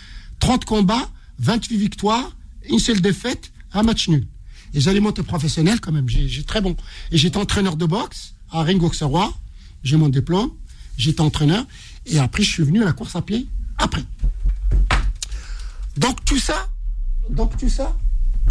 30 0.45 0.66
combats, 0.66 1.09
28 1.38 1.78
victoires, 1.78 2.36
une 2.68 2.78
seule 2.78 3.01
défaite, 3.01 3.51
un 3.72 3.82
match 3.82 4.09
nul. 4.09 4.26
Et 4.74 4.80
j'allais 4.80 5.01
monter 5.01 5.22
professionnel 5.22 5.80
quand 5.80 5.90
même, 5.90 6.07
j'ai 6.07 6.42
très 6.42 6.61
bon. 6.61 6.76
Et 7.11 7.16
j'étais 7.16 7.38
entraîneur 7.38 7.76
de 7.76 7.86
boxe 7.86 8.34
à 8.51 8.62
Ringo 8.62 8.88
Auxerrois, 8.88 9.32
j'ai 9.82 9.97
mon 9.97 10.11
diplôme, 10.11 10.51
j'étais 10.99 11.22
entraîneur, 11.22 11.64
et 12.05 12.18
après 12.18 12.42
je 12.42 12.51
suis 12.51 12.62
venu 12.62 12.82
à 12.82 12.84
la 12.84 12.92
course 12.92 13.16
à 13.16 13.22
pied, 13.22 13.49
après. 13.78 14.05
Donc 15.97 16.22
tout 16.26 16.38
ça, 16.38 16.68
donc 17.30 17.57
tout 17.57 17.70
ça, 17.70 17.97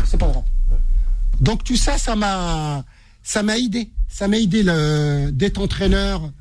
c'est 0.04 0.18
pas 0.18 0.30
grave. 0.30 0.46
Donc 1.42 1.64
tout 1.64 1.78
ça, 1.78 2.00
ça 2.00 2.16
m'a, 2.16 2.84
ça 3.22 3.44
m'a 3.44 3.60
aidé. 3.60 3.92
Ça 4.10 4.28
m'a 4.28 4.40
aidé 4.40 4.64
d'être 5.32 5.62
entraîneur. 5.62 6.32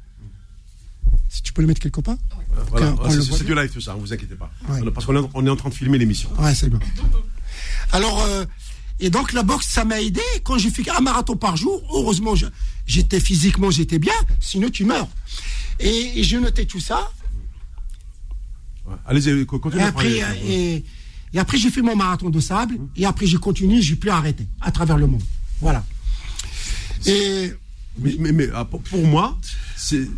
Si 1.29 1.43
tu 1.43 1.53
peux 1.53 1.61
le 1.61 1.69
mettre 1.69 1.81
quelque 1.83 2.01
part. 2.01 2.17
Voilà, 2.71 2.87
Qu'on- 2.93 2.97
qu'on 2.97 3.11
c'est- 3.11 3.45
du 3.45 3.55
live 3.55 3.71
tout 3.73 3.81
ça, 3.81 3.95
ne 3.95 4.01
vous 4.01 4.13
inquiétez 4.13 4.35
pas. 4.35 4.51
Ouais. 4.69 4.81
Parce 4.93 5.07
qu'on 5.07 5.17
est, 5.23 5.29
on 5.35 5.47
est 5.47 5.51
en 5.51 5.57
train 5.57 5.69
de 5.71 5.75
filmer 5.75 5.99
l'émission. 5.99 6.31
Ouais, 6.39 6.55
c'est 6.55 6.69
bien. 6.69 6.79
Alors, 7.93 8.23
euh, 8.23 8.45
et 9.01 9.11
donc 9.11 9.33
la 9.33 9.43
boxe, 9.43 9.67
ça 9.69 9.85
m'a 9.85 10.01
aidé. 10.01 10.21
Quand 10.45 10.59
j'ai 10.59 10.71
fait 10.71 10.89
un 10.91 11.01
marathon 11.01 11.37
par 11.37 11.57
jour, 11.57 11.83
heureusement, 11.95 12.35
je- 12.35 12.47
j'étais 12.87 13.21
physiquement, 13.21 13.71
j'étais 13.71 13.99
bien. 13.99 14.13
Sinon, 14.41 14.69
tu 14.71 14.85
meurs. 14.85 15.09
Et, 15.81 16.21
et 16.21 16.23
j'ai 16.23 16.39
noté 16.41 16.67
tout 16.67 16.81
ça. 16.81 17.11
Ouais. 18.87 18.95
Allez-y, 19.07 19.31
Et 19.31 19.47
continuez. 19.47 19.83
à 19.83 19.87
après, 19.89 20.21
et, 20.47 20.85
et 21.35 21.39
après 21.39 21.57
j'ai 21.57 21.71
fait 21.71 21.83
mon 21.83 21.97
marathon 21.97 22.31
de 22.31 22.41
sable. 22.41 22.77
Et 22.97 23.07
après, 23.07 23.27
j'ai 23.27 23.39
continué. 23.39 23.81
J'ai 23.83 23.97
plus 23.97 24.11
arrêté 24.11 24.47
à 24.61 24.71
travers 24.71 24.97
le 24.99 25.07
monde. 25.07 25.23
Voilà. 25.61 25.85
Et 27.07 27.53
Mais, 27.99 28.15
mais, 28.19 28.33
mais, 28.33 28.49
ah, 28.55 28.65
pour 28.65 29.07
moi, 29.07 29.39
c'est 29.77 30.09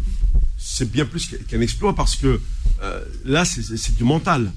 c'est 0.66 0.90
bien 0.90 1.04
plus 1.04 1.28
qu'un 1.46 1.60
exploit 1.60 1.94
parce 1.94 2.16
que 2.16 2.40
euh, 2.82 3.04
là, 3.24 3.44
c'est- 3.44 3.96
du 3.96 4.04
mental. 4.04 4.50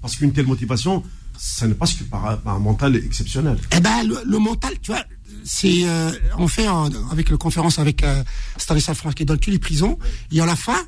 Parce 0.00 0.16
qu'une 0.16 0.32
telle 0.32 0.46
motivation, 0.46 1.04
ça 1.38 1.68
ne 1.68 1.74
passe 1.74 1.92
que 1.92 2.04
par, 2.04 2.40
un 2.46 2.58
mental 2.58 2.96
exceptionnel. 2.96 3.58
Eh 3.76 3.80
ben, 3.80 4.02
le, 4.02 4.38
mental, 4.38 4.72
tu 4.80 4.90
vois, 4.90 5.04
c'est 5.44 5.86
euh, 5.86 6.12
on 6.38 6.48
fait 6.48 6.66
avec 7.12 7.28
la 7.28 7.36
conférence 7.36 7.78
avec 7.78 8.02
euh, 8.02 8.24
Stanislas 8.56 8.96
France 8.96 9.14
qui 9.14 9.24
est 9.24 9.26
dans 9.26 9.36
les 9.46 9.58
prisons. 9.58 9.98
Et 10.32 10.40
à 10.40 10.46
la 10.46 10.56
fin, 10.56 10.78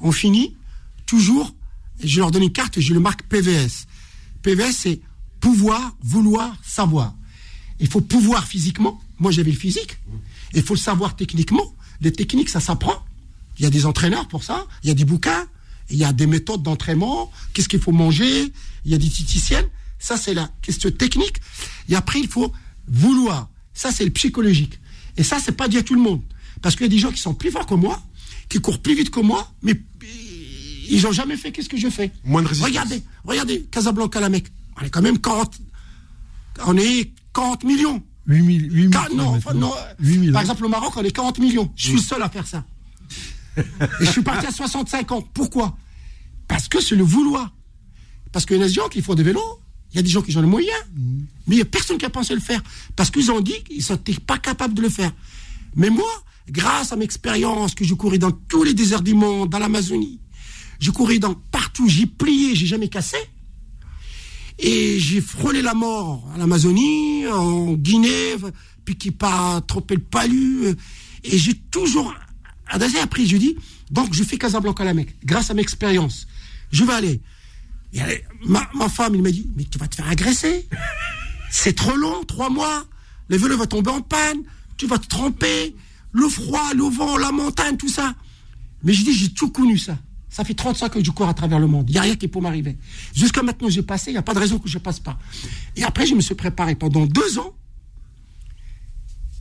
on 0.00 0.12
finit 0.12 0.56
toujours. 1.04 1.54
Et 2.00 2.08
je 2.08 2.18
leur 2.18 2.30
donne 2.30 2.44
une 2.44 2.52
carte 2.52 2.78
et 2.78 2.80
je 2.80 2.94
le 2.94 3.00
marque 3.00 3.22
PVS. 3.24 3.86
PVS, 4.42 4.72
c'est 4.72 5.00
pouvoir, 5.40 5.94
vouloir, 6.02 6.56
savoir. 6.64 7.14
Il 7.80 7.88
faut 7.88 8.00
pouvoir 8.00 8.46
physiquement. 8.46 8.98
Moi, 9.18 9.30
j'avais 9.30 9.50
le 9.50 9.58
physique. 9.58 9.98
Il 10.54 10.62
faut 10.62 10.74
le 10.74 10.80
savoir 10.80 11.16
techniquement. 11.16 11.74
Les 12.00 12.12
techniques, 12.12 12.48
ça 12.48 12.60
s'apprend. 12.60 13.05
Il 13.58 13.64
y 13.64 13.66
a 13.66 13.70
des 13.70 13.86
entraîneurs 13.86 14.28
pour 14.28 14.44
ça. 14.44 14.66
Il 14.82 14.88
y 14.88 14.90
a 14.90 14.94
des 14.94 15.04
bouquins. 15.04 15.46
Il 15.90 15.96
y 15.96 16.04
a 16.04 16.12
des 16.12 16.26
méthodes 16.26 16.62
d'entraînement. 16.62 17.30
Qu'est-ce 17.52 17.68
qu'il 17.68 17.80
faut 17.80 17.92
manger? 17.92 18.52
Il 18.84 18.90
y 18.90 18.94
a 18.94 18.98
des 18.98 19.06
diététiciennes. 19.06 19.66
Ça, 19.98 20.16
c'est 20.16 20.34
la 20.34 20.50
question 20.62 20.90
technique. 20.90 21.36
Et 21.88 21.94
après, 21.96 22.20
il 22.20 22.28
faut 22.28 22.52
vouloir. 22.88 23.48
Ça, 23.72 23.90
c'est 23.92 24.04
le 24.04 24.10
psychologique. 24.10 24.78
Et 25.16 25.22
ça, 25.22 25.38
c'est 25.42 25.52
pas 25.52 25.68
dit 25.68 25.78
à 25.78 25.82
tout 25.82 25.94
le 25.94 26.00
monde. 26.00 26.22
Parce 26.62 26.74
qu'il 26.74 26.84
y 26.84 26.88
a 26.88 26.90
des 26.90 26.98
gens 26.98 27.10
qui 27.12 27.20
sont 27.20 27.34
plus 27.34 27.50
forts 27.50 27.66
que 27.66 27.74
moi, 27.74 28.02
qui 28.48 28.58
courent 28.58 28.80
plus 28.80 28.94
vite 28.94 29.10
que 29.10 29.20
moi, 29.20 29.50
mais 29.62 29.74
ils 30.88 31.02
n'ont 31.02 31.12
jamais 31.12 31.36
fait 31.36 31.52
qu'est-ce 31.52 31.68
que 31.68 31.76
je 31.76 31.88
fais. 31.88 32.10
Moins 32.24 32.42
de 32.42 32.48
résistance. 32.48 32.70
Regardez, 32.70 33.02
regardez, 33.24 33.62
Casablanca, 33.70 34.20
la 34.20 34.28
mec. 34.28 34.46
On 34.80 34.84
est 34.84 34.90
quand 34.90 35.02
même 35.02 35.18
40, 35.18 35.58
on 36.66 36.76
est 36.76 37.12
40 37.34 37.64
millions. 37.64 38.02
8000, 38.26 38.72
8000 38.72 38.90
Car- 38.90 39.02
non, 39.10 39.16
kilomètres, 39.16 39.46
enfin, 39.48 39.54
non, 39.54 39.72
8000, 40.00 40.32
Par 40.32 40.40
hein. 40.40 40.42
exemple, 40.42 40.64
au 40.64 40.68
Maroc, 40.68 40.92
on 40.96 41.02
est 41.04 41.10
40 41.12 41.38
millions. 41.38 41.70
Je 41.76 41.84
suis 41.86 41.92
le 41.96 42.00
seul 42.02 42.22
à 42.22 42.28
faire 42.28 42.46
ça. 42.46 42.64
Et 43.56 44.04
je 44.04 44.10
suis 44.10 44.22
parti 44.22 44.46
à 44.46 44.52
65 44.52 45.12
ans. 45.12 45.22
Pourquoi? 45.34 45.76
Parce 46.48 46.68
que 46.68 46.80
c'est 46.80 46.96
le 46.96 47.04
vouloir. 47.04 47.52
Parce 48.32 48.44
qu'il 48.44 48.58
y 48.58 48.62
a 48.62 48.66
des 48.66 48.72
gens 48.72 48.88
qui 48.88 49.02
font 49.02 49.14
des 49.14 49.22
vélos, 49.22 49.60
il 49.92 49.96
y 49.96 49.98
a 50.00 50.02
des 50.02 50.08
gens 50.08 50.20
qui 50.20 50.36
ont 50.36 50.42
les 50.42 50.46
moyens, 50.46 50.76
mais 51.46 51.54
il 51.54 51.56
n'y 51.56 51.62
a 51.62 51.64
personne 51.64 51.96
qui 51.96 52.04
a 52.04 52.10
pensé 52.10 52.34
le 52.34 52.40
faire. 52.40 52.62
Parce 52.96 53.10
qu'ils 53.10 53.30
ont 53.30 53.40
dit 53.40 53.62
qu'ils 53.64 53.84
n'étaient 53.90 54.20
pas 54.20 54.38
capables 54.38 54.74
de 54.74 54.82
le 54.82 54.90
faire. 54.90 55.12
Mais 55.74 55.90
moi, 55.90 56.10
grâce 56.50 56.92
à 56.92 56.96
mes 56.96 57.04
expériences, 57.04 57.74
que 57.74 57.84
je 57.84 57.94
courais 57.94 58.18
dans 58.18 58.32
tous 58.32 58.62
les 58.62 58.74
déserts 58.74 59.02
du 59.02 59.14
monde, 59.14 59.48
dans 59.48 59.58
l'Amazonie, 59.58 60.20
je 60.80 60.90
courais 60.90 61.18
dans 61.18 61.34
partout, 61.34 61.88
j'ai 61.88 62.06
plié, 62.06 62.54
j'ai 62.54 62.66
jamais 62.66 62.88
cassé. 62.88 63.16
Et 64.58 64.98
j'ai 64.98 65.20
frôlé 65.20 65.62
la 65.62 65.74
mort 65.74 66.24
en 66.34 66.40
Amazonie, 66.40 67.26
en 67.26 67.72
Guinée, 67.74 68.36
puis 68.84 68.96
qui 68.96 69.10
pas 69.10 69.60
trompé 69.66 69.94
le 69.94 70.02
palu. 70.02 70.74
Et 71.24 71.38
j'ai 71.38 71.54
toujours 71.54 72.14
adressé 72.68 72.98
après, 72.98 73.24
je 73.26 73.36
dis, 73.36 73.56
donc 73.90 74.14
je 74.14 74.22
fais 74.24 74.38
Casablanca 74.38 74.84
la 74.84 74.94
mec, 74.94 75.16
grâce 75.24 75.50
à 75.50 75.54
mes 75.54 75.62
expériences. 75.62 76.26
Je 76.70 76.84
vais 76.84 76.92
aller. 76.92 77.20
Ma, 78.44 78.88
femme, 78.88 79.14
il 79.14 79.22
m'a 79.22 79.30
dit, 79.30 79.48
mais 79.56 79.64
tu 79.64 79.78
vas 79.78 79.88
te 79.88 79.96
faire 79.96 80.08
agresser. 80.08 80.68
C'est 81.50 81.74
trop 81.74 81.96
long, 81.96 82.24
trois 82.24 82.50
mois. 82.50 82.84
Le 83.28 83.36
vélo 83.36 83.56
va 83.56 83.66
tomber 83.66 83.90
en 83.90 84.02
panne, 84.02 84.42
tu 84.76 84.86
vas 84.86 84.98
te 84.98 85.06
tremper, 85.06 85.74
le 86.12 86.28
froid, 86.28 86.74
le 86.74 86.84
vent, 86.84 87.16
la 87.16 87.32
montagne, 87.32 87.76
tout 87.76 87.88
ça. 87.88 88.14
Mais 88.82 88.92
je 88.92 89.04
dis, 89.04 89.12
j'ai 89.12 89.30
tout 89.30 89.50
connu 89.50 89.78
ça. 89.78 89.98
Ça 90.28 90.44
fait 90.44 90.54
35 90.54 90.84
ans 90.84 90.98
que 90.98 91.04
je 91.04 91.10
cours 91.10 91.28
à 91.28 91.34
travers 91.34 91.58
le 91.58 91.66
monde. 91.66 91.88
Il 91.88 91.92
n'y 91.92 91.98
a 91.98 92.02
rien 92.02 92.16
qui 92.16 92.28
peut 92.28 92.40
m'arriver. 92.40 92.76
Jusqu'à 93.14 93.42
maintenant, 93.42 93.70
j'ai 93.70 93.82
passé, 93.82 94.10
il 94.10 94.14
n'y 94.14 94.18
a 94.18 94.22
pas 94.22 94.34
de 94.34 94.38
raison 94.38 94.58
que 94.58 94.68
je 94.68 94.78
passe 94.78 95.00
pas. 95.00 95.18
Et 95.76 95.82
après, 95.82 96.06
je 96.06 96.14
me 96.14 96.20
suis 96.20 96.34
préparé 96.34 96.74
pendant 96.74 97.06
deux 97.06 97.38
ans. 97.38 97.54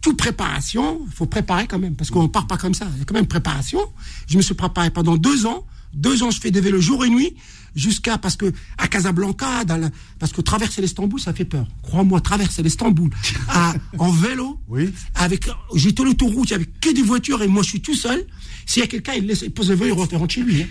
Toute 0.05 0.17
préparation, 0.17 1.01
il 1.07 1.11
faut 1.15 1.25
préparer 1.25 1.65
quand 1.65 1.79
même, 1.79 1.95
parce 1.95 2.11
qu'on 2.11 2.21
ne 2.21 2.27
part 2.27 2.45
pas 2.45 2.57
comme 2.57 2.75
ça. 2.75 2.87
Il 2.93 2.99
y 2.99 3.01
a 3.01 3.05
quand 3.05 3.15
même 3.15 3.25
préparation. 3.25 3.79
Je 4.27 4.37
me 4.37 4.43
suis 4.43 4.53
préparé 4.53 4.91
pendant 4.91 5.17
deux 5.17 5.47
ans. 5.47 5.65
Deux 5.95 6.21
ans, 6.21 6.29
je 6.29 6.39
fais 6.39 6.51
des 6.51 6.61
vélos 6.61 6.79
jour 6.79 7.03
et 7.05 7.09
nuit, 7.09 7.33
jusqu'à, 7.75 8.19
parce 8.19 8.35
que, 8.35 8.53
à 8.77 8.87
Casablanca, 8.87 9.63
dans 9.65 9.77
la- 9.77 9.89
parce 10.19 10.31
que 10.31 10.41
traverser 10.41 10.83
l'Istanbul, 10.83 11.19
ça 11.19 11.33
fait 11.33 11.43
peur. 11.45 11.65
Crois-moi, 11.81 12.21
traverser 12.21 12.61
l'Istanbul, 12.61 13.09
en 13.97 14.11
vélo, 14.11 14.59
Oui. 14.67 14.93
avec, 15.15 15.49
j'ai 15.73 15.95
tout 15.95 16.05
l'autoroute, 16.05 16.51
avec 16.51 16.79
que 16.79 16.93
des 16.93 17.01
voitures 17.01 17.41
et 17.41 17.47
moi 17.47 17.63
je 17.63 17.69
suis 17.69 17.81
tout 17.81 17.95
seul. 17.95 18.27
S'il 18.67 18.81
y 18.81 18.83
a 18.83 18.87
quelqu'un, 18.87 19.13
il, 19.13 19.25
laisse, 19.25 19.41
il 19.41 19.51
pose 19.51 19.69
le 19.69 19.75
vélo, 19.75 19.95
il 19.95 19.97
rentre, 19.99 20.13
il 20.13 20.17
rentre 20.17 20.33
chez 20.35 20.41
lui. 20.43 20.61
hein. 20.61 20.67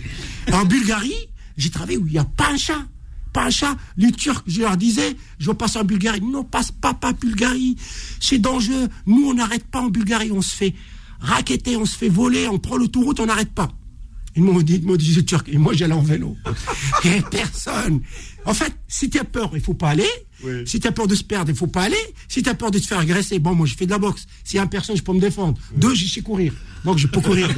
En 0.53 0.64
Bulgarie, 0.64 1.12
j'ai 1.57 1.70
travaillé 1.70 1.97
où? 1.99 2.07
Il 2.07 2.12
n'y 2.12 2.18
a 2.18 2.24
pas 2.24 2.51
un 2.53 2.57
chat. 2.57 2.85
Pas 3.35 3.47
un 3.47 3.51
chat. 3.51 3.76
Les 3.97 4.12
Turcs, 4.12 4.45
je 4.47 4.61
leur 4.61 4.76
disais, 4.78 5.16
je 5.39 5.49
veux 5.49 5.55
passer 5.55 5.78
en 5.78 5.85
Bulgarie. 5.85 6.22
Non, 6.22 6.45
passe 6.45 6.70
pas, 6.70 6.95
pas 6.95 7.12
Bulgarie. 7.12 7.76
C'est 8.20 8.39
dangereux. 8.39 8.89
Nous, 9.07 9.26
on 9.26 9.35
n'arrête 9.35 9.64
pas 9.64 9.80
en 9.80 9.89
Bulgarie. 9.89 10.30
On 10.32 10.41
se 10.41 10.55
fait 10.55 10.74
raqueter, 11.20 11.76
on 11.76 11.85
se 11.85 11.97
fait 11.97 12.09
voler, 12.09 12.47
on 12.47 12.59
prend 12.59 12.76
l'autoroute, 12.76 13.18
on 13.18 13.26
n'arrête 13.26 13.53
pas. 13.53 13.70
Ils 14.37 14.43
m'ont 14.43 14.61
dit, 14.61 14.76
ils 14.76 14.87
m'ont 14.87 14.97
dit, 14.97 15.12
c'est 15.12 15.24
turc. 15.24 15.49
Et 15.49 15.59
moi, 15.59 15.74
j'allais 15.74 15.95
en 15.95 16.03
vélo. 16.03 16.37
Et 17.05 17.22
personne. 17.30 18.01
En 18.45 18.55
fait, 18.55 18.72
si 18.87 19.11
tu 19.11 19.18
as 19.18 19.24
peur, 19.24 19.51
il 19.55 19.61
faut 19.61 19.74
pas 19.74 19.91
aller. 19.91 20.09
Oui. 20.45 20.62
Si 20.66 20.78
tu 20.78 20.87
as 20.87 20.93
peur 20.93 21.09
de 21.09 21.14
se 21.14 21.24
perdre, 21.24 21.51
il 21.51 21.57
faut 21.57 21.66
pas 21.66 21.82
aller. 21.82 22.14
Si 22.28 22.43
tu 22.43 22.49
as 22.49 22.55
peur 22.55 22.70
de 22.70 22.78
te 22.78 22.87
faire 22.87 22.99
agresser, 22.99 23.41
bon, 23.41 23.55
moi, 23.55 23.66
je 23.66 23.74
fais 23.74 23.87
de 23.87 23.91
la 23.91 23.99
boxe. 23.99 24.26
S'il 24.45 24.57
y 24.57 24.61
a 24.61 24.62
une 24.62 24.68
personne, 24.68 24.97
je 24.97 25.03
peux 25.03 25.12
me 25.12 25.20
défendre. 25.20 25.59
Deux, 25.76 25.95
je 25.95 26.07
sais 26.07 26.20
courir. 26.20 26.53
Donc, 26.85 26.99
je 26.99 27.09
peux 27.09 27.20
courir. 27.20 27.49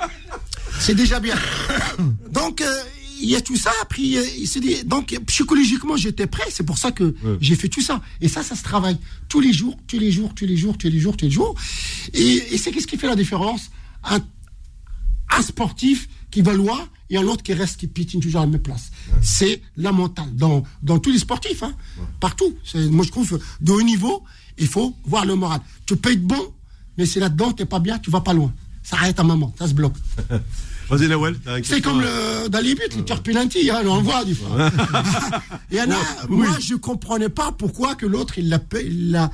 C'est 0.80 0.94
déjà 0.94 1.20
bien. 1.20 1.36
Donc, 2.30 2.60
euh, 2.60 2.82
il 3.20 3.28
y 3.28 3.36
a 3.36 3.40
tout 3.40 3.56
ça. 3.56 3.72
Puis, 3.88 4.16
il 4.38 4.46
s'est 4.46 4.60
dit, 4.60 4.84
donc, 4.84 5.18
psychologiquement, 5.26 5.96
j'étais 5.96 6.26
prêt. 6.26 6.44
C'est 6.50 6.64
pour 6.64 6.78
ça 6.78 6.92
que 6.92 7.14
j'ai 7.40 7.56
fait 7.56 7.68
tout 7.68 7.80
ça. 7.82 8.00
Et 8.20 8.28
ça, 8.28 8.42
ça 8.42 8.54
se 8.54 8.62
travaille 8.62 8.98
tous 9.28 9.40
les 9.40 9.52
jours, 9.52 9.76
tous 9.86 9.98
les 9.98 10.10
jours, 10.12 10.34
tous 10.34 10.46
les 10.46 10.56
jours, 10.56 10.76
tous 10.78 10.88
les 10.88 11.00
jours, 11.00 11.16
tous 11.16 11.24
les 11.24 11.30
jours. 11.30 11.54
Et, 12.14 12.54
et 12.54 12.58
c'est 12.58 12.70
qu'est-ce 12.72 12.86
qui 12.86 12.96
fait 12.98 13.06
la 13.06 13.16
différence? 13.16 13.70
Un, 14.04 14.20
un 15.30 15.42
sportif 15.42 16.08
qui 16.30 16.42
va 16.42 16.52
loin 16.52 16.88
et 17.10 17.16
un 17.16 17.24
autre 17.24 17.42
qui 17.42 17.52
reste, 17.52 17.78
qui 17.78 17.86
pitine 17.86 18.20
toujours 18.20 18.40
à 18.40 18.44
la 18.44 18.50
même 18.50 18.62
place. 18.62 18.90
C'est 19.22 19.62
la 19.76 19.92
mentale. 19.92 20.34
Dans, 20.34 20.62
dans 20.82 20.98
tous 20.98 21.10
les 21.10 21.18
sportifs, 21.18 21.62
hein, 21.62 21.74
partout. 22.20 22.54
Moi, 22.74 23.04
je 23.04 23.10
trouve, 23.10 23.40
de 23.60 23.72
haut 23.72 23.82
niveau, 23.82 24.22
il 24.58 24.66
faut 24.66 24.94
voir 25.04 25.24
le 25.24 25.34
moral. 25.34 25.60
Tu 25.86 25.96
peux 25.96 26.12
être 26.12 26.22
bon, 26.26 26.52
mais 26.98 27.06
c'est 27.06 27.20
là-dedans, 27.20 27.52
t'es 27.52 27.64
pas 27.66 27.78
bien, 27.78 27.98
tu 27.98 28.10
vas 28.10 28.20
pas 28.20 28.34
loin. 28.34 28.52
Ça 28.82 28.96
arrête 28.96 29.18
un 29.20 29.24
moment, 29.24 29.54
ça 29.58 29.66
se 29.68 29.74
bloque. 29.74 29.96
Vas-y, 30.88 31.08
Nawel. 31.08 31.36
C'est 31.64 31.80
comme 31.80 32.00
le, 32.00 32.48
dans 32.48 32.60
les 32.60 32.74
buts, 32.74 32.82
les 32.96 33.04
tirs 33.04 33.22
penalty, 33.22 33.70
hein, 33.70 33.82
on 33.86 33.96
le 33.96 34.02
voit 34.02 34.24
des 34.24 34.34
fois. 34.34 34.48
Il 35.70 35.76
y 35.76 35.80
en 35.80 35.90
a, 35.90 36.26
moi, 36.28 36.46
je 36.60 36.74
comprenais 36.76 37.28
pas 37.28 37.52
pourquoi 37.52 37.94
que 37.96 38.06
l'autre, 38.06 38.38
il 38.38 38.48
l'a, 38.48 38.60
il 38.84 39.10
l'a, 39.10 39.30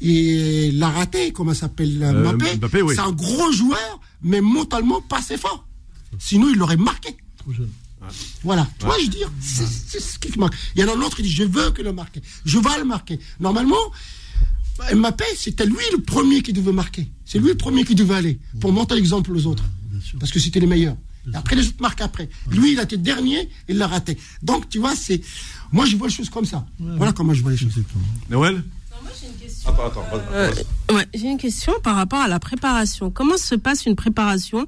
il 0.00 0.78
l'a 0.78 0.88
raté, 0.88 1.32
comment 1.32 1.52
ça 1.54 1.60
s'appelle, 1.60 2.02
Euh, 2.02 2.32
Mbappé. 2.32 2.56
Mbappé, 2.56 2.82
oui. 2.82 2.94
C'est 2.94 3.02
un 3.02 3.12
gros 3.12 3.52
joueur, 3.52 4.00
mais 4.22 4.40
mentalement 4.40 5.00
pas 5.02 5.18
assez 5.18 5.36
fort. 5.36 5.66
Sinon, 6.18 6.48
il 6.50 6.56
l'aurait 6.56 6.76
marqué. 6.78 7.14
Trop 7.38 7.52
jeune. 7.52 7.70
Voilà. 8.44 8.66
Tu 8.78 8.86
vois, 8.86 8.96
je 8.98 9.04
veux 9.04 9.08
dire, 9.10 9.30
c'est 9.40 9.66
c'est 9.66 10.00
ce 10.00 10.18
qui 10.18 10.38
marque. 10.38 10.54
Il 10.76 10.80
y 10.80 10.84
en 10.84 10.88
a 10.88 10.96
un 10.96 11.00
autre 11.02 11.16
qui 11.16 11.22
dit, 11.22 11.30
je 11.30 11.42
veux 11.44 11.70
que 11.72 11.82
le 11.82 11.92
marquer. 11.92 12.22
Je 12.44 12.58
vais 12.58 12.78
le 12.78 12.84
marquer. 12.84 13.18
Normalement, 13.40 13.76
Mbappé, 14.94 15.24
c'était 15.36 15.66
lui 15.66 15.76
le 15.92 16.02
premier 16.02 16.42
qui 16.42 16.52
devait 16.52 16.72
marquer. 16.72 17.10
C'est 17.24 17.38
lui 17.38 17.48
le 17.48 17.56
premier 17.56 17.84
qui 17.84 17.94
devait 17.94 18.14
aller 18.14 18.38
pour 18.60 18.72
montrer 18.72 18.96
l'exemple 18.96 19.32
aux 19.32 19.46
autres. 19.46 19.64
Parce 20.18 20.32
que 20.32 20.38
c'était 20.38 20.60
les 20.60 20.66
meilleurs. 20.66 20.96
Et 21.32 21.36
après, 21.36 21.56
les 21.56 21.66
autres 21.66 21.80
marquent 21.80 22.02
après. 22.02 22.28
Lui, 22.50 22.72
il 22.72 22.78
a 22.78 22.84
été 22.84 22.96
dernier, 22.96 23.48
il 23.68 23.78
l'a 23.78 23.88
raté. 23.88 24.16
Donc, 24.42 24.68
tu 24.68 24.78
vois, 24.78 24.94
c'est. 24.94 25.20
Moi, 25.72 25.84
je 25.86 25.96
vois 25.96 26.06
les 26.08 26.14
choses 26.14 26.30
comme 26.30 26.44
ça. 26.44 26.64
Voilà 26.78 27.12
comment 27.12 27.34
je 27.34 27.42
vois 27.42 27.50
les 27.50 27.56
choses. 27.56 27.72
Moi, 28.30 28.52
j'ai 29.20 29.26
une 29.26 29.32
question. 29.34 29.70
Attends, 29.70 29.86
attends. 29.86 30.04
vas-y, 30.12 30.22
Euh, 30.32 30.52
ouais, 30.94 31.06
j'ai 31.14 31.28
une 31.28 31.38
question 31.38 31.72
par 31.82 31.96
rapport 31.96 32.20
à 32.20 32.28
la 32.28 32.38
préparation. 32.38 33.10
Comment 33.10 33.36
se 33.36 33.56
passe 33.56 33.86
une 33.86 33.96
préparation 33.96 34.66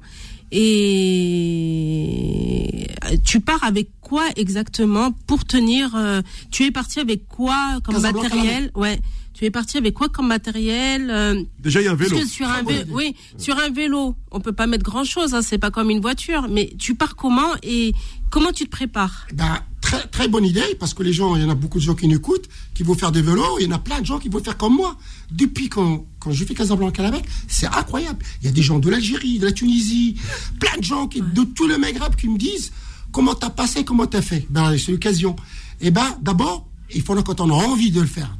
et 0.51 2.87
tu 3.23 3.39
pars 3.39 3.63
avec 3.63 3.89
quoi 4.01 4.27
exactement 4.35 5.11
pour 5.27 5.45
tenir 5.45 5.95
euh, 5.95 6.21
Tu 6.51 6.65
es 6.65 6.71
parti 6.71 6.99
avec 6.99 7.27
quoi 7.27 7.79
comme 7.83 7.95
Casablanca, 7.95 8.29
matériel? 8.29 8.71
Ouais. 8.75 8.99
Tu 9.39 9.45
es 9.45 9.51
parti 9.51 9.77
avec 9.77 9.93
quoi 9.93 10.09
comme 10.09 10.27
matériel 10.27 11.09
euh, 11.09 11.41
Déjà, 11.59 11.79
il 11.79 11.85
y 11.85 11.87
a 11.87 11.91
un 11.91 11.95
vélo. 11.95 12.09
Parce 12.09 12.23
que 12.23 12.29
sur 12.29 12.49
un 12.49 12.61
idée. 12.61 12.83
oui, 12.89 13.15
sur 13.37 13.57
un 13.57 13.69
vélo, 13.69 14.17
on 14.31 14.41
peut 14.41 14.51
pas 14.51 14.67
mettre 14.67 14.83
grand 14.83 15.05
chose. 15.05 15.33
Hein, 15.33 15.41
c'est 15.41 15.57
pas 15.57 15.71
comme 15.71 15.89
une 15.89 16.01
voiture. 16.01 16.49
Mais 16.49 16.73
tu 16.77 16.93
pars 16.93 17.15
comment 17.15 17.53
et 17.63 17.93
comment 18.31 18.51
tu 18.51 18.65
te 18.65 18.69
prépares? 18.69 19.27
Ben, 19.33 19.59
très, 19.79 20.05
très 20.07 20.27
bonne 20.27 20.43
idée, 20.43 20.75
parce 20.77 20.93
que 20.93 21.03
les 21.03 21.13
gens, 21.13 21.37
il 21.37 21.41
y 21.41 21.45
en 21.45 21.49
a 21.49 21.55
beaucoup 21.55 21.77
de 21.77 21.83
gens 21.83 21.95
qui 21.95 22.09
nous 22.09 22.17
écoutent, 22.17 22.49
qui 22.73 22.83
vont 22.83 22.95
faire 22.95 23.13
des 23.13 23.21
vélos, 23.21 23.59
il 23.61 23.67
y 23.67 23.69
en 23.69 23.75
a 23.77 23.79
plein 23.79 24.01
de 24.01 24.05
gens 24.05 24.19
qui 24.19 24.27
vont 24.27 24.43
faire 24.43 24.57
comme 24.57 24.75
moi. 24.75 24.97
Depuis 25.31 25.69
quand, 25.69 26.05
quand 26.19 26.33
je 26.33 26.43
fais 26.43 26.53
Casablanca 26.53 27.07
avec, 27.07 27.23
c'est 27.47 27.67
incroyable. 27.67 28.19
Il 28.41 28.47
y 28.47 28.49
a 28.49 28.51
des 28.51 28.61
gens 28.61 28.79
de 28.79 28.89
l'Algérie, 28.89 29.39
de 29.39 29.45
la 29.45 29.53
Tunisie, 29.53 30.19
plein 30.59 30.77
de 30.77 30.83
gens 30.83 31.07
qui, 31.07 31.21
de 31.21 31.43
tout 31.45 31.65
le 31.65 31.77
Maghreb 31.77 32.13
qui 32.17 32.27
me 32.27 32.37
disent 32.37 32.73
comment 33.13 33.35
t'as 33.35 33.51
passé, 33.51 33.85
comment 33.85 34.05
t'as 34.05 34.21
fait? 34.21 34.45
Ben, 34.49 34.77
c'est 34.77 34.91
l'occasion. 34.91 35.37
Et 35.79 35.91
ben, 35.91 36.17
d'abord, 36.21 36.67
il 36.93 37.03
faut 37.03 37.15
quand 37.23 37.39
on 37.39 37.49
a 37.49 37.53
envie 37.53 37.91
de 37.91 38.01
le 38.01 38.07
faire. 38.07 38.35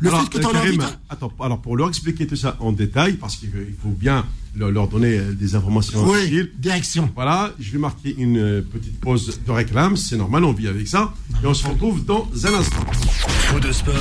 Le 0.00 0.08
alors, 0.08 0.22
fait 0.22 0.28
que 0.30 0.38
euh, 0.38 0.46
envie 0.48 0.52
Karim, 0.54 0.76
de... 0.78 0.84
attends, 1.10 1.32
alors 1.40 1.60
pour 1.60 1.76
leur 1.76 1.88
expliquer 1.88 2.26
tout 2.26 2.36
ça 2.36 2.56
en 2.60 2.72
détail, 2.72 3.14
parce 3.14 3.36
qu'il 3.36 3.50
il 3.50 3.74
faut 3.80 3.90
bien 3.90 4.24
leur, 4.56 4.70
leur 4.70 4.88
donner 4.88 5.18
euh, 5.18 5.32
des 5.32 5.54
informations 5.54 6.04
Oui, 6.08 6.24
utiles. 6.24 6.50
direction. 6.58 7.10
Voilà, 7.14 7.52
je 7.60 7.70
vais 7.72 7.78
marquer 7.78 8.14
une 8.16 8.38
euh, 8.38 8.62
petite 8.62 8.98
pause 9.00 9.40
de 9.46 9.52
réclame, 9.52 9.96
c'est 9.96 10.16
normal, 10.16 10.44
on 10.44 10.52
vit 10.52 10.68
avec 10.68 10.88
ça. 10.88 11.12
Et 11.42 11.46
on 11.46 11.54
se 11.54 11.66
retrouve 11.66 12.04
dans 12.04 12.28
un 12.44 12.54
instant. 12.54 12.84
Faux 12.92 13.60
de 13.60 13.72
sport, 13.72 13.94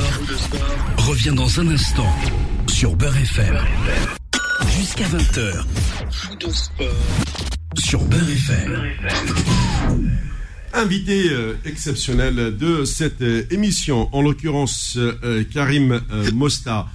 revient 0.97 1.33
dans 1.35 1.59
un 1.59 1.67
instant 1.67 2.07
sur 2.67 2.95
Beurre 2.95 3.17
FM. 3.17 3.57
Jusqu'à 4.77 5.05
20h. 5.05 5.65
Faux 6.11 6.35
de 6.35 6.53
sport 6.53 6.87
sur 7.77 8.03
Beurre 8.05 8.29
FM. 8.29 8.73
Invité 10.73 11.29
euh, 11.31 11.55
exceptionnel 11.65 12.55
de 12.57 12.85
cette 12.85 13.21
euh, 13.21 13.43
émission, 13.49 14.07
en 14.15 14.21
l'occurrence 14.21 14.93
euh, 14.97 15.43
Karim 15.51 15.99
Mosta. 16.33 16.87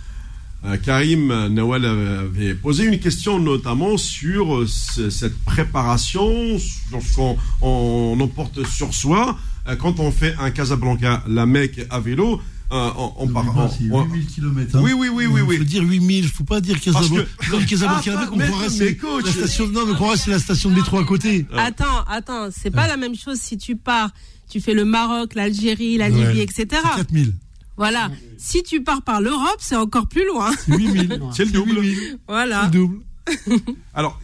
Karim 0.82 1.48
Nawal 1.48 1.84
avait 1.84 2.54
posé 2.54 2.84
une 2.86 2.98
question 2.98 3.38
notamment 3.38 3.98
sur 3.98 4.66
ce- 4.66 5.10
cette 5.10 5.36
préparation, 5.44 6.58
sur 6.58 7.02
ce 7.02 7.14
qu'on 7.16 7.36
on 7.60 8.18
emporte 8.18 8.64
sur 8.66 8.94
soi 8.94 9.36
quand 9.78 10.00
on 10.00 10.10
fait 10.10 10.34
un 10.40 10.50
Casablanca, 10.50 11.22
la 11.28 11.44
Mecque 11.44 11.84
à 11.90 12.00
vélo. 12.00 12.40
Euh, 12.72 12.90
on, 12.96 13.12
on 13.18 13.28
part- 13.28 13.56
on- 13.56 13.68
C'est 13.68 13.90
on- 13.90 14.04
8000 14.04 14.26
km. 14.26 14.78
Oui, 14.80 14.92
oui, 14.92 15.08
oui, 15.08 15.26
oui, 15.26 15.40
Il 15.40 15.42
oui. 15.48 15.56
faut 15.58 15.64
dire 15.64 15.82
8000, 15.82 16.28
faut 16.28 16.44
pas 16.44 16.60
dire 16.60 16.80
Casablanca. 16.80 17.22
que- 17.38 17.64
Casablanca, 17.68 18.12
Ah, 18.16 18.28
on 18.32 18.38
croirait 18.38 18.68
c'est 18.70 18.96
coach. 18.96 19.24
la 19.26 19.32
station, 19.32 19.66
non, 19.68 19.86
mais 19.86 19.92
on 19.92 19.94
croirait 19.94 20.16
c'est 20.16 20.30
la 20.30 20.38
station 20.38 20.70
de 20.70 20.76
métro 20.76 20.98
à 20.98 21.04
côté. 21.04 21.46
Attends, 21.56 22.02
attends, 22.08 22.48
c'est 22.50 22.70
pas 22.70 22.86
la 22.88 22.96
même 22.96 23.14
chose 23.14 23.38
si 23.38 23.56
tu 23.58 23.76
pars, 23.76 24.10
tu 24.50 24.60
fais 24.60 24.74
le 24.74 24.84
Maroc, 24.84 25.34
l'Algérie, 25.34 25.96
la 25.98 26.08
Libye, 26.08 26.22
Ouais. 26.38 26.38
etc. 26.42 26.66
C'est 26.70 26.80
4000. 26.96 27.34
Voilà. 27.76 28.10
Si 28.38 28.62
tu 28.62 28.82
pars 28.82 29.02
par 29.02 29.20
l'Europe, 29.20 29.56
c'est 29.58 29.74
encore 29.76 30.06
plus 30.06 30.26
loin. 30.28 30.50
C'est 30.64 30.76
8000. 30.76 31.20
C'est 31.32 31.44
le 31.44 31.50
double. 31.50 31.72
8000. 31.80 32.18
Voilà. 32.28 32.60
C'est 32.60 32.66
le 32.66 32.70
double. 32.86 32.98
Alors, 33.94 34.20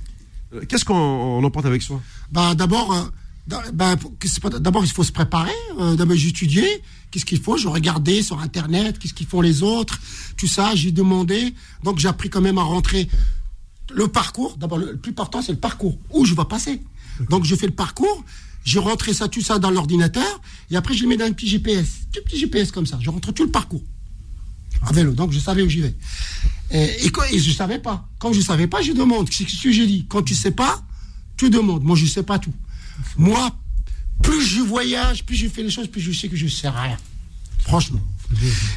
euh, 0.55 0.61
qu'est-ce 0.69 0.85
qu'on 0.85 0.95
on 0.95 1.43
emporte 1.45 1.67
avec 1.67 1.83
soi? 1.83 2.01
Bah, 2.31 2.55
d'abord, 2.55 2.93
euh, 2.93 3.03
ben, 3.47 3.97
D'abord, 4.61 4.85
il 4.85 4.91
faut 4.91 5.05
se 5.05 5.13
préparer. 5.13 5.51
Euh, 5.79 5.97
D'abord, 5.97 6.17
étudié. 6.17 6.83
Qu'est-ce 7.11 7.25
qu'il 7.25 7.41
faut? 7.41 7.57
Je 7.57 7.69
regardais 7.69 8.23
sur 8.23 8.41
Internet. 8.41 8.99
Qu'est-ce 8.99 9.15
qu'ils 9.15 9.27
font 9.27 9.41
les 9.41 9.63
autres 9.63 9.99
Tout 10.37 10.47
ça, 10.47 10.75
j'ai 10.75 10.93
demandé. 10.93 11.55
Donc, 11.83 11.99
j'ai 11.99 12.09
appris 12.09 12.31
quand 12.31 12.41
même 12.41 12.59
à 12.59 12.63
rentrer 12.63 13.09
le 13.93 14.09
parcours. 14.09 14.57
D'abord, 14.57 14.79
le, 14.79 14.97
plus 14.97 15.11
important, 15.11 15.43
c'est 15.43 15.53
le 15.53 15.59
parcours. 15.59 15.99
Où 16.13 16.25
je 16.25 16.35
vais 16.35 16.45
passer. 16.45 16.81
Donc, 17.29 17.45
je 17.45 17.55
fais 17.57 17.67
le 17.67 17.75
parcours. 17.75 18.25
J'ai 18.65 18.79
rentré 18.79 19.15
ça, 19.15 19.29
tout 19.29 19.41
ça 19.41 19.59
dans 19.59 19.71
l'ordinateur. 19.71 20.41
Et 20.71 20.77
après, 20.77 20.95
je 20.95 21.03
le 21.03 21.09
mets 21.09 21.17
dans 21.17 21.25
un 21.25 21.33
petit 21.33 21.49
GPS. 21.49 21.89
Tout 22.13 22.21
petit 22.25 22.39
GPS 22.39 22.71
comme 22.71 22.87
ça. 22.87 22.99
Je 23.01 23.11
rentre 23.11 23.33
tout 23.33 23.45
le 23.45 23.51
parcours. 23.51 23.83
À 24.83 24.93
vélo. 24.93 25.13
Donc, 25.13 25.33
je 25.33 25.41
savais 25.41 25.63
où 25.63 25.69
j'y 25.69 25.81
vais. 25.81 25.95
Et, 26.71 27.07
et, 27.07 27.13
et 27.33 27.39
je 27.39 27.51
savais 27.51 27.81
pas. 27.81 28.09
Quand 28.19 28.33
je 28.33 28.41
savais 28.41 28.69
pas, 28.69 28.83
je 28.83 28.93
demande. 28.93 29.29
C'est 29.33 29.49
ce 29.49 29.63
que 29.63 29.73
j'ai 29.73 29.87
dit. 29.87 30.07
Quand 30.09 30.23
tu 30.23 30.35
sais 30.35 30.53
pas, 30.53 30.83
tu 31.37 31.51
demandes. 31.51 31.83
Moi, 31.83 31.97
je 31.97 32.07
sais 32.07 32.23
pas 32.23 32.39
tout. 32.39 32.53
Moi, 33.17 33.51
plus 34.23 34.43
je 34.43 34.61
voyage, 34.61 35.25
plus 35.25 35.37
je 35.37 35.49
fais 35.49 35.63
les 35.63 35.71
choses, 35.71 35.89
plus 35.89 36.01
je 36.01 36.13
sais 36.13 36.29
que 36.29 36.37
je 36.37 36.47
sais 36.47 36.69
rien. 36.69 36.97
Franchement. 37.61 38.01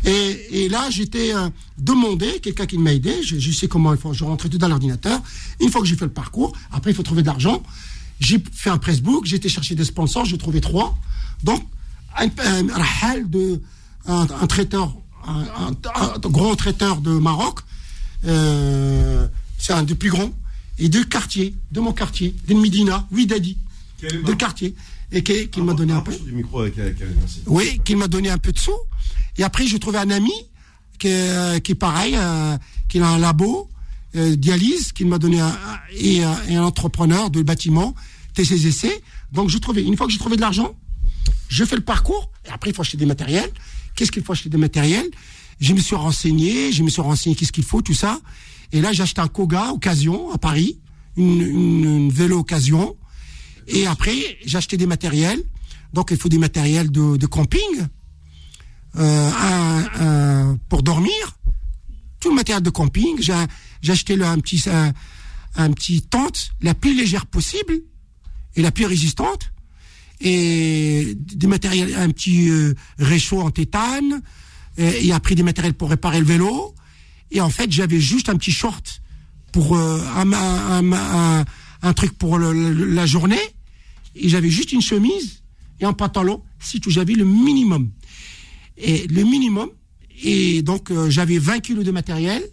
Et, 0.06 0.68
là, 0.70 0.90
j'étais 0.90 1.34
euh, 1.34 1.50
demandé, 1.78 2.40
quelqu'un 2.42 2.66
qui 2.66 2.78
m'a 2.78 2.94
aidé, 2.94 3.22
je, 3.24 3.52
sais 3.52 3.68
comment 3.68 3.94
il 3.94 4.00
faut, 4.00 4.14
je 4.14 4.24
rentrais 4.24 4.50
tout 4.50 4.58
dans 4.58 4.68
l'ordinateur. 4.68 5.22
Une 5.60 5.70
fois 5.70 5.82
que 5.82 5.88
j'ai 5.88 5.96
fait 5.96 6.06
le 6.06 6.12
parcours, 6.12 6.54
après, 6.72 6.92
il 6.92 6.94
faut 6.96 7.04
trouver 7.04 7.22
de 7.22 7.28
l'argent. 7.28 7.62
J'ai 8.20 8.44
fait 8.52 8.70
un 8.70 8.78
pressbook, 8.78 9.26
j'ai 9.26 9.36
été 9.36 9.50
chercher 9.50 9.76
des 9.76 9.86
sponsors, 9.86 10.26
j'ai 10.26 10.38
trouvé 10.38 10.60
trois. 10.62 10.98
Donc, 11.44 11.64
un, 12.18 12.26
un, 12.26 12.70
un 12.70 13.22
de, 13.26 13.62
un, 14.08 14.48
traiteur, 14.48 14.96
un, 15.26 15.72
grand 16.22 16.56
traiteur 16.56 17.02
de 17.02 17.12
Maroc, 17.12 17.60
euh, 18.26 19.28
c'est 19.58 19.74
un 19.74 19.84
des 19.84 19.96
plus 19.96 20.10
grands, 20.10 20.32
et 20.80 20.90
deux 20.90 21.04
quartiers, 21.04 21.56
de 21.72 21.80
mon 21.80 21.94
quartier, 21.94 22.36
d'une 22.48 22.60
Médina, 22.60 23.08
Ouidadi, 23.12 23.58
de 24.08 24.34
quartier, 24.34 24.76
et 25.12 25.24
qui, 25.24 25.48
qui 25.50 25.62
m'a 25.62 25.74
donné 25.74 25.94
un 25.94 26.02
peu. 26.02 26.12
Rapproche 26.12 26.28
du 26.28 26.34
micro 26.36 26.60
avec, 26.62 26.78
avec, 26.80 27.02
avec- 27.02 27.16
merci. 27.20 27.42
Oui, 27.46 27.80
qui 27.84 27.96
m'a 27.96 28.08
donné 28.08 28.30
un 28.30 28.38
peu 28.38 28.52
de 28.52 28.60
sous. 28.60 28.72
Et 29.38 29.44
après, 29.44 29.68
j'ai 29.68 29.80
trouvé 29.80 29.98
un 30.00 30.10
ami 30.10 30.32
qui 31.00 31.08
est, 31.08 31.12
euh, 31.30 31.60
qui 31.60 31.72
est 31.74 31.76
pareil, 31.76 32.16
euh, 32.18 32.58
qui 32.90 33.00
a 33.00 33.08
un 33.08 33.18
labo, 33.18 33.70
euh, 34.16 34.36
dialyse, 34.36 34.92
qui 34.92 35.06
m'a 35.06 35.18
donné 35.18 35.40
un, 35.40 35.48
un- 35.48 35.80
et, 35.98 36.24
un- 36.24 36.38
et 36.50 36.56
un 36.56 36.64
entrepreneur 36.64 37.30
de 37.30 37.42
bâtiment, 37.42 37.96
TCCC. 38.34 39.02
Donc, 39.32 39.50
j'ai 39.50 39.60
trouvé, 39.60 39.84
une 39.84 39.98
fois 39.98 40.06
que 40.08 40.14
j'ai 40.14 40.20
trouvé 40.20 40.36
de 40.36 40.42
l'argent, 40.42 40.76
je 41.50 41.64
fais 41.66 41.76
le 41.76 41.82
parcours, 41.84 42.30
et 42.46 42.50
après, 42.50 42.70
il 42.72 42.76
faut 42.76 42.82
acheter 42.82 42.98
des 42.98 43.06
matériels. 43.06 43.50
Qu'est-ce 43.96 44.12
qu'il 44.12 44.24
faut 44.24 44.34
acheter 44.34 44.50
des 44.50 44.58
matériels? 44.58 45.10
Je 45.60 45.74
me 45.74 45.80
suis 45.80 45.96
renseigné, 45.96 46.72
je 46.72 46.84
me 46.84 46.90
suis 46.90 47.02
renseigné 47.02 47.36
qu'est-ce 47.36 47.52
qu'il 47.52 47.64
faut, 47.64 47.82
tout 47.82 47.94
ça. 47.94 48.20
Et 48.72 48.82
là, 48.82 48.92
j'ai 48.92 49.04
acheté 49.04 49.22
un 49.22 49.28
Koga 49.28 49.72
occasion 49.72 50.32
à 50.32 50.38
Paris, 50.40 50.80
une, 51.16 51.42
une, 51.42 51.86
une 51.86 52.12
vélo 52.12 52.40
occasion. 52.40 52.96
Et 53.68 53.88
après, 53.88 54.38
j'ai 54.46 54.58
acheté 54.58 54.78
des 54.78 54.88
matériels. 54.88 55.42
Donc, 55.94 56.10
il 56.12 56.18
faut 56.18 56.30
des 56.30 56.38
matériels 56.38 56.92
de, 56.92 57.18
de 57.18 57.26
camping 57.28 57.88
euh, 58.98 60.56
pour 60.70 60.84
dormir. 60.84 61.38
Tout 62.20 62.30
le 62.30 62.36
matériel 62.36 62.64
de 62.64 62.70
camping. 62.70 63.22
J'ai 63.22 63.92
acheté 63.92 64.22
un 64.22 64.40
petit 64.40 64.64
un, 64.70 64.94
un 65.56 65.72
petit 65.72 66.02
tente 66.02 66.52
la 66.62 66.74
plus 66.74 66.96
légère 66.96 67.26
possible 67.26 67.74
et 68.56 68.62
la 68.62 68.72
plus 68.72 68.86
résistante. 68.86 69.52
Et 70.22 71.16
des 71.16 71.48
matériels, 71.48 71.96
un 71.96 72.10
petit 72.10 72.50
euh, 72.50 72.76
réchaud 72.98 73.42
en 73.42 73.52
tétane. 73.52 74.22
Et, 74.78 75.12
après 75.12 75.36
des 75.36 75.44
matériels 75.44 75.76
pour 75.76 75.90
réparer 75.90 76.20
le 76.20 76.26
vélo. 76.26 76.74
Et 77.32 77.42
en 77.42 77.50
fait, 77.50 77.72
j'avais 77.72 78.00
juste 78.00 78.30
un 78.30 78.36
petit 78.38 78.52
short 78.52 79.02
pour 79.52 79.76
euh, 79.76 80.02
un, 80.16 80.34
un, 80.34 81.46
un, 81.82 81.94
truc 81.94 82.18
pour 82.18 82.40
la 82.40 83.06
journée. 83.06 83.42
Et 84.16 84.30
j'avais 84.30 84.50
juste 84.50 84.72
une 84.72 84.82
chemise 84.82 85.42
et 85.80 85.86
un 85.86 85.94
pantalon, 85.94 86.42
si 86.60 86.80
tout, 86.80 86.90
j'avais 86.90 87.14
le 87.14 87.26
minimum. 87.26 87.92
Et 88.78 89.08
le 89.08 89.24
minimum, 89.24 89.70
et 90.24 90.62
donc 90.62 90.92
euh, 90.92 91.10
j'avais 91.10 91.38
20 91.38 91.60
kilos 91.60 91.84
de 91.86 91.92
matériel, 91.92 92.44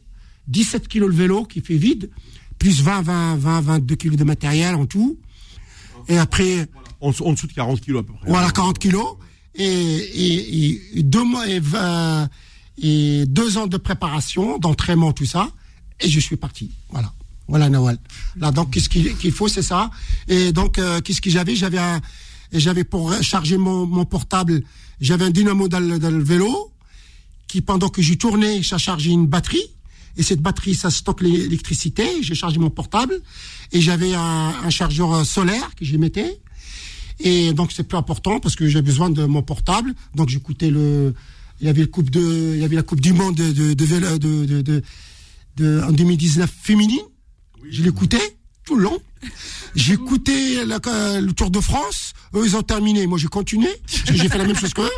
17 0.48 0.88
kilos 0.88 1.08
le 1.10 1.14
vélo 1.14 1.44
qui 1.44 1.60
fait 1.60 1.76
vide, 1.76 2.10
plus 2.58 2.82
20, 2.82 3.02
20, 3.02 3.36
20, 3.36 3.60
22 3.60 3.94
kilos 3.96 4.16
de 4.16 4.24
matériel 4.24 4.74
en 4.74 4.86
tout. 4.86 5.18
Et 6.08 6.18
après, 6.18 6.66
En, 7.00 7.10
en 7.20 7.32
dessous 7.32 7.46
de 7.46 7.52
40 7.52 7.80
kilos 7.80 8.00
à 8.00 8.02
peu 8.06 8.12
près. 8.14 8.28
voilà, 8.30 8.50
40 8.50 8.78
kilos. 8.78 9.16
Et, 9.54 9.64
et, 9.64 10.66
et- 10.66 10.98
et 10.98 11.02
deux 11.02 11.24
mois 11.24 11.48
et, 11.48 11.60
20 11.60 12.28
et 12.82 13.24
deux 13.26 13.58
ans 13.58 13.66
de 13.66 13.76
préparation, 13.76 14.58
d'entraînement, 14.58 15.12
tout 15.12 15.24
ça. 15.26 15.50
Et 16.00 16.08
je 16.08 16.20
suis 16.20 16.36
parti. 16.36 16.70
Voilà. 16.90 17.12
Voilà, 17.50 17.68
Nawal. 17.68 17.98
Là, 18.36 18.50
donc, 18.52 18.70
qu'est-ce 18.70 18.88
qu'il 18.88 19.32
faut, 19.32 19.48
c'est 19.48 19.62
ça. 19.62 19.90
Et 20.28 20.52
donc, 20.52 20.78
euh, 20.78 21.00
qu'est-ce 21.00 21.20
que 21.20 21.28
j'avais? 21.30 21.54
J'avais 21.56 21.78
un, 21.78 22.00
j'avais 22.52 22.84
pour 22.84 23.12
charger 23.22 23.58
mon, 23.58 23.86
mon 23.86 24.04
portable, 24.04 24.62
j'avais 25.00 25.24
un 25.26 25.30
dynamo 25.30 25.68
dans 25.68 25.80
le, 25.80 25.98
dans 25.98 26.10
le 26.10 26.22
vélo, 26.22 26.70
qui, 27.48 27.60
pendant 27.60 27.88
que 27.88 28.00
je 28.02 28.14
tournais, 28.14 28.62
ça 28.62 28.78
chargeait 28.78 29.10
une 29.10 29.26
batterie. 29.26 29.62
Et 30.16 30.22
cette 30.22 30.40
batterie, 30.40 30.74
ça 30.74 30.90
stocke 30.90 31.22
l'électricité. 31.22 32.04
J'ai 32.22 32.34
chargé 32.34 32.58
mon 32.58 32.70
portable. 32.70 33.20
Et 33.72 33.80
j'avais 33.80 34.14
un, 34.14 34.54
un 34.64 34.70
chargeur 34.70 35.24
solaire 35.26 35.74
que 35.76 35.84
j'y 35.84 35.98
mettais. 35.98 36.40
Et 37.20 37.52
donc 37.52 37.70
c'est 37.72 37.82
plus 37.84 37.98
important 37.98 38.40
parce 38.40 38.56
que 38.56 38.66
j'ai 38.68 38.82
besoin 38.82 39.10
de 39.10 39.24
mon 39.24 39.42
portable. 39.42 39.94
Donc 40.14 40.28
j'écoutais 40.28 40.70
le, 40.70 41.14
il 41.60 41.66
y 41.66 41.70
avait 41.70 41.82
le 41.82 41.86
coupe 41.86 42.10
de, 42.10 42.52
il 42.54 42.60
y 42.60 42.64
avait 42.64 42.76
la 42.76 42.82
coupe 42.82 43.00
du 43.00 43.12
monde 43.12 43.34
de 43.36 43.52
de, 43.52 43.74
de, 43.74 44.62
de- 44.62 44.82
de- 45.56 45.82
en 45.86 45.92
2019 45.92 46.50
féminine. 46.62 46.98
Je 47.68 47.82
l'écoutais 47.82 48.36
tout 48.64 48.76
le 48.76 48.84
long. 48.84 48.98
J'écoutais 49.74 50.58
euh, 50.58 51.20
le 51.20 51.32
Tour 51.32 51.50
de 51.50 51.60
France. 51.60 52.12
Eux 52.34 52.42
ils 52.44 52.56
ont 52.56 52.62
terminé, 52.62 53.06
moi 53.06 53.18
j'ai 53.18 53.28
continué. 53.28 53.68
J'ai 53.86 54.28
fait 54.28 54.38
la 54.38 54.44
même 54.44 54.56
chose 54.56 54.74
qu'eux. 54.74 54.90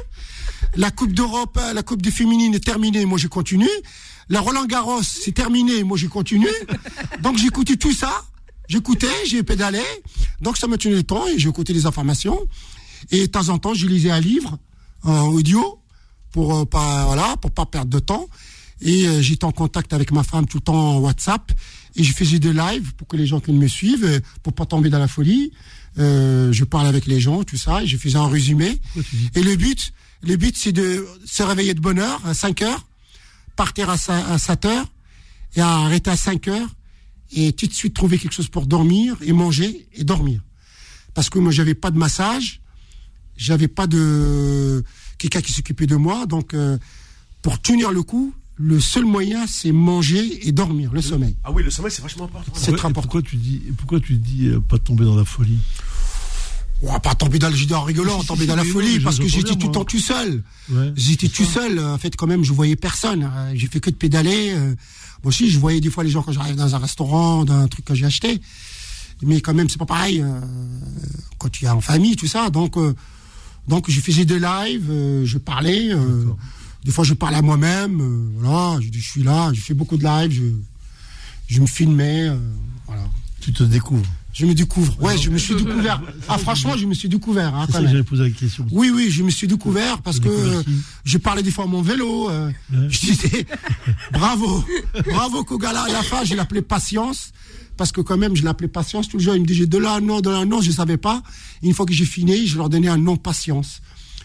La 0.77 0.91
Coupe 0.91 1.13
d'Europe, 1.13 1.59
euh, 1.61 1.73
la 1.73 1.83
Coupe 1.83 2.03
des 2.03 2.11
féminines 2.11 2.55
est 2.55 2.65
terminée, 2.65 3.05
moi 3.05 3.19
j'ai 3.19 3.29
continué. 3.29 3.69
La 4.29 4.41
Roland 4.41 4.65
Garros, 4.65 5.03
c'est 5.03 5.33
terminé, 5.33 5.85
moi 5.85 5.97
j'ai 5.97 6.09
continué. 6.09 6.51
Donc 7.21 7.37
j'écoutais 7.37 7.77
tout 7.77 7.93
ça. 7.93 8.25
J'écoutais, 8.69 9.27
j'ai 9.27 9.43
pédalé. 9.43 9.83
Donc 10.41 10.57
ça 10.57 10.67
me 10.67 10.79
tenait 10.79 10.95
le 10.95 11.03
temps 11.03 11.27
et 11.27 11.39
j'écoutais 11.39 11.73
les 11.73 11.87
informations. 11.87 12.39
Et 13.11 13.23
de 13.23 13.27
temps 13.27 13.49
en 13.49 13.59
temps, 13.59 13.75
je 13.75 13.87
lisais 13.87 14.11
un 14.11 14.21
livre 14.21 14.59
en 15.03 15.27
audio 15.27 15.81
pour 16.31 16.57
euh, 16.57 16.65
pas 16.65 17.07
voilà, 17.07 17.37
pour 17.37 17.51
pas 17.51 17.67
perdre 17.67 17.91
de 17.91 17.99
temps. 17.99 18.29
Et 18.81 19.07
euh, 19.07 19.21
j'étais 19.21 19.45
en 19.45 19.53
contact 19.53 19.93
avec 19.93 20.13
ma 20.13 20.23
femme 20.23 20.47
tout 20.47 20.59
le 20.59 20.63
temps 20.63 20.97
en 20.97 20.99
WhatsApp 20.99 21.53
et 21.97 22.03
je 22.03 22.13
faisais 22.13 22.39
des 22.39 22.53
lives 22.53 22.95
pour 22.95 23.07
que 23.07 23.17
les 23.17 23.27
gens 23.27 23.41
qui 23.41 23.53
me 23.53 23.67
suivent, 23.67 24.05
euh, 24.05 24.21
pour 24.43 24.53
pas 24.53 24.67
tomber 24.67 24.91
dans 24.91 24.99
la 24.99 25.09
folie. 25.09 25.53
Euh, 25.99 26.53
je 26.53 26.65
parle 26.65 26.87
avec 26.87 27.07
les 27.07 27.21
gens, 27.21 27.45
tout 27.45 27.57
ça, 27.57 27.83
et 27.83 27.87
je 27.87 27.97
faisais 27.97 28.17
un 28.17 28.29
résumé. 28.29 28.81
Et 29.35 29.43
le 29.43 29.57
but, 29.57 29.93
le 30.23 30.37
but, 30.37 30.57
c'est 30.57 30.73
de 30.73 31.07
se 31.25 31.43
réveiller 31.43 31.75
de 31.75 31.81
bonne 31.81 31.99
heure 31.99 32.25
à 32.27 32.35
5 32.35 32.63
heures, 32.63 32.87
partir 33.57 33.91
à 33.91 33.99
5 33.99 34.25
à 34.29 34.39
7 34.39 34.65
heures 34.65 34.87
et 35.57 35.61
arrêter 35.61 36.11
à 36.11 36.17
5 36.17 36.49
heures 36.49 36.69
et 37.35 37.53
tout 37.53 37.67
de 37.67 37.73
suite 37.73 37.95
trouver 37.95 38.19
quelque 38.19 38.33
chose 38.35 38.49
pour 38.49 38.67
dormir 38.67 39.17
et 39.23 39.33
manger 39.33 39.87
et 39.95 40.05
dormir. 40.05 40.41
Parce 41.15 41.31
que 41.31 41.39
moi, 41.39 41.53
j'avais 41.53 41.75
pas 41.75 41.91
de 41.91 41.99
massage, 41.99 42.61
j'avais 43.37 43.69
pas 43.69 43.87
de 43.87 44.85
quelqu'un 45.19 45.41
qui 45.41 45.53
s'occupait 45.53 45.87
de 45.87 45.97
moi, 45.97 46.27
donc 46.27 46.55
euh, 46.55 46.79
pour 47.43 47.61
tenir 47.61 47.91
le 47.93 48.03
coup, 48.03 48.35
le 48.65 48.79
seul 48.81 49.05
moyen, 49.05 49.47
c'est 49.49 49.73
manger 49.73 50.47
et 50.47 50.53
dormir, 50.53 50.93
le 50.93 51.03
sommeil. 51.03 51.35
Ah 51.43 51.51
oui, 51.51 51.63
le 51.65 51.71
sommeil, 51.71 51.91
c'est 51.91 52.03
vachement 52.03 52.25
important. 52.27 52.53
C'est 52.55 52.71
Ouais, 52.71 52.77
très 52.77 52.87
important. 52.89 53.09
Pourquoi 53.09 53.23
tu 53.23 53.37
dis, 53.37 53.61
pourquoi 53.77 53.99
tu 54.01 54.15
dis 54.15 54.47
euh, 54.49 54.61
pas 54.61 54.79
tomber 54.79 55.05
dans 55.05 55.17
la 55.17 55.25
folie? 55.25 55.59
On 56.85 56.93
va 56.93 57.01
pas 57.01 57.15
tomber 57.15 57.39
dans 57.39 57.49
le 57.49 57.55
jus 57.55 57.73
en 57.73 57.83
rigolant, 57.83 58.17
Si, 58.17 58.23
si, 58.23 58.27
tomber 58.29 58.41
si, 58.43 58.47
dans 58.49 58.57
la 58.57 58.65
folie, 58.65 59.01
parce 59.01 59.19
que 59.19 59.27
j'étais 59.29 59.55
tout 59.57 59.67
le 59.69 59.73
temps 59.73 59.85
tout 59.85 59.99
seul. 60.01 60.43
Ouais, 60.71 60.93
J'étais 60.97 61.29
tout 61.29 61.45
ça. 61.45 61.61
seul. 61.63 61.79
En 61.79 61.97
fait, 61.99 62.15
quand 62.17 62.27
même, 62.27 62.45
je 62.45 62.53
voyais 62.53 62.75
personne. 62.77 63.23
Euh, 63.25 63.53
J'ai 63.55 63.67
fait 63.69 63.81
que 63.81 63.91
de 63.91 63.95
pédaler. 63.97 64.51
euh. 64.51 64.75
Moi 65.23 65.29
aussi, 65.29 65.49
je 65.51 65.59
voyais 65.59 65.81
des 65.81 65.91
fois 65.91 66.03
les 66.05 66.11
gens 66.11 66.23
quand 66.23 66.33
j'arrive 66.33 66.57
dans 66.57 66.75
un 66.75 66.79
restaurant, 66.79 67.45
dans 67.45 67.55
un 67.55 67.69
truc 67.69 67.85
que 67.85 67.95
j'ai 67.95 68.05
acheté. 68.07 68.41
Mais 69.23 69.41
quand 69.41 69.55
même, 69.55 69.69
c'est 69.69 69.79
pas 69.79 69.87
pareil 69.87 70.21
euh, 70.21 70.41
quand 71.39 71.49
tu 71.51 71.65
es 71.65 71.69
en 71.69 71.81
famille, 71.81 72.17
tout 72.17 72.27
ça. 72.27 72.51
Donc, 72.51 72.75
donc, 73.69 73.89
je 73.89 74.01
faisais 74.01 74.25
des 74.25 74.41
lives, 74.41 74.91
je 75.25 75.39
parlais. 75.39 75.91
Des 76.85 76.91
fois, 76.91 77.05
je 77.05 77.15
parlais 77.15 77.37
à 77.39 77.43
moi-même. 77.43 78.01
euh, 78.01 78.29
voilà, 78.39 78.79
je 78.81 78.99
suis 79.01 79.23
là. 79.23 79.51
Je 79.55 79.61
fais 79.61 79.75
beaucoup 79.75 79.97
de 79.97 80.05
lives. 80.05 80.33
Je, 80.33 80.43
je 81.55 81.61
me 81.61 81.67
filmais. 81.67 82.29
euh, 82.29 82.37
voilà. 82.87 83.03
Tu 83.41 83.53
te 83.53 83.63
découvres. 83.63 84.07
Je 84.33 84.47
me 84.47 84.55
découvre. 84.55 84.97
Ouais, 85.03 85.19
je 85.19 85.29
me 85.29 85.37
suis 85.37 85.55
découvert. 85.55 86.01
Ah, 86.29 86.39
franchement, 86.39 86.75
je 86.77 86.87
me 86.87 86.95
suis 86.95 87.09
découvert. 87.09 87.55
Hein, 87.55 87.67
C'est 87.71 87.83
j'avais 87.87 88.03
posé 88.03 88.23
la 88.23 88.31
question. 88.31 88.67
Oui, 88.71 88.91
oui, 88.95 89.11
je 89.11 89.23
me 89.23 89.31
suis 89.31 89.47
découvert 89.47 90.01
parce 90.01 90.21
que 90.21 90.63
je 91.05 91.19
parlais 91.19 91.43
des 91.43 91.51
fois 91.51 91.65
à 91.65 91.67
mon 91.67 91.83
vélo. 91.83 92.31
euh, 92.31 92.49
Ouais. 92.73 92.87
Je 92.89 93.01
disais 93.01 93.47
bravo, 94.13 94.65
bravo 95.11 95.45
Kogala. 95.45 95.83
À 95.83 95.89
la 95.89 96.03
fin, 96.03 96.25
je 96.25 96.35
l'appelais 96.35 96.63
Patience 96.63 97.33
parce 97.77 97.93
que 97.93 98.01
quand 98.01 98.17
même, 98.17 98.35
je 98.35 98.43
l'appelais 98.45 98.69
Patience. 98.69 99.09
Tout 99.09 99.19
le 99.19 99.23
jour, 99.23 99.35
il 99.35 99.43
me 99.43 99.47
disait 99.47 99.67
de 99.67 99.77
là 99.79 100.01
nom, 100.01 100.21
de 100.23 100.31
là 100.31 100.45
nom. 100.47 100.63
Je 100.63 100.71
savais 100.71 100.97
pas. 100.97 101.23
Une 101.63 101.75
fois 101.75 101.85
que 101.85 101.93
j'ai 101.93 102.07
fini, 102.07 102.47
je 102.47 102.57
leur 102.57 102.71
donnais 102.71 102.89
un 102.89 102.97
nom 102.99 103.17
Patience 103.17 103.83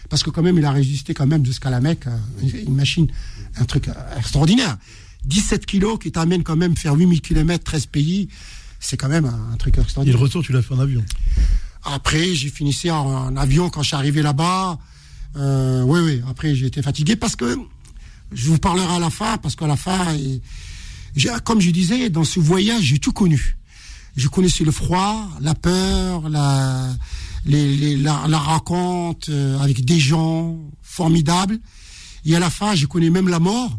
parce 0.08 0.22
que 0.22 0.30
quand 0.30 0.42
même, 0.42 0.58
il 0.58 0.64
a 0.64 0.70
résisté 0.72 1.14
quand 1.14 1.26
même 1.26 1.44
jusqu'à 1.44 1.70
la 1.70 1.80
Mecque. 1.80 2.06
euh, 2.06 2.18
Une 2.66 2.74
machine, 2.74 3.06
un 3.56 3.64
truc 3.64 3.88
euh, 3.88 3.92
extraordinaire. 4.18 4.76
17 5.24 5.66
kilos 5.66 5.98
qui 5.98 6.10
t'amène 6.12 6.42
quand 6.42 6.56
même 6.56 6.76
faire 6.76 6.94
8000 6.94 7.20
km, 7.20 7.62
13 7.64 7.86
pays. 7.86 8.28
C'est 8.80 8.96
quand 8.96 9.08
même 9.08 9.24
un, 9.26 9.56
truc 9.56 9.74
Et 9.74 9.78
le 9.78 9.82
extraordinaire. 9.82 10.20
retour, 10.20 10.42
tu 10.42 10.52
l'as 10.52 10.62
fait 10.62 10.74
en 10.74 10.78
avion. 10.80 11.04
Après, 11.84 12.34
j'ai 12.34 12.48
finissé 12.48 12.90
en, 12.90 12.96
en 13.06 13.36
avion 13.36 13.70
quand 13.70 13.82
je 13.82 13.88
suis 13.88 13.96
arrivé 13.96 14.22
là-bas. 14.22 14.78
Euh, 15.36 15.82
oui, 15.82 16.00
oui. 16.00 16.22
Après, 16.28 16.54
j'ai 16.54 16.66
été 16.66 16.80
fatigué 16.82 17.16
parce 17.16 17.36
que 17.36 17.56
je 18.32 18.48
vous 18.48 18.58
parlerai 18.58 18.94
à 18.96 18.98
la 18.98 19.10
fin, 19.10 19.36
parce 19.38 19.56
qu'à 19.56 19.66
la 19.66 19.76
fin, 19.76 20.14
et- 20.14 20.40
comme 21.44 21.60
je 21.60 21.70
disais, 21.70 22.10
dans 22.10 22.24
ce 22.24 22.38
voyage, 22.40 22.82
j'ai 22.82 22.98
tout 22.98 23.12
connu. 23.12 23.56
Je 24.16 24.28
connaissais 24.28 24.64
le 24.64 24.70
froid, 24.72 25.28
la 25.40 25.54
peur, 25.54 26.28
la, 26.28 26.88
la, 27.46 28.38
raconte 28.38 29.28
euh, 29.28 29.58
avec 29.58 29.84
des 29.84 30.00
gens 30.00 30.58
formidables. 30.82 31.58
Et 32.24 32.34
à 32.36 32.40
la 32.40 32.50
fin, 32.50 32.74
je 32.74 32.86
connais 32.86 33.10
même 33.10 33.28
la 33.28 33.38
mort 33.38 33.78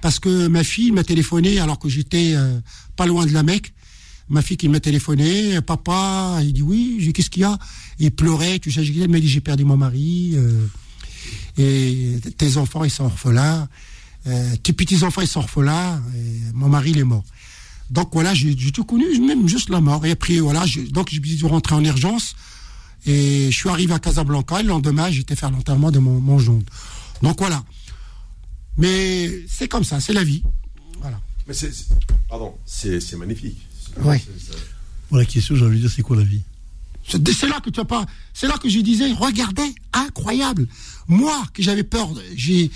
parce 0.00 0.18
que 0.18 0.48
ma 0.48 0.64
fille 0.64 0.92
m'a 0.92 1.04
téléphoné 1.04 1.58
alors 1.58 1.78
que 1.78 1.88
j'étais 1.88 2.32
euh, 2.34 2.58
pas 2.96 3.06
loin 3.06 3.26
de 3.26 3.32
la 3.32 3.42
Mecque. 3.42 3.72
Ma 4.28 4.40
fille 4.40 4.56
qui 4.56 4.68
m'a 4.68 4.80
téléphoné, 4.80 5.60
papa, 5.60 6.38
il 6.42 6.52
dit 6.52 6.62
oui, 6.62 7.12
qu'est-ce 7.14 7.28
qu'il 7.28 7.42
y 7.42 7.44
a? 7.44 7.58
Il 7.98 8.10
pleurait, 8.12 8.58
tu 8.60 8.70
sais, 8.72 8.82
il 8.82 9.08
m'a 9.08 9.20
dit 9.20 9.28
j'ai 9.28 9.40
perdu 9.40 9.64
mon 9.64 9.76
mari, 9.76 10.32
euh, 10.34 10.66
et 11.58 12.18
tes 12.38 12.56
enfants 12.56 12.84
ils 12.84 12.90
sont 12.90 13.04
orphelins, 13.04 13.68
tes 14.62 14.72
petits 14.72 15.04
enfants 15.04 15.20
ils 15.20 15.26
sont 15.26 15.40
orphelins, 15.40 16.00
et 16.16 16.52
mon 16.54 16.68
mari 16.68 16.92
il 16.92 16.98
est 16.98 17.04
mort. 17.04 17.24
Donc 17.90 18.10
voilà, 18.14 18.32
j'ai 18.32 18.54
tout 18.72 18.84
connu, 18.84 19.04
même 19.20 19.46
juste 19.48 19.68
la 19.68 19.82
mort. 19.82 20.06
Et 20.06 20.12
après 20.12 20.38
voilà, 20.38 20.64
je, 20.64 20.80
donc 20.80 21.10
j'ai 21.10 21.18
dû 21.18 21.44
rentrer 21.44 21.74
en 21.74 21.84
urgence 21.84 22.34
et 23.06 23.50
je 23.50 23.56
suis 23.56 23.68
arrivé 23.68 23.92
à 23.94 23.98
Casablanca. 23.98 24.60
Et 24.60 24.62
le 24.62 24.68
lendemain, 24.68 25.10
j'étais 25.10 25.36
faire 25.36 25.50
l'enterrement 25.50 25.90
de 25.90 25.98
mon, 25.98 26.20
mon. 26.20 26.38
Donc 27.22 27.38
voilà. 27.38 27.64
Mais 28.78 29.30
c'est 29.48 29.68
comme 29.68 29.84
ça, 29.84 30.00
c'est 30.00 30.12
la 30.12 30.24
vie. 30.24 30.42
Voilà. 31.00 31.20
Mais 31.46 31.54
c'est, 31.54 31.70
pardon, 32.28 32.54
c'est, 32.64 33.00
c'est 33.00 33.16
magnifique. 33.16 33.58
Voilà 33.96 34.20
la 35.18 35.24
question, 35.24 35.54
j'ai 35.54 35.64
envie 35.64 35.76
de 35.76 35.82
dire, 35.82 35.90
c'est 35.94 36.02
quoi 36.02 36.16
la 36.16 36.22
vie? 36.22 36.42
C'est 37.06 37.48
là 37.48 37.60
que 37.60 37.70
tu 37.70 37.80
as 37.80 37.84
pas. 37.84 38.06
C'est 38.32 38.46
là 38.46 38.56
que 38.58 38.68
je 38.68 38.78
disais, 38.80 39.12
regardez, 39.12 39.74
incroyable. 39.92 40.68
Moi, 41.08 41.42
que 41.52 41.62
j'avais 41.62 41.82
peur, 41.82 42.08
j'ai 42.36 42.70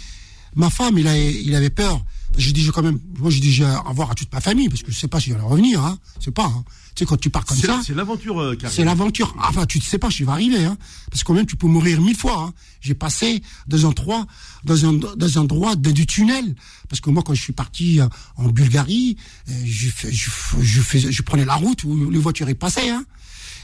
ma 0.54 0.68
femme, 0.68 0.98
il, 0.98 1.06
a, 1.06 1.16
il 1.16 1.54
avait 1.54 1.70
peur. 1.70 2.04
Je 2.36 2.50
dis, 2.50 2.62
j'ai 2.62 2.72
quand 2.72 2.82
même, 2.82 2.98
moi, 3.18 3.30
je 3.30 3.40
dis, 3.40 3.52
j'ai 3.52 3.64
à 3.64 3.92
voir 3.94 4.10
à 4.10 4.14
toute 4.14 4.32
ma 4.32 4.40
famille 4.40 4.68
parce 4.68 4.82
que 4.82 4.90
je 4.90 4.98
sais 4.98 5.08
pas 5.08 5.20
si 5.20 5.30
va 5.30 5.42
revenir. 5.42 5.82
Hein. 5.84 5.98
C'est 6.20 6.32
pas. 6.32 6.46
Hein. 6.46 6.64
Tu 6.96 7.04
sais, 7.04 7.06
quand 7.06 7.18
tu 7.18 7.28
pars 7.30 7.44
comme 7.44 7.58
ça, 7.66 7.82
c'est 7.86 7.94
l'aventure, 7.94 8.40
euh, 8.40 8.56
c'est 8.70 8.82
l'aventure. 8.84 9.36
Enfin, 9.46 9.66
tu 9.66 9.76
ne 9.78 9.82
sais 9.82 9.98
pas, 9.98 10.08
je 10.08 10.24
vais 10.24 10.30
arriver, 10.32 10.64
hein. 10.64 10.78
Parce 11.10 11.22
que 11.22 11.26
quand 11.26 11.34
même, 11.34 11.44
tu 11.46 11.54
peux 11.54 11.66
mourir 11.66 12.00
mille 12.00 12.16
fois. 12.16 12.44
Hein. 12.48 12.54
J'ai 12.80 12.94
passé 12.94 13.42
dans 13.68 13.84
un 13.84 13.90
endroit, 13.90 14.26
dans 14.64 14.86
un, 14.86 14.94
dans 14.94 15.38
un 15.38 15.42
endroit 15.42 15.76
de- 15.76 15.90
du 15.90 16.06
tunnel. 16.06 16.56
Parce 16.88 17.00
que 17.02 17.10
moi, 17.10 17.22
quand 17.22 17.34
je 17.34 17.42
suis 17.42 17.52
parti 17.52 18.00
euh, 18.00 18.08
en 18.36 18.48
Bulgarie, 18.48 19.18
euh, 19.50 19.52
je, 19.66 19.90
fais- 19.90 20.10
je, 20.10 20.30
f- 20.30 20.60
je, 20.62 20.80
faisais- 20.80 21.12
je 21.12 21.22
prenais 21.22 21.44
la 21.44 21.56
route 21.56 21.84
où 21.84 22.10
les 22.10 22.18
voitures 22.18 22.48
y 22.48 22.54
passaient. 22.54 22.88
Hein. 22.88 23.04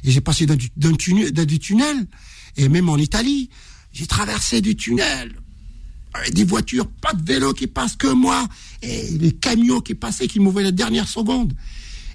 Et 0.05 0.11
j'ai 0.11 0.20
passé 0.20 0.45
dans 0.45 0.55
du, 0.57 0.68
dans, 0.76 0.95
tunnel, 0.95 1.33
dans 1.33 1.47
du 1.47 1.59
tunnel. 1.59 2.07
Et 2.59 2.68
même 2.68 2.91
en 2.91 2.99
Italie, 2.99 3.49
j'ai 3.95 4.07
traversé 4.07 4.61
du 4.61 4.76
tunnel. 4.76 5.33
Des 6.35 6.45
voitures, 6.45 6.87
pas 6.87 7.14
de 7.14 7.24
vélo 7.24 7.55
qui 7.55 7.66
passent 7.66 7.97
que 7.97 8.09
moi. 8.12 8.47
Et 8.83 9.09
les 9.12 9.33
camions 9.33 9.80
qui 9.80 9.95
passaient, 9.95 10.28
qui 10.28 10.39
m'ouvraient 10.39 10.64
la 10.64 10.70
dernière 10.72 11.09
seconde. 11.09 11.55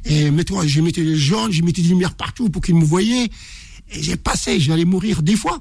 Et 0.05 0.31
mettons, 0.31 0.61
j'ai 0.61 0.81
mis 0.81 0.91
les 0.91 1.15
jaunes, 1.15 1.51
j'ai 1.51 1.61
mis 1.61 1.73
des 1.73 1.81
lumières 1.81 2.15
partout 2.15 2.49
pour 2.49 2.61
qu'ils 2.61 2.75
me 2.75 2.85
voyaient. 2.85 3.29
Et 3.89 4.03
j'ai 4.03 4.15
passé, 4.17 4.59
j'allais 4.59 4.85
mourir 4.85 5.21
des 5.23 5.35
fois. 5.35 5.59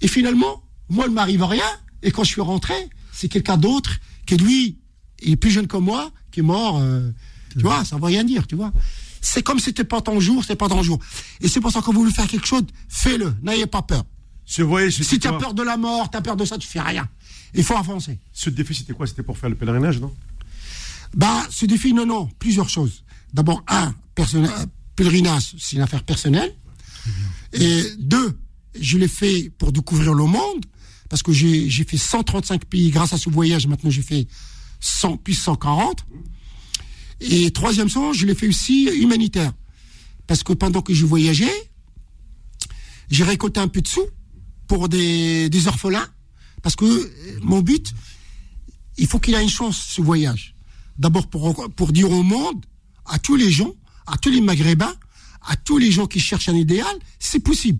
Et 0.00 0.08
finalement, 0.08 0.62
moi, 0.88 1.04
il 1.06 1.10
ne 1.10 1.14
m'arrive 1.14 1.42
rien. 1.44 1.64
Et 2.02 2.10
quand 2.10 2.24
je 2.24 2.30
suis 2.30 2.40
rentré, 2.40 2.74
c'est 3.12 3.28
quelqu'un 3.28 3.56
d'autre 3.56 3.98
qui, 4.26 4.36
lui, 4.36 4.78
il 5.22 5.32
est 5.32 5.36
plus 5.36 5.50
jeune 5.50 5.66
que 5.66 5.76
moi, 5.76 6.10
qui 6.30 6.40
est 6.40 6.42
mort. 6.42 6.78
euh, 6.78 7.10
tu 7.52 7.60
vois, 7.60 7.84
ça 7.84 7.96
ne 7.96 8.00
veut 8.00 8.06
rien 8.06 8.24
dire, 8.24 8.46
tu 8.46 8.56
vois. 8.56 8.72
C'est 9.20 9.42
comme 9.42 9.58
si 9.58 9.66
c'était 9.66 9.84
pas 9.84 10.00
ton 10.02 10.20
jour, 10.20 10.44
c'est 10.44 10.56
pas 10.56 10.68
ton 10.68 10.82
jour. 10.82 10.98
Et 11.40 11.48
c'est 11.48 11.60
pour 11.60 11.70
ça 11.70 11.80
que 11.80 11.86
vous 11.86 11.92
voulez 12.00 12.12
faire 12.12 12.26
quelque 12.26 12.46
chose, 12.46 12.64
fais-le, 12.88 13.34
n'ayez 13.42 13.66
pas 13.66 13.80
peur. 13.82 14.04
Ce 14.44 14.60
voyage, 14.60 15.00
Si 15.02 15.18
tu 15.18 15.26
as 15.26 15.32
peur 15.32 15.54
de 15.54 15.62
la 15.62 15.76
mort, 15.78 16.10
tu 16.10 16.18
as 16.18 16.20
peur 16.20 16.36
de 16.36 16.44
ça, 16.44 16.58
tu 16.58 16.68
fais 16.68 16.80
rien. 16.80 17.08
Il 17.54 17.64
faut 17.64 17.76
avancer. 17.76 18.18
Ce 18.32 18.50
défi, 18.50 18.74
c'était 18.74 18.92
quoi? 18.92 19.06
C'était 19.06 19.22
pour 19.22 19.38
faire 19.38 19.48
le 19.48 19.54
pèlerinage, 19.56 20.00
non? 20.00 20.12
Bah, 21.14 21.46
ce 21.48 21.64
défi, 21.64 21.94
non, 21.94 22.04
non, 22.04 22.28
plusieurs 22.38 22.68
choses. 22.68 23.03
D'abord, 23.34 23.64
un, 23.66 23.92
personnel, 24.14 24.50
pèlerinage, 24.94 25.56
c'est 25.58 25.74
une 25.76 25.82
affaire 25.82 26.04
personnelle. 26.04 26.54
Et 27.52 27.82
deux, 27.98 28.38
je 28.80 28.96
l'ai 28.96 29.08
fait 29.08 29.50
pour 29.58 29.72
découvrir 29.72 30.14
le 30.14 30.24
monde, 30.24 30.64
parce 31.08 31.22
que 31.22 31.32
j'ai 31.32 31.84
fait 31.84 31.96
135 31.96 32.64
pays 32.64 32.90
grâce 32.90 33.12
à 33.12 33.18
ce 33.18 33.28
voyage. 33.28 33.66
Maintenant, 33.66 33.90
j'ai 33.90 34.02
fait 34.02 34.28
100, 34.78 35.16
puis 35.18 35.34
140. 35.34 36.06
Et 37.20 37.50
troisième 37.50 37.88
chose, 37.88 38.16
je 38.16 38.24
l'ai 38.24 38.36
fait 38.36 38.48
aussi 38.48 38.84
humanitaire. 38.84 39.52
Parce 40.28 40.44
que 40.44 40.52
pendant 40.52 40.80
que 40.80 40.94
je 40.94 41.04
voyageais, 41.04 41.70
j'ai 43.10 43.24
récolté 43.24 43.58
un 43.58 43.68
peu 43.68 43.82
de 43.82 43.88
sous 43.88 44.06
pour 44.68 44.88
des, 44.88 45.50
des 45.50 45.66
orphelins. 45.66 46.08
Parce 46.62 46.76
que 46.76 46.84
euh, 46.84 47.38
mon 47.42 47.60
but, 47.60 47.92
il 48.96 49.08
faut 49.08 49.18
qu'il 49.18 49.34
ait 49.34 49.42
une 49.42 49.50
chance, 49.50 49.78
ce 49.88 50.00
voyage. 50.00 50.54
D'abord 50.98 51.28
pour, 51.28 51.68
pour 51.74 51.92
dire 51.92 52.10
au 52.10 52.22
monde, 52.22 52.64
à 53.06 53.18
tous 53.18 53.36
les 53.36 53.50
gens, 53.50 53.74
à 54.06 54.16
tous 54.16 54.30
les 54.30 54.40
Maghrébins, 54.40 54.94
à 55.46 55.56
tous 55.56 55.78
les 55.78 55.90
gens 55.90 56.06
qui 56.06 56.20
cherchent 56.20 56.48
un 56.48 56.56
idéal, 56.56 56.96
c'est 57.18 57.40
possible. 57.40 57.78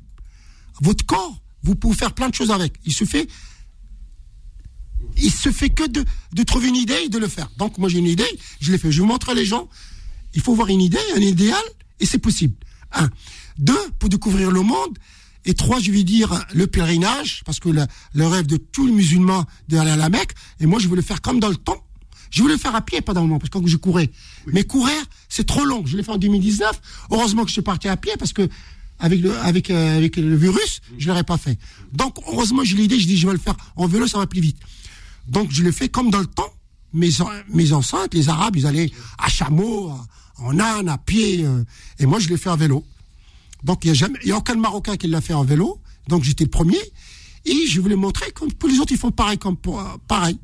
Votre 0.80 1.04
corps, 1.06 1.40
vous 1.62 1.74
pouvez 1.74 1.94
faire 1.94 2.12
plein 2.12 2.28
de 2.28 2.34
choses 2.34 2.50
avec. 2.50 2.74
Il 2.84 2.92
se 2.92 3.04
fait, 3.04 3.28
il 5.16 5.32
se 5.32 5.50
fait 5.50 5.70
que 5.70 5.84
de, 5.86 6.42
trouver 6.42 6.68
une 6.68 6.76
idée 6.76 7.04
et 7.06 7.08
de 7.08 7.18
le 7.18 7.28
faire. 7.28 7.48
Donc 7.56 7.78
moi 7.78 7.88
j'ai 7.88 7.98
une 7.98 8.06
idée, 8.06 8.24
je 8.60 8.70
l'ai 8.72 8.78
fait. 8.78 8.92
Je 8.92 9.00
vous 9.00 9.06
montre 9.06 9.32
les 9.34 9.44
gens. 9.44 9.68
Il 10.34 10.42
faut 10.42 10.54
voir 10.54 10.68
une 10.68 10.80
idée, 10.80 10.98
un 11.16 11.20
idéal, 11.20 11.62
et 12.00 12.06
c'est 12.06 12.18
possible. 12.18 12.54
Un. 12.92 13.08
Deux, 13.58 13.90
pour 13.98 14.08
découvrir 14.08 14.50
le 14.50 14.62
monde. 14.62 14.98
Et 15.46 15.54
trois, 15.54 15.78
je 15.78 15.92
vais 15.92 16.04
dire 16.04 16.44
le 16.54 16.66
pèlerinage, 16.66 17.42
parce 17.44 17.60
que 17.60 17.68
le, 17.68 17.86
le 18.14 18.26
rêve 18.26 18.46
de 18.46 18.56
tous 18.56 18.86
les 18.86 18.92
musulmans 18.92 19.44
d'aller 19.68 19.90
à 19.90 19.96
la 19.96 20.08
Mecque. 20.08 20.32
Et 20.58 20.66
moi, 20.66 20.80
je 20.80 20.88
voulais 20.88 21.02
le 21.02 21.06
faire 21.06 21.20
comme 21.20 21.38
dans 21.38 21.50
le 21.50 21.56
temps. 21.56 21.83
Je 22.34 22.42
voulais 22.42 22.54
le 22.54 22.60
faire 22.60 22.74
à 22.74 22.80
pied 22.80 23.00
pendant 23.00 23.20
un 23.20 23.24
moment, 23.24 23.38
parce 23.38 23.48
que 23.48 23.58
quand 23.58 23.64
je 23.66 23.76
courais. 23.76 24.10
Mais 24.48 24.64
courir, 24.64 24.96
c'est 25.28 25.46
trop 25.46 25.64
long. 25.64 25.86
Je 25.86 25.96
l'ai 25.96 26.02
fait 26.02 26.10
en 26.10 26.18
2019. 26.18 26.80
Heureusement 27.12 27.42
que 27.42 27.48
je 27.48 27.52
suis 27.52 27.62
parti 27.62 27.86
à 27.86 27.96
pied, 27.96 28.12
parce 28.18 28.32
que 28.32 28.48
avec 28.98 29.20
le, 29.20 29.38
avec, 29.38 29.70
euh, 29.70 29.96
avec 29.96 30.16
le 30.16 30.34
virus, 30.34 30.80
je 30.98 31.06
l'aurais 31.06 31.22
pas 31.22 31.38
fait. 31.38 31.56
Donc, 31.92 32.16
heureusement, 32.26 32.64
j'ai 32.64 32.74
l'idée, 32.76 32.98
je 32.98 33.06
dis, 33.06 33.16
je 33.16 33.24
vais 33.28 33.34
le 33.34 33.38
faire 33.38 33.54
en 33.76 33.86
vélo, 33.86 34.08
ça 34.08 34.18
va 34.18 34.26
plus 34.26 34.40
vite. 34.40 34.56
Donc, 35.28 35.52
je 35.52 35.62
l'ai 35.62 35.70
fait 35.70 35.88
comme 35.88 36.10
dans 36.10 36.18
le 36.18 36.26
temps. 36.26 36.52
Mes, 36.92 37.10
mes 37.52 37.72
enceintes, 37.72 38.14
les 38.14 38.28
Arabes, 38.28 38.56
ils 38.56 38.66
allaient 38.66 38.90
à 39.18 39.28
chameau, 39.28 39.92
en 40.38 40.58
âne, 40.58 40.88
à 40.88 40.98
pied. 40.98 41.44
euh, 41.44 41.62
et 42.00 42.06
moi, 42.06 42.18
je 42.18 42.28
l'ai 42.28 42.36
fait 42.36 42.50
en 42.50 42.56
vélo. 42.56 42.84
Donc, 43.62 43.84
il 43.84 43.92
n'y 43.92 44.32
a, 44.32 44.34
a 44.34 44.38
aucun 44.38 44.56
Marocain 44.56 44.96
qui 44.96 45.06
l'a 45.06 45.20
fait 45.20 45.34
en 45.34 45.44
vélo. 45.44 45.80
Donc, 46.08 46.24
j'étais 46.24 46.44
le 46.44 46.50
premier. 46.50 46.80
Et 47.44 47.66
je 47.68 47.80
voulais 47.80 47.94
montrer 47.96 48.32
comme 48.32 48.52
tous 48.52 48.66
les 48.66 48.80
autres, 48.80 48.90
ils 48.92 48.98
font 48.98 49.12
pareil. 49.12 49.38
Comme 49.38 49.56
euh, 49.68 49.82
pareil. 50.08 50.36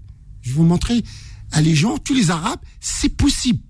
Je 0.43 0.53
veux 0.55 0.63
montrer 0.63 1.03
à 1.53 1.61
les 1.61 1.75
gens, 1.75 1.99
tous 1.99 2.15
les 2.15 2.31
Arabes, 2.31 2.61
c'est 2.81 3.09
possible. 3.09 3.61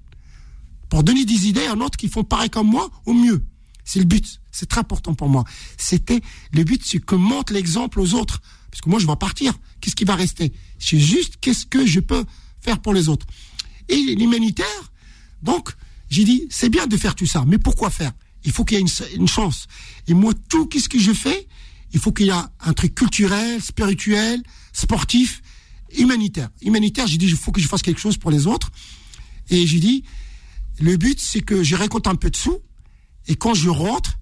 Pour 0.88 1.04
donner 1.04 1.24
des 1.24 1.46
idées 1.46 1.66
à 1.66 1.76
d'autres 1.76 1.96
qui 1.96 2.08
font 2.08 2.24
pareil 2.24 2.50
comme 2.50 2.68
moi, 2.68 2.90
au 3.06 3.12
mieux. 3.12 3.44
C'est 3.84 4.00
le 4.00 4.04
but. 4.04 4.40
C'est 4.50 4.68
très 4.68 4.80
important 4.80 5.14
pour 5.14 5.28
moi. 5.28 5.44
C'était, 5.76 6.20
le 6.52 6.64
but, 6.64 6.82
c'est 6.84 6.98
que 6.98 7.14
montre 7.14 7.52
l'exemple 7.52 8.00
aux 8.00 8.14
autres. 8.14 8.40
Parce 8.70 8.80
que 8.80 8.88
moi, 8.88 8.98
je 8.98 9.06
vais 9.06 9.16
partir. 9.16 9.54
Qu'est-ce 9.80 9.96
qui 9.96 10.04
va 10.04 10.14
rester? 10.14 10.52
C'est 10.78 10.98
juste, 10.98 11.38
qu'est-ce 11.40 11.66
que 11.66 11.86
je 11.86 12.00
peux 12.00 12.24
faire 12.60 12.80
pour 12.80 12.92
les 12.92 13.08
autres? 13.08 13.26
Et 13.88 14.14
l'humanitaire, 14.14 14.92
donc, 15.42 15.70
j'ai 16.08 16.24
dit, 16.24 16.46
c'est 16.50 16.68
bien 16.68 16.86
de 16.86 16.96
faire 16.96 17.14
tout 17.14 17.26
ça, 17.26 17.44
mais 17.46 17.58
pourquoi 17.58 17.90
faire? 17.90 18.12
Il 18.44 18.52
faut 18.52 18.64
qu'il 18.64 18.78
y 18.78 18.80
ait 18.80 18.82
une, 18.82 19.20
une 19.20 19.28
chance. 19.28 19.66
Et 20.06 20.14
moi, 20.14 20.32
tout 20.48 20.66
qu'est-ce 20.66 20.88
que 20.88 20.98
je 20.98 21.12
fais? 21.12 21.48
Il 21.92 22.00
faut 22.00 22.12
qu'il 22.12 22.26
y 22.26 22.30
ait 22.30 22.42
un 22.60 22.72
truc 22.72 22.94
culturel, 22.94 23.62
spirituel, 23.62 24.42
sportif, 24.72 25.42
humanitaire. 25.98 26.50
Humanitaire, 26.62 27.06
j'ai 27.06 27.18
dit, 27.18 27.26
il 27.26 27.36
faut 27.36 27.52
que 27.52 27.60
je 27.60 27.68
fasse 27.68 27.82
quelque 27.82 28.00
chose 28.00 28.16
pour 28.16 28.30
les 28.30 28.46
autres. 28.46 28.70
Et 29.48 29.66
j'ai 29.66 29.80
dit, 29.80 30.04
le 30.80 30.96
but, 30.96 31.20
c'est 31.20 31.40
que 31.40 31.62
je 31.62 31.76
récolte 31.76 32.06
un 32.06 32.14
peu 32.14 32.30
de 32.30 32.36
sous, 32.36 32.58
et 33.26 33.36
quand 33.36 33.54
je 33.54 33.68
rentre, 33.68 34.18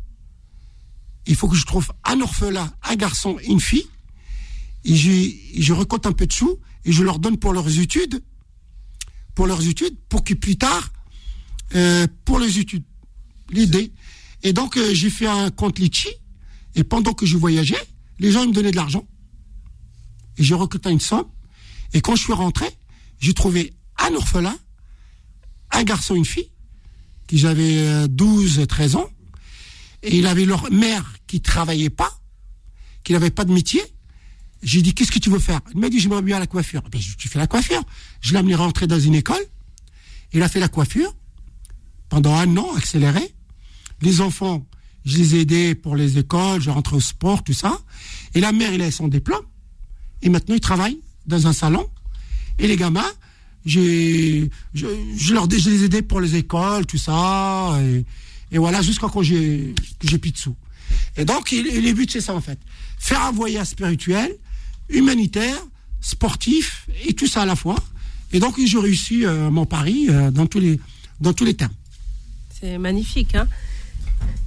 il 1.26 1.36
faut 1.36 1.48
que 1.48 1.56
je 1.56 1.66
trouve 1.66 1.92
un 2.04 2.20
orphelin, 2.20 2.72
un 2.82 2.96
garçon, 2.96 3.38
une 3.46 3.60
fille, 3.60 3.86
et 4.84 4.96
je, 4.96 5.60
je 5.60 5.72
récolte 5.72 6.06
un 6.06 6.12
peu 6.12 6.26
de 6.26 6.32
sous, 6.32 6.58
et 6.84 6.92
je 6.92 7.02
leur 7.02 7.18
donne 7.18 7.36
pour 7.36 7.52
leurs 7.52 7.78
études, 7.78 8.22
pour 9.34 9.46
leurs 9.46 9.66
études, 9.66 9.96
pour 10.08 10.24
que 10.24 10.34
plus 10.34 10.56
tard, 10.56 10.90
euh, 11.74 12.06
pour 12.24 12.38
les 12.38 12.58
études, 12.58 12.84
l'idée. 13.50 13.92
Et 14.42 14.52
donc, 14.52 14.76
euh, 14.76 14.94
j'ai 14.94 15.10
fait 15.10 15.26
un 15.26 15.50
compte 15.50 15.78
Litchi, 15.78 16.08
et 16.74 16.84
pendant 16.84 17.12
que 17.12 17.26
je 17.26 17.36
voyageais, 17.36 17.82
les 18.18 18.32
gens 18.32 18.46
me 18.46 18.52
donnaient 18.52 18.70
de 18.70 18.76
l'argent. 18.76 19.06
Et 20.38 20.44
j'ai 20.44 20.54
recruté 20.54 20.90
une 20.90 21.00
somme, 21.00 21.26
et 21.92 22.00
quand 22.00 22.16
je 22.16 22.22
suis 22.24 22.32
rentré, 22.32 22.66
j'ai 23.18 23.34
trouvé 23.34 23.74
un 23.98 24.14
orphelin, 24.14 24.56
un 25.70 25.82
garçon, 25.84 26.14
une 26.14 26.24
fille, 26.24 26.50
qui 27.26 27.44
euh, 27.44 28.06
12 28.08 28.58
et 28.58 28.66
13 28.66 28.96
ans, 28.96 29.08
et 30.02 30.16
il 30.16 30.26
avait 30.26 30.44
leur 30.44 30.70
mère 30.70 31.14
qui 31.26 31.40
travaillait 31.40 31.90
pas, 31.90 32.12
qui 33.04 33.12
n'avait 33.12 33.30
pas 33.30 33.44
de 33.44 33.52
métier. 33.52 33.82
J'ai 34.62 34.82
dit, 34.82 34.94
qu'est-ce 34.94 35.12
que 35.12 35.18
tu 35.18 35.30
veux 35.30 35.38
faire? 35.38 35.60
Il 35.74 35.80
m'a 35.80 35.88
dit, 35.88 36.00
j'aimerais 36.00 36.22
bien 36.22 36.38
la 36.38 36.46
coiffure. 36.46 36.82
Ben, 36.90 37.00
je- 37.00 37.16
tu 37.16 37.28
fais 37.28 37.38
la 37.38 37.46
coiffure. 37.46 37.82
Je 38.20 38.32
l'ai 38.32 38.38
amené 38.38 38.54
rentrer 38.54 38.86
dans 38.86 38.98
une 38.98 39.14
école. 39.14 39.44
Il 40.32 40.42
a 40.42 40.48
fait 40.48 40.58
la 40.60 40.68
coiffure 40.68 41.14
pendant 42.08 42.34
un 42.34 42.56
an, 42.56 42.74
accéléré. 42.76 43.34
Les 44.00 44.20
enfants, 44.20 44.66
je 45.04 45.16
les 45.18 45.34
ai 45.36 45.40
aidés 45.40 45.74
pour 45.74 45.96
les 45.96 46.18
écoles, 46.18 46.60
je 46.60 46.70
rentrais 46.70 46.96
au 46.96 47.00
sport, 47.00 47.44
tout 47.44 47.52
ça. 47.52 47.80
Et 48.34 48.40
la 48.40 48.52
mère, 48.52 48.72
il 48.72 48.82
a 48.82 48.90
son 48.90 49.08
diplôme. 49.08 49.44
Et 50.22 50.28
maintenant, 50.28 50.54
il 50.54 50.60
travaille 50.60 50.98
dans 51.28 51.46
un 51.46 51.52
salon. 51.52 51.88
Et 52.58 52.66
les 52.66 52.76
gamins, 52.76 53.12
j'ai, 53.64 54.50
je, 54.74 54.86
je 55.16 55.34
leur 55.34 55.48
je 55.48 55.70
les 55.70 55.84
aidais 55.84 56.02
pour 56.02 56.20
les 56.20 56.34
écoles, 56.36 56.86
tout 56.86 56.98
ça. 56.98 57.78
Et, 57.82 58.04
et 58.50 58.58
voilà, 58.58 58.82
jusqu'à 58.82 59.08
quand 59.08 59.22
j'ai, 59.22 59.74
que 59.98 60.08
j'ai 60.08 60.18
plus 60.18 60.32
de 60.32 60.38
sous. 60.38 60.56
Et 61.16 61.24
donc, 61.24 61.52
il, 61.52 61.64
les 61.66 61.92
buts, 61.92 62.06
c'est 62.10 62.20
ça, 62.20 62.34
en 62.34 62.40
fait. 62.40 62.58
Faire 62.98 63.22
un 63.22 63.32
voyage 63.32 63.68
spirituel, 63.68 64.34
humanitaire, 64.88 65.58
sportif, 66.00 66.88
et 67.06 67.12
tout 67.12 67.26
ça 67.26 67.42
à 67.42 67.46
la 67.46 67.56
fois. 67.56 67.76
Et 68.32 68.40
donc, 68.40 68.56
j'ai 68.64 68.78
réussi 68.78 69.24
euh, 69.24 69.50
mon 69.50 69.66
pari 69.66 70.06
euh, 70.08 70.30
dans 70.30 70.46
tous 70.46 70.60
les, 70.60 70.80
dans 71.20 71.32
tous 71.32 71.44
les 71.44 71.54
termes. 71.54 71.72
C'est 72.60 72.78
magnifique, 72.78 73.34
hein 73.34 73.46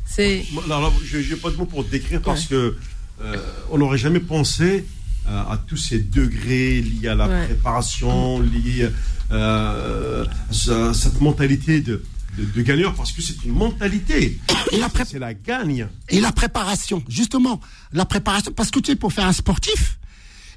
C'est. 0.06 0.44
Je 0.44 1.18
n'ai 1.18 1.40
pas 1.40 1.52
de 1.52 1.56
mots 1.56 1.66
pour 1.66 1.84
décrire 1.84 2.22
parce 2.22 2.46
que 2.48 2.76
euh, 3.22 3.38
on 3.72 3.78
n'aurait 3.78 3.98
jamais 3.98 4.20
pensé 4.20 4.86
à 5.28 5.58
tous 5.68 5.78
ces 5.78 6.00
degrés 6.00 6.82
liés 6.82 7.08
à 7.10 7.16
la 7.16 7.28
Ouais. 7.28 7.46
préparation, 7.46 8.40
liés 8.40 8.90
euh, 9.32 10.26
à 10.26 10.94
cette 10.94 11.22
mentalité 11.22 11.82
de, 11.82 12.04
de, 12.38 12.46
de 12.46 12.62
gagneur, 12.62 12.94
parce 12.96 13.12
que 13.12 13.22
c'est 13.22 13.44
une 13.44 13.54
mentalité. 13.54 14.40
C'est 15.06 15.20
la 15.20 15.34
gagne. 15.34 15.88
Et 16.10 16.20
la 16.20 16.32
préparation, 16.32 17.04
justement, 17.08 17.60
la 17.94 18.06
préparation, 18.06 18.52
parce 18.52 18.72
que 18.72 18.80
tu 18.80 18.92
sais, 18.92 18.96
pour 18.96 19.14
faire 19.14 19.26
un 19.28 19.34
sportif, 19.34 20.00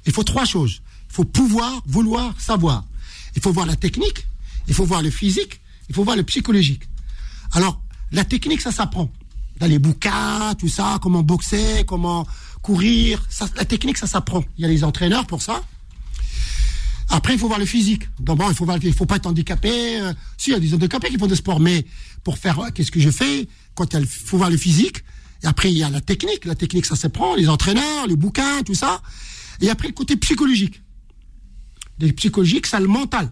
il 0.05 0.11
faut 0.11 0.23
trois 0.23 0.45
choses. 0.45 0.81
Il 1.09 1.13
faut 1.15 1.25
pouvoir, 1.25 1.81
vouloir, 1.85 2.33
savoir. 2.39 2.83
Il 3.35 3.41
faut 3.41 3.51
voir 3.51 3.65
la 3.65 3.75
technique, 3.75 4.25
il 4.67 4.73
faut 4.73 4.85
voir 4.85 5.01
le 5.01 5.09
physique, 5.09 5.61
il 5.89 5.95
faut 5.95 6.03
voir 6.03 6.17
le 6.17 6.23
psychologique. 6.23 6.83
Alors, 7.53 7.81
la 8.11 8.23
technique, 8.25 8.61
ça 8.61 8.71
s'apprend. 8.71 9.09
Dans 9.59 9.67
les 9.67 9.79
bouquins, 9.79 10.53
tout 10.59 10.67
ça, 10.67 10.99
comment 11.01 11.23
boxer, 11.23 11.85
comment 11.85 12.27
courir, 12.65 13.23
la 13.57 13.65
technique, 13.65 13.97
ça 13.99 14.07
s'apprend. 14.07 14.43
Il 14.57 14.63
y 14.63 14.65
a 14.65 14.67
les 14.67 14.83
entraîneurs 14.83 15.27
pour 15.27 15.41
ça. 15.43 15.63
Après, 17.09 17.33
il 17.33 17.39
faut 17.39 17.47
voir 17.47 17.59
le 17.59 17.67
physique. 17.67 18.03
D'abord, 18.19 18.49
il 18.49 18.55
faut 18.55 18.65
faut 18.97 19.05
pas 19.05 19.17
être 19.17 19.27
handicapé. 19.27 20.01
euh, 20.01 20.13
si, 20.35 20.49
il 20.49 20.53
y 20.53 20.55
a 20.55 20.59
des 20.59 20.73
handicapés 20.73 21.09
qui 21.09 21.19
font 21.19 21.27
des 21.27 21.35
sports, 21.35 21.59
mais 21.59 21.85
pour 22.23 22.39
faire, 22.39 22.59
euh, 22.59 22.69
qu'est-ce 22.73 22.89
que 22.91 22.99
je 22.99 23.11
fais 23.11 23.47
Quand 23.75 23.93
il 23.93 23.99
le- 23.99 24.07
faut 24.07 24.37
voir 24.37 24.49
le 24.49 24.57
physique. 24.57 25.03
Et 25.43 25.47
après, 25.47 25.71
il 25.71 25.77
y 25.77 25.83
a 25.83 25.91
la 25.91 26.01
technique. 26.01 26.43
La 26.45 26.55
technique, 26.55 26.87
ça 26.87 26.95
s'apprend. 26.95 27.35
Les 27.35 27.47
entraîneurs, 27.49 28.07
les 28.07 28.15
bouquins, 28.15 28.63
tout 28.63 28.73
ça. 28.73 28.99
Et 29.61 29.69
après, 29.69 29.87
le 29.89 29.93
côté 29.93 30.15
psychologique. 30.17 30.81
Les 31.99 32.11
psychologiques, 32.13 32.65
ça 32.65 32.79
le 32.79 32.87
mental. 32.87 33.31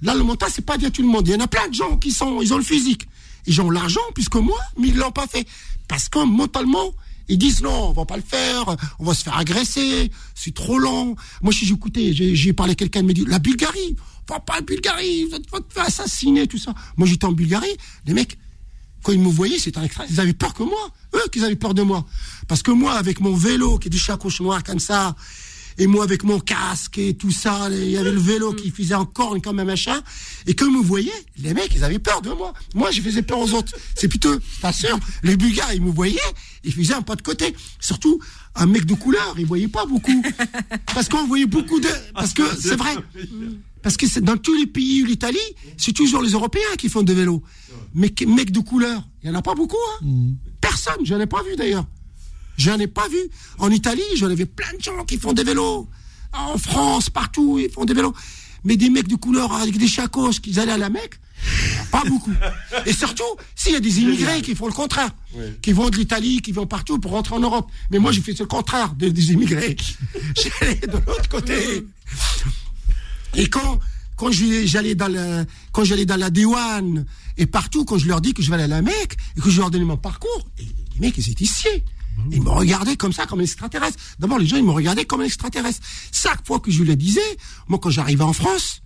Là, 0.00 0.14
le 0.14 0.22
mental, 0.24 0.48
c'est 0.50 0.64
pas 0.64 0.78
dire 0.78 0.90
tout 0.90 1.02
le 1.02 1.08
monde. 1.08 1.28
Il 1.28 1.34
y 1.34 1.36
en 1.36 1.40
a 1.40 1.48
plein 1.48 1.68
de 1.68 1.74
gens 1.74 1.98
qui 1.98 2.12
sont, 2.12 2.40
ils 2.40 2.54
ont 2.54 2.58
le 2.58 2.64
physique. 2.64 3.06
Ils 3.46 3.60
ont 3.60 3.68
l'argent, 3.70 4.00
puisque 4.14 4.36
moi, 4.36 4.58
mais 4.78 4.88
ils 4.88 4.96
l'ont 4.96 5.12
pas 5.12 5.26
fait. 5.26 5.46
Parce 5.86 6.08
que 6.08 6.24
mentalement, 6.24 6.94
ils 7.28 7.38
disent 7.38 7.62
non, 7.62 7.88
on 7.88 7.92
va 7.92 8.04
pas 8.04 8.16
le 8.16 8.22
faire, 8.22 8.76
on 8.98 9.04
va 9.04 9.14
se 9.14 9.22
faire 9.22 9.36
agresser, 9.36 10.10
c'est 10.34 10.54
trop 10.54 10.78
lent. 10.78 11.14
Moi, 11.42 11.52
si 11.52 11.66
j'écoutais, 11.66 12.12
j'ai 12.12 12.34
j'ai 12.34 12.52
parlé 12.52 12.72
à 12.72 12.74
quelqu'un, 12.74 13.00
il 13.00 13.06
me 13.06 13.14
dit, 13.14 13.24
la 13.26 13.38
Bulgarie, 13.38 13.96
va 14.28 14.40
pas 14.40 14.56
la 14.56 14.60
Bulgarie, 14.62 15.26
va 15.30 15.38
te 15.38 15.72
faire 15.72 15.84
assassiner, 15.84 16.46
tout 16.46 16.58
ça. 16.58 16.74
Moi, 16.96 17.06
j'étais 17.06 17.24
en 17.24 17.32
Bulgarie, 17.32 17.76
les 18.06 18.14
mecs, 18.14 18.38
quand 19.02 19.12
ils 19.12 19.20
me 19.20 19.28
voyaient, 19.28 19.58
c'était 19.58 19.78
un 19.78 19.86
ils 20.10 20.20
avaient 20.20 20.32
peur 20.32 20.54
que 20.54 20.62
moi, 20.62 20.90
eux, 21.14 21.28
qu'ils 21.30 21.44
avaient 21.44 21.56
peur 21.56 21.74
de 21.74 21.82
moi. 21.82 22.06
Parce 22.48 22.62
que 22.62 22.70
moi, 22.70 22.94
avec 22.94 23.20
mon 23.20 23.34
vélo, 23.34 23.78
qui 23.78 23.88
est 23.88 23.90
du 23.90 23.98
chacoche 23.98 24.40
noir 24.40 24.64
comme 24.64 24.80
ça, 24.80 25.14
et 25.78 25.86
moi 25.86 26.04
avec 26.04 26.24
mon 26.24 26.40
casque 26.40 26.98
et 26.98 27.14
tout 27.14 27.30
ça, 27.30 27.68
il 27.70 27.90
y 27.90 27.96
avait 27.96 28.12
le 28.12 28.20
vélo 28.20 28.52
qui 28.52 28.70
faisait 28.70 28.94
encore 28.94 29.40
comme 29.42 29.58
un 29.58 29.64
machin, 29.64 30.00
et 30.46 30.54
que 30.54 30.64
me 30.64 30.82
voyaient, 30.82 31.10
les 31.38 31.54
mecs, 31.54 31.74
ils 31.74 31.84
avaient 31.84 31.98
peur 31.98 32.22
de 32.22 32.30
moi. 32.30 32.52
Moi, 32.74 32.90
je 32.90 33.00
faisais 33.00 33.22
peur 33.22 33.38
aux 33.38 33.52
autres. 33.52 33.72
C'est 33.94 34.08
plutôt, 34.08 34.36
pas 34.60 34.72
sûr, 34.72 34.98
les 35.22 35.36
Bulgares, 35.36 35.72
ils 35.74 35.82
me 35.82 35.90
voyaient, 35.90 36.20
ils 36.62 36.72
faisaient 36.72 36.94
un 36.94 37.02
pas 37.02 37.16
de 37.16 37.22
côté. 37.22 37.54
Surtout, 37.80 38.20
un 38.54 38.66
mec 38.66 38.84
de 38.84 38.94
couleur, 38.94 39.34
ils 39.38 39.46
voyaient 39.46 39.68
pas 39.68 39.86
beaucoup. 39.86 40.22
Parce 40.94 41.08
qu'on 41.08 41.26
voyait 41.26 41.46
beaucoup 41.46 41.80
de, 41.80 41.88
parce 42.14 42.32
que 42.32 42.42
c'est 42.60 42.76
vrai. 42.76 42.94
Parce 43.82 43.96
que 43.96 44.06
c'est 44.06 44.22
dans 44.22 44.38
tous 44.38 44.54
les 44.54 44.66
pays 44.66 45.02
où 45.02 45.06
l'Italie, 45.06 45.38
c'est 45.76 45.92
toujours 45.92 46.22
les 46.22 46.30
Européens 46.30 46.76
qui 46.78 46.88
font 46.88 47.02
de 47.02 47.12
vélo. 47.12 47.42
Mais 47.94 48.12
mecs 48.26 48.50
de 48.50 48.60
couleur, 48.60 49.06
il 49.22 49.28
y 49.28 49.30
en 49.30 49.34
a 49.34 49.42
pas 49.42 49.54
beaucoup. 49.54 49.76
Hein. 50.02 50.06
Personne, 50.60 51.04
je 51.04 51.14
n'en 51.14 51.20
ai 51.20 51.26
pas 51.26 51.42
vu 51.42 51.54
d'ailleurs. 51.56 51.86
J'en 52.56 52.78
ai 52.78 52.86
pas 52.86 53.08
vu. 53.08 53.18
En 53.58 53.70
Italie, 53.70 54.02
j'en 54.16 54.30
avais 54.30 54.46
plein 54.46 54.72
de 54.78 54.82
gens 54.82 55.04
qui 55.04 55.18
font 55.18 55.32
des 55.32 55.44
vélos. 55.44 55.88
En 56.32 56.58
France, 56.58 57.10
partout, 57.10 57.58
ils 57.58 57.70
font 57.70 57.84
des 57.84 57.94
vélos. 57.94 58.14
Mais 58.64 58.76
des 58.76 58.88
mecs 58.90 59.08
de 59.08 59.16
couleur 59.16 59.52
avec 59.52 59.76
des 59.76 59.86
chacos 59.88 60.30
qui 60.42 60.58
allaient 60.58 60.72
à 60.72 60.78
la 60.78 60.88
Mecque, 60.88 61.20
pas 61.90 62.02
beaucoup. 62.08 62.32
Et 62.86 62.94
surtout, 62.94 63.22
s'il 63.54 63.72
y 63.72 63.76
a 63.76 63.80
des 63.80 64.00
immigrés 64.00 64.40
qui 64.40 64.54
font 64.54 64.66
le 64.66 64.72
contraire, 64.72 65.10
qui 65.60 65.72
vont 65.72 65.90
de 65.90 65.96
l'Italie, 65.96 66.40
qui 66.40 66.52
vont 66.52 66.66
partout 66.66 66.98
pour 66.98 67.10
rentrer 67.10 67.34
en 67.34 67.40
Europe. 67.40 67.70
Mais 67.90 67.98
moi, 67.98 68.10
j'ai 68.10 68.22
fait 68.22 68.38
le 68.38 68.46
contraire 68.46 68.94
des, 68.94 69.10
des 69.12 69.32
immigrés. 69.32 69.76
J'allais 70.60 70.76
de 70.76 70.92
l'autre 71.06 71.28
côté. 71.28 71.84
Et 73.34 73.48
quand, 73.48 73.78
quand 74.16 74.30
je- 74.30 74.64
j'allais 74.64 74.94
dans 74.94 75.08
le, 75.08 75.44
quand 75.72 75.84
j'allais 75.84 76.06
dans 76.06 76.16
la 76.16 76.30
Diwan 76.30 77.04
et 77.36 77.46
partout, 77.46 77.84
quand 77.84 77.98
je 77.98 78.06
leur 78.06 78.20
dis 78.20 78.32
que 78.32 78.42
je 78.42 78.48
vais 78.48 78.54
aller 78.54 78.64
à 78.64 78.68
la 78.68 78.82
Mecque 78.82 79.16
et 79.36 79.40
que 79.40 79.50
je 79.50 79.60
leur 79.60 79.70
donnais 79.70 79.84
mon 79.84 79.96
parcours, 79.96 80.48
et 80.58 80.62
les 80.62 81.00
mecs, 81.00 81.18
ils 81.18 81.30
étaient 81.30 81.44
ici. 81.44 81.68
Ils 82.30 82.42
me 82.42 82.50
regardaient 82.50 82.96
comme 82.96 83.12
ça, 83.12 83.26
comme 83.26 83.40
un 83.40 83.44
extraterrestre. 83.44 83.98
D'abord, 84.18 84.38
les 84.38 84.46
gens, 84.46 84.56
ils 84.56 84.64
me 84.64 84.70
regardaient 84.70 85.04
comme 85.04 85.20
un 85.20 85.24
extraterrestre. 85.24 85.80
Chaque 86.12 86.46
fois 86.46 86.60
que 86.60 86.70
je 86.70 86.82
le 86.82 86.96
disais, 86.96 87.20
moi, 87.68 87.78
quand 87.80 87.90
j'arrivais 87.90 88.24
en 88.24 88.32
France, 88.32 88.82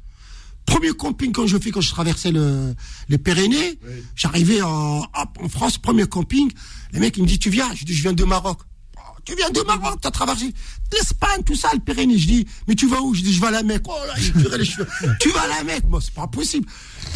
premier 0.67 0.93
camping 0.93 1.33
quand 1.33 1.47
je 1.47 1.59
fais, 1.59 1.71
quand 1.71 1.81
je 1.81 1.91
traversais 1.91 2.31
le, 2.31 2.75
les 3.09 3.19
Pyrénées, 3.19 3.79
j'arrivais 4.15 4.63
en, 4.63 5.01
hop, 5.01 5.39
en 5.43 5.49
France, 5.49 5.79
premier 5.79 6.07
camping, 6.07 6.51
les 6.93 7.01
mecs, 7.01 7.17
ils 7.17 7.23
me 7.23 7.29
disent, 7.29 7.39
tu 7.39 7.51
viens? 7.51 7.73
Je 7.75 7.85
dis, 7.85 7.95
je 7.95 8.03
viens 8.03 8.13
de 8.13 8.25
Maroc. 8.25 8.59
Oh, 8.97 9.01
Tu 9.25 9.35
viens 9.37 9.51
de 9.51 9.61
Maroc, 9.61 9.99
t'as 10.01 10.11
traversé 10.11 10.53
l'Espagne, 10.93 11.43
tout 11.45 11.55
ça, 11.55 11.69
le 11.75 11.81
Pyrénées. 11.81 12.19
Je 12.19 12.27
dis, 12.27 12.47
mais 12.67 12.75
tu 12.75 12.87
vas 12.89 13.01
où? 13.03 13.15
Je 13.15 13.23
dis, 13.23 13.33
je 13.33 13.41
vais 13.41 13.49
à 13.49 13.51
la 13.51 13.63
Mecque. 13.63 13.85
Oh 13.89 13.95
là, 14.07 14.15
il 14.19 14.59
les 14.59 14.65
cheveux. 14.65 14.89
tu 15.21 15.31
vas 15.31 15.43
à 15.43 15.49
la 15.49 15.65
Mecque? 15.65 15.85
Moi, 15.89 16.01
c'est 16.01 16.15
pas 16.15 16.27
possible. 16.27 16.67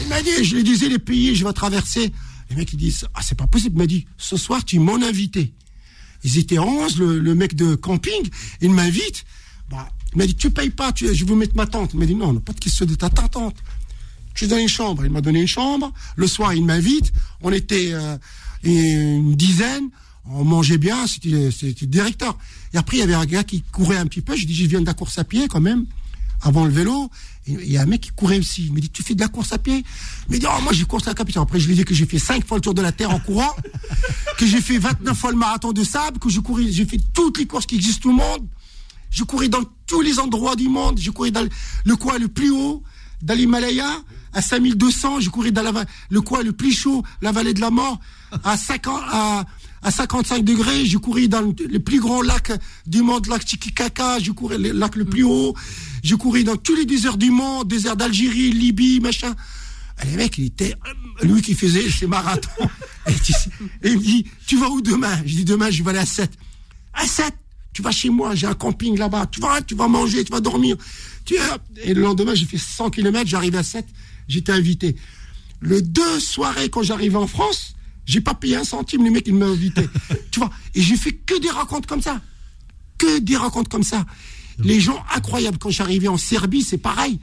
Il 0.01 0.09
m'a 0.09 0.23
dit, 0.23 0.45
je 0.45 0.57
lui 0.57 0.65
disais 0.65 0.89
les 0.89 0.99
pays, 0.99 1.35
je 1.35 1.45
vais 1.45 1.53
traverser. 1.53 2.13
Les 2.51 2.57
mecs, 2.57 2.73
ils 2.73 2.79
disent, 2.79 3.07
ah, 3.15 3.21
c'est 3.23 3.37
pas 3.37 3.47
possible. 3.47 3.77
Il 3.77 3.79
m'a 3.79 3.87
dit, 3.87 4.07
ce 4.19 4.37
soir, 4.37 4.65
tu 4.65 4.77
es 4.77 4.79
mon 4.79 5.03
invité. 5.03 5.55
Ils 6.25 6.39
étaient 6.39 6.59
11, 6.59 6.99
le, 6.99 7.35
mec 7.35 7.55
de 7.55 7.75
camping, 7.75 8.29
il 8.61 8.71
m'invite. 8.71 9.25
Bah, 9.71 9.89
il 10.13 10.19
m'a 10.19 10.27
dit, 10.27 10.35
tu 10.35 10.51
payes 10.51 10.71
pas, 10.71 10.93
tu, 10.93 11.15
je 11.15 11.25
vais 11.25 11.35
mettre 11.35 11.57
ma 11.57 11.67
tante. 11.67 11.91
Il 11.95 12.01
m'a 12.01 12.07
dit, 12.07 12.15
non, 12.15 12.35
pas 12.37 12.53
de 12.53 12.61
question 12.61 12.87
de 12.87 12.95
ta 12.95 13.11
tante. 13.11 13.57
Je 14.35 14.45
lui 14.45 14.51
donne 14.51 14.61
une 14.61 14.69
chambre. 14.69 15.05
Il 15.05 15.11
m'a 15.11 15.21
donné 15.21 15.41
une 15.41 15.49
chambre. 15.49 15.93
Le 16.17 16.27
soir, 16.27 16.55
il 16.55 16.65
m'invite. 16.65 17.13
On 17.43 17.53
était 17.53 17.91
euh, 17.93 18.17
une 18.63 19.35
dizaine. 19.35 19.89
On 20.27 20.45
mangeait 20.45 20.79
bien. 20.79 21.07
C'était 21.07 21.51
c'était 21.51 21.83
le 21.83 21.87
directeur. 21.89 22.39
Et 22.73 22.79
après, 22.79 22.99
il 22.99 23.01
y 23.01 23.03
avait 23.03 23.15
un 23.15 23.27
gars 23.27 23.45
qui 23.45 23.63
courait 23.63 23.99
un 23.99 24.07
petit 24.07 24.23
peu. 24.23 24.37
Je 24.37 24.47
dis, 24.47 24.55
je 24.55 24.67
viens 24.67 24.81
de 24.81 24.87
la 24.87 24.95
course 24.95 25.19
à 25.19 25.25
pied 25.25 25.49
quand 25.49 25.61
même, 25.61 25.87
avant 26.43 26.65
le 26.65 26.71
vélo. 26.73 27.11
Il 27.47 27.71
y 27.71 27.77
a 27.77 27.83
un 27.83 27.87
mec 27.87 28.03
qui 28.03 28.11
courait 28.11 28.39
aussi. 28.39 28.67
Il 28.67 28.73
me 28.73 28.81
dit, 28.81 28.91
tu 28.91 29.03
fais 29.03 29.15
de 29.15 29.21
la 29.21 29.29
course 29.29 29.53
à 29.53 29.59
pied? 29.59 29.85
Il 30.29 30.35
me 30.35 30.39
dit, 30.39 30.47
oh, 30.49 30.63
moi, 30.63 30.73
j'ai 30.73 30.85
course 30.85 31.09
à 31.09 31.15
capitaine. 31.15 31.43
Après, 31.43 31.59
je 31.59 31.67
lui 31.69 31.75
dis 31.75 31.85
que 31.85 31.95
j'ai 31.95 32.07
fait 32.07 32.19
5 32.19 32.47
fois 32.47 32.59
le 32.59 32.61
tour 32.61 32.75
de 32.75 32.83
la 32.83 32.93
Terre 32.93 33.11
en 33.11 33.19
courant, 33.19 33.55
que 34.39 34.47
j'ai 34.47 34.61
fait 34.61 34.79
29 34.79 35.17
fois 35.19 35.31
le 35.33 35.37
marathon 35.39 35.73
de 35.73 35.83
sable, 35.83 36.19
que 36.19 36.29
je 36.29 36.41
courais, 36.41 36.71
j'ai 36.71 36.87
fait 36.87 37.01
toutes 37.13 37.39
les 37.39 37.47
courses 37.47 37.67
qui 37.67 37.77
existent 37.77 38.11
au 38.11 38.13
monde. 38.13 38.47
Je 39.11 39.25
courais 39.25 39.49
dans 39.49 39.63
tous 39.87 40.01
les 40.01 40.19
endroits 40.19 40.57
du 40.57 40.69
monde. 40.69 40.99
Je 41.01 41.11
courais 41.11 41.31
dans 41.31 41.47
le- 41.85 41.97
coin 41.97 42.19
le 42.19 42.29
plus 42.29 42.51
haut, 42.51 42.83
dans 43.23 43.35
l'Himalaya, 43.35 43.89
à 44.33 44.41
5200. 44.41 45.21
Je 45.21 45.29
courais 45.31 45.51
dans 45.51 45.63
le 46.11 46.21
coin 46.21 46.43
le 46.43 46.53
plus 46.53 46.73
chaud, 46.73 47.03
la 47.21 47.33
vallée 47.33 47.55
de 47.55 47.61
la 47.61 47.71
mort, 47.71 47.99
à 48.45 48.57
50, 48.57 49.01
à, 49.11 49.45
à 49.83 49.91
55 49.91 50.45
degrés. 50.45 50.87
Je 50.87 50.99
courais 50.99 51.29
dans 51.29 51.41
le, 51.43 51.79
plus 51.79 52.01
grand 52.01 52.23
lac 52.23 52.53
du 52.87 53.03
monde, 53.03 53.27
lac 53.27 53.45
Titicaca. 53.45 54.19
Je 54.19 54.33
courais 54.33 54.59
le 54.59 54.73
lac 54.73 54.97
le 54.97 55.05
plus 55.05 55.25
haut. 55.25 55.55
Je 56.03 56.15
courais 56.15 56.45
dans 56.45 56.57
tous 56.57 56.75
les 56.75 56.85
déserts 56.85 57.17
du 57.17 57.31
monde, 57.31 57.69
désert 57.69 57.97
d'Algérie, 57.97 58.53
Libye, 58.53 59.01
machin. 59.01 59.35
Et 60.03 60.07
les 60.07 60.17
mecs, 60.17 60.39
il 60.39 60.47
était, 60.47 60.75
euh, 60.75 61.27
lui 61.27 61.43
qui 61.43 61.55
faisait 61.55 61.89
ses 61.91 62.07
marathons. 62.07 62.69
Et, 63.07 63.13
il 63.85 63.99
me 63.99 64.03
dit, 64.03 64.27
tu 64.47 64.57
vas 64.57 64.69
où 64.69 64.81
demain? 64.81 65.17
Je 65.27 65.37
dis, 65.37 65.45
demain, 65.45 65.71
je 65.71 65.83
vais 65.83 65.91
aller 65.91 65.99
à 65.99 66.07
7. 66.07 66.31
À 66.95 67.07
7? 67.07 67.35
Tu 67.73 67.83
vas 67.83 67.91
chez 67.91 68.11
moi, 68.11 68.35
j'ai 68.35 68.47
un 68.47 68.55
camping 68.55 68.99
là-bas. 68.99 69.27
Tu 69.31 69.41
vas, 69.41 69.63
tu 69.63 69.75
vas 69.75 69.89
manger, 69.89 70.25
tu 70.25 70.33
vas 70.33 70.41
dormir. 70.41 70.77
Tu, 71.25 71.37
et 71.83 71.95
le 71.95 72.03
lendemain, 72.03 72.35
j'ai 72.35 72.47
fait 72.47 72.59
100 72.59 72.91
km, 72.91 73.29
j'arrive 73.29 73.57
à 73.57 73.63
7, 73.63 73.87
j'étais 74.29 74.53
invité. 74.53 74.97
Le 75.61 75.81
deux 75.81 76.21
soirées, 76.21 76.69
quand 76.69 76.83
j'arrivais 76.83 77.17
en 77.17 77.29
France, 77.29 77.75
j'ai 78.05 78.21
pas 78.21 78.35
payé 78.35 78.57
un 78.57 78.65
centime, 78.65 79.05
les 79.05 79.11
mecs, 79.11 79.27
ils 79.27 79.35
m'ont 79.35 79.53
invité. 79.53 79.89
tu 80.31 80.41
vois, 80.41 80.51
et 80.75 80.83
j'ai 80.83 80.97
fait 80.97 81.13
que 81.13 81.39
des 81.41 81.51
rencontres 81.51 81.89
comme 81.89 82.03
ça. 82.03 82.21
Que 82.99 83.19
des 83.19 83.37
rencontres 83.37 83.69
comme 83.69 83.83
ça. 83.83 84.05
Les 84.59 84.81
gens 84.81 85.03
incroyables. 85.15 85.59
Quand 85.59 85.71
j'arrivais 85.71 86.09
en 86.09 86.19
Serbie, 86.19 86.63
c'est 86.63 86.79
pareil. 86.79 87.19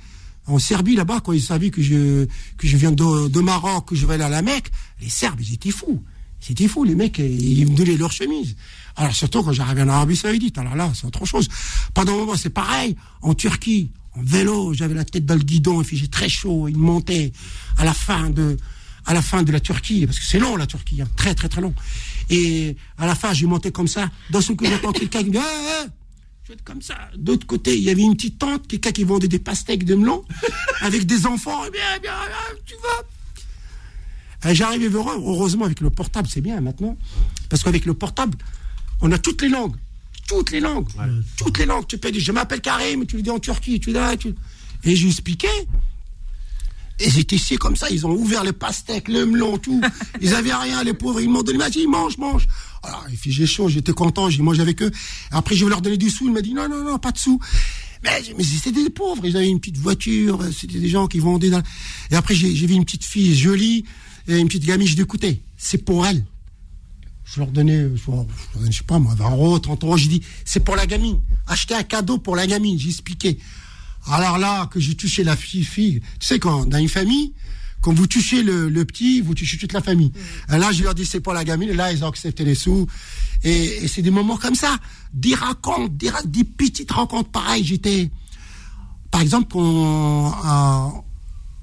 En 0.48 0.58
Serbie, 0.58 0.96
là-bas, 0.96 1.22
quand 1.24 1.32
ils 1.32 1.42
savaient 1.42 1.70
que 1.70 1.82
je, 1.82 2.26
que 2.58 2.68
je 2.68 2.78
viens 2.78 2.92
de, 2.92 3.28
de 3.28 3.40
Maroc, 3.40 3.90
que 3.90 3.96
je 3.96 4.06
vais 4.06 4.16
aller 4.16 4.24
à 4.24 4.30
la 4.30 4.42
Mecque, 4.42 4.72
les 5.02 5.10
Serbes, 5.10 5.40
ils 5.42 5.54
étaient 5.54 5.72
fous. 5.72 6.04
C'était 6.40 6.68
fou, 6.68 6.84
les 6.84 6.96
mecs, 6.96 7.20
ils 7.20 7.70
me 7.70 7.76
donnaient 7.76 7.98
leurs 7.98 8.12
chemises. 8.12 8.56
Alors, 8.96 9.14
surtout 9.14 9.44
quand 9.44 9.52
j'arrivais 9.52 9.82
en 9.84 9.90
Arabie 9.90 10.16
Saoudite, 10.16 10.58
alors 10.58 10.76
là, 10.76 10.92
c'est 10.96 11.06
autre 11.06 11.26
chose. 11.26 11.50
Pendant 11.94 12.14
un 12.14 12.18
moment, 12.18 12.36
c'est 12.36 12.50
pareil. 12.50 12.96
En 13.22 13.34
Turquie, 13.34 13.92
en 14.14 14.24
vélo, 14.24 14.74
j'avais 14.74 14.96
la 14.96 15.06
tête 15.06 15.26
dans 15.26 15.36
le 15.36 15.44
guidon, 15.44 15.82
il 15.82 15.88
faisait 15.88 16.08
très 16.08 16.30
chaud, 16.30 16.68
il 16.68 16.78
montait 16.78 17.32
à 17.78 17.86
la 17.86 17.94
fin 17.94 18.30
de, 18.30 18.58
à 19.10 19.14
la 19.16 19.24
fin 19.24 19.42
de 19.42 19.52
la 19.52 19.60
Turquie, 19.60 20.06
parce 20.06 20.20
que 20.20 20.26
c'est 20.26 20.38
long 20.38 20.56
la 20.56 20.68
Turquie, 20.68 21.02
hein, 21.02 21.08
très 21.16 21.34
très 21.34 21.50
très 21.50 21.62
long. 21.62 21.74
Et 22.30 22.76
à 23.00 23.08
la 23.08 23.16
fin, 23.16 23.34
j'ai 23.34 23.48
monté 23.48 23.72
comme 23.72 23.88
ça. 23.88 24.08
Dans 24.30 24.40
ce 24.40 24.54
coup, 24.54 24.66
j'entends 24.66 24.92
quelqu'un 24.92 25.24
qui 25.24 25.30
me 25.30 25.32
dit, 25.32 25.40
ah, 25.40 25.44
ah, 25.44 25.86
je 26.44 26.50
vais 26.50 26.54
être 26.54 26.64
comme 26.64 26.84
ça. 26.84 26.96
D'autre 27.18 27.48
côté, 27.48 27.76
il 27.76 27.82
y 27.84 27.90
avait 27.90 28.04
une 28.04 28.16
petite 28.16 28.38
tante, 28.38 28.68
quelqu'un 28.68 28.92
qui 28.92 29.04
vendait 29.04 29.28
des 29.28 29.40
pastèques 29.40 29.84
de 29.84 29.96
melon, 29.96 30.24
avec 30.82 31.08
des 31.08 31.26
enfants. 31.26 31.64
Eh 31.68 31.72
bien, 31.72 31.82
eh 31.98 32.00
bien, 32.00 32.14
eh, 32.24 32.56
tu 32.68 32.76
vas. 34.44 34.54
J'arrivais 34.54 34.90
vers 34.90 35.10
eux, 35.10 35.20
heureusement 35.26 35.66
avec 35.66 35.82
le 35.82 35.90
portable, 35.90 36.28
c'est 36.32 36.42
bien 36.42 36.62
maintenant, 36.62 36.96
parce 37.50 37.64
qu'avec 37.64 37.88
le 37.88 37.96
portable, 37.96 38.38
on 39.02 39.12
a 39.12 39.18
toutes 39.18 39.42
les 39.42 39.50
langues, 39.50 39.76
toutes 40.28 40.52
les 40.52 40.60
langues, 40.60 40.88
toutes 41.36 41.58
les 41.58 41.66
langues. 41.66 41.88
Tu 41.88 41.98
peux 41.98 42.12
dire, 42.12 42.22
je 42.22 42.32
m'appelle 42.32 42.62
Karim, 42.62 43.08
tu 43.08 43.16
le 43.16 43.24
dis 43.24 43.32
en 43.32 43.40
Turquie, 43.40 43.80
tu 43.80 43.92
là, 43.92 44.16
tu... 44.18 44.36
Et. 44.84 44.92
Et 44.94 44.96
ils 47.00 47.20
étaient 47.20 47.36
ici 47.36 47.56
comme 47.58 47.76
ça, 47.76 47.90
ils 47.90 48.06
ont 48.06 48.12
ouvert 48.12 48.44
les 48.44 48.54
pastèques, 48.54 49.08
le 49.08 49.26
melon, 49.26 49.58
tout. 49.58 49.82
Ils 50.22 50.34
avaient 50.34 50.54
rien, 50.54 50.84
les 50.84 50.94
pauvres, 50.94 51.22
ils 51.22 51.30
m'ont 51.30 51.44
donné, 51.44 51.58
vas-y, 51.58 51.88
mange, 51.88 52.18
mange. 52.18 52.48
Alors, 52.84 53.06
j'ai 53.26 53.46
chaud, 53.46 53.70
j'étais 53.70 53.94
content, 53.94 54.30
j'ai 54.30 54.42
mangé 54.42 54.62
avec 54.62 54.82
eux. 54.82 54.92
Après, 55.32 55.56
je 55.56 55.64
vais 55.64 55.70
leur 55.70 55.82
donner 55.82 55.98
du 55.98 56.10
sous, 56.10 56.26
il 56.28 56.34
m'a 56.34 56.42
dit, 56.42 56.54
non, 56.54 56.68
non, 56.68 56.84
non, 56.84 57.00
pas 57.00 57.12
de 57.12 57.18
sous. 57.18 57.40
Mais, 58.04 58.22
mais 58.38 58.44
c'était 58.44 58.84
des 58.84 58.90
pauvres, 58.90 59.26
ils 59.26 59.36
avaient 59.36 59.50
une 59.50 59.60
petite 59.60 59.78
voiture, 59.78 60.44
c'était 60.58 60.80
des 60.80 60.90
gens 60.90 61.08
qui 61.08 61.20
vendaient 61.20 61.50
dans... 61.50 61.62
Et 62.12 62.16
après, 62.16 62.36
j'ai 62.36 62.50
vu 62.50 62.74
une 62.74 62.86
petite 62.86 63.06
fille 63.06 63.36
jolie, 63.36 63.86
et 64.28 64.38
une 64.38 64.48
petite 64.48 64.66
gamine, 64.66 64.88
je 64.88 65.02
écoutez, 65.02 65.42
c'est 65.58 65.84
pour 65.84 66.06
elle. 66.06 66.24
Je 67.26 67.40
leur 67.40 67.50
donnais, 67.50 67.88
je 67.96 68.12
leur 68.12 68.26
donnais, 68.56 68.72
je 68.72 68.78
sais 68.78 68.84
pas 68.84 69.00
moi, 69.00 69.14
20 69.16 69.32
euros, 69.32 69.60
30 69.60 69.84
euros. 69.84 69.98
J'ai 69.98 70.08
dit, 70.08 70.22
c'est 70.46 70.62
pour 70.62 70.76
la 70.76 70.88
gamine. 70.88 71.20
Acheter 71.48 71.76
un 71.76 71.84
cadeau 71.84 72.18
pour 72.18 72.36
la 72.36 72.48
gamine. 72.48 72.80
J'ai 72.80 72.90
expliqué. 72.90 73.38
Alors 74.08 74.38
là, 74.38 74.68
que 74.68 74.80
j'ai 74.80 74.96
touché 74.96 75.24
la 75.24 75.36
fille, 75.36 75.64
fille, 75.64 76.02
tu 76.20 76.28
sais, 76.28 76.40
quand 76.40 76.66
dans 76.66 76.78
une 76.78 76.90
famille, 76.90 77.34
quand 77.82 77.94
vous 77.94 78.08
touchez 78.08 78.44
le, 78.44 78.70
le 78.70 78.86
petit, 78.86 79.22
vous 79.22 79.36
touchez 79.36 79.58
toute 79.58 79.74
la 79.74 79.82
famille. 79.82 80.12
Et 80.54 80.58
là, 80.58 80.72
je 80.72 80.84
leur 80.84 80.94
dis, 80.94 81.06
c'est 81.06 81.20
pour 81.22 81.34
la 81.34 81.44
gamine. 81.44 81.72
Là, 81.72 81.94
ils 81.94 82.04
ont 82.04 82.10
accepté 82.10 82.44
les 82.44 82.56
sous. 82.56 82.88
Et, 83.44 83.84
et 83.84 83.88
c'est 83.88 84.02
des 84.02 84.12
moments 84.12 84.38
comme 84.38 84.56
ça. 84.56 84.78
Des 85.14 85.34
racontes, 85.34 85.96
des, 85.96 86.44
petites 86.44 86.92
rencontres 86.92 87.30
pareilles. 87.30 87.64
J'étais, 87.64 88.12
par 89.12 89.22
exemple, 89.22 89.56
en, 89.58 90.34
en, 90.44 91.06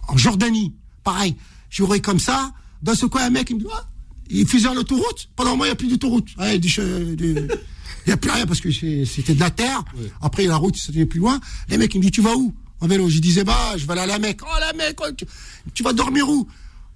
en 0.08 0.16
Jordanie, 0.16 0.72
pareil. 1.04 1.36
J'aurais 1.68 2.00
comme 2.00 2.18
ça. 2.18 2.52
Dans 2.82 2.94
ce 2.94 3.06
coin, 3.06 3.24
un 3.24 3.30
mec, 3.30 3.50
il 3.50 3.56
me 3.56 3.60
dit, 3.60 3.66
Ah, 3.74 3.86
il 4.30 4.46
faisait 4.46 4.72
l'autoroute. 4.72 5.28
Pendant 5.36 5.56
moi, 5.56 5.66
il 5.66 5.70
n'y 5.70 5.72
a 5.72 5.76
plus 5.76 5.88
d'autoroute. 5.88 6.28
Ouais, 6.38 6.58
Il 8.06 8.10
n'y 8.10 8.12
a 8.12 8.16
plus 8.16 8.30
rien 8.30 8.46
parce 8.46 8.60
que 8.60 8.70
c'était 8.70 9.34
de 9.34 9.40
la 9.40 9.50
terre. 9.50 9.82
Après, 10.22 10.44
la 10.44 10.56
route, 10.56 10.76
c'était 10.76 11.06
plus 11.06 11.18
loin. 11.18 11.40
Les 11.68 11.76
mecs, 11.76 11.92
ils 11.92 11.98
me 11.98 12.02
disent, 12.02 12.12
tu 12.12 12.22
vas 12.22 12.36
où? 12.36 12.54
En 12.80 12.86
vélo. 12.86 13.08
Je 13.08 13.18
disais, 13.18 13.42
bah, 13.42 13.74
je 13.76 13.84
vais 13.84 13.92
aller 13.92 14.02
à 14.02 14.06
la 14.06 14.18
Mecque. 14.20 14.42
Oh, 14.44 14.60
la 14.60 14.72
Mecque, 14.74 14.98
oh, 15.00 15.26
tu, 15.74 15.82
vas 15.82 15.92
dormir 15.92 16.28
où? 16.28 16.46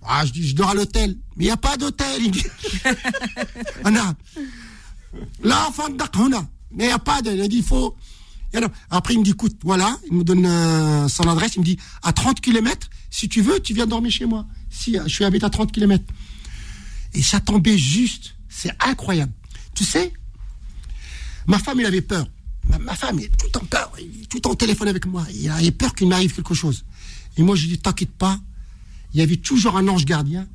Ah, 0.07 0.24
je 0.24 0.31
dis, 0.31 0.47
je 0.47 0.55
dors 0.55 0.70
à 0.70 0.74
l'hôtel. 0.74 1.16
Mais 1.37 1.45
il 1.45 1.49
n'y 1.49 1.53
a 1.53 1.57
pas 1.57 1.77
d'hôtel. 1.77 2.23
Il 2.23 2.31
dit, 2.31 2.45
on 3.85 3.97
a. 3.97 4.15
Là, 5.43 5.69
on 6.16 6.32
a. 6.32 6.47
Mais 6.70 6.85
il 6.85 6.87
n'y 6.87 6.93
a 6.93 6.99
pas 7.01 7.23
de. 7.23 7.32
Il 7.32 7.41
a 7.41 7.49
dit, 7.49 7.57
il 7.57 7.65
faut. 7.65 7.97
Alors, 8.55 8.70
après, 8.91 9.15
il 9.15 9.19
me 9.19 9.24
dit, 9.24 9.31
écoute, 9.31 9.57
voilà, 9.65 9.99
il 10.09 10.16
me 10.16 10.24
donne 10.24 10.47
euh, 10.47 11.09
son 11.09 11.28
adresse, 11.28 11.55
il 11.57 11.61
me 11.61 11.65
dit, 11.65 11.78
à 12.03 12.12
30 12.12 12.41
km, 12.41 12.89
si 13.09 13.28
tu 13.28 13.43
veux, 13.43 13.61
tu 13.61 13.74
viens 13.74 13.87
dormir 13.87 14.11
chez 14.11 14.27
moi. 14.27 14.45
Si, 14.70 14.99
euh, 14.99 15.03
je 15.05 15.09
suis 15.09 15.24
habité 15.24 15.47
à 15.47 15.51
30 15.51 15.73
km. 15.73 16.05
Et 17.15 17.23
ça 17.23 17.41
tombait 17.41 17.78
juste. 17.78 18.35
C'est 18.49 18.73
incroyable. 18.81 19.32
Tu 19.74 19.85
sais, 19.85 20.12
ma 21.47 21.59
femme, 21.59 21.81
il 21.81 21.87
avait 21.87 22.01
peur. 22.01 22.27
Ma, 22.79 22.95
femme, 22.95 23.19
elle 23.19 23.25
est 23.25 23.37
tout 23.37 23.59
en 23.59 23.65
peur. 23.65 23.93
Tout 24.29 24.47
en 24.47 24.55
téléphone 24.55 24.89
avec 24.89 25.07
moi. 25.07 25.27
Il 25.33 25.49
avait 25.49 25.71
peur 25.71 25.95
qu'il 25.95 26.09
m'arrive 26.09 26.35
quelque 26.35 26.55
chose. 26.55 26.85
Et 27.37 27.43
moi, 27.43 27.57
je 27.57 27.62
lui 27.62 27.71
dis, 27.71 27.79
t'inquiète 27.79 28.12
pas. 28.12 28.39
Il 29.12 29.21
y 29.21 29.23
avait 29.23 29.37
toujours 29.37 29.77
un 29.77 29.89
ange 29.89 30.05
gardien. 30.05 30.47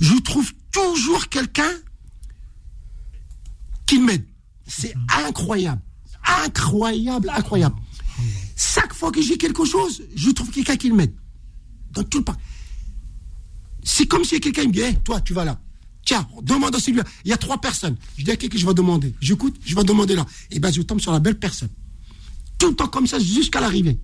Je 0.00 0.14
trouve 0.20 0.52
toujours 0.70 1.28
quelqu'un 1.28 1.72
qui 3.86 3.98
m'aide. 3.98 4.26
C'est 4.66 4.94
incroyable. 5.26 5.80
Incroyable, 6.44 7.30
incroyable. 7.30 7.76
Chaque 8.56 8.94
fois 8.94 9.12
que 9.12 9.22
j'ai 9.22 9.36
quelque 9.36 9.64
chose, 9.64 10.02
je 10.14 10.30
trouve 10.30 10.50
quelqu'un 10.50 10.76
qui 10.76 10.90
m'aide. 10.90 11.14
Dans 11.92 12.02
tout 12.04 12.18
le 12.18 12.24
parc. 12.24 12.40
C'est 13.82 14.06
comme 14.06 14.24
si 14.24 14.40
quelqu'un 14.40 14.64
me 14.64 14.72
dit, 14.72 14.98
toi, 15.04 15.20
tu 15.20 15.32
vas 15.32 15.44
là. 15.44 15.60
Tiens, 16.06 16.26
demande 16.42 16.74
à 16.74 16.78
celui-là. 16.78 17.04
Il 17.24 17.30
y 17.30 17.34
a 17.34 17.36
trois 17.36 17.60
personnes. 17.60 17.96
Je 18.16 18.24
dis 18.24 18.30
à 18.30 18.36
qui 18.36 18.48
que 18.48 18.56
je 18.56 18.64
vais 18.64 18.72
demander? 18.72 19.12
J'écoute, 19.20 19.56
je 19.66 19.74
vais 19.74 19.84
demander 19.84 20.14
là. 20.14 20.24
Et 20.50 20.58
ben, 20.60 20.72
je 20.72 20.80
tombe 20.82 21.00
sur 21.00 21.12
la 21.12 21.18
belle 21.18 21.38
personne. 21.38 21.68
Tout 22.58 22.68
le 22.70 22.74
temps 22.76 22.86
comme 22.86 23.06
ça, 23.06 23.18
jusqu'à 23.18 23.60
l'arrivée. 23.60 23.98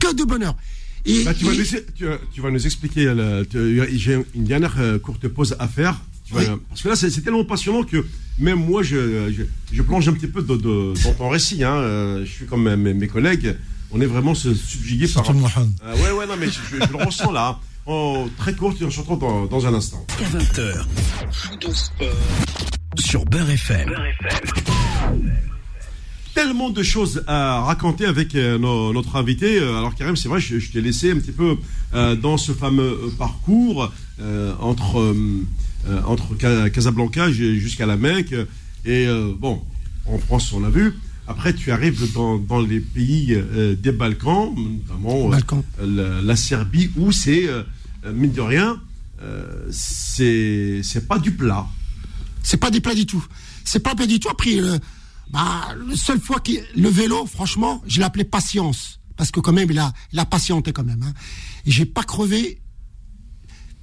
Que 0.00 0.12
de 0.14 0.24
bonheur. 0.24 0.56
Et, 1.04 1.22
Bah, 1.24 1.34
tu, 1.34 1.44
vas 1.44 1.52
et- 1.52 1.58
nous, 1.58 1.64
tu, 1.94 2.04
vas- 2.06 2.18
tu 2.32 2.40
vas 2.40 2.50
nous 2.50 2.64
expliquer. 2.64 3.06
euh, 3.06 3.44
tu- 3.48 3.98
J'ai 3.98 4.24
une 4.34 4.44
dernière 4.44 4.74
euh, 4.78 4.98
courte 4.98 5.28
pause 5.28 5.54
à 5.58 5.68
faire. 5.68 6.00
Tu 6.24 6.32
vas- 6.34 6.40
Oui. 6.40 6.60
Parce 6.70 6.82
que 6.82 6.88
là, 6.88 6.96
c'est 6.96 7.10
tellement 7.20 7.44
passionnant 7.44 7.82
que 7.84 8.04
même 8.38 8.64
moi, 8.64 8.82
je, 8.82 9.30
je, 9.32 9.42
je 9.70 9.82
plonge 9.82 10.08
un 10.08 10.12
petit 10.14 10.28
peu 10.28 10.42
de- 10.42 10.56
de- 10.56 10.94
dans 11.04 11.14
ton 11.14 11.28
récit. 11.28 11.62
Hein. 11.62 11.74
Euh, 11.74 12.24
Je 12.24 12.30
suis 12.30 12.46
comme 12.46 12.74
mes, 12.74 12.94
mes 12.94 13.06
collègues. 13.08 13.56
On 13.90 14.00
est 14.00 14.06
vraiment 14.06 14.34
subjugués 14.34 15.08
par. 15.08 15.30
Mohamed. 15.34 15.70
Ah 15.84 15.94
ouais, 15.96 16.12
ouais, 16.12 16.26
non, 16.26 16.36
mais 16.40 16.46
je, 16.46 16.52
je- 16.70 16.86
je 16.86 16.90
le 16.96 17.04
ressens 17.04 17.30
là. 17.32 17.60
En 17.86 18.28
très 18.38 18.54
courte, 18.54 18.80
et 18.80 18.84
on 18.84 18.90
se 18.90 19.00
retrouve 19.00 19.18
dans, 19.18 19.46
dans 19.46 19.66
un 19.66 19.74
instant. 19.74 20.06
Jusqu'à 20.18 20.38
20h. 20.38 20.84
Sur 23.00 23.24
Beurre 23.24 23.50
FM. 23.50 23.90
tellement 26.34 26.70
de 26.70 26.82
choses 26.82 27.24
à 27.26 27.60
raconter 27.62 28.06
avec 28.06 28.34
euh, 28.36 28.56
no- 28.58 28.92
notre 28.92 29.16
invité. 29.16 29.58
Euh, 29.58 29.76
Alors 29.78 29.94
Karim, 29.96 30.14
c'est 30.16 30.28
vrai, 30.28 30.40
je, 30.40 30.58
je 30.58 30.70
t'ai 30.70 30.80
laissé 30.80 31.10
un 31.10 31.16
petit 31.16 31.32
peu 31.32 31.56
euh, 31.94 32.14
dans 32.14 32.36
ce 32.38 32.52
fameux 32.52 32.98
parcours 33.18 33.90
euh, 34.20 34.54
entre 34.60 35.00
euh, 35.00 35.42
entre 36.06 36.36
Ca- 36.40 36.70
Casablanca 36.70 37.30
jusqu'à 37.32 37.86
la 37.86 37.96
Mecque. 37.96 38.34
Et 38.84 39.06
bon, 39.38 39.62
en 40.06 40.18
France, 40.18 40.52
on 40.52 40.60
l'a 40.60 40.70
vu. 40.70 40.94
Après, 41.26 41.54
tu 41.54 41.70
arrives 41.70 42.12
dans, 42.12 42.36
dans 42.38 42.60
les 42.60 42.80
pays 42.80 43.34
euh, 43.34 43.76
des 43.76 43.92
Balkans, 43.92 44.52
notamment 44.54 45.32
euh, 45.32 45.38
la, 45.80 46.22
la 46.22 46.36
Serbie, 46.36 46.90
où 46.96 47.12
c'est 47.12 47.46
euh, 47.46 47.62
mine 48.12 48.32
de 48.32 48.40
rien, 48.40 48.80
c'est 49.70 50.80
c'est 50.82 51.06
pas 51.06 51.20
du 51.20 51.30
plat. 51.30 51.64
C'est 52.42 52.56
pas 52.56 52.72
des 52.72 52.80
plats 52.80 52.94
du 52.96 53.06
tout. 53.06 53.24
C'est 53.64 53.78
pas 53.78 53.94
plat 53.94 54.06
du 54.06 54.18
tout. 54.18 54.28
Après, 54.28 54.54
le, 54.54 54.80
bah, 55.30 55.76
le 55.76 55.94
seule 55.94 56.20
fois 56.20 56.40
que 56.40 56.50
le 56.76 56.88
vélo, 56.88 57.24
franchement, 57.26 57.80
je 57.86 58.00
l'appelais 58.00 58.24
patience. 58.24 58.98
Parce 59.16 59.30
que 59.30 59.38
quand 59.38 59.52
même, 59.52 59.70
il 59.70 59.78
a, 59.78 59.92
il 60.12 60.18
a 60.18 60.26
patienté 60.26 60.72
quand 60.72 60.82
même. 60.82 61.04
Hein. 61.04 61.12
Et 61.66 61.70
j'ai 61.70 61.86
pas 61.86 62.02
crevé 62.02 62.60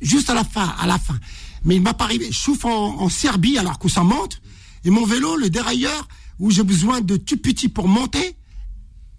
juste 0.01 0.29
à 0.29 0.33
la 0.33 0.43
fin, 0.43 0.75
à 0.77 0.85
la 0.87 0.99
fin. 0.99 1.17
Mais 1.63 1.77
il 1.77 1.81
m'a 1.81 1.93
pas 1.93 2.03
arrivé. 2.03 2.27
Je 2.29 2.37
souffre 2.37 2.65
en, 2.65 2.99
en 2.99 3.07
Serbie 3.07 3.57
alors 3.57 3.79
que 3.79 3.87
ça 3.87 4.03
monte. 4.03 4.41
Et 4.83 4.89
mon 4.89 5.05
vélo, 5.05 5.37
le 5.37 5.49
dérailleur, 5.49 6.07
où 6.39 6.51
j'ai 6.51 6.63
besoin 6.63 7.01
de 7.01 7.17
tout 7.17 7.37
petit 7.37 7.69
pour 7.69 7.87
monter, 7.87 8.35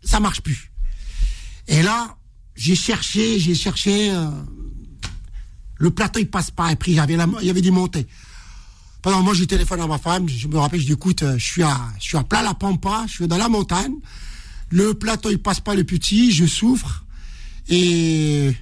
ça 0.02 0.20
marche 0.20 0.40
plus. 0.40 0.72
Et 1.68 1.82
là, 1.82 2.16
j'ai 2.56 2.74
cherché, 2.74 3.38
j'ai 3.38 3.54
cherché. 3.54 4.10
euh, 4.10 4.28
le 5.80 5.90
plateau, 5.90 6.20
il 6.20 6.28
passe 6.28 6.50
pas. 6.50 6.70
Et 6.72 6.76
puis, 6.76 6.92
il 6.92 6.96
y 6.96 7.00
avait, 7.00 7.62
des 7.62 7.70
montées. 7.70 8.06
Pendant 9.02 9.22
moi, 9.22 9.32
je 9.32 9.44
téléphone 9.44 9.80
à 9.80 9.86
ma 9.86 9.98
femme, 9.98 10.28
je 10.28 10.46
me 10.46 10.58
rappelle, 10.58 10.78
je 10.78 10.86
dis, 10.86 10.92
écoute, 10.92 11.22
euh, 11.22 11.38
je 11.38 11.44
suis 11.44 11.62
à, 11.62 11.88
je 11.98 12.04
suis 12.04 12.16
à 12.18 12.22
plat 12.22 12.42
la 12.42 12.52
pampa, 12.52 13.04
je 13.06 13.12
suis 13.14 13.26
dans 13.26 13.38
la 13.38 13.48
montagne. 13.48 13.94
Le 14.68 14.92
plateau, 14.92 15.30
il 15.30 15.38
passe 15.38 15.60
pas 15.60 15.74
le 15.74 15.84
petit, 15.84 16.32
je 16.32 16.44
souffre. 16.44 17.04
Et, 17.68 18.52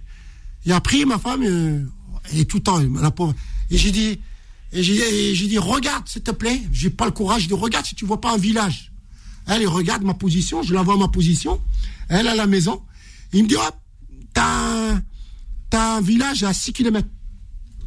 et 0.64 0.72
après, 0.72 1.04
ma 1.04 1.18
femme, 1.18 1.42
euh, 1.42 1.84
elle 2.30 2.38
est 2.38 2.44
tout 2.44 2.58
le 2.58 2.62
temps, 2.62 2.78
la 2.78 3.10
pauvre. 3.10 3.34
Et 3.70 3.76
j'ai 3.76 3.90
dit, 3.90 4.20
et 4.72 4.82
j'ai, 4.82 5.46
dit, 5.46 5.58
regarde, 5.58 6.06
s'il 6.08 6.22
te 6.22 6.30
plaît. 6.30 6.60
J'ai 6.72 6.90
pas 6.90 7.06
le 7.06 7.10
courage. 7.10 7.48
Dis, 7.48 7.54
regarde 7.54 7.86
si 7.86 7.94
tu 7.94 8.04
vois 8.04 8.20
pas 8.20 8.32
un 8.32 8.36
village. 8.36 8.92
Elle, 9.46 9.62
elle 9.62 9.68
regarde 9.68 10.02
ma 10.02 10.14
position, 10.14 10.62
je 10.62 10.74
la 10.74 10.82
vois 10.82 10.96
ma 10.96 11.08
position. 11.08 11.60
Elle 12.08 12.28
à 12.28 12.34
la 12.34 12.46
maison. 12.46 12.82
Il 13.32 13.44
me 13.44 13.48
dit, 13.48 13.56
hop, 13.56 13.76
t'as 14.34 14.92
un, 14.94 15.02
t'as 15.70 15.96
un 15.96 16.00
village 16.00 16.42
à 16.44 16.52
6 16.52 16.72
km 16.72 17.08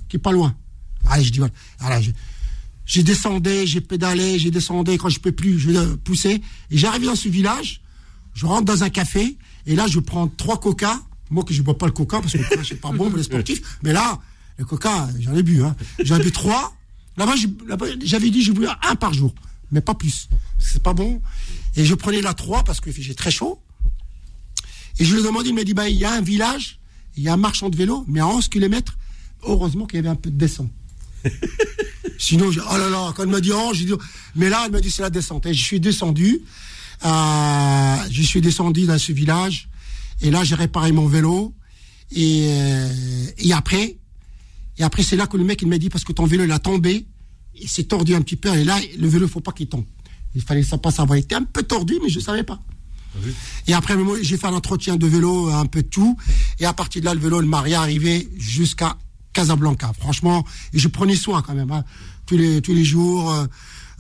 qui 0.10 0.18
est 0.18 0.20
pas 0.20 0.32
loin. 0.32 0.56
Allez, 1.08 1.24
je 1.24 1.32
dis, 1.32 1.40
voilà. 1.80 2.02
J'ai 2.86 3.04
descendu, 3.04 3.66
j'ai 3.66 3.82
pédalé, 3.82 4.40
j'ai 4.40 4.52
descendu, 4.52 4.98
quand 4.98 5.10
je 5.10 5.20
peux 5.20 5.32
plus, 5.32 5.60
je 5.60 5.96
poussais. 5.96 6.42
Et 6.72 6.78
j'arrive 6.78 7.06
dans 7.06 7.16
ce 7.16 7.30
village, 7.30 7.82
je 8.34 8.46
rentre 8.46 8.66
dans 8.66 8.84
un 8.84 8.90
café, 8.90 9.38
et 9.68 9.76
là, 9.76 9.86
je 9.88 10.00
prends 10.00 10.28
trois 10.28 10.60
coca. 10.60 11.00
Moi, 11.30 11.46
que 11.46 11.54
je 11.54 11.62
bois 11.62 11.78
pas 11.78 11.86
le 11.86 11.94
coca, 11.94 12.20
parce 12.20 12.34
que 12.34 12.64
c'est 12.66 12.82
pas 12.82 12.92
bon 12.92 13.08
pour 13.10 13.18
les 13.18 13.24
sportifs. 13.24 13.62
Mais 13.84 13.94
là, 13.94 14.20
le 14.58 14.66
coca, 14.66 15.10
j'en 15.20 15.36
ai 15.36 15.44
bu, 15.44 15.64
hein. 15.64 15.76
J'en 16.04 16.18
ai 16.18 16.24
bu 16.24 16.32
trois. 16.32 16.76
Là-bas, 17.18 17.36
j'ai- 17.36 17.50
j'avais 18.04 18.30
dit, 18.30 18.42
je 18.44 18.52
voulais 18.52 18.68
un 18.88 18.96
par 18.96 19.14
jour. 19.14 19.34
Mais 19.72 19.82
pas 19.82 19.94
plus. 19.96 20.30
C'est 20.60 20.82
pas 20.84 20.94
bon. 20.94 21.22
Et 21.76 21.86
je 21.86 21.96
prenais 21.96 22.22
la 22.22 22.34
trois 22.34 22.64
parce 22.64 22.80
que 22.82 22.92
j'ai 22.92 23.16
très 23.16 23.32
chaud. 23.32 23.60
Et 25.00 25.06
je 25.06 25.14
lui 25.14 25.22
ai 25.22 25.24
demandé, 25.24 25.50
il 25.50 25.56
m'a 25.56 25.64
dit, 25.64 25.74
bah, 25.74 25.90
il 25.90 25.98
y 25.98 26.06
a 26.06 26.12
un 26.14 26.22
village, 26.22 26.80
il 27.18 27.24
y 27.24 27.30
a 27.30 27.34
un 27.34 27.38
marchand 27.38 27.70
de 27.70 27.76
vélo, 27.78 28.04
mais 28.08 28.20
à 28.20 28.28
11 28.28 28.48
km, 28.50 28.98
heureusement 29.44 29.86
qu'il 29.88 29.98
y 29.98 30.00
avait 30.00 30.10
un 30.10 30.16
peu 30.16 30.30
de 30.30 30.38
descente. 30.38 30.70
Sinon, 32.18 32.52
j'ai- 32.52 32.62
oh 32.62 32.78
là 32.78 32.90
là, 32.90 33.14
quand 33.16 33.24
elle 33.24 33.30
m'a 33.30 33.42
dit 33.42 33.52
oh, 33.54 33.72
j'ai 33.74 33.86
dit, 33.86 33.94
mais 34.36 34.50
là, 34.50 34.64
elle 34.66 34.72
m'a 34.72 34.80
dit 34.82 34.92
c'est 34.92 35.02
la 35.02 35.10
descente. 35.10 35.46
Et 35.46 35.54
je 35.54 35.64
suis 35.64 35.80
descendu, 35.80 36.42
euh, 37.06 37.96
je 38.12 38.22
suis 38.22 38.42
descendu 38.42 38.86
dans 38.86 38.98
ce 39.00 39.12
village, 39.12 39.70
et 40.22 40.30
là, 40.30 40.44
j'ai 40.44 40.56
réparé 40.56 40.92
mon 40.92 41.08
vélo, 41.08 41.54
et, 42.12 42.48
euh, 42.50 43.28
et 43.40 43.54
après, 43.54 43.98
Et 44.82 44.84
après, 44.84 45.04
c'est 45.04 45.16
là 45.16 45.28
que 45.28 45.38
le 45.38 45.44
mec, 45.44 45.62
il 45.62 45.68
m'a 45.68 45.78
dit, 45.78 45.90
parce 45.90 46.04
que 46.04 46.12
ton 46.12 46.26
vélo, 46.26 46.44
il 46.44 46.52
a 46.52 46.58
tombé, 46.58 47.06
il 47.54 47.70
s'est 47.70 47.84
tordu 47.84 48.16
un 48.16 48.22
petit 48.22 48.36
peu, 48.36 48.50
et 48.50 48.64
là, 48.64 48.80
le 48.98 49.08
vélo, 49.08 49.28
il 49.28 49.30
faut 49.30 49.40
pas 49.40 49.52
qu'il 49.52 49.68
tombe. 49.68 49.86
Il 50.34 50.42
fallait 50.42 50.64
ça 50.64 50.80
pas 50.80 50.90
savoir. 50.90 51.20
Il 51.20 51.22
était 51.22 51.36
un 51.36 51.44
peu 51.44 51.62
tordu, 51.62 52.00
mais 52.02 52.10
je 52.10 52.20
savais 52.20 52.42
pas. 52.42 52.60
Et 53.68 53.74
après, 53.76 53.94
j'ai 54.24 54.38
fait 54.38 54.48
un 54.48 54.54
entretien 54.56 54.96
de 54.98 55.06
vélo, 55.06 55.50
un 55.50 55.68
peu 55.68 55.84
tout. 55.84 56.18
Et 56.60 56.66
à 56.66 56.74
partir 56.74 57.00
de 57.02 57.06
là, 57.06 57.14
le 57.14 57.20
vélo, 57.20 57.44
il 57.44 57.48
m'a 57.48 57.60
arrivé 57.60 58.28
jusqu'à 58.40 58.98
Casablanca. 59.34 59.92
Franchement, 60.00 60.44
et 60.74 60.80
je 60.80 60.88
prenais 60.88 61.16
soin 61.16 61.44
quand 61.44 61.54
même. 61.54 61.72
hein. 61.72 61.84
Tous 62.26 62.38
les 62.38 62.62
tous 62.62 62.74
les 62.74 62.84
jours, 62.86 63.32
euh, 63.32 63.46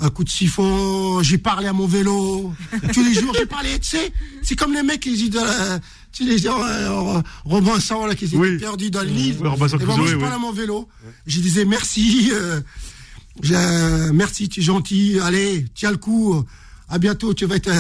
un 0.02 0.10
coup 0.10 0.24
de 0.24 0.30
siphon. 0.30 1.22
J'ai 1.24 1.38
parlé 1.38 1.68
à 1.68 1.74
mon 1.74 1.88
vélo. 1.88 2.54
tous 2.94 3.04
les 3.04 3.14
jours, 3.14 3.34
j'ai 3.38 3.46
parlé. 3.46 3.80
Tu 3.80 3.90
sais, 3.90 4.12
c'est 4.44 4.56
comme 4.56 4.74
les 4.74 4.84
mecs 4.84 5.00
qui 5.00 5.12
disent. 5.16 5.32
euh, 5.42 5.80
tu 6.12 6.26
les 6.26 6.38
gens 6.40 6.62
euh, 6.62 7.22
Robinson 7.46 8.06
là 8.06 8.16
qui 8.16 8.26
étaient 8.26 8.36
Oui. 8.36 8.58
perdus 8.58 8.92
dans 8.92 9.02
le 9.02 9.08
Oui, 9.08 9.14
livre. 9.14 9.48
Robinson 9.50 9.78
Et 9.78 9.86
ben, 9.86 9.96
moi, 9.96 10.08
je 10.08 10.16
oui. 10.16 10.22
parle 10.22 10.34
à 10.34 10.38
mon 10.40 10.52
vélo. 10.52 10.90
Je 11.26 11.40
disais 11.40 11.64
merci. 11.66 12.32
euh, 12.34 14.12
merci, 14.14 14.50
tu 14.50 14.60
es 14.60 14.64
gentil. 14.64 15.20
Allez, 15.24 15.66
tiens 15.74 15.92
le 15.92 15.98
coup. 15.98 16.44
À 16.90 16.98
bientôt. 16.98 17.34
Tu 17.34 17.46
vas 17.46 17.56
être. 17.56 17.72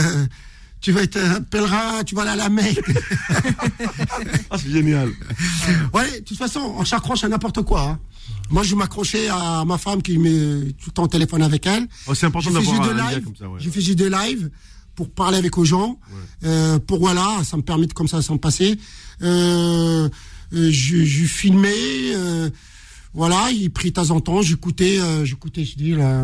tu 0.79 0.91
vas 0.93 1.01
être 1.03 1.17
un 1.17 1.41
pèlerin, 1.41 2.03
tu 2.05 2.15
vas 2.15 2.21
aller 2.21 2.31
à 2.31 2.35
la 2.35 2.49
Mecque. 2.49 2.79
Ah, 4.49 4.57
c'est 4.57 4.69
génial. 4.71 5.09
Ouais, 5.93 6.19
de 6.19 6.25
toute 6.25 6.37
façon, 6.37 6.59
on 6.77 6.83
s'accroche 6.85 7.23
à 7.23 7.29
n'importe 7.29 7.61
quoi. 7.63 7.81
hein. 7.83 7.99
Moi, 8.49 8.63
je 8.63 8.75
m'accrochais 8.75 9.29
à 9.29 9.63
ma 9.65 9.77
femme 9.77 10.01
qui 10.01 10.17
met 10.17 10.71
tout 10.73 10.87
le 10.89 10.91
temps 10.91 11.03
au 11.03 11.07
téléphone 11.07 11.41
avec 11.41 11.65
elle. 11.67 11.87
Oh, 12.07 12.13
c'est 12.13 12.25
important 12.25 12.51
d'avoir 12.51 12.93
des 12.95 12.99
un 13.01 13.09
lives. 13.11 13.23
comme 13.23 13.35
ça, 13.35 13.47
ouais. 13.49 13.59
Je 13.59 13.93
des 13.93 14.09
lives 14.09 14.49
pour 14.95 15.09
parler 15.09 15.37
avec 15.37 15.57
aux 15.57 15.63
gens. 15.65 15.97
Euh, 16.43 16.77
pour 16.79 16.99
voilà, 16.99 17.39
ça 17.45 17.55
me 17.57 17.61
permet 17.61 17.87
de 17.87 17.93
comme 17.93 18.07
ça 18.09 18.21
s'en 18.21 18.37
passer. 18.37 18.77
Euh, 19.21 20.09
euh, 20.53 20.71
je, 20.71 21.03
je 21.05 21.23
filmais. 21.25 21.71
euh, 22.15 22.49
voilà, 23.13 23.49
il 23.51 23.71
prit 23.71 23.89
de 23.89 23.95
temps 23.95 24.09
en 24.09 24.19
temps. 24.21 24.41
J'écoutais, 24.41 24.99
j'écoutais, 25.23 25.63
je 25.63 25.75
dis 25.75 25.91
là, 25.91 26.23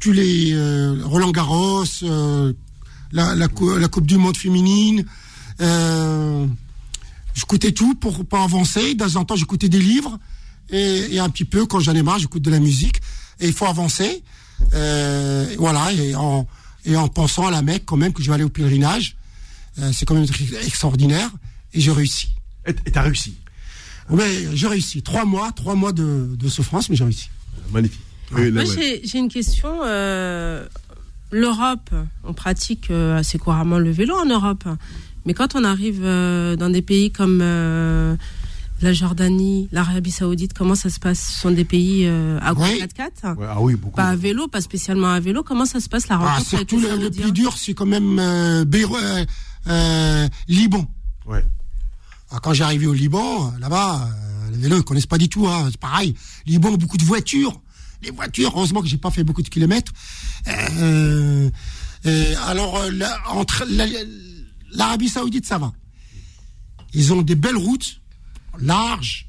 tous 0.00 0.12
les 0.12 0.54
Roland 1.04 1.30
Garros, 1.32 1.84
la, 3.12 3.34
la, 3.34 3.48
cou- 3.48 3.76
la 3.76 3.88
Coupe 3.88 4.06
du 4.06 4.16
Monde 4.16 4.36
féminine. 4.36 5.04
J'écoutais 7.34 7.72
tout 7.72 7.94
pour 7.94 8.24
pas 8.26 8.42
avancer. 8.44 8.94
De 8.94 9.04
temps 9.04 9.16
en 9.20 9.24
temps, 9.24 9.36
j'écoutais 9.36 9.68
des 9.68 9.78
livres 9.78 10.18
et, 10.70 11.14
et 11.14 11.18
un 11.18 11.28
petit 11.30 11.44
peu 11.44 11.66
quand 11.66 11.80
j'en 11.80 11.94
ai 11.94 12.02
marre, 12.02 12.18
j'écoute 12.18 12.42
de 12.42 12.50
la 12.50 12.58
musique. 12.60 13.00
Et 13.40 13.46
il 13.46 13.52
faut 13.52 13.66
avancer. 13.66 14.22
Euh, 14.74 15.46
voilà, 15.58 15.92
et 15.92 16.14
en, 16.16 16.46
et 16.84 16.96
en 16.96 17.08
pensant 17.08 17.46
à 17.46 17.50
la 17.50 17.62
Mecque 17.62 17.84
quand 17.86 17.96
même 17.96 18.12
que 18.12 18.22
je 18.22 18.28
vais 18.28 18.34
aller 18.34 18.44
au 18.44 18.48
pèlerinage. 18.48 19.16
Euh, 19.78 19.90
c'est 19.92 20.04
quand 20.04 20.14
même 20.14 20.24
un 20.24 20.26
truc 20.26 20.52
extraordinaire 20.64 21.30
et 21.72 21.80
j'ai 21.80 21.92
réussi. 21.92 22.30
Et 22.66 22.90
t'as 22.90 23.02
réussi? 23.02 23.34
Mais 24.10 24.56
j'ai 24.56 24.66
réussi. 24.66 25.02
Trois 25.02 25.24
mois, 25.24 25.52
trois 25.52 25.74
mois 25.74 25.92
de, 25.92 26.34
de 26.36 26.48
souffrance, 26.48 26.88
mais 26.90 26.96
j'ai 26.96 27.04
réussi. 27.04 27.28
Magnifique. 27.70 28.00
Oui, 28.32 28.50
là, 28.50 28.64
Moi, 28.64 28.74
ouais. 28.74 29.00
j'ai 29.04 29.18
une 29.18 29.28
question. 29.28 29.68
euh, 29.84 30.66
L'Europe, 31.30 31.90
on 32.24 32.32
pratique 32.32 32.90
euh, 32.90 33.18
assez 33.18 33.38
couramment 33.38 33.78
le 33.78 33.90
vélo 33.90 34.14
en 34.16 34.24
Europe. 34.26 34.64
Mais 35.26 35.34
quand 35.34 35.54
on 35.54 35.62
arrive 35.62 36.00
euh, 36.02 36.56
dans 36.56 36.70
des 36.70 36.80
pays 36.82 37.10
comme 37.12 37.40
euh, 37.42 38.16
la 38.80 38.92
Jordanie, 38.92 39.68
l'Arabie 39.72 40.10
Saoudite, 40.10 40.52
comment 40.52 40.74
ça 40.74 40.88
se 40.90 41.00
passe? 41.00 41.18
Ce 41.20 41.40
sont 41.40 41.50
des 41.50 41.64
pays 41.64 42.06
euh, 42.06 42.38
à 42.40 42.52
Oui. 42.54 42.80
4x4 42.80 43.36
Ouais, 43.36 43.46
ah 43.48 43.60
oui, 43.60 43.74
beaucoup. 43.74 43.96
Pas 43.96 44.08
à 44.10 44.16
vélo, 44.16 44.46
pas 44.48 44.60
spécialement 44.60 45.08
à 45.10 45.20
vélo. 45.20 45.42
Comment 45.42 45.66
ça 45.66 45.80
se 45.80 45.88
passe 45.88 46.08
la 46.08 46.14
Ah, 46.16 46.18
rencontre 46.18 46.54
avec 46.54 46.70
surtout 46.70 46.80
le, 46.80 47.10
plus 47.10 47.32
dur, 47.32 47.56
c'est 47.58 47.74
quand 47.74 47.86
même 47.86 48.18
euh, 48.18 48.64
Beyrouth, 48.64 48.98
euh, 49.02 49.24
euh, 49.68 50.28
Liban. 50.46 50.86
Ouais. 51.26 51.44
Ah, 52.30 52.38
Quand 52.42 52.52
j'ai 52.52 52.64
arrivé 52.64 52.86
au 52.86 52.92
Liban, 52.92 53.52
là-bas, 53.58 54.08
euh, 54.08 54.50
les 54.52 54.58
vélos, 54.58 54.76
ils 54.78 54.84
connaissent 54.84 55.06
pas 55.06 55.18
du 55.18 55.28
tout. 55.28 55.48
Hein, 55.48 55.68
c'est 55.70 55.80
pareil. 55.80 56.14
Liban, 56.46 56.72
beaucoup 56.72 56.96
de 56.98 57.04
voitures. 57.04 57.60
Les 58.02 58.10
voitures, 58.12 58.52
heureusement 58.54 58.80
que 58.80 58.86
j'ai 58.86 58.98
pas 58.98 59.10
fait 59.10 59.24
beaucoup 59.24 59.42
de 59.42 59.48
kilomètres. 59.48 59.92
Euh, 60.46 61.50
euh, 62.06 62.34
alors, 62.46 62.76
euh, 62.76 62.90
là, 62.92 63.18
entre 63.28 63.64
la- 63.68 63.86
l'Arabie 64.72 65.08
Saoudite, 65.08 65.46
ça 65.46 65.58
va. 65.58 65.72
Ils 66.94 67.12
ont 67.12 67.22
des 67.22 67.34
belles 67.34 67.56
routes, 67.56 68.00
larges. 68.60 69.26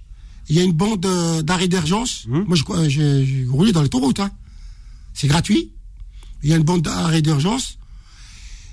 Il 0.50 0.56
y 0.56 0.60
a 0.60 0.64
une 0.64 0.74
bande 0.74 1.06
euh, 1.06 1.42
d'arrêt 1.42 1.68
d'urgence. 1.68 2.26
Moi, 2.28 2.56
je 2.56 2.64
j'ai 2.90 3.26
j'ai 3.26 3.46
roulé 3.46 3.72
dans 3.72 3.82
l'autoroute. 3.82 4.20
Hein. 4.20 4.32
C'est 5.14 5.28
gratuit. 5.28 5.72
Il 6.44 6.50
y 6.50 6.54
a 6.54 6.56
une 6.56 6.64
bande 6.64 6.82
d'arrêt 6.82 7.22
d'urgence. 7.22 7.78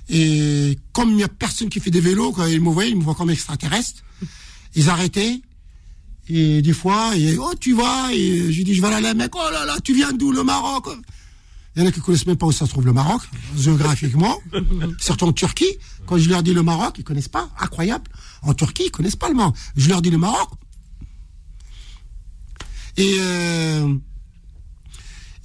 Et 0.09 0.77
comme 0.93 1.11
il 1.11 1.17
n'y 1.17 1.23
a 1.23 1.27
personne 1.27 1.69
qui 1.69 1.79
fait 1.79 1.91
des 1.91 1.99
vélos, 1.99 2.31
quand 2.31 2.45
ils 2.45 2.61
me 2.61 2.69
voient, 2.69 2.85
ils 2.85 2.95
me 2.95 3.03
voient 3.03 3.15
comme 3.15 3.29
extraterrestre. 3.29 4.03
Ils 4.75 4.89
arrêtaient. 4.89 5.41
Et 6.29 6.61
des 6.61 6.73
fois, 6.73 7.15
et, 7.15 7.37
oh, 7.37 7.53
tu 7.59 7.73
vas, 7.73 8.13
et 8.13 8.51
je 8.51 8.61
dis, 8.63 8.73
je 8.73 8.81
vais 8.81 8.87
aller 8.87 8.97
à 8.97 9.01
la 9.01 9.13
Mecque, 9.13 9.35
oh 9.35 9.49
là 9.51 9.65
là, 9.65 9.77
tu 9.81 9.93
viens 9.93 10.11
d'où, 10.11 10.31
le 10.31 10.43
Maroc? 10.43 10.87
Il 11.77 11.83
y 11.83 11.85
en 11.85 11.89
a 11.89 11.91
qui 11.91 12.01
connaissent 12.01 12.25
même 12.25 12.37
pas 12.37 12.47
où 12.47 12.51
ça 12.51 12.65
se 12.65 12.71
trouve 12.71 12.87
le 12.87 12.91
Maroc, 12.91 13.21
géographiquement, 13.55 14.41
surtout 14.99 15.25
en 15.25 15.31
Turquie. 15.31 15.77
Quand 16.07 16.17
je 16.17 16.27
leur 16.27 16.41
dis 16.41 16.55
le 16.55 16.63
Maroc, 16.63 16.95
ils 16.97 17.03
connaissent 17.03 17.27
pas, 17.27 17.51
incroyable. 17.59 18.05
En 18.41 18.55
Turquie, 18.55 18.85
ils 18.87 18.91
connaissent 18.91 19.15
pas 19.15 19.29
le 19.29 19.35
Maroc. 19.35 19.55
Je 19.75 19.87
leur 19.87 20.01
dis 20.01 20.09
le 20.09 20.17
Maroc. 20.17 20.49
Et, 22.97 23.17
euh, 23.19 23.93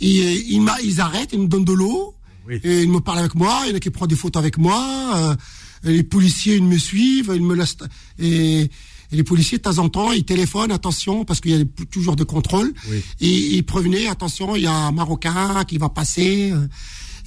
et 0.00 0.22
euh, 0.22 0.34
ils, 0.48 0.66
ils 0.84 1.00
arrêtent, 1.02 1.34
ils 1.34 1.40
me 1.40 1.48
donnent 1.48 1.66
de 1.66 1.74
l'eau, 1.74 2.14
Oui. 2.48 2.58
et 2.64 2.80
ils 2.80 2.90
me 2.90 3.00
parlent 3.00 3.18
avec 3.18 3.34
moi, 3.34 3.64
il 3.66 3.72
y 3.72 3.74
en 3.74 3.76
a 3.76 3.80
qui 3.80 3.90
prennent 3.90 4.08
des 4.08 4.16
photos 4.16 4.40
avec 4.40 4.56
moi, 4.56 5.12
euh, 5.16 5.36
les 5.84 6.02
policiers, 6.02 6.56
ils 6.56 6.64
me 6.64 6.78
suivent, 6.78 7.30
ils 7.34 7.42
me 7.44 7.54
laissent, 7.54 7.76
et, 8.18 8.70
et 9.12 9.16
les 9.16 9.22
policiers, 9.24 9.58
de 9.58 9.62
temps 9.62 9.78
en 9.78 9.88
temps, 9.88 10.12
ils 10.12 10.24
téléphonent, 10.24 10.72
attention, 10.72 11.24
parce 11.24 11.40
qu'il 11.40 11.50
y 11.56 11.60
a 11.60 11.64
toujours 11.90 12.16
des 12.16 12.24
contrôles, 12.24 12.72
Oui. 12.90 13.02
et 13.20 13.56
ils 13.56 13.62
prévenaient, 13.64 14.08
attention, 14.08 14.56
il 14.56 14.62
y 14.62 14.66
a 14.66 14.72
un 14.74 14.92
Marocain 14.92 15.64
qui 15.68 15.76
va 15.78 15.88
passer, 15.90 16.50
euh, 16.52 16.66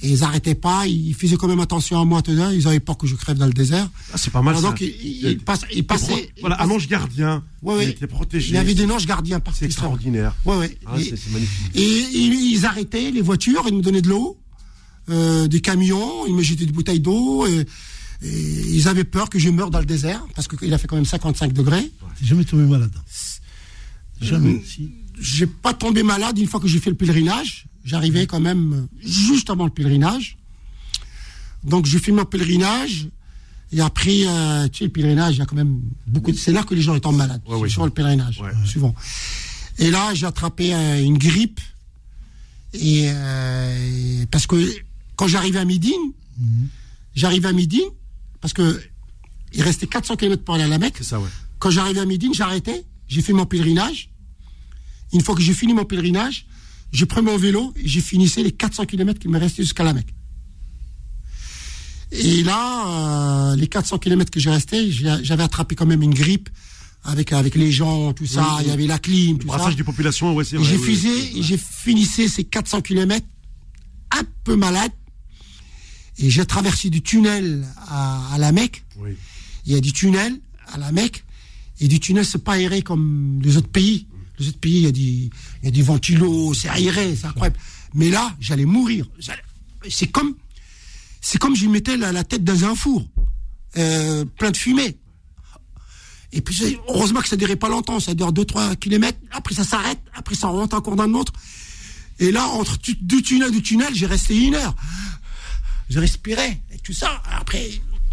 et 0.02 0.10
ils 0.10 0.24
arrêtaient 0.24 0.54
pas, 0.56 0.86
ils 0.86 1.14
faisaient 1.14 1.36
quand 1.36 1.48
même 1.48 1.60
attention 1.60 1.98
à 2.00 2.04
moi, 2.04 2.20
tout 2.22 2.36
ça, 2.36 2.52
ils 2.52 2.66
avaient 2.68 2.80
peur 2.80 2.98
que 2.98 3.06
je 3.06 3.14
crève 3.14 3.38
dans 3.38 3.46
le 3.46 3.52
désert. 3.52 3.88
Ah, 4.12 4.16
c'est 4.18 4.30
pas 4.32 4.42
mal 4.42 4.54
Alors 4.56 4.62
ça. 4.62 4.68
donc, 4.70 4.80
ils, 4.82 5.38
passaient, 5.86 6.30
Voilà, 6.40 6.60
un 6.62 6.68
ange 6.70 6.86
gardien. 6.88 7.42
Ouais, 7.62 7.74
Il 7.74 7.78
ouais. 7.78 7.90
était 7.90 8.06
protégé. 8.06 8.48
il 8.50 8.54
y 8.56 8.58
avait 8.58 8.74
des 8.74 8.84
anges 8.90 9.06
gardiens 9.06 9.40
partout. 9.40 9.58
C'est 9.60 9.66
extraordinaire. 9.66 10.34
Ouais, 10.44 10.56
ouais. 10.56 10.78
Ah, 10.86 10.98
Et- 10.98 11.04
c'est 11.04 11.30
magnifique. 11.30 11.70
et 11.76 11.80
ils, 12.12 12.52
ils 12.52 12.66
arrêtaient 12.66 13.10
les 13.10 13.22
voitures, 13.22 13.64
ils 13.68 13.74
me 13.74 13.80
donnaient 13.80 14.02
de 14.02 14.08
l'eau, 14.10 14.36
euh, 15.08 15.46
des 15.46 15.60
camions, 15.60 16.26
ils 16.26 16.34
me 16.34 16.42
jetaient 16.42 16.66
des 16.66 16.72
bouteilles 16.72 17.00
d'eau. 17.00 17.46
Et, 17.46 17.64
et 18.22 18.28
ils 18.30 18.88
avaient 18.88 19.04
peur 19.04 19.28
que 19.30 19.38
je 19.38 19.50
meure 19.50 19.70
dans 19.70 19.78
le 19.80 19.86
désert, 19.86 20.24
parce 20.34 20.48
qu'il 20.48 20.72
a 20.72 20.78
fait 20.78 20.86
quand 20.86 20.96
même 20.96 21.04
55 21.04 21.52
degrés. 21.52 21.90
T'es 22.18 22.24
jamais 22.26 22.44
tombé 22.44 22.64
malade. 22.64 22.92
Jamais. 24.20 24.62
Si. 24.66 24.90
J'ai 25.20 25.46
pas 25.46 25.74
tombé 25.74 26.02
malade 26.02 26.38
une 26.38 26.46
fois 26.46 26.60
que 26.60 26.68
j'ai 26.68 26.78
fait 26.80 26.90
le 26.90 26.96
pèlerinage. 26.96 27.66
J'arrivais 27.84 28.26
quand 28.26 28.40
même 28.40 28.72
euh, 28.72 29.08
juste 29.08 29.50
avant 29.50 29.64
le 29.64 29.70
pèlerinage. 29.70 30.36
Donc 31.64 31.86
je 31.86 31.98
fais 31.98 32.12
mon 32.12 32.24
pèlerinage. 32.24 33.08
Et 33.72 33.80
après, 33.80 34.20
euh, 34.26 34.68
tu 34.68 34.78
sais, 34.78 34.84
le 34.84 34.90
pèlerinage, 34.90 35.34
il 35.36 35.38
y 35.38 35.42
a 35.42 35.46
quand 35.46 35.56
même 35.56 35.80
beaucoup 36.06 36.30
de... 36.32 36.36
C'est 36.36 36.52
là 36.52 36.62
que 36.62 36.74
les 36.74 36.80
gens 36.82 36.98
tombent 37.00 37.16
malades, 37.16 37.42
Ouais, 37.48 37.56
ouais. 37.56 37.68
sur 37.68 37.84
le 37.84 37.90
pèlerinage, 37.90 38.40
Ouais. 38.40 38.50
souvent. 38.64 38.94
Et 39.78 39.90
là, 39.90 40.14
j'ai 40.14 40.26
attrapé 40.26 40.72
euh, 40.74 41.02
une 41.02 41.18
grippe. 41.18 41.60
Et 42.74 43.06
euh, 43.08 44.24
parce 44.30 44.46
que 44.46 44.56
quand 45.16 45.26
j'arrivais 45.26 45.58
à 45.58 45.64
Médine, 45.64 46.12
j'arrivais 47.14 47.48
à 47.48 47.52
Médine, 47.52 47.88
parce 48.40 48.52
que 48.52 48.80
il 49.52 49.62
restait 49.62 49.86
400 49.86 50.16
km 50.16 50.44
pour 50.44 50.54
aller 50.54 50.64
à 50.64 50.68
la 50.68 50.78
Mecque. 50.78 50.98
Ça, 51.02 51.18
ouais. 51.20 51.28
Quand 51.58 51.70
j'arrivais 51.70 52.00
à 52.00 52.04
Médine, 52.06 52.34
j'arrêtais, 52.34 52.84
j'ai 53.08 53.22
fait 53.22 53.32
mon 53.32 53.46
pèlerinage. 53.46 54.10
Une 55.12 55.22
fois 55.22 55.34
que 55.34 55.40
j'ai 55.40 55.54
fini 55.54 55.72
mon 55.72 55.84
pèlerinage, 55.84 56.46
je 56.92 57.04
pris 57.04 57.22
mon 57.22 57.36
vélo 57.36 57.72
et 57.76 57.86
j'ai 57.86 58.00
finissé 58.00 58.42
les 58.42 58.52
400 58.52 58.86
km 58.86 59.18
qui 59.18 59.28
me 59.28 59.38
restaient 59.38 59.62
jusqu'à 59.62 59.84
la 59.84 59.92
Mecque. 59.92 60.12
Et 62.12 62.42
là, 62.44 63.52
euh, 63.52 63.56
les 63.56 63.66
400 63.66 63.98
km 63.98 64.30
que 64.30 64.40
j'ai 64.40 64.50
resté, 64.50 64.90
j'avais 64.90 65.42
attrapé 65.42 65.74
quand 65.74 65.86
même 65.86 66.02
une 66.02 66.14
grippe 66.14 66.48
avec 67.04 67.32
avec 67.32 67.54
les 67.54 67.70
gens, 67.72 68.12
tout 68.12 68.26
ça. 68.26 68.42
Oui, 68.42 68.48
oui. 68.58 68.62
Il 68.64 68.68
y 68.68 68.72
avait 68.72 68.86
la 68.86 68.98
clim, 68.98 69.32
Le 69.36 69.38
tout 69.38 69.48
ça. 69.48 69.56
brassage 69.56 69.76
des 69.76 69.84
populations, 69.84 70.34
ouais, 70.34 70.44
c'est 70.44 70.62
j'ai 70.62 70.78
fusé, 70.78 71.42
j'ai 71.42 71.56
finissé 71.58 72.28
ces 72.28 72.44
400 72.44 72.80
km 72.82 73.24
un 74.12 74.22
peu 74.44 74.56
malade. 74.56 74.92
Et 76.18 76.30
j'ai 76.30 76.44
traversé 76.46 76.90
du 76.90 77.02
tunnel 77.02 77.66
à, 77.88 78.34
à 78.34 78.38
la 78.38 78.52
Mecque. 78.52 78.84
Oui. 78.98 79.10
Il 79.66 79.72
y 79.72 79.76
a 79.76 79.80
du 79.80 79.92
tunnel 79.92 80.38
à 80.72 80.78
la 80.78 80.92
Mecque. 80.92 81.24
Et 81.80 81.88
du 81.88 82.00
tunnel, 82.00 82.24
c'est 82.24 82.42
pas 82.42 82.54
aéré 82.54 82.82
comme 82.82 83.40
les 83.42 83.56
autres 83.56 83.68
pays. 83.68 84.06
Les 84.38 84.48
autres 84.48 84.58
pays, 84.58 84.76
il 84.76 84.82
y 84.82 84.86
a 84.86 84.92
des, 84.92 85.00
il 85.00 85.64
y 85.64 85.68
a 85.68 85.70
des 85.70 85.82
ventilos, 85.82 86.54
c'est 86.54 86.68
aéré, 86.68 87.14
c'est 87.16 87.26
incroyable. 87.26 87.58
Mais 87.94 88.10
là, 88.10 88.34
j'allais 88.40 88.64
mourir. 88.64 89.06
C'est 89.88 90.08
comme, 90.08 90.34
c'est 91.20 91.38
comme 91.38 91.54
je 91.54 91.66
mettais 91.66 91.96
la, 91.96 92.12
la 92.12 92.24
tête 92.24 92.44
dans 92.44 92.64
un 92.64 92.74
four, 92.74 93.06
euh, 93.76 94.24
plein 94.38 94.50
de 94.50 94.56
fumée. 94.56 94.96
Et 96.32 96.40
puis, 96.40 96.76
heureusement 96.88 97.20
que 97.20 97.28
ça 97.28 97.36
durait 97.36 97.56
pas 97.56 97.68
longtemps, 97.68 98.00
ça 98.00 98.14
dure 98.14 98.32
2-3 98.32 98.76
kilomètres, 98.76 99.18
après 99.30 99.54
ça 99.54 99.64
s'arrête, 99.64 100.00
après 100.14 100.34
ça 100.34 100.48
rentre 100.48 100.76
encore 100.76 100.96
dans 100.96 101.04
un 101.04 101.14
autre. 101.14 101.32
Et 102.18 102.30
là, 102.30 102.46
entre 102.48 102.78
deux 103.00 103.22
tunnels, 103.22 103.50
deux 103.50 103.62
tunnels, 103.62 103.94
j'ai 103.94 104.06
resté 104.06 104.36
une 104.38 104.54
heure. 104.54 104.74
Je 105.88 106.00
respirais, 106.00 106.60
et 106.72 106.78
tout 106.78 106.92
ça. 106.92 107.22
Après, 107.24 107.70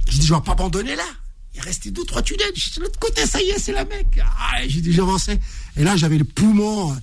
je 0.09 0.17
dis, 0.17 0.25
je 0.25 0.33
vais 0.33 0.41
pas 0.41 0.51
abandonner 0.51 0.95
là. 0.95 1.07
Il 1.55 1.61
restait 1.61 1.91
deux, 1.91 2.03
trois 2.03 2.21
tunnels. 2.21 2.51
Je 2.55 2.61
suis 2.61 2.71
de 2.77 2.81
l'autre 2.81 2.99
côté, 2.99 3.25
ça 3.25 3.41
y 3.41 3.49
est, 3.49 3.59
c'est 3.59 3.71
la 3.71 3.85
mec. 3.85 4.19
Ah, 4.21 4.67
j'ai 4.67 4.81
dit, 4.81 4.91
j'avançais. 4.91 5.39
Et 5.77 5.83
là, 5.83 5.95
j'avais 5.95 6.17
le 6.17 6.23
poumon. 6.23 6.95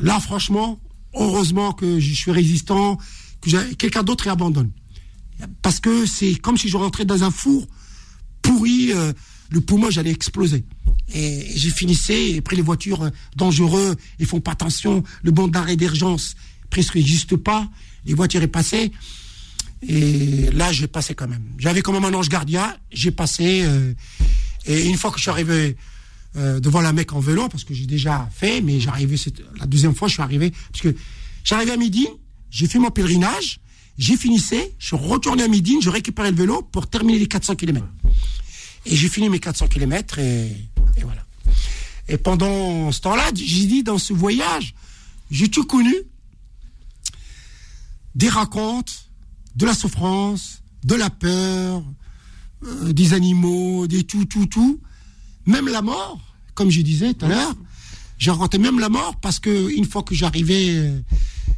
Là, 0.00 0.20
franchement, 0.20 0.80
heureusement 1.14 1.72
que 1.72 2.00
je 2.00 2.14
suis 2.14 2.30
résistant, 2.30 2.98
que 3.40 3.74
quelqu'un 3.74 4.02
d'autre 4.02 4.26
y 4.26 4.30
abandonne. 4.30 4.70
Parce 5.62 5.78
que 5.80 6.06
c'est 6.06 6.34
comme 6.34 6.56
si 6.56 6.68
je 6.68 6.76
rentrais 6.76 7.04
dans 7.04 7.22
un 7.22 7.30
four 7.30 7.66
pourri, 8.42 8.92
euh, 8.92 9.12
le 9.50 9.60
poumon, 9.60 9.90
j'allais 9.90 10.10
exploser. 10.10 10.64
Et 11.14 11.50
j'ai 11.54 11.70
finissé, 11.70 12.14
et 12.14 12.38
après 12.38 12.56
les 12.56 12.62
voitures 12.62 13.02
euh, 13.02 13.10
dangereuses, 13.36 13.96
ils 14.18 14.26
font 14.26 14.40
pas 14.40 14.52
attention, 14.52 15.02
le 15.22 15.30
bon 15.30 15.48
d'arrêt 15.48 15.76
d'urgence 15.76 16.34
presque 16.70 16.96
n'existe 16.96 17.36
pas, 17.36 17.68
les 18.08 18.14
voitures 18.14 18.42
est 18.42 18.48
passées. 18.48 18.90
Et 19.86 20.50
là, 20.50 20.72
j'ai 20.72 20.88
passé 20.88 21.14
quand 21.14 21.28
même. 21.28 21.44
J'avais 21.58 21.82
quand 21.82 21.92
même 21.92 22.04
un 22.04 22.14
ange 22.14 22.28
gardien, 22.28 22.74
j'ai 22.90 23.12
passé. 23.12 23.62
euh, 23.62 23.94
et 24.66 24.86
une 24.86 24.96
fois 24.96 25.10
que 25.12 25.18
je 25.18 25.22
suis 25.22 25.30
arrivé 25.30 25.76
euh, 26.36 26.58
devant 26.58 26.80
la 26.80 26.92
Mecque 26.92 27.12
en 27.12 27.20
vélo, 27.20 27.48
parce 27.48 27.62
que 27.64 27.74
j'ai 27.74 27.86
déjà 27.86 28.28
fait, 28.34 28.60
mais 28.60 28.80
j'arrivais, 28.80 29.16
la 29.60 29.66
deuxième 29.66 29.94
fois, 29.94 30.08
je 30.08 30.14
suis 30.14 30.22
arrivé, 30.22 30.52
parce 30.72 30.82
que 30.82 30.96
j'arrivais 31.44 31.72
à 31.72 31.76
midi, 31.76 32.08
j'ai 32.50 32.66
fait 32.66 32.78
mon 32.80 32.90
pèlerinage, 32.90 33.60
j'ai 33.98 34.16
finissé, 34.16 34.74
je 34.78 34.86
suis 34.88 34.96
retourné 34.96 35.44
à 35.44 35.48
midi, 35.48 35.78
je 35.80 35.90
récupérais 35.90 36.30
le 36.32 36.36
vélo 36.36 36.62
pour 36.62 36.88
terminer 36.88 37.18
les 37.18 37.26
400 37.28 37.54
km. 37.54 37.86
Et 38.84 38.96
j'ai 38.96 39.08
fini 39.08 39.28
mes 39.28 39.38
400 39.38 39.68
km 39.68 40.18
et, 40.18 40.46
et 40.96 41.02
voilà. 41.02 41.24
Et 42.08 42.16
pendant 42.16 42.90
ce 42.90 43.00
temps-là, 43.00 43.30
j'ai 43.34 43.66
dit 43.66 43.82
dans 43.82 43.98
ce 43.98 44.12
voyage, 44.12 44.74
j'ai 45.30 45.48
tout 45.48 45.64
connu 45.64 45.94
des 48.14 48.28
racontes, 48.28 49.10
de 49.56 49.66
la 49.66 49.74
souffrance, 49.74 50.62
de 50.84 50.94
la 50.94 51.10
peur, 51.10 51.82
euh, 52.64 52.92
des 52.92 53.14
animaux, 53.14 53.86
des 53.86 54.04
tout, 54.04 54.24
tout, 54.24 54.46
tout. 54.46 54.80
Même 55.46 55.68
la 55.68 55.82
mort, 55.82 56.20
comme 56.54 56.70
je 56.70 56.80
disais 56.80 57.14
tout 57.14 57.26
à 57.26 57.28
l'heure, 57.28 57.54
j'ai 58.18 58.32
même 58.58 58.80
la 58.80 58.88
mort 58.88 59.16
parce 59.20 59.38
que 59.38 59.70
une 59.76 59.84
fois 59.84 60.02
que 60.02 60.14
j'arrivais, 60.14 60.70
euh, 60.70 61.00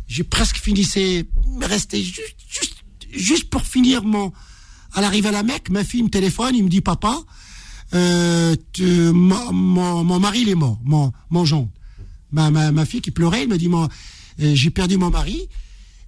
j'ai 0.08 0.24
presque 0.24 0.56
finissé, 0.56 1.28
restait 1.60 2.02
juste, 2.02 2.36
juste, 2.48 2.84
juste 3.10 3.50
pour 3.50 3.62
finir 3.62 4.04
mon, 4.04 4.32
à 4.92 5.00
l'arrivée 5.00 5.28
à 5.28 5.32
la 5.32 5.42
Mecque, 5.42 5.70
ma 5.70 5.84
fille 5.84 6.02
me 6.02 6.10
téléphone, 6.10 6.54
il 6.54 6.64
me 6.64 6.68
dit 6.68 6.82
papa, 6.82 7.18
euh, 7.94 8.54
mon, 9.12 10.20
mari 10.20 10.42
il 10.42 10.48
est 10.50 10.54
mort, 10.54 10.78
mon, 10.84 11.12
mon. 11.30 11.68
Ma, 12.32 12.50
ma, 12.50 12.70
ma 12.70 12.84
fille 12.84 13.00
qui 13.00 13.10
pleurait, 13.10 13.42
elle 13.42 13.48
me 13.48 13.58
dit 13.58 13.68
j'ai 14.38 14.70
perdu 14.70 14.96
mon 14.98 15.10
mari. 15.10 15.48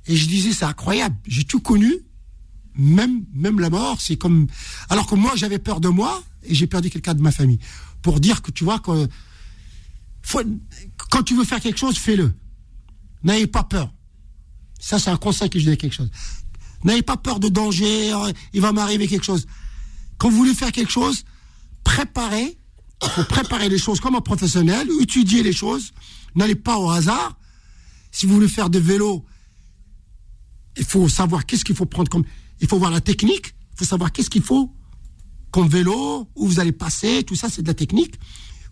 Et 0.07 0.17
je 0.17 0.27
disais 0.27 0.53
c'est 0.53 0.65
incroyable, 0.65 1.17
j'ai 1.27 1.45
tout 1.45 1.61
connu, 1.61 1.93
même 2.77 3.25
même 3.35 3.61
la 3.61 3.71
mort, 3.71 4.01
c'est 4.01 4.17
comme 4.17 4.47
alors 4.89 5.07
que 5.07 5.15
moi 5.15 5.33
j'avais 5.37 5.59
peur 5.59 5.81
de 5.81 5.89
moi 5.89 6.23
et 6.43 6.55
j'ai 6.55 6.67
perdu 6.67 6.91
quelqu'un 6.91 7.15
de 7.15 7.23
ma 7.23 7.31
famille. 7.33 7.59
Pour 8.03 8.19
dire 8.19 8.43
que 8.43 8.51
tu 8.51 8.65
vois 8.65 8.81
que 8.81 9.09
faut- 10.23 10.41
quand 11.11 11.23
tu 11.23 11.37
veux 11.37 11.45
faire 11.45 11.61
quelque 11.61 11.79
chose, 11.79 11.97
fais-le. 11.99 12.35
N'ayez 13.23 13.47
pas 13.47 13.63
peur. 13.63 13.93
Ça 14.81 14.99
c'est 14.99 15.11
un 15.11 15.17
conseil 15.17 15.51
que 15.51 15.59
je 15.59 15.65
dis 15.67 15.71
à 15.71 15.77
quelque 15.77 15.95
chose. 15.95 16.11
N'ayez 16.85 17.03
pas 17.03 17.17
peur 17.17 17.39
de 17.39 17.49
danger, 17.49 18.13
euh, 18.13 18.33
il 18.53 18.61
va 18.61 18.73
m'arriver 18.73 19.07
quelque 19.07 19.25
chose. 19.25 19.47
Quand 20.19 20.31
vous 20.31 20.37
voulez 20.37 20.55
faire 20.55 20.73
quelque 20.73 20.91
chose, 20.91 21.25
préparez, 21.85 22.59
il 23.05 23.09
faut 23.11 23.25
préparer 23.25 23.69
les 23.69 23.79
choses 23.79 24.01
comme 24.01 24.17
un 24.17 24.21
professionnel, 24.21 24.89
étudier 25.01 25.45
les 25.45 25.53
choses, 25.53 25.93
n'allez 26.35 26.57
pas 26.57 26.79
au 26.79 26.91
hasard. 26.91 27.39
Si 28.11 28.27
vous 28.27 28.35
voulez 28.35 28.49
faire 28.49 28.69
de 28.71 28.79
vélo, 28.81 29.25
il 30.77 30.85
faut 30.85 31.09
savoir 31.09 31.47
qu'est-ce 31.47 31.65
qu'il 31.65 31.77
faut 31.77 31.87
prendre 31.87 32.11
comme. 32.11 32.25
Il 32.61 32.69
faut 32.69 32.79
voir 32.79 32.91
la 32.91 33.01
technique, 33.01 33.55
il 33.73 33.79
faut 33.79 33.85
savoir 33.85 34.13
qu'est-ce 34.13 34.31
qu'il 34.31 34.43
faut 34.43 34.75
comme 35.51 35.69
vélo, 35.69 36.31
où 36.35 36.47
vous 36.47 36.61
allez 36.61 36.73
passer, 36.73 37.25
tout 37.25 37.35
ça 37.35 37.51
c'est 37.51 37.63
de 37.63 37.69
la 37.69 37.75
technique. 37.75 38.15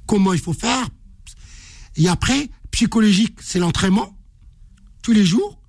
Comment 0.06 0.32
il 0.32 0.40
faut 0.40 0.55
faire. 0.55 0.89
Et 1.97 2.09
après, 2.09 2.51
psychologique, 2.70 3.39
c'est 3.43 3.59
l'entraînement, 3.59 4.16
tous 5.02 5.12
les 5.12 5.24
jours. 5.24 5.60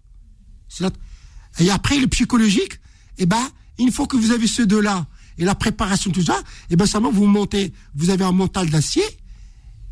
Et 1.60 1.70
après, 1.70 2.00
le 2.00 2.08
psychologique, 2.08 2.80
eh 3.18 3.26
ben, 3.26 3.46
une 3.78 3.92
fois 3.92 4.08
que 4.08 4.16
vous 4.16 4.32
avez 4.32 4.48
ces 4.48 4.66
deux-là, 4.66 5.06
et 5.38 5.44
la 5.44 5.56
préparation, 5.56 6.12
tout 6.12 6.24
ça, 6.24 6.42
eh 6.70 6.76
ben, 6.76 6.86
seulement 6.86 7.12
vous 7.12 7.26
montez, 7.26 7.74
vous 7.96 8.10
avez 8.10 8.24
un 8.24 8.32
mental 8.32 8.70
d'acier, 8.70 9.04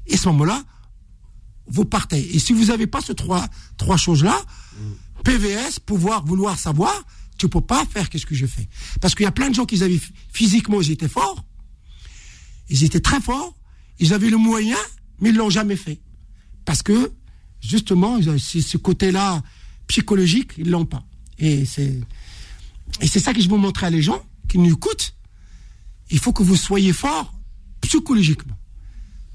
et 0.07 0.13
à 0.13 0.17
ce 0.17 0.29
moment-là, 0.29 0.63
vous 1.67 1.85
partez. 1.85 2.35
Et 2.35 2.39
si 2.39 2.53
vous 2.53 2.65
n'avez 2.65 2.87
pas 2.87 3.01
ces 3.01 3.13
trois, 3.13 3.47
trois 3.77 3.97
choses-là, 3.97 4.39
PVS, 5.23 5.79
pouvoir, 5.79 6.25
vouloir 6.25 6.57
savoir, 6.57 6.93
tu 7.37 7.47
peux 7.47 7.61
pas 7.61 7.85
faire 7.85 8.09
qu'est-ce 8.09 8.25
que 8.25 8.35
je 8.35 8.45
fais? 8.45 8.67
Parce 9.01 9.15
qu'il 9.15 9.23
y 9.23 9.27
a 9.27 9.31
plein 9.31 9.49
de 9.49 9.55
gens 9.55 9.65
qui 9.65 9.81
avaient 9.83 9.99
physiquement, 10.31 10.81
ils 10.81 10.91
étaient 10.91 11.07
forts, 11.07 11.45
ils 12.69 12.83
étaient 12.83 12.99
très 12.99 13.21
forts, 13.21 13.55
ils 13.99 14.13
avaient 14.13 14.29
le 14.29 14.37
moyen, 14.37 14.77
mais 15.19 15.29
ils 15.29 15.35
l'ont 15.35 15.49
jamais 15.49 15.75
fait. 15.75 16.01
Parce 16.65 16.83
que, 16.83 17.11
justement, 17.61 18.19
ce 18.21 18.77
côté-là 18.77 19.41
psychologique, 19.87 20.51
ils 20.57 20.69
l'ont 20.69 20.85
pas. 20.85 21.03
Et 21.37 21.65
c'est, 21.65 21.99
et 23.01 23.07
c'est 23.07 23.19
ça 23.19 23.33
que 23.33 23.41
je 23.41 23.49
veux 23.49 23.57
montrer 23.57 23.87
à 23.87 23.89
les 23.89 24.01
gens 24.01 24.21
qui 24.47 24.57
nous 24.57 24.71
écoutent. 24.71 25.15
Il 26.11 26.19
faut 26.19 26.33
que 26.33 26.43
vous 26.43 26.55
soyez 26.55 26.93
forts 26.93 27.33
psychologiquement. 27.81 28.57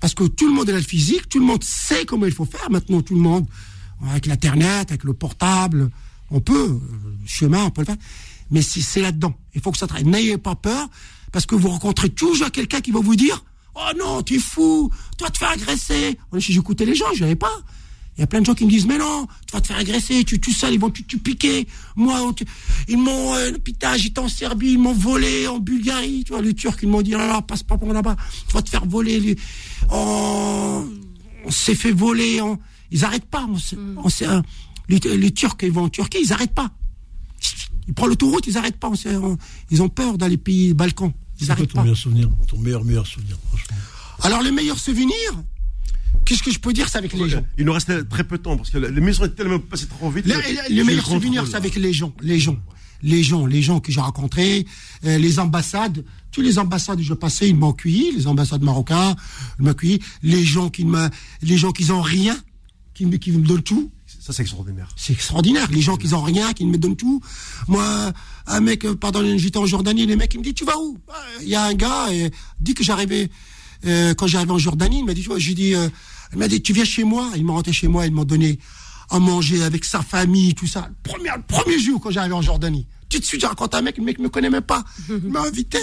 Parce 0.01 0.15
que 0.15 0.24
tout 0.24 0.47
le 0.47 0.52
monde 0.52 0.69
a 0.69 0.73
le 0.73 0.82
physique, 0.82 1.28
tout 1.28 1.39
le 1.39 1.47
monde 1.47 1.65
sait 1.65 2.05
comment 2.05 2.27
il 2.27 2.32
faut 2.32 2.44
faire. 2.44 2.70
Maintenant, 2.70 3.01
tout 3.01 3.15
le 3.15 3.20
monde, 3.20 3.47
avec 4.10 4.26
l'Internet, 4.26 4.90
avec 4.90 5.05
le 5.05 5.12
portable, 5.14 5.90
on 6.31 6.40
peut, 6.40 6.55
euh, 6.70 6.78
le 7.22 7.26
chemin, 7.26 7.64
on 7.64 7.70
peut 7.70 7.82
le 7.82 7.86
faire. 7.86 7.97
Mais 8.51 8.62
c'est 8.62 8.81
c'est 8.81 9.01
là-dedans. 9.01 9.35
Il 9.55 9.60
faut 9.60 9.72
que 9.72 9.78
ça 9.78 9.86
travaille. 9.86 10.06
N'ayez 10.06 10.39
pas 10.39 10.55
peur, 10.55 10.89
parce 11.32 11.47
que 11.47 11.55
vous 11.55 11.68
rencontrez 11.68 12.09
toujours 12.10 12.51
quelqu'un 12.51 12.81
qui 12.81 12.90
va 12.90 13.01
vous 13.01 13.16
dire 13.16 13.44
Oh 13.74 13.90
non, 13.98 14.22
tu 14.22 14.35
es 14.36 14.39
fou, 14.39 14.90
tu 15.18 15.24
vas 15.24 15.31
te 15.31 15.39
faire 15.39 15.51
agresser. 15.51 16.16
J'écoutais 16.36 16.85
les 16.85 16.94
gens, 16.94 17.06
je 17.14 17.22
n'avais 17.22 17.35
pas. 17.36 17.52
Il 18.16 18.20
y 18.20 18.22
a 18.22 18.28
plein 18.28 18.40
de 18.40 18.47
gens 18.47 18.55
qui 18.55 18.64
me 18.64 18.70
disent, 18.70 18.86
mais 18.86 18.97
non, 18.98 19.26
tu 19.48 19.52
vas 19.55 19.60
te 19.60 19.66
faire 19.66 19.76
agresser, 19.78 20.22
tu 20.22 20.39
tout 20.39 20.52
seul, 20.52 20.72
ils 20.74 20.78
vont 20.78 20.90
te 20.90 21.02
piquer. 21.16 21.66
Moi, 21.97 22.32
ils 22.86 22.97
m'ont, 22.97 23.35
euh, 23.35 23.51
putain, 23.64 23.97
j'étais 23.97 24.20
en 24.20 24.28
Serbie, 24.28 24.70
ils 24.74 24.78
m'ont 24.78 24.93
volé 24.93 25.48
en 25.48 25.59
Bulgarie, 25.59 26.22
tu 26.24 26.32
vois, 26.32 26.40
les 26.40 26.55
Turcs, 26.55 26.76
ils 26.82 26.89
m'ont 26.89 27.02
dit, 27.02 27.10
là 27.10 27.26
là, 27.26 27.43
passe 27.43 27.64
pas 27.64 27.76
par 27.76 27.89
là-bas, 27.93 28.14
tu 28.47 28.52
vas 28.55 28.62
te 28.62 28.70
faire 28.70 28.86
voler. 28.86 29.36
On 29.90 30.86
s'est 31.51 31.74
fait 31.74 31.90
voler, 31.90 32.40
on- 32.40 32.59
ils 32.95 33.05
arrêtent 33.05 33.27
pas. 33.27 33.47
On 34.03 34.09
s'est- 34.09 34.27
euh, 34.27 34.41
les, 34.89 34.99
les 35.16 35.31
Turcs, 35.33 35.57
ils 35.62 35.71
vont 35.73 35.85
en 35.85 35.89
Turquie, 35.91 36.19
ils 36.25 36.33
arrêtent 36.33 36.55
pas. 36.55 36.71
Ils 37.87 37.93
prennent 37.95 38.09
l'autoroute, 38.09 38.47
ils 38.47 38.57
arrêtent 38.57 38.79
pas. 38.79 38.89
On 38.89 38.95
s'est- 38.95 39.16
on- 39.16 39.37
ils 39.71 39.83
ont 39.83 39.89
peur 39.91 40.16
dans 40.16 40.27
les 40.29 40.39
pays 40.39 40.73
Balkans. 40.73 41.12
Ils 41.12 41.41
C'est 41.41 41.47
quoi 41.47 41.55
arrêtent 41.57 41.69
ton 41.71 41.75
pas. 41.77 41.83
meilleur 41.83 41.97
souvenir 41.99 42.31
Ton 42.49 42.59
meilleur, 42.59 42.85
meilleur 42.85 43.07
souvenir, 43.07 43.37
franchement. 43.49 43.77
Alors, 44.23 44.43
le 44.43 44.51
meilleur 44.53 44.79
souvenir, 44.79 45.12
qu'est-ce 46.25 46.43
que 46.43 46.51
je 46.53 46.59
peux 46.59 46.73
dire, 46.73 46.89
c'est 46.89 46.99
avec 46.99 47.12
les 47.12 47.29
gens? 47.29 47.45
Il 47.59 47.65
nous 47.66 47.73
reste 47.73 48.09
très 48.09 48.25
peu 48.25 48.39
de 48.39 48.43
temps 48.43 48.57
parce 48.57 48.71
que 48.71 48.79
l'émission 48.79 49.25
est 49.25 49.35
tellement 49.35 49.59
passée 49.59 49.87
trop 49.87 50.11
vite. 50.11 50.27
Le, 50.27 50.35
le- 50.75 50.85
meilleur 50.85 51.05
souvenir, 51.07 51.47
c'est 51.47 51.57
avec 51.57 51.75
les 51.75 51.93
gens, 51.93 52.12
les 52.23 52.39
gens, 52.39 52.57
les 53.03 53.23
gens, 53.23 53.45
les 53.45 53.61
gens 53.62 53.81
que 53.81 53.93
j'ai 53.93 54.01
rencontrés, 54.01 54.65
euh, 55.05 55.19
les 55.19 55.39
ambassades, 55.39 56.05
tous 56.31 56.41
les 56.41 56.59
ambassades 56.59 57.01
où 57.01 57.03
je 57.03 57.12
passais, 57.15 57.49
ils 57.51 57.57
m'ont 57.57 57.73
accueilli, 57.73 58.12
les 58.16 58.27
ambassades 58.27 58.62
marocains, 58.62 59.15
ils 59.59 59.65
m'ont 59.65 59.73
accueilli, 59.73 60.01
les 60.23 60.43
gens 60.45 60.71
qui 60.71 60.85
me, 60.87 61.11
les 61.43 61.59
gens 61.59 61.73
qui 61.73 61.85
n'ont 61.87 62.01
rien, 62.03 62.37
qui 62.95 63.07
me, 63.07 63.16
qui 63.16 63.33
me 63.33 63.45
donnent 63.45 63.62
tout, 63.62 63.91
Ça, 64.07 64.33
c'est 64.33 64.43
extraordinaire. 64.43 64.89
c'est 64.97 65.12
extraordinaire. 65.12 65.69
Les 65.71 65.83
gens 65.83 65.97
qui 65.97 66.09
n'ont 66.09 66.23
rien, 66.23 66.53
qui 66.53 66.65
me 66.65 66.79
donnent 66.79 66.97
tout. 66.97 67.21
Moi, 67.69 68.12
un 68.47 68.61
mec, 68.61 68.85
euh, 68.85 68.95
pardon, 68.95 69.23
j'étais 69.37 69.59
en 69.59 69.66
Jordanie, 69.66 70.07
les 70.07 70.16
mecs, 70.16 70.33
il 70.35 70.39
me 70.39 70.45
dit, 70.45 70.55
tu 70.55 70.65
vas 70.65 70.79
où? 70.79 70.97
Il 71.43 71.49
y 71.49 71.57
a 71.57 71.65
un 71.65 71.75
gars, 71.75 72.12
et, 72.12 72.31
dit 72.61 72.75
que 72.75 72.85
j'arrivais, 72.85 73.29
euh, 73.85 74.15
quand 74.15 74.27
j'arrivais 74.27 74.53
en 74.53 74.59
Jordanie, 74.59 75.01
il 75.01 75.05
m'a 75.05 75.15
dit, 75.15 75.23
tu 75.23 75.29
vois, 75.29 75.39
j'ai 75.39 75.55
dit, 75.55 75.75
euh, 75.75 75.89
il 76.33 76.39
m'a 76.39 76.49
dit, 76.49 76.62
tu 76.62 76.73
viens 76.73 76.85
chez 76.85 77.05
moi. 77.05 77.31
Il 77.37 77.45
m'a 77.45 77.53
rentré 77.53 77.73
chez 77.73 77.89
moi, 77.89 78.07
ils 78.07 78.12
m'ont 78.12 78.25
donné 78.25 78.59
à 79.11 79.19
manger 79.19 79.62
avec 79.62 79.85
sa 79.85 80.03
famille, 80.03 80.55
tout 80.55 80.66
ça. 80.66 80.89
Le 80.89 81.11
premier, 81.11 81.31
le 81.37 81.43
premier 81.43 81.79
jour 81.79 82.01
quand 82.01 82.11
j'arrivais 82.11 82.35
en 82.35 82.43
Jordanie. 82.43 82.87
Tout 83.09 83.19
de 83.19 83.25
suite, 83.25 83.41
j'ai 83.41 83.47
raconté 83.47 83.77
à 83.77 83.81
un 83.81 83.83
mec, 83.83 83.99
le 83.99 84.05
mec 84.05 84.19
me 84.19 84.29
connaît 84.29 84.51
même 84.51 84.62
pas. 84.62 84.85
Il 85.09 85.31
m'a 85.31 85.43
invité. 85.43 85.79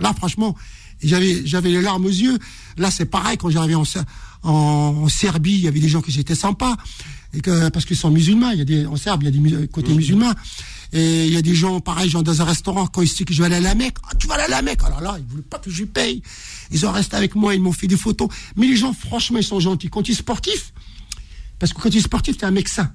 Là, 0.00 0.14
franchement, 0.14 0.54
j'avais, 1.02 1.46
j'avais 1.46 1.70
les 1.70 1.82
larmes 1.82 2.04
aux 2.06 2.08
yeux. 2.10 2.38
Là, 2.76 2.90
c'est 2.90 3.06
pareil, 3.06 3.36
quand 3.38 3.50
j'arrivais 3.50 3.74
en, 3.74 3.84
en, 4.42 4.50
en 4.50 5.08
Serbie, 5.08 5.52
il 5.54 5.60
y 5.60 5.68
avait 5.68 5.80
des 5.80 5.88
gens 5.88 6.00
qui 6.02 6.18
étaient 6.18 6.34
sympas. 6.34 6.76
Et 7.34 7.40
que, 7.42 7.68
parce 7.68 7.84
qu'ils 7.84 7.96
sont 7.96 8.10
musulmans, 8.10 8.50
il 8.50 8.58
y 8.58 8.62
a 8.62 8.64
des, 8.64 8.86
en 8.86 8.96
Serbie, 8.96 9.26
il 9.26 9.50
y 9.50 9.54
a 9.54 9.58
des 9.58 9.68
côtés 9.68 9.92
musulmans. 9.94 10.32
Et 10.94 11.26
il 11.26 11.32
y 11.32 11.36
a 11.36 11.42
des 11.42 11.54
gens, 11.54 11.80
pareil, 11.80 12.08
genre 12.08 12.22
dans 12.22 12.40
un 12.40 12.44
restaurant, 12.44 12.86
quand 12.86 13.02
ils 13.02 13.08
savent 13.08 13.26
que 13.26 13.34
je 13.34 13.40
vais 13.42 13.46
aller 13.46 13.56
à 13.56 13.60
la 13.60 13.74
Mecque, 13.74 13.98
ah, 14.10 14.14
tu 14.18 14.26
vas 14.26 14.34
aller 14.34 14.44
à 14.44 14.48
la 14.48 14.62
Mecque? 14.62 14.82
Alors 14.84 15.02
là, 15.02 15.16
ils 15.18 15.24
voulaient 15.26 15.42
pas 15.42 15.58
que 15.58 15.70
je 15.70 15.84
paye. 15.84 16.22
Ils 16.70 16.86
ont 16.86 16.92
resté 16.92 17.16
avec 17.16 17.34
moi, 17.34 17.54
ils 17.54 17.60
m'ont 17.60 17.72
fait 17.72 17.86
des 17.86 17.98
photos. 17.98 18.28
Mais 18.56 18.66
les 18.66 18.76
gens, 18.76 18.94
franchement, 18.94 19.36
ils 19.38 19.44
sont 19.44 19.60
gentils. 19.60 19.90
Quand 19.90 20.02
tu 20.02 20.12
es 20.12 20.14
sportif, 20.14 20.72
parce 21.58 21.74
que 21.74 21.80
quand 21.82 21.90
tu 21.90 21.98
es 21.98 22.00
sportif, 22.00 22.38
tu 22.38 22.44
es 22.44 22.46
un 22.46 22.50
mec 22.52 22.68
sain. 22.68 22.90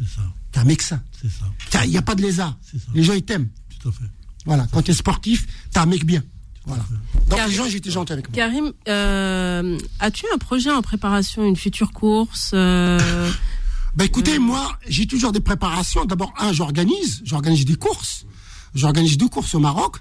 C'est 0.00 0.08
ça, 0.16 0.22
Tu 0.50 0.58
es 0.58 0.62
un 0.62 0.64
mec 0.64 0.82
sain. 0.82 1.00
c'est 1.22 1.28
ça, 1.30 1.84
Il 1.84 1.90
n'y 1.90 1.96
a 1.96 2.02
pas 2.02 2.16
de 2.16 2.22
lézard. 2.22 2.58
C'est 2.68 2.78
ça. 2.78 2.86
Les 2.94 3.04
gens, 3.04 3.12
ils 3.12 3.22
t'aiment. 3.22 3.48
tout 3.80 3.88
à 3.90 3.92
fait. 3.92 4.04
Voilà. 4.44 4.66
Quand 4.72 4.82
tu 4.82 4.90
es 4.90 4.94
sportif, 4.94 5.46
tu 5.46 5.78
es 5.78 5.78
un 5.78 5.86
mec 5.86 6.04
bien. 6.04 6.24
Voilà. 6.66 6.84
Donc 7.28 7.38
Car- 7.38 7.48
les 7.48 7.54
gens, 7.54 7.68
j'étais 7.68 7.90
gentil 7.90 8.12
avec 8.12 8.28
moi. 8.28 8.34
Karim, 8.34 8.72
euh, 8.88 9.78
as-tu 10.00 10.24
un 10.34 10.38
projet 10.38 10.70
en 10.70 10.82
préparation, 10.82 11.44
une 11.46 11.56
future 11.56 11.92
course 11.92 12.50
euh, 12.54 13.30
Bah 13.96 14.04
écoutez, 14.04 14.38
moi, 14.38 14.76
j'ai 14.88 15.06
toujours 15.06 15.32
des 15.32 15.40
préparations. 15.40 16.04
D'abord, 16.04 16.34
un, 16.38 16.52
j'organise, 16.52 17.22
j'organise 17.24 17.64
des 17.64 17.76
courses. 17.76 18.26
J'organise 18.74 19.16
deux 19.16 19.28
courses 19.28 19.54
au 19.54 19.58
Maroc. 19.58 19.96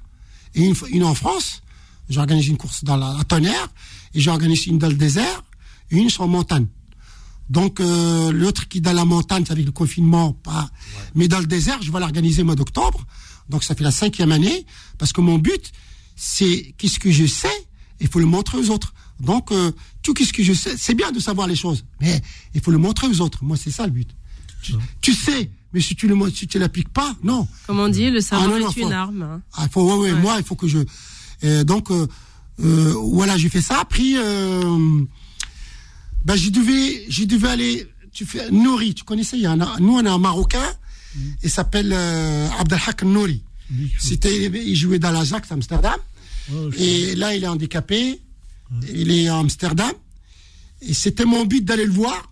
et 0.56 0.66
une, 0.66 0.76
une 0.90 1.04
en 1.06 1.16
France. 1.16 1.62
J'ai 2.10 2.20
organisé 2.20 2.50
une 2.50 2.58
course 2.58 2.84
dans 2.84 2.98
la, 2.98 3.14
la 3.18 3.24
tonnerre 3.24 3.68
et 4.14 4.20
j'ai 4.20 4.30
organisé 4.30 4.70
une 4.70 4.78
dans 4.80 4.90
le 4.90 4.96
désert 4.96 5.44
et 5.92 5.98
une 5.98 6.10
sur 6.10 6.28
montagne. 6.28 6.68
Donc 7.50 7.80
euh, 7.80 8.32
l'autre 8.32 8.68
qui 8.68 8.80
est 8.80 8.82
dans 8.82 8.92
la 8.94 9.06
montagne, 9.06 9.44
c'est 9.46 9.54
avec 9.54 9.66
le 9.66 9.72
confinement, 9.72 10.34
pas. 10.34 10.68
Mais 11.14 11.28
dans 11.28 11.40
le 11.40 11.46
désert, 11.46 11.82
je 11.82 11.92
vais 11.92 12.00
l'organiser 12.00 12.42
au 12.42 12.46
mois 12.46 12.56
d'octobre. 12.56 13.06
Donc 13.50 13.64
ça 13.64 13.76
fait 13.76 13.84
la 13.84 13.92
cinquième 13.92 14.32
année 14.32 14.66
parce 14.98 15.14
que 15.14 15.22
mon 15.22 15.38
but, 15.38 15.72
c'est 16.16 16.74
qu'est-ce 16.78 17.00
que 17.00 17.12
je 17.12 17.26
sais, 17.26 17.48
il 18.00 18.08
faut 18.08 18.20
le 18.20 18.26
montrer 18.26 18.58
aux 18.58 18.70
autres. 18.70 18.94
Donc 19.20 19.52
euh, 19.52 19.72
tout 20.02 20.14
qu'est-ce 20.14 20.34
que 20.34 20.44
je 20.44 20.54
sais, 20.54 20.76
c'est 20.78 20.94
bien 20.96 21.12
de 21.12 21.20
savoir 21.20 21.48
les 21.48 21.56
choses, 21.56 21.86
mais 22.02 22.22
il 22.54 22.62
faut 22.62 22.72
le 22.72 22.78
montrer 22.78 23.08
aux 23.08 23.22
autres. 23.22 23.44
Moi, 23.44 23.58
c'est 23.58 23.72
ça 23.72 23.86
le 23.86 23.92
but. 23.92 24.10
Tu, 24.62 24.74
tu 25.02 25.14
sais, 25.14 25.50
mais 25.74 25.80
si 25.82 25.96
tu 25.96 26.08
le 26.08 26.16
mo- 26.16 26.30
si 26.30 26.48
tu 26.48 26.58
l'appliques 26.60 26.90
pas, 26.90 27.16
non. 27.24 27.48
Comme 27.68 27.80
on 27.80 27.88
dit, 27.90 28.10
le 28.10 28.20
savoir 28.20 28.48
Ah, 28.50 28.52
non, 28.52 28.60
non, 28.66 28.70
est 28.72 28.74
faut- 28.74 28.88
une 28.88 28.94
arme. 28.94 29.22
hein. 29.22 29.42
Ah, 29.54 29.68
faut, 29.70 29.84
ouais, 29.84 30.08
ouais, 30.10 30.14
Ouais. 30.14 30.20
moi, 30.22 30.36
il 30.40 30.44
faut 30.44 30.56
que 30.56 30.68
je. 30.68 30.80
euh, 31.44 31.64
donc, 31.64 31.92
euh, 31.92 32.08
euh, 32.64 32.94
voilà, 33.14 33.38
j'ai 33.38 33.50
fait 33.50 33.62
ça. 33.62 33.80
Après, 33.82 34.16
euh, 34.16 35.02
ben, 36.24 36.36
j'ai 36.36 36.50
devais, 36.52 37.06
j'ai 37.10 37.26
devais 37.26 37.50
aller. 37.50 37.88
Tu 38.12 38.26
fais 38.26 38.50
Nouri, 38.50 38.96
tu 38.96 39.04
connaissais 39.04 39.38
il 39.38 39.44
y 39.44 39.46
a 39.46 39.52
un- 39.52 39.80
Nous, 39.80 39.94
on 39.94 40.06
a 40.06 40.12
un 40.12 40.18
Marocain. 40.18 40.66
Il 41.44 41.50
s'appelle 41.50 41.92
euh, 41.94 42.50
Abdelhak 42.60 43.04
Nouri. 43.04 43.44
C'était, 44.00 44.46
il 44.46 44.76
jouait 44.76 45.00
dans 45.00 45.12
l'Ajax 45.12 45.52
Amsterdam. 45.52 46.00
Et 46.78 47.16
là, 47.16 47.36
il 47.36 47.44
est 47.44 47.48
handicapé. 47.48 48.22
Il 48.94 49.12
est 49.12 49.28
à 49.28 49.38
Amsterdam. 49.38 49.92
Et 50.82 50.94
c'était 50.94 51.26
mon 51.26 51.46
but 51.46 51.64
d'aller 51.64 51.86
le 51.86 51.92
voir. 51.92 52.32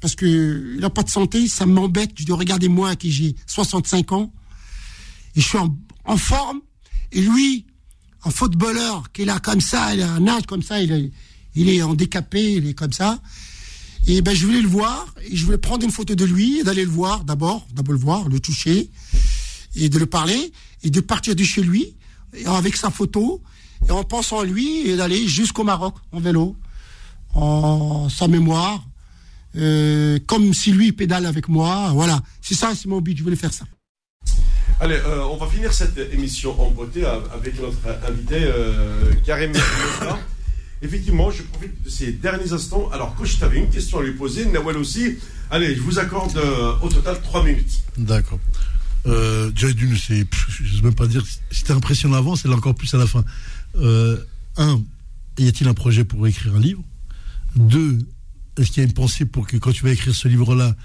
Parce 0.00 0.14
que 0.14 0.74
il 0.74 0.80
n'a 0.80 0.90
pas 0.90 1.02
de 1.02 1.10
santé, 1.10 1.46
ça 1.48 1.66
m'embête. 1.66 2.12
Je 2.16 2.24
dis, 2.24 2.32
regardez 2.32 2.68
moi 2.68 2.96
qui 2.96 3.12
j'ai 3.12 3.34
65 3.46 4.12
ans. 4.12 4.32
Et 5.36 5.40
je 5.40 5.46
suis 5.46 5.58
en, 5.58 5.76
en 6.04 6.16
forme. 6.16 6.60
Et 7.12 7.20
lui, 7.20 7.66
un 8.24 8.30
footballeur 8.30 9.12
qui 9.12 9.22
est 9.22 9.24
là 9.24 9.38
comme 9.40 9.60
ça, 9.60 9.94
il 9.94 10.02
a 10.02 10.12
un 10.12 10.26
âge 10.26 10.46
comme 10.46 10.62
ça, 10.62 10.80
il 10.80 10.92
est, 10.92 11.10
il 11.54 11.68
est 11.68 11.82
handicapé, 11.82 12.54
il 12.54 12.68
est 12.68 12.74
comme 12.74 12.92
ça. 12.92 13.20
Et 14.06 14.22
ben 14.22 14.34
je 14.34 14.46
voulais 14.46 14.62
le 14.62 14.68
voir, 14.68 15.14
et 15.22 15.36
je 15.36 15.44
voulais 15.44 15.58
prendre 15.58 15.84
une 15.84 15.90
photo 15.90 16.14
de 16.14 16.24
lui, 16.24 16.60
et 16.60 16.64
d'aller 16.64 16.84
le 16.84 16.90
voir 16.90 17.24
d'abord, 17.24 17.66
d'abord 17.74 17.92
le 17.92 17.98
voir, 17.98 18.28
le 18.28 18.40
toucher, 18.40 18.90
et 19.76 19.88
de 19.88 19.98
le 19.98 20.06
parler, 20.06 20.52
et 20.82 20.90
de 20.90 21.00
partir 21.00 21.34
de 21.34 21.44
chez 21.44 21.62
lui, 21.62 21.94
avec 22.46 22.76
sa 22.76 22.90
photo, 22.90 23.42
et 23.88 23.90
en 23.90 24.04
pensant 24.04 24.40
à 24.40 24.44
lui, 24.44 24.88
et 24.88 24.96
d'aller 24.96 25.26
jusqu'au 25.26 25.64
Maroc, 25.64 25.94
en 26.12 26.20
vélo, 26.20 26.56
en 27.34 28.08
sa 28.08 28.28
mémoire, 28.28 28.84
euh, 29.56 30.18
comme 30.26 30.54
si 30.54 30.72
lui 30.72 30.92
pédale 30.92 31.26
avec 31.26 31.48
moi, 31.48 31.90
voilà. 31.92 32.20
C'est 32.40 32.54
ça, 32.54 32.72
c'est 32.74 32.86
mon 32.86 33.00
but, 33.00 33.16
je 33.16 33.22
voulais 33.22 33.36
faire 33.36 33.52
ça. 33.52 33.64
Allez, 34.82 34.96
euh, 34.96 35.22
on 35.24 35.36
va 35.36 35.46
finir 35.46 35.74
cette 35.74 35.98
émission 36.12 36.58
en 36.58 36.70
beauté 36.70 37.04
avec 37.04 37.60
notre 37.60 37.78
invité 38.08 38.36
euh, 38.40 39.12
Karim. 39.26 39.52
Effectivement, 40.82 41.30
je 41.30 41.42
profite 41.42 41.82
de 41.82 41.90
ces 41.90 42.12
derniers 42.12 42.52
instants. 42.52 42.88
Alors, 42.90 43.14
coach, 43.14 43.36
tu 43.36 43.44
avais 43.44 43.58
une 43.58 43.68
question 43.68 43.98
à 43.98 44.02
lui 44.02 44.12
poser, 44.12 44.46
Nawel 44.46 44.78
aussi. 44.78 45.18
Allez, 45.50 45.74
je 45.74 45.82
vous 45.82 45.98
accorde 45.98 46.34
euh, 46.38 46.72
au 46.80 46.88
total 46.88 47.20
3 47.20 47.44
minutes. 47.44 47.82
D'accord. 47.98 48.38
Euh, 49.06 49.50
déjà, 49.50 49.72
d'une, 49.72 49.96
c'est, 49.96 50.26
je 50.48 50.76
sais 50.76 50.82
même 50.82 50.94
pas 50.94 51.06
dire, 51.06 51.24
c'était 51.50 51.72
impressionnant 51.72 52.16
avant, 52.16 52.36
c'est 52.36 52.48
encore 52.48 52.74
plus 52.74 52.92
à 52.94 52.98
la 52.98 53.06
fin. 53.06 53.24
Euh, 53.76 54.18
un, 54.56 54.82
y 55.38 55.48
a-t-il 55.48 55.68
un 55.68 55.74
projet 55.74 56.04
pour 56.04 56.26
écrire 56.26 56.54
un 56.54 56.60
livre? 56.60 56.82
Deux, 57.56 57.98
est-ce 58.58 58.70
qu'il 58.70 58.82
y 58.82 58.86
a 58.86 58.88
une 58.88 58.94
pensée 58.94 59.24
pour 59.24 59.46
que 59.46 59.56
quand 59.56 59.72
tu 59.72 59.84
vas 59.84 59.90
écrire 59.90 60.14
ce 60.14 60.28
livre-là, 60.28 60.76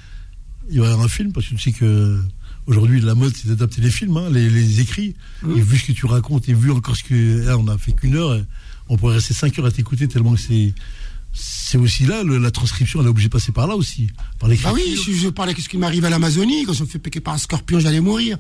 il 0.69 0.79
va 0.79 0.85
y 0.85 0.89
avoir 0.89 1.05
un 1.05 1.09
film? 1.09 1.33
Parce 1.33 1.47
que 1.47 1.55
tu 1.55 1.59
sais 1.59 1.71
que 1.71 2.21
aujourd'hui, 2.67 3.01
la 3.01 3.15
mode, 3.15 3.35
c'est 3.35 3.49
d'adapter 3.49 3.81
les 3.81 3.91
films, 3.91 4.17
hein, 4.17 4.29
les, 4.31 4.49
les 4.49 4.79
écrits. 4.79 5.15
Et 5.43 5.61
vu 5.61 5.77
ce 5.77 5.85
que 5.85 5.91
tu 5.91 6.05
racontes 6.05 6.47
et 6.47 6.53
vu 6.53 6.71
encore 6.71 6.95
ce 6.95 7.03
que. 7.03 7.45
Là, 7.45 7.57
on 7.57 7.67
a 7.67 7.77
fait 7.77 7.91
qu'une 7.91 8.15
heure, 8.15 8.41
on 8.87 8.97
pourrait 8.97 9.15
rester 9.15 9.33
cinq 9.33 9.59
heures 9.59 9.65
à 9.65 9.71
t'écouter 9.71 10.07
tellement 10.07 10.33
que 10.33 10.39
c'est. 10.39 10.73
C'est 11.37 11.77
aussi 11.77 12.05
là, 12.05 12.23
la 12.23 12.51
transcription, 12.51 13.01
elle 13.01 13.07
est 13.07 13.09
obligée 13.09 13.27
de 13.27 13.33
passer 13.33 13.51
par 13.51 13.67
là 13.67 13.75
aussi. 13.75 14.07
Par 14.39 14.47
Ah 14.47 14.47
l'écriture. 14.47 14.73
oui, 14.73 14.97
je, 15.21 15.27
parlais 15.29 15.53
de 15.53 15.59
ce 15.59 15.67
qui 15.67 15.77
m'arrive 15.77 16.05
à 16.05 16.09
l'Amazonie, 16.09 16.63
quand 16.63 16.71
je 16.73 16.83
me 16.83 16.87
fais 16.87 16.99
piquer 16.99 17.19
par 17.19 17.33
un 17.33 17.37
scorpion, 17.37 17.79
j'allais 17.79 17.99
mourir. 17.99 18.37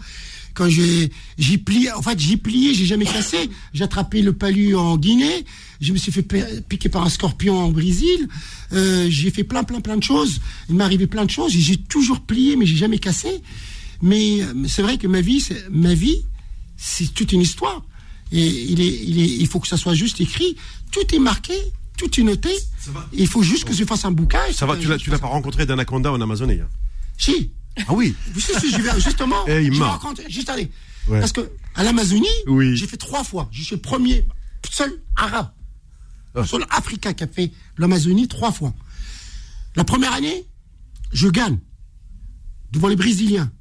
Quand 0.53 0.69
j'ai, 0.69 1.09
plié, 1.57 1.91
en 1.91 2.01
fait, 2.01 2.17
j'ai 2.17 2.37
plié, 2.37 2.73
j'ai 2.73 2.85
jamais 2.85 3.03
cassé. 3.05 3.49
J'ai 3.73 3.83
attrapé 3.83 4.21
le 4.21 4.31
palu 4.31 4.73
en 4.77 4.95
Guinée. 4.97 5.43
Je 5.81 5.91
me 5.91 5.97
suis 5.97 6.13
fait 6.13 6.21
pi- 6.21 6.61
piquer 6.69 6.87
par 6.87 7.03
un 7.03 7.09
scorpion 7.09 7.57
en 7.57 7.71
Brésil. 7.71 8.29
Euh, 8.71 9.07
j'ai 9.09 9.31
fait 9.31 9.43
plein, 9.43 9.65
plein, 9.65 9.81
plein 9.81 9.97
de 9.97 10.03
choses. 10.03 10.39
Il 10.69 10.75
m'est 10.75 10.85
arrivé 10.85 11.07
plein 11.07 11.25
de 11.25 11.29
choses. 11.31 11.51
J'ai 11.51 11.75
toujours 11.75 12.21
plié, 12.21 12.55
mais 12.55 12.65
j'ai 12.65 12.77
jamais 12.77 12.99
cassé. 12.99 13.41
Mais, 14.01 14.41
euh, 14.43 14.53
c'est 14.69 14.81
vrai 14.81 14.97
que 14.97 15.07
ma 15.07 15.19
vie, 15.19 15.41
c'est, 15.41 15.65
ma 15.69 15.93
vie, 15.93 16.21
c'est 16.77 17.13
toute 17.13 17.33
une 17.33 17.41
histoire. 17.41 17.83
Et 18.31 18.47
il 18.47 19.47
faut 19.47 19.59
que 19.59 19.67
ça 19.67 19.75
soit 19.75 19.93
juste 19.93 20.21
écrit. 20.21 20.55
Tout 20.91 21.13
est 21.13 21.19
marqué, 21.19 21.53
tout 21.97 22.19
est 22.19 22.23
noté. 22.23 22.49
va 22.87 23.07
Il 23.13 23.27
faut 23.27 23.43
juste 23.43 23.65
que 23.65 23.73
je 23.73 23.83
fasse 23.85 24.05
un 24.05 24.11
bouquin. 24.11 24.39
et 24.49 24.53
Ça 24.53 24.65
va, 24.65 24.75
tu 24.77 24.87
l'as, 24.87 24.97
tu 24.97 25.09
pas 25.09 25.17
rencontré 25.27 25.65
d'Anaconda 25.65 26.11
en 26.11 26.19
Amazonie 26.21 26.59
hein 26.61 26.67
Si. 27.17 27.51
Ah 27.87 27.93
oui 27.93 28.15
Si, 28.37 28.53
si, 28.59 28.71
je 28.71 28.81
vais, 28.81 28.99
justement, 29.01 29.43
Eh, 29.47 29.63
il 29.63 29.73
je 29.73 29.81
raconte, 29.81 30.21
juste 30.29 30.49
allez. 30.49 30.69
Ouais. 31.07 31.19
Parce 31.19 31.31
que, 31.33 31.49
à 31.75 31.83
l'Amazonie, 31.83 32.27
Oui. 32.47 32.75
j'ai 32.77 32.87
fait 32.87 32.97
trois 32.97 33.23
fois. 33.23 33.47
Je 33.51 33.61
suis 33.63 33.75
le 33.75 33.81
premier, 33.81 34.25
seul 34.71 34.91
arabe, 35.15 35.51
Ah. 36.35 36.45
seul 36.45 36.65
africain 36.69 37.13
qui 37.13 37.23
a 37.23 37.27
fait 37.27 37.51
l'Amazonie 37.77 38.27
trois 38.27 38.51
fois. 38.51 38.73
La 39.75 39.83
première 39.83 40.13
année, 40.13 40.45
je 41.11 41.27
gagne 41.27 41.57
devant 42.71 42.87
les 42.87 42.95
Brésiliens. 42.95 43.51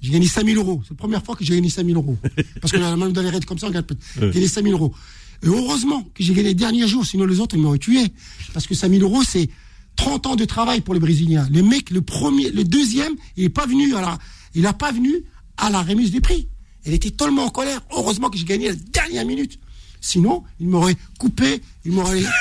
J'ai 0.00 0.12
gagné 0.12 0.26
5000 0.26 0.56
euros. 0.56 0.80
C'est 0.84 0.90
la 0.90 0.96
première 0.96 1.22
fois 1.24 1.36
que 1.36 1.44
j'ai 1.44 1.54
gagné 1.54 1.68
5000 1.70 1.94
euros. 1.96 2.18
Parce 2.60 2.72
que 2.72 2.78
la 2.78 2.96
même 2.96 3.12
dans 3.12 3.22
les 3.22 3.30
raids 3.30 3.40
comme 3.40 3.58
ça, 3.58 3.66
on 3.66 3.70
gagne 3.70 3.82
peu. 3.82 3.96
J'ai 4.20 4.30
gagné 4.30 4.48
5000 4.48 4.72
euros. 4.72 4.94
Et 5.42 5.46
heureusement 5.48 6.02
que 6.14 6.22
j'ai 6.22 6.32
gagné 6.34 6.48
les 6.48 6.54
derniers 6.54 6.86
jours, 6.86 7.04
sinon 7.06 7.24
les 7.26 7.40
autres, 7.40 7.56
ils 7.56 7.60
m'auraient 7.62 7.78
tué. 7.78 8.12
Parce 8.52 8.66
que 8.66 8.74
5000 8.74 9.02
euros, 9.02 9.22
c'est 9.24 9.48
30 9.96 10.26
ans 10.26 10.36
de 10.36 10.44
travail 10.44 10.80
pour 10.80 10.94
les 10.94 11.00
Brésiliens. 11.00 11.48
Les 11.50 11.62
mecs, 11.62 11.90
le 11.90 12.02
premier, 12.02 12.50
le 12.50 12.64
deuxième, 12.64 13.14
il 13.36 13.44
est 13.44 13.48
pas 13.48 13.66
venu 13.66 13.94
à 13.94 14.00
la, 14.00 14.18
il 14.54 14.66
a 14.66 14.72
pas 14.72 14.92
venu 14.92 15.12
à 15.56 15.70
la 15.70 15.82
remise 15.82 16.10
des 16.10 16.20
prix. 16.20 16.48
Il 16.86 16.92
était 16.94 17.10
tellement 17.10 17.44
en 17.44 17.50
colère. 17.50 17.80
Heureusement 17.94 18.30
que 18.30 18.38
j'ai 18.38 18.44
gagné 18.44 18.68
la 18.68 18.74
dernière 18.74 19.24
minute. 19.26 19.58
Sinon, 20.02 20.44
il 20.58 20.68
m'aurait 20.68 20.96
coupé, 21.18 21.60
il 21.84 21.92
m'aurait. 21.92 22.22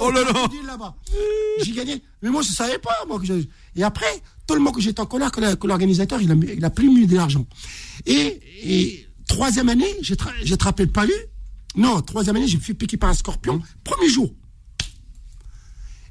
Oh 0.00 0.10
là 0.10 0.22
là. 0.24 0.46
J'ai 1.62 1.72
gagné. 1.72 2.02
Mais 2.20 2.28
moi, 2.28 2.42
je 2.42 2.50
savais 2.52 2.78
pas, 2.78 2.94
moi. 3.08 3.18
Que 3.20 3.26
je- 3.26 3.44
Et 3.76 3.82
après, 3.82 4.06
tellement 4.46 4.72
que 4.72 4.80
j'étais 4.80 5.00
en 5.00 5.06
colère 5.06 5.30
que 5.30 5.66
l'organisateur, 5.66 6.20
il 6.20 6.30
a, 6.30 6.34
mis- 6.34 6.48
il 6.56 6.64
a 6.64 6.70
plus 6.70 6.90
mis 6.90 7.06
de 7.06 7.14
l'argent. 7.14 7.46
Et, 8.04 8.40
et 8.64 9.06
troisième 9.28 9.68
année, 9.68 9.86
j'ai 10.02 10.16
tra- 10.16 10.32
j'ai 10.42 10.54
attrapé 10.54 10.84
le 10.84 10.90
palu. 10.90 11.12
Non, 11.76 12.00
troisième 12.02 12.36
année, 12.36 12.46
j'ai 12.46 12.58
fait 12.58 12.74
piquer 12.74 12.96
par 12.96 13.10
un 13.10 13.14
scorpion. 13.14 13.60
Premier 13.82 14.08
jour. 14.08 14.32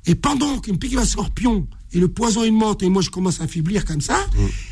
Et 0.06 0.16
pendant 0.16 0.60
qu'il 0.60 0.74
me 0.74 0.80
piquait 0.80 0.96
par 0.96 1.04
un 1.04 1.08
scorpion, 1.08 1.68
et 1.94 2.00
le 2.00 2.08
poison, 2.08 2.44
il 2.44 2.52
monte, 2.52 2.84
et 2.84 2.90
moi, 2.90 3.02
je 3.02 3.10
commence 3.10 3.40
à 3.40 3.48
faiblir 3.48 3.86
comme 3.86 4.02
ça. 4.02 4.18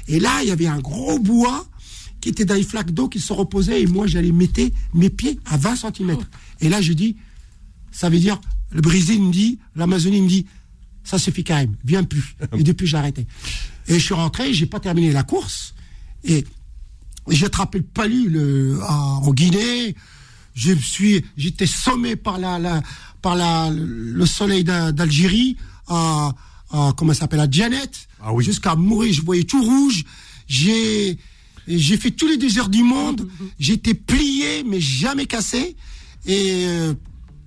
Et 0.07 0.19
là, 0.19 0.41
il 0.41 0.49
y 0.49 0.51
avait 0.51 0.67
un 0.67 0.79
gros 0.79 1.19
bois 1.19 1.65
qui 2.19 2.29
était 2.29 2.45
dans 2.45 2.55
les 2.55 2.63
flaques 2.63 2.91
d'eau 2.91 3.07
qui 3.07 3.19
se 3.19 3.31
reposait, 3.31 3.81
et 3.81 3.87
moi, 3.87 4.07
j'allais 4.07 4.31
mettre 4.31 4.61
mes 4.93 5.09
pieds 5.09 5.39
à 5.45 5.57
20 5.57 5.75
cm. 5.75 6.17
Et 6.59 6.69
là, 6.69 6.81
je 6.81 6.93
dis, 6.93 7.15
ça 7.91 8.09
veut 8.09 8.19
dire, 8.19 8.39
le 8.71 8.81
Brésil 8.81 9.21
me 9.21 9.31
dit, 9.31 9.59
l'Amazonie 9.75 10.21
me 10.21 10.27
dit, 10.27 10.45
ça 11.03 11.17
suffit 11.17 11.43
quand 11.43 11.55
même, 11.55 11.75
viens 11.83 12.03
plus. 12.03 12.35
Et 12.57 12.63
depuis, 12.63 12.87
j'ai 12.87 12.97
arrêté. 12.97 13.25
Et 13.87 13.95
je 13.95 14.03
suis 14.03 14.13
rentré, 14.13 14.53
j'ai 14.53 14.67
pas 14.67 14.79
terminé 14.79 15.11
la 15.11 15.23
course. 15.23 15.73
Et 16.23 16.45
j'ai 17.27 17.45
attrapé 17.45 17.79
le 17.79 17.83
palu 17.83 18.29
le, 18.29 18.79
en 18.87 19.31
Guinée. 19.33 19.95
Je 20.53 20.73
suis, 20.73 21.23
j'étais 21.37 21.65
sommé 21.67 22.15
par 22.15 22.37
la, 22.37 22.59
la 22.59 22.81
par 23.21 23.35
la, 23.35 23.69
le 23.71 24.25
soleil 24.25 24.63
d'A- 24.63 24.91
d'Algérie 24.91 25.55
à, 25.87 26.33
à 26.71 26.91
comment 26.97 27.13
s'appelle 27.13 27.39
à 27.39 27.47
Janet. 27.49 28.07
Ah 28.21 28.33
oui. 28.33 28.43
Jusqu'à 28.43 28.75
mourir, 28.75 29.13
je 29.13 29.21
voyais 29.21 29.43
tout 29.43 29.63
rouge. 29.63 30.03
J'ai 30.47 31.17
j'ai 31.67 31.97
fait 31.97 32.11
tous 32.11 32.27
les 32.27 32.37
déserts 32.37 32.69
du 32.69 32.83
monde. 32.83 33.29
J'étais 33.59 33.93
plié, 33.93 34.63
mais 34.65 34.79
jamais 34.81 35.25
cassé. 35.27 35.75
Et 36.25 36.65
euh, 36.67 36.93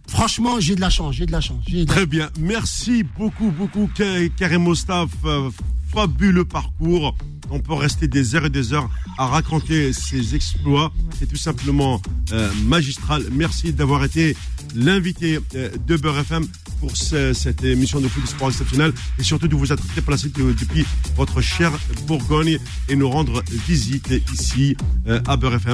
franchement, 0.08 0.60
j'ai 0.60 0.74
de 0.76 0.80
la 0.80 0.90
chance. 0.90 1.16
J'ai 1.16 1.26
de 1.26 1.32
la 1.32 1.40
chance. 1.40 1.62
J'ai 1.68 1.84
de 1.84 1.88
la- 1.88 1.94
Très 1.94 2.06
bien. 2.06 2.30
Merci 2.38 3.02
beaucoup, 3.18 3.50
beaucoup, 3.50 3.90
Ka- 3.94 4.28
Karim 4.36 4.62
Mostaf. 4.62 5.10
Fabuleux 5.94 6.44
parcours. 6.44 7.16
On 7.50 7.60
peut 7.60 7.74
rester 7.74 8.08
des 8.08 8.34
heures 8.34 8.46
et 8.46 8.50
des 8.50 8.72
heures 8.72 8.88
à 9.18 9.26
raconter 9.26 9.92
ses 9.92 10.34
exploits. 10.34 10.92
C'est 11.18 11.26
tout 11.28 11.36
simplement 11.36 12.00
euh, 12.32 12.50
magistral. 12.64 13.22
Merci 13.32 13.72
d'avoir 13.72 14.02
été 14.04 14.36
l'invité 14.74 15.38
euh, 15.54 15.68
de 15.86 15.96
Beurre 15.96 16.18
FM 16.20 16.46
pour 16.80 16.96
ce- 16.96 17.32
cette 17.32 17.62
émission 17.62 18.00
de 18.00 18.08
foot 18.08 18.26
sport 18.26 18.48
exceptionnelle 18.48 18.92
et 19.18 19.22
surtout 19.22 19.46
de 19.46 19.54
vous 19.54 19.72
être 19.72 19.84
déplacé 19.94 20.30
de- 20.30 20.52
depuis 20.52 20.84
votre 21.16 21.40
chère 21.40 21.72
Bourgogne 22.08 22.58
et 22.88 22.96
nous 22.96 23.08
rendre 23.08 23.42
visite 23.68 24.12
ici 24.32 24.76
euh, 25.06 25.20
à 25.28 25.36
Beurre 25.36 25.54
FM. 25.56 25.72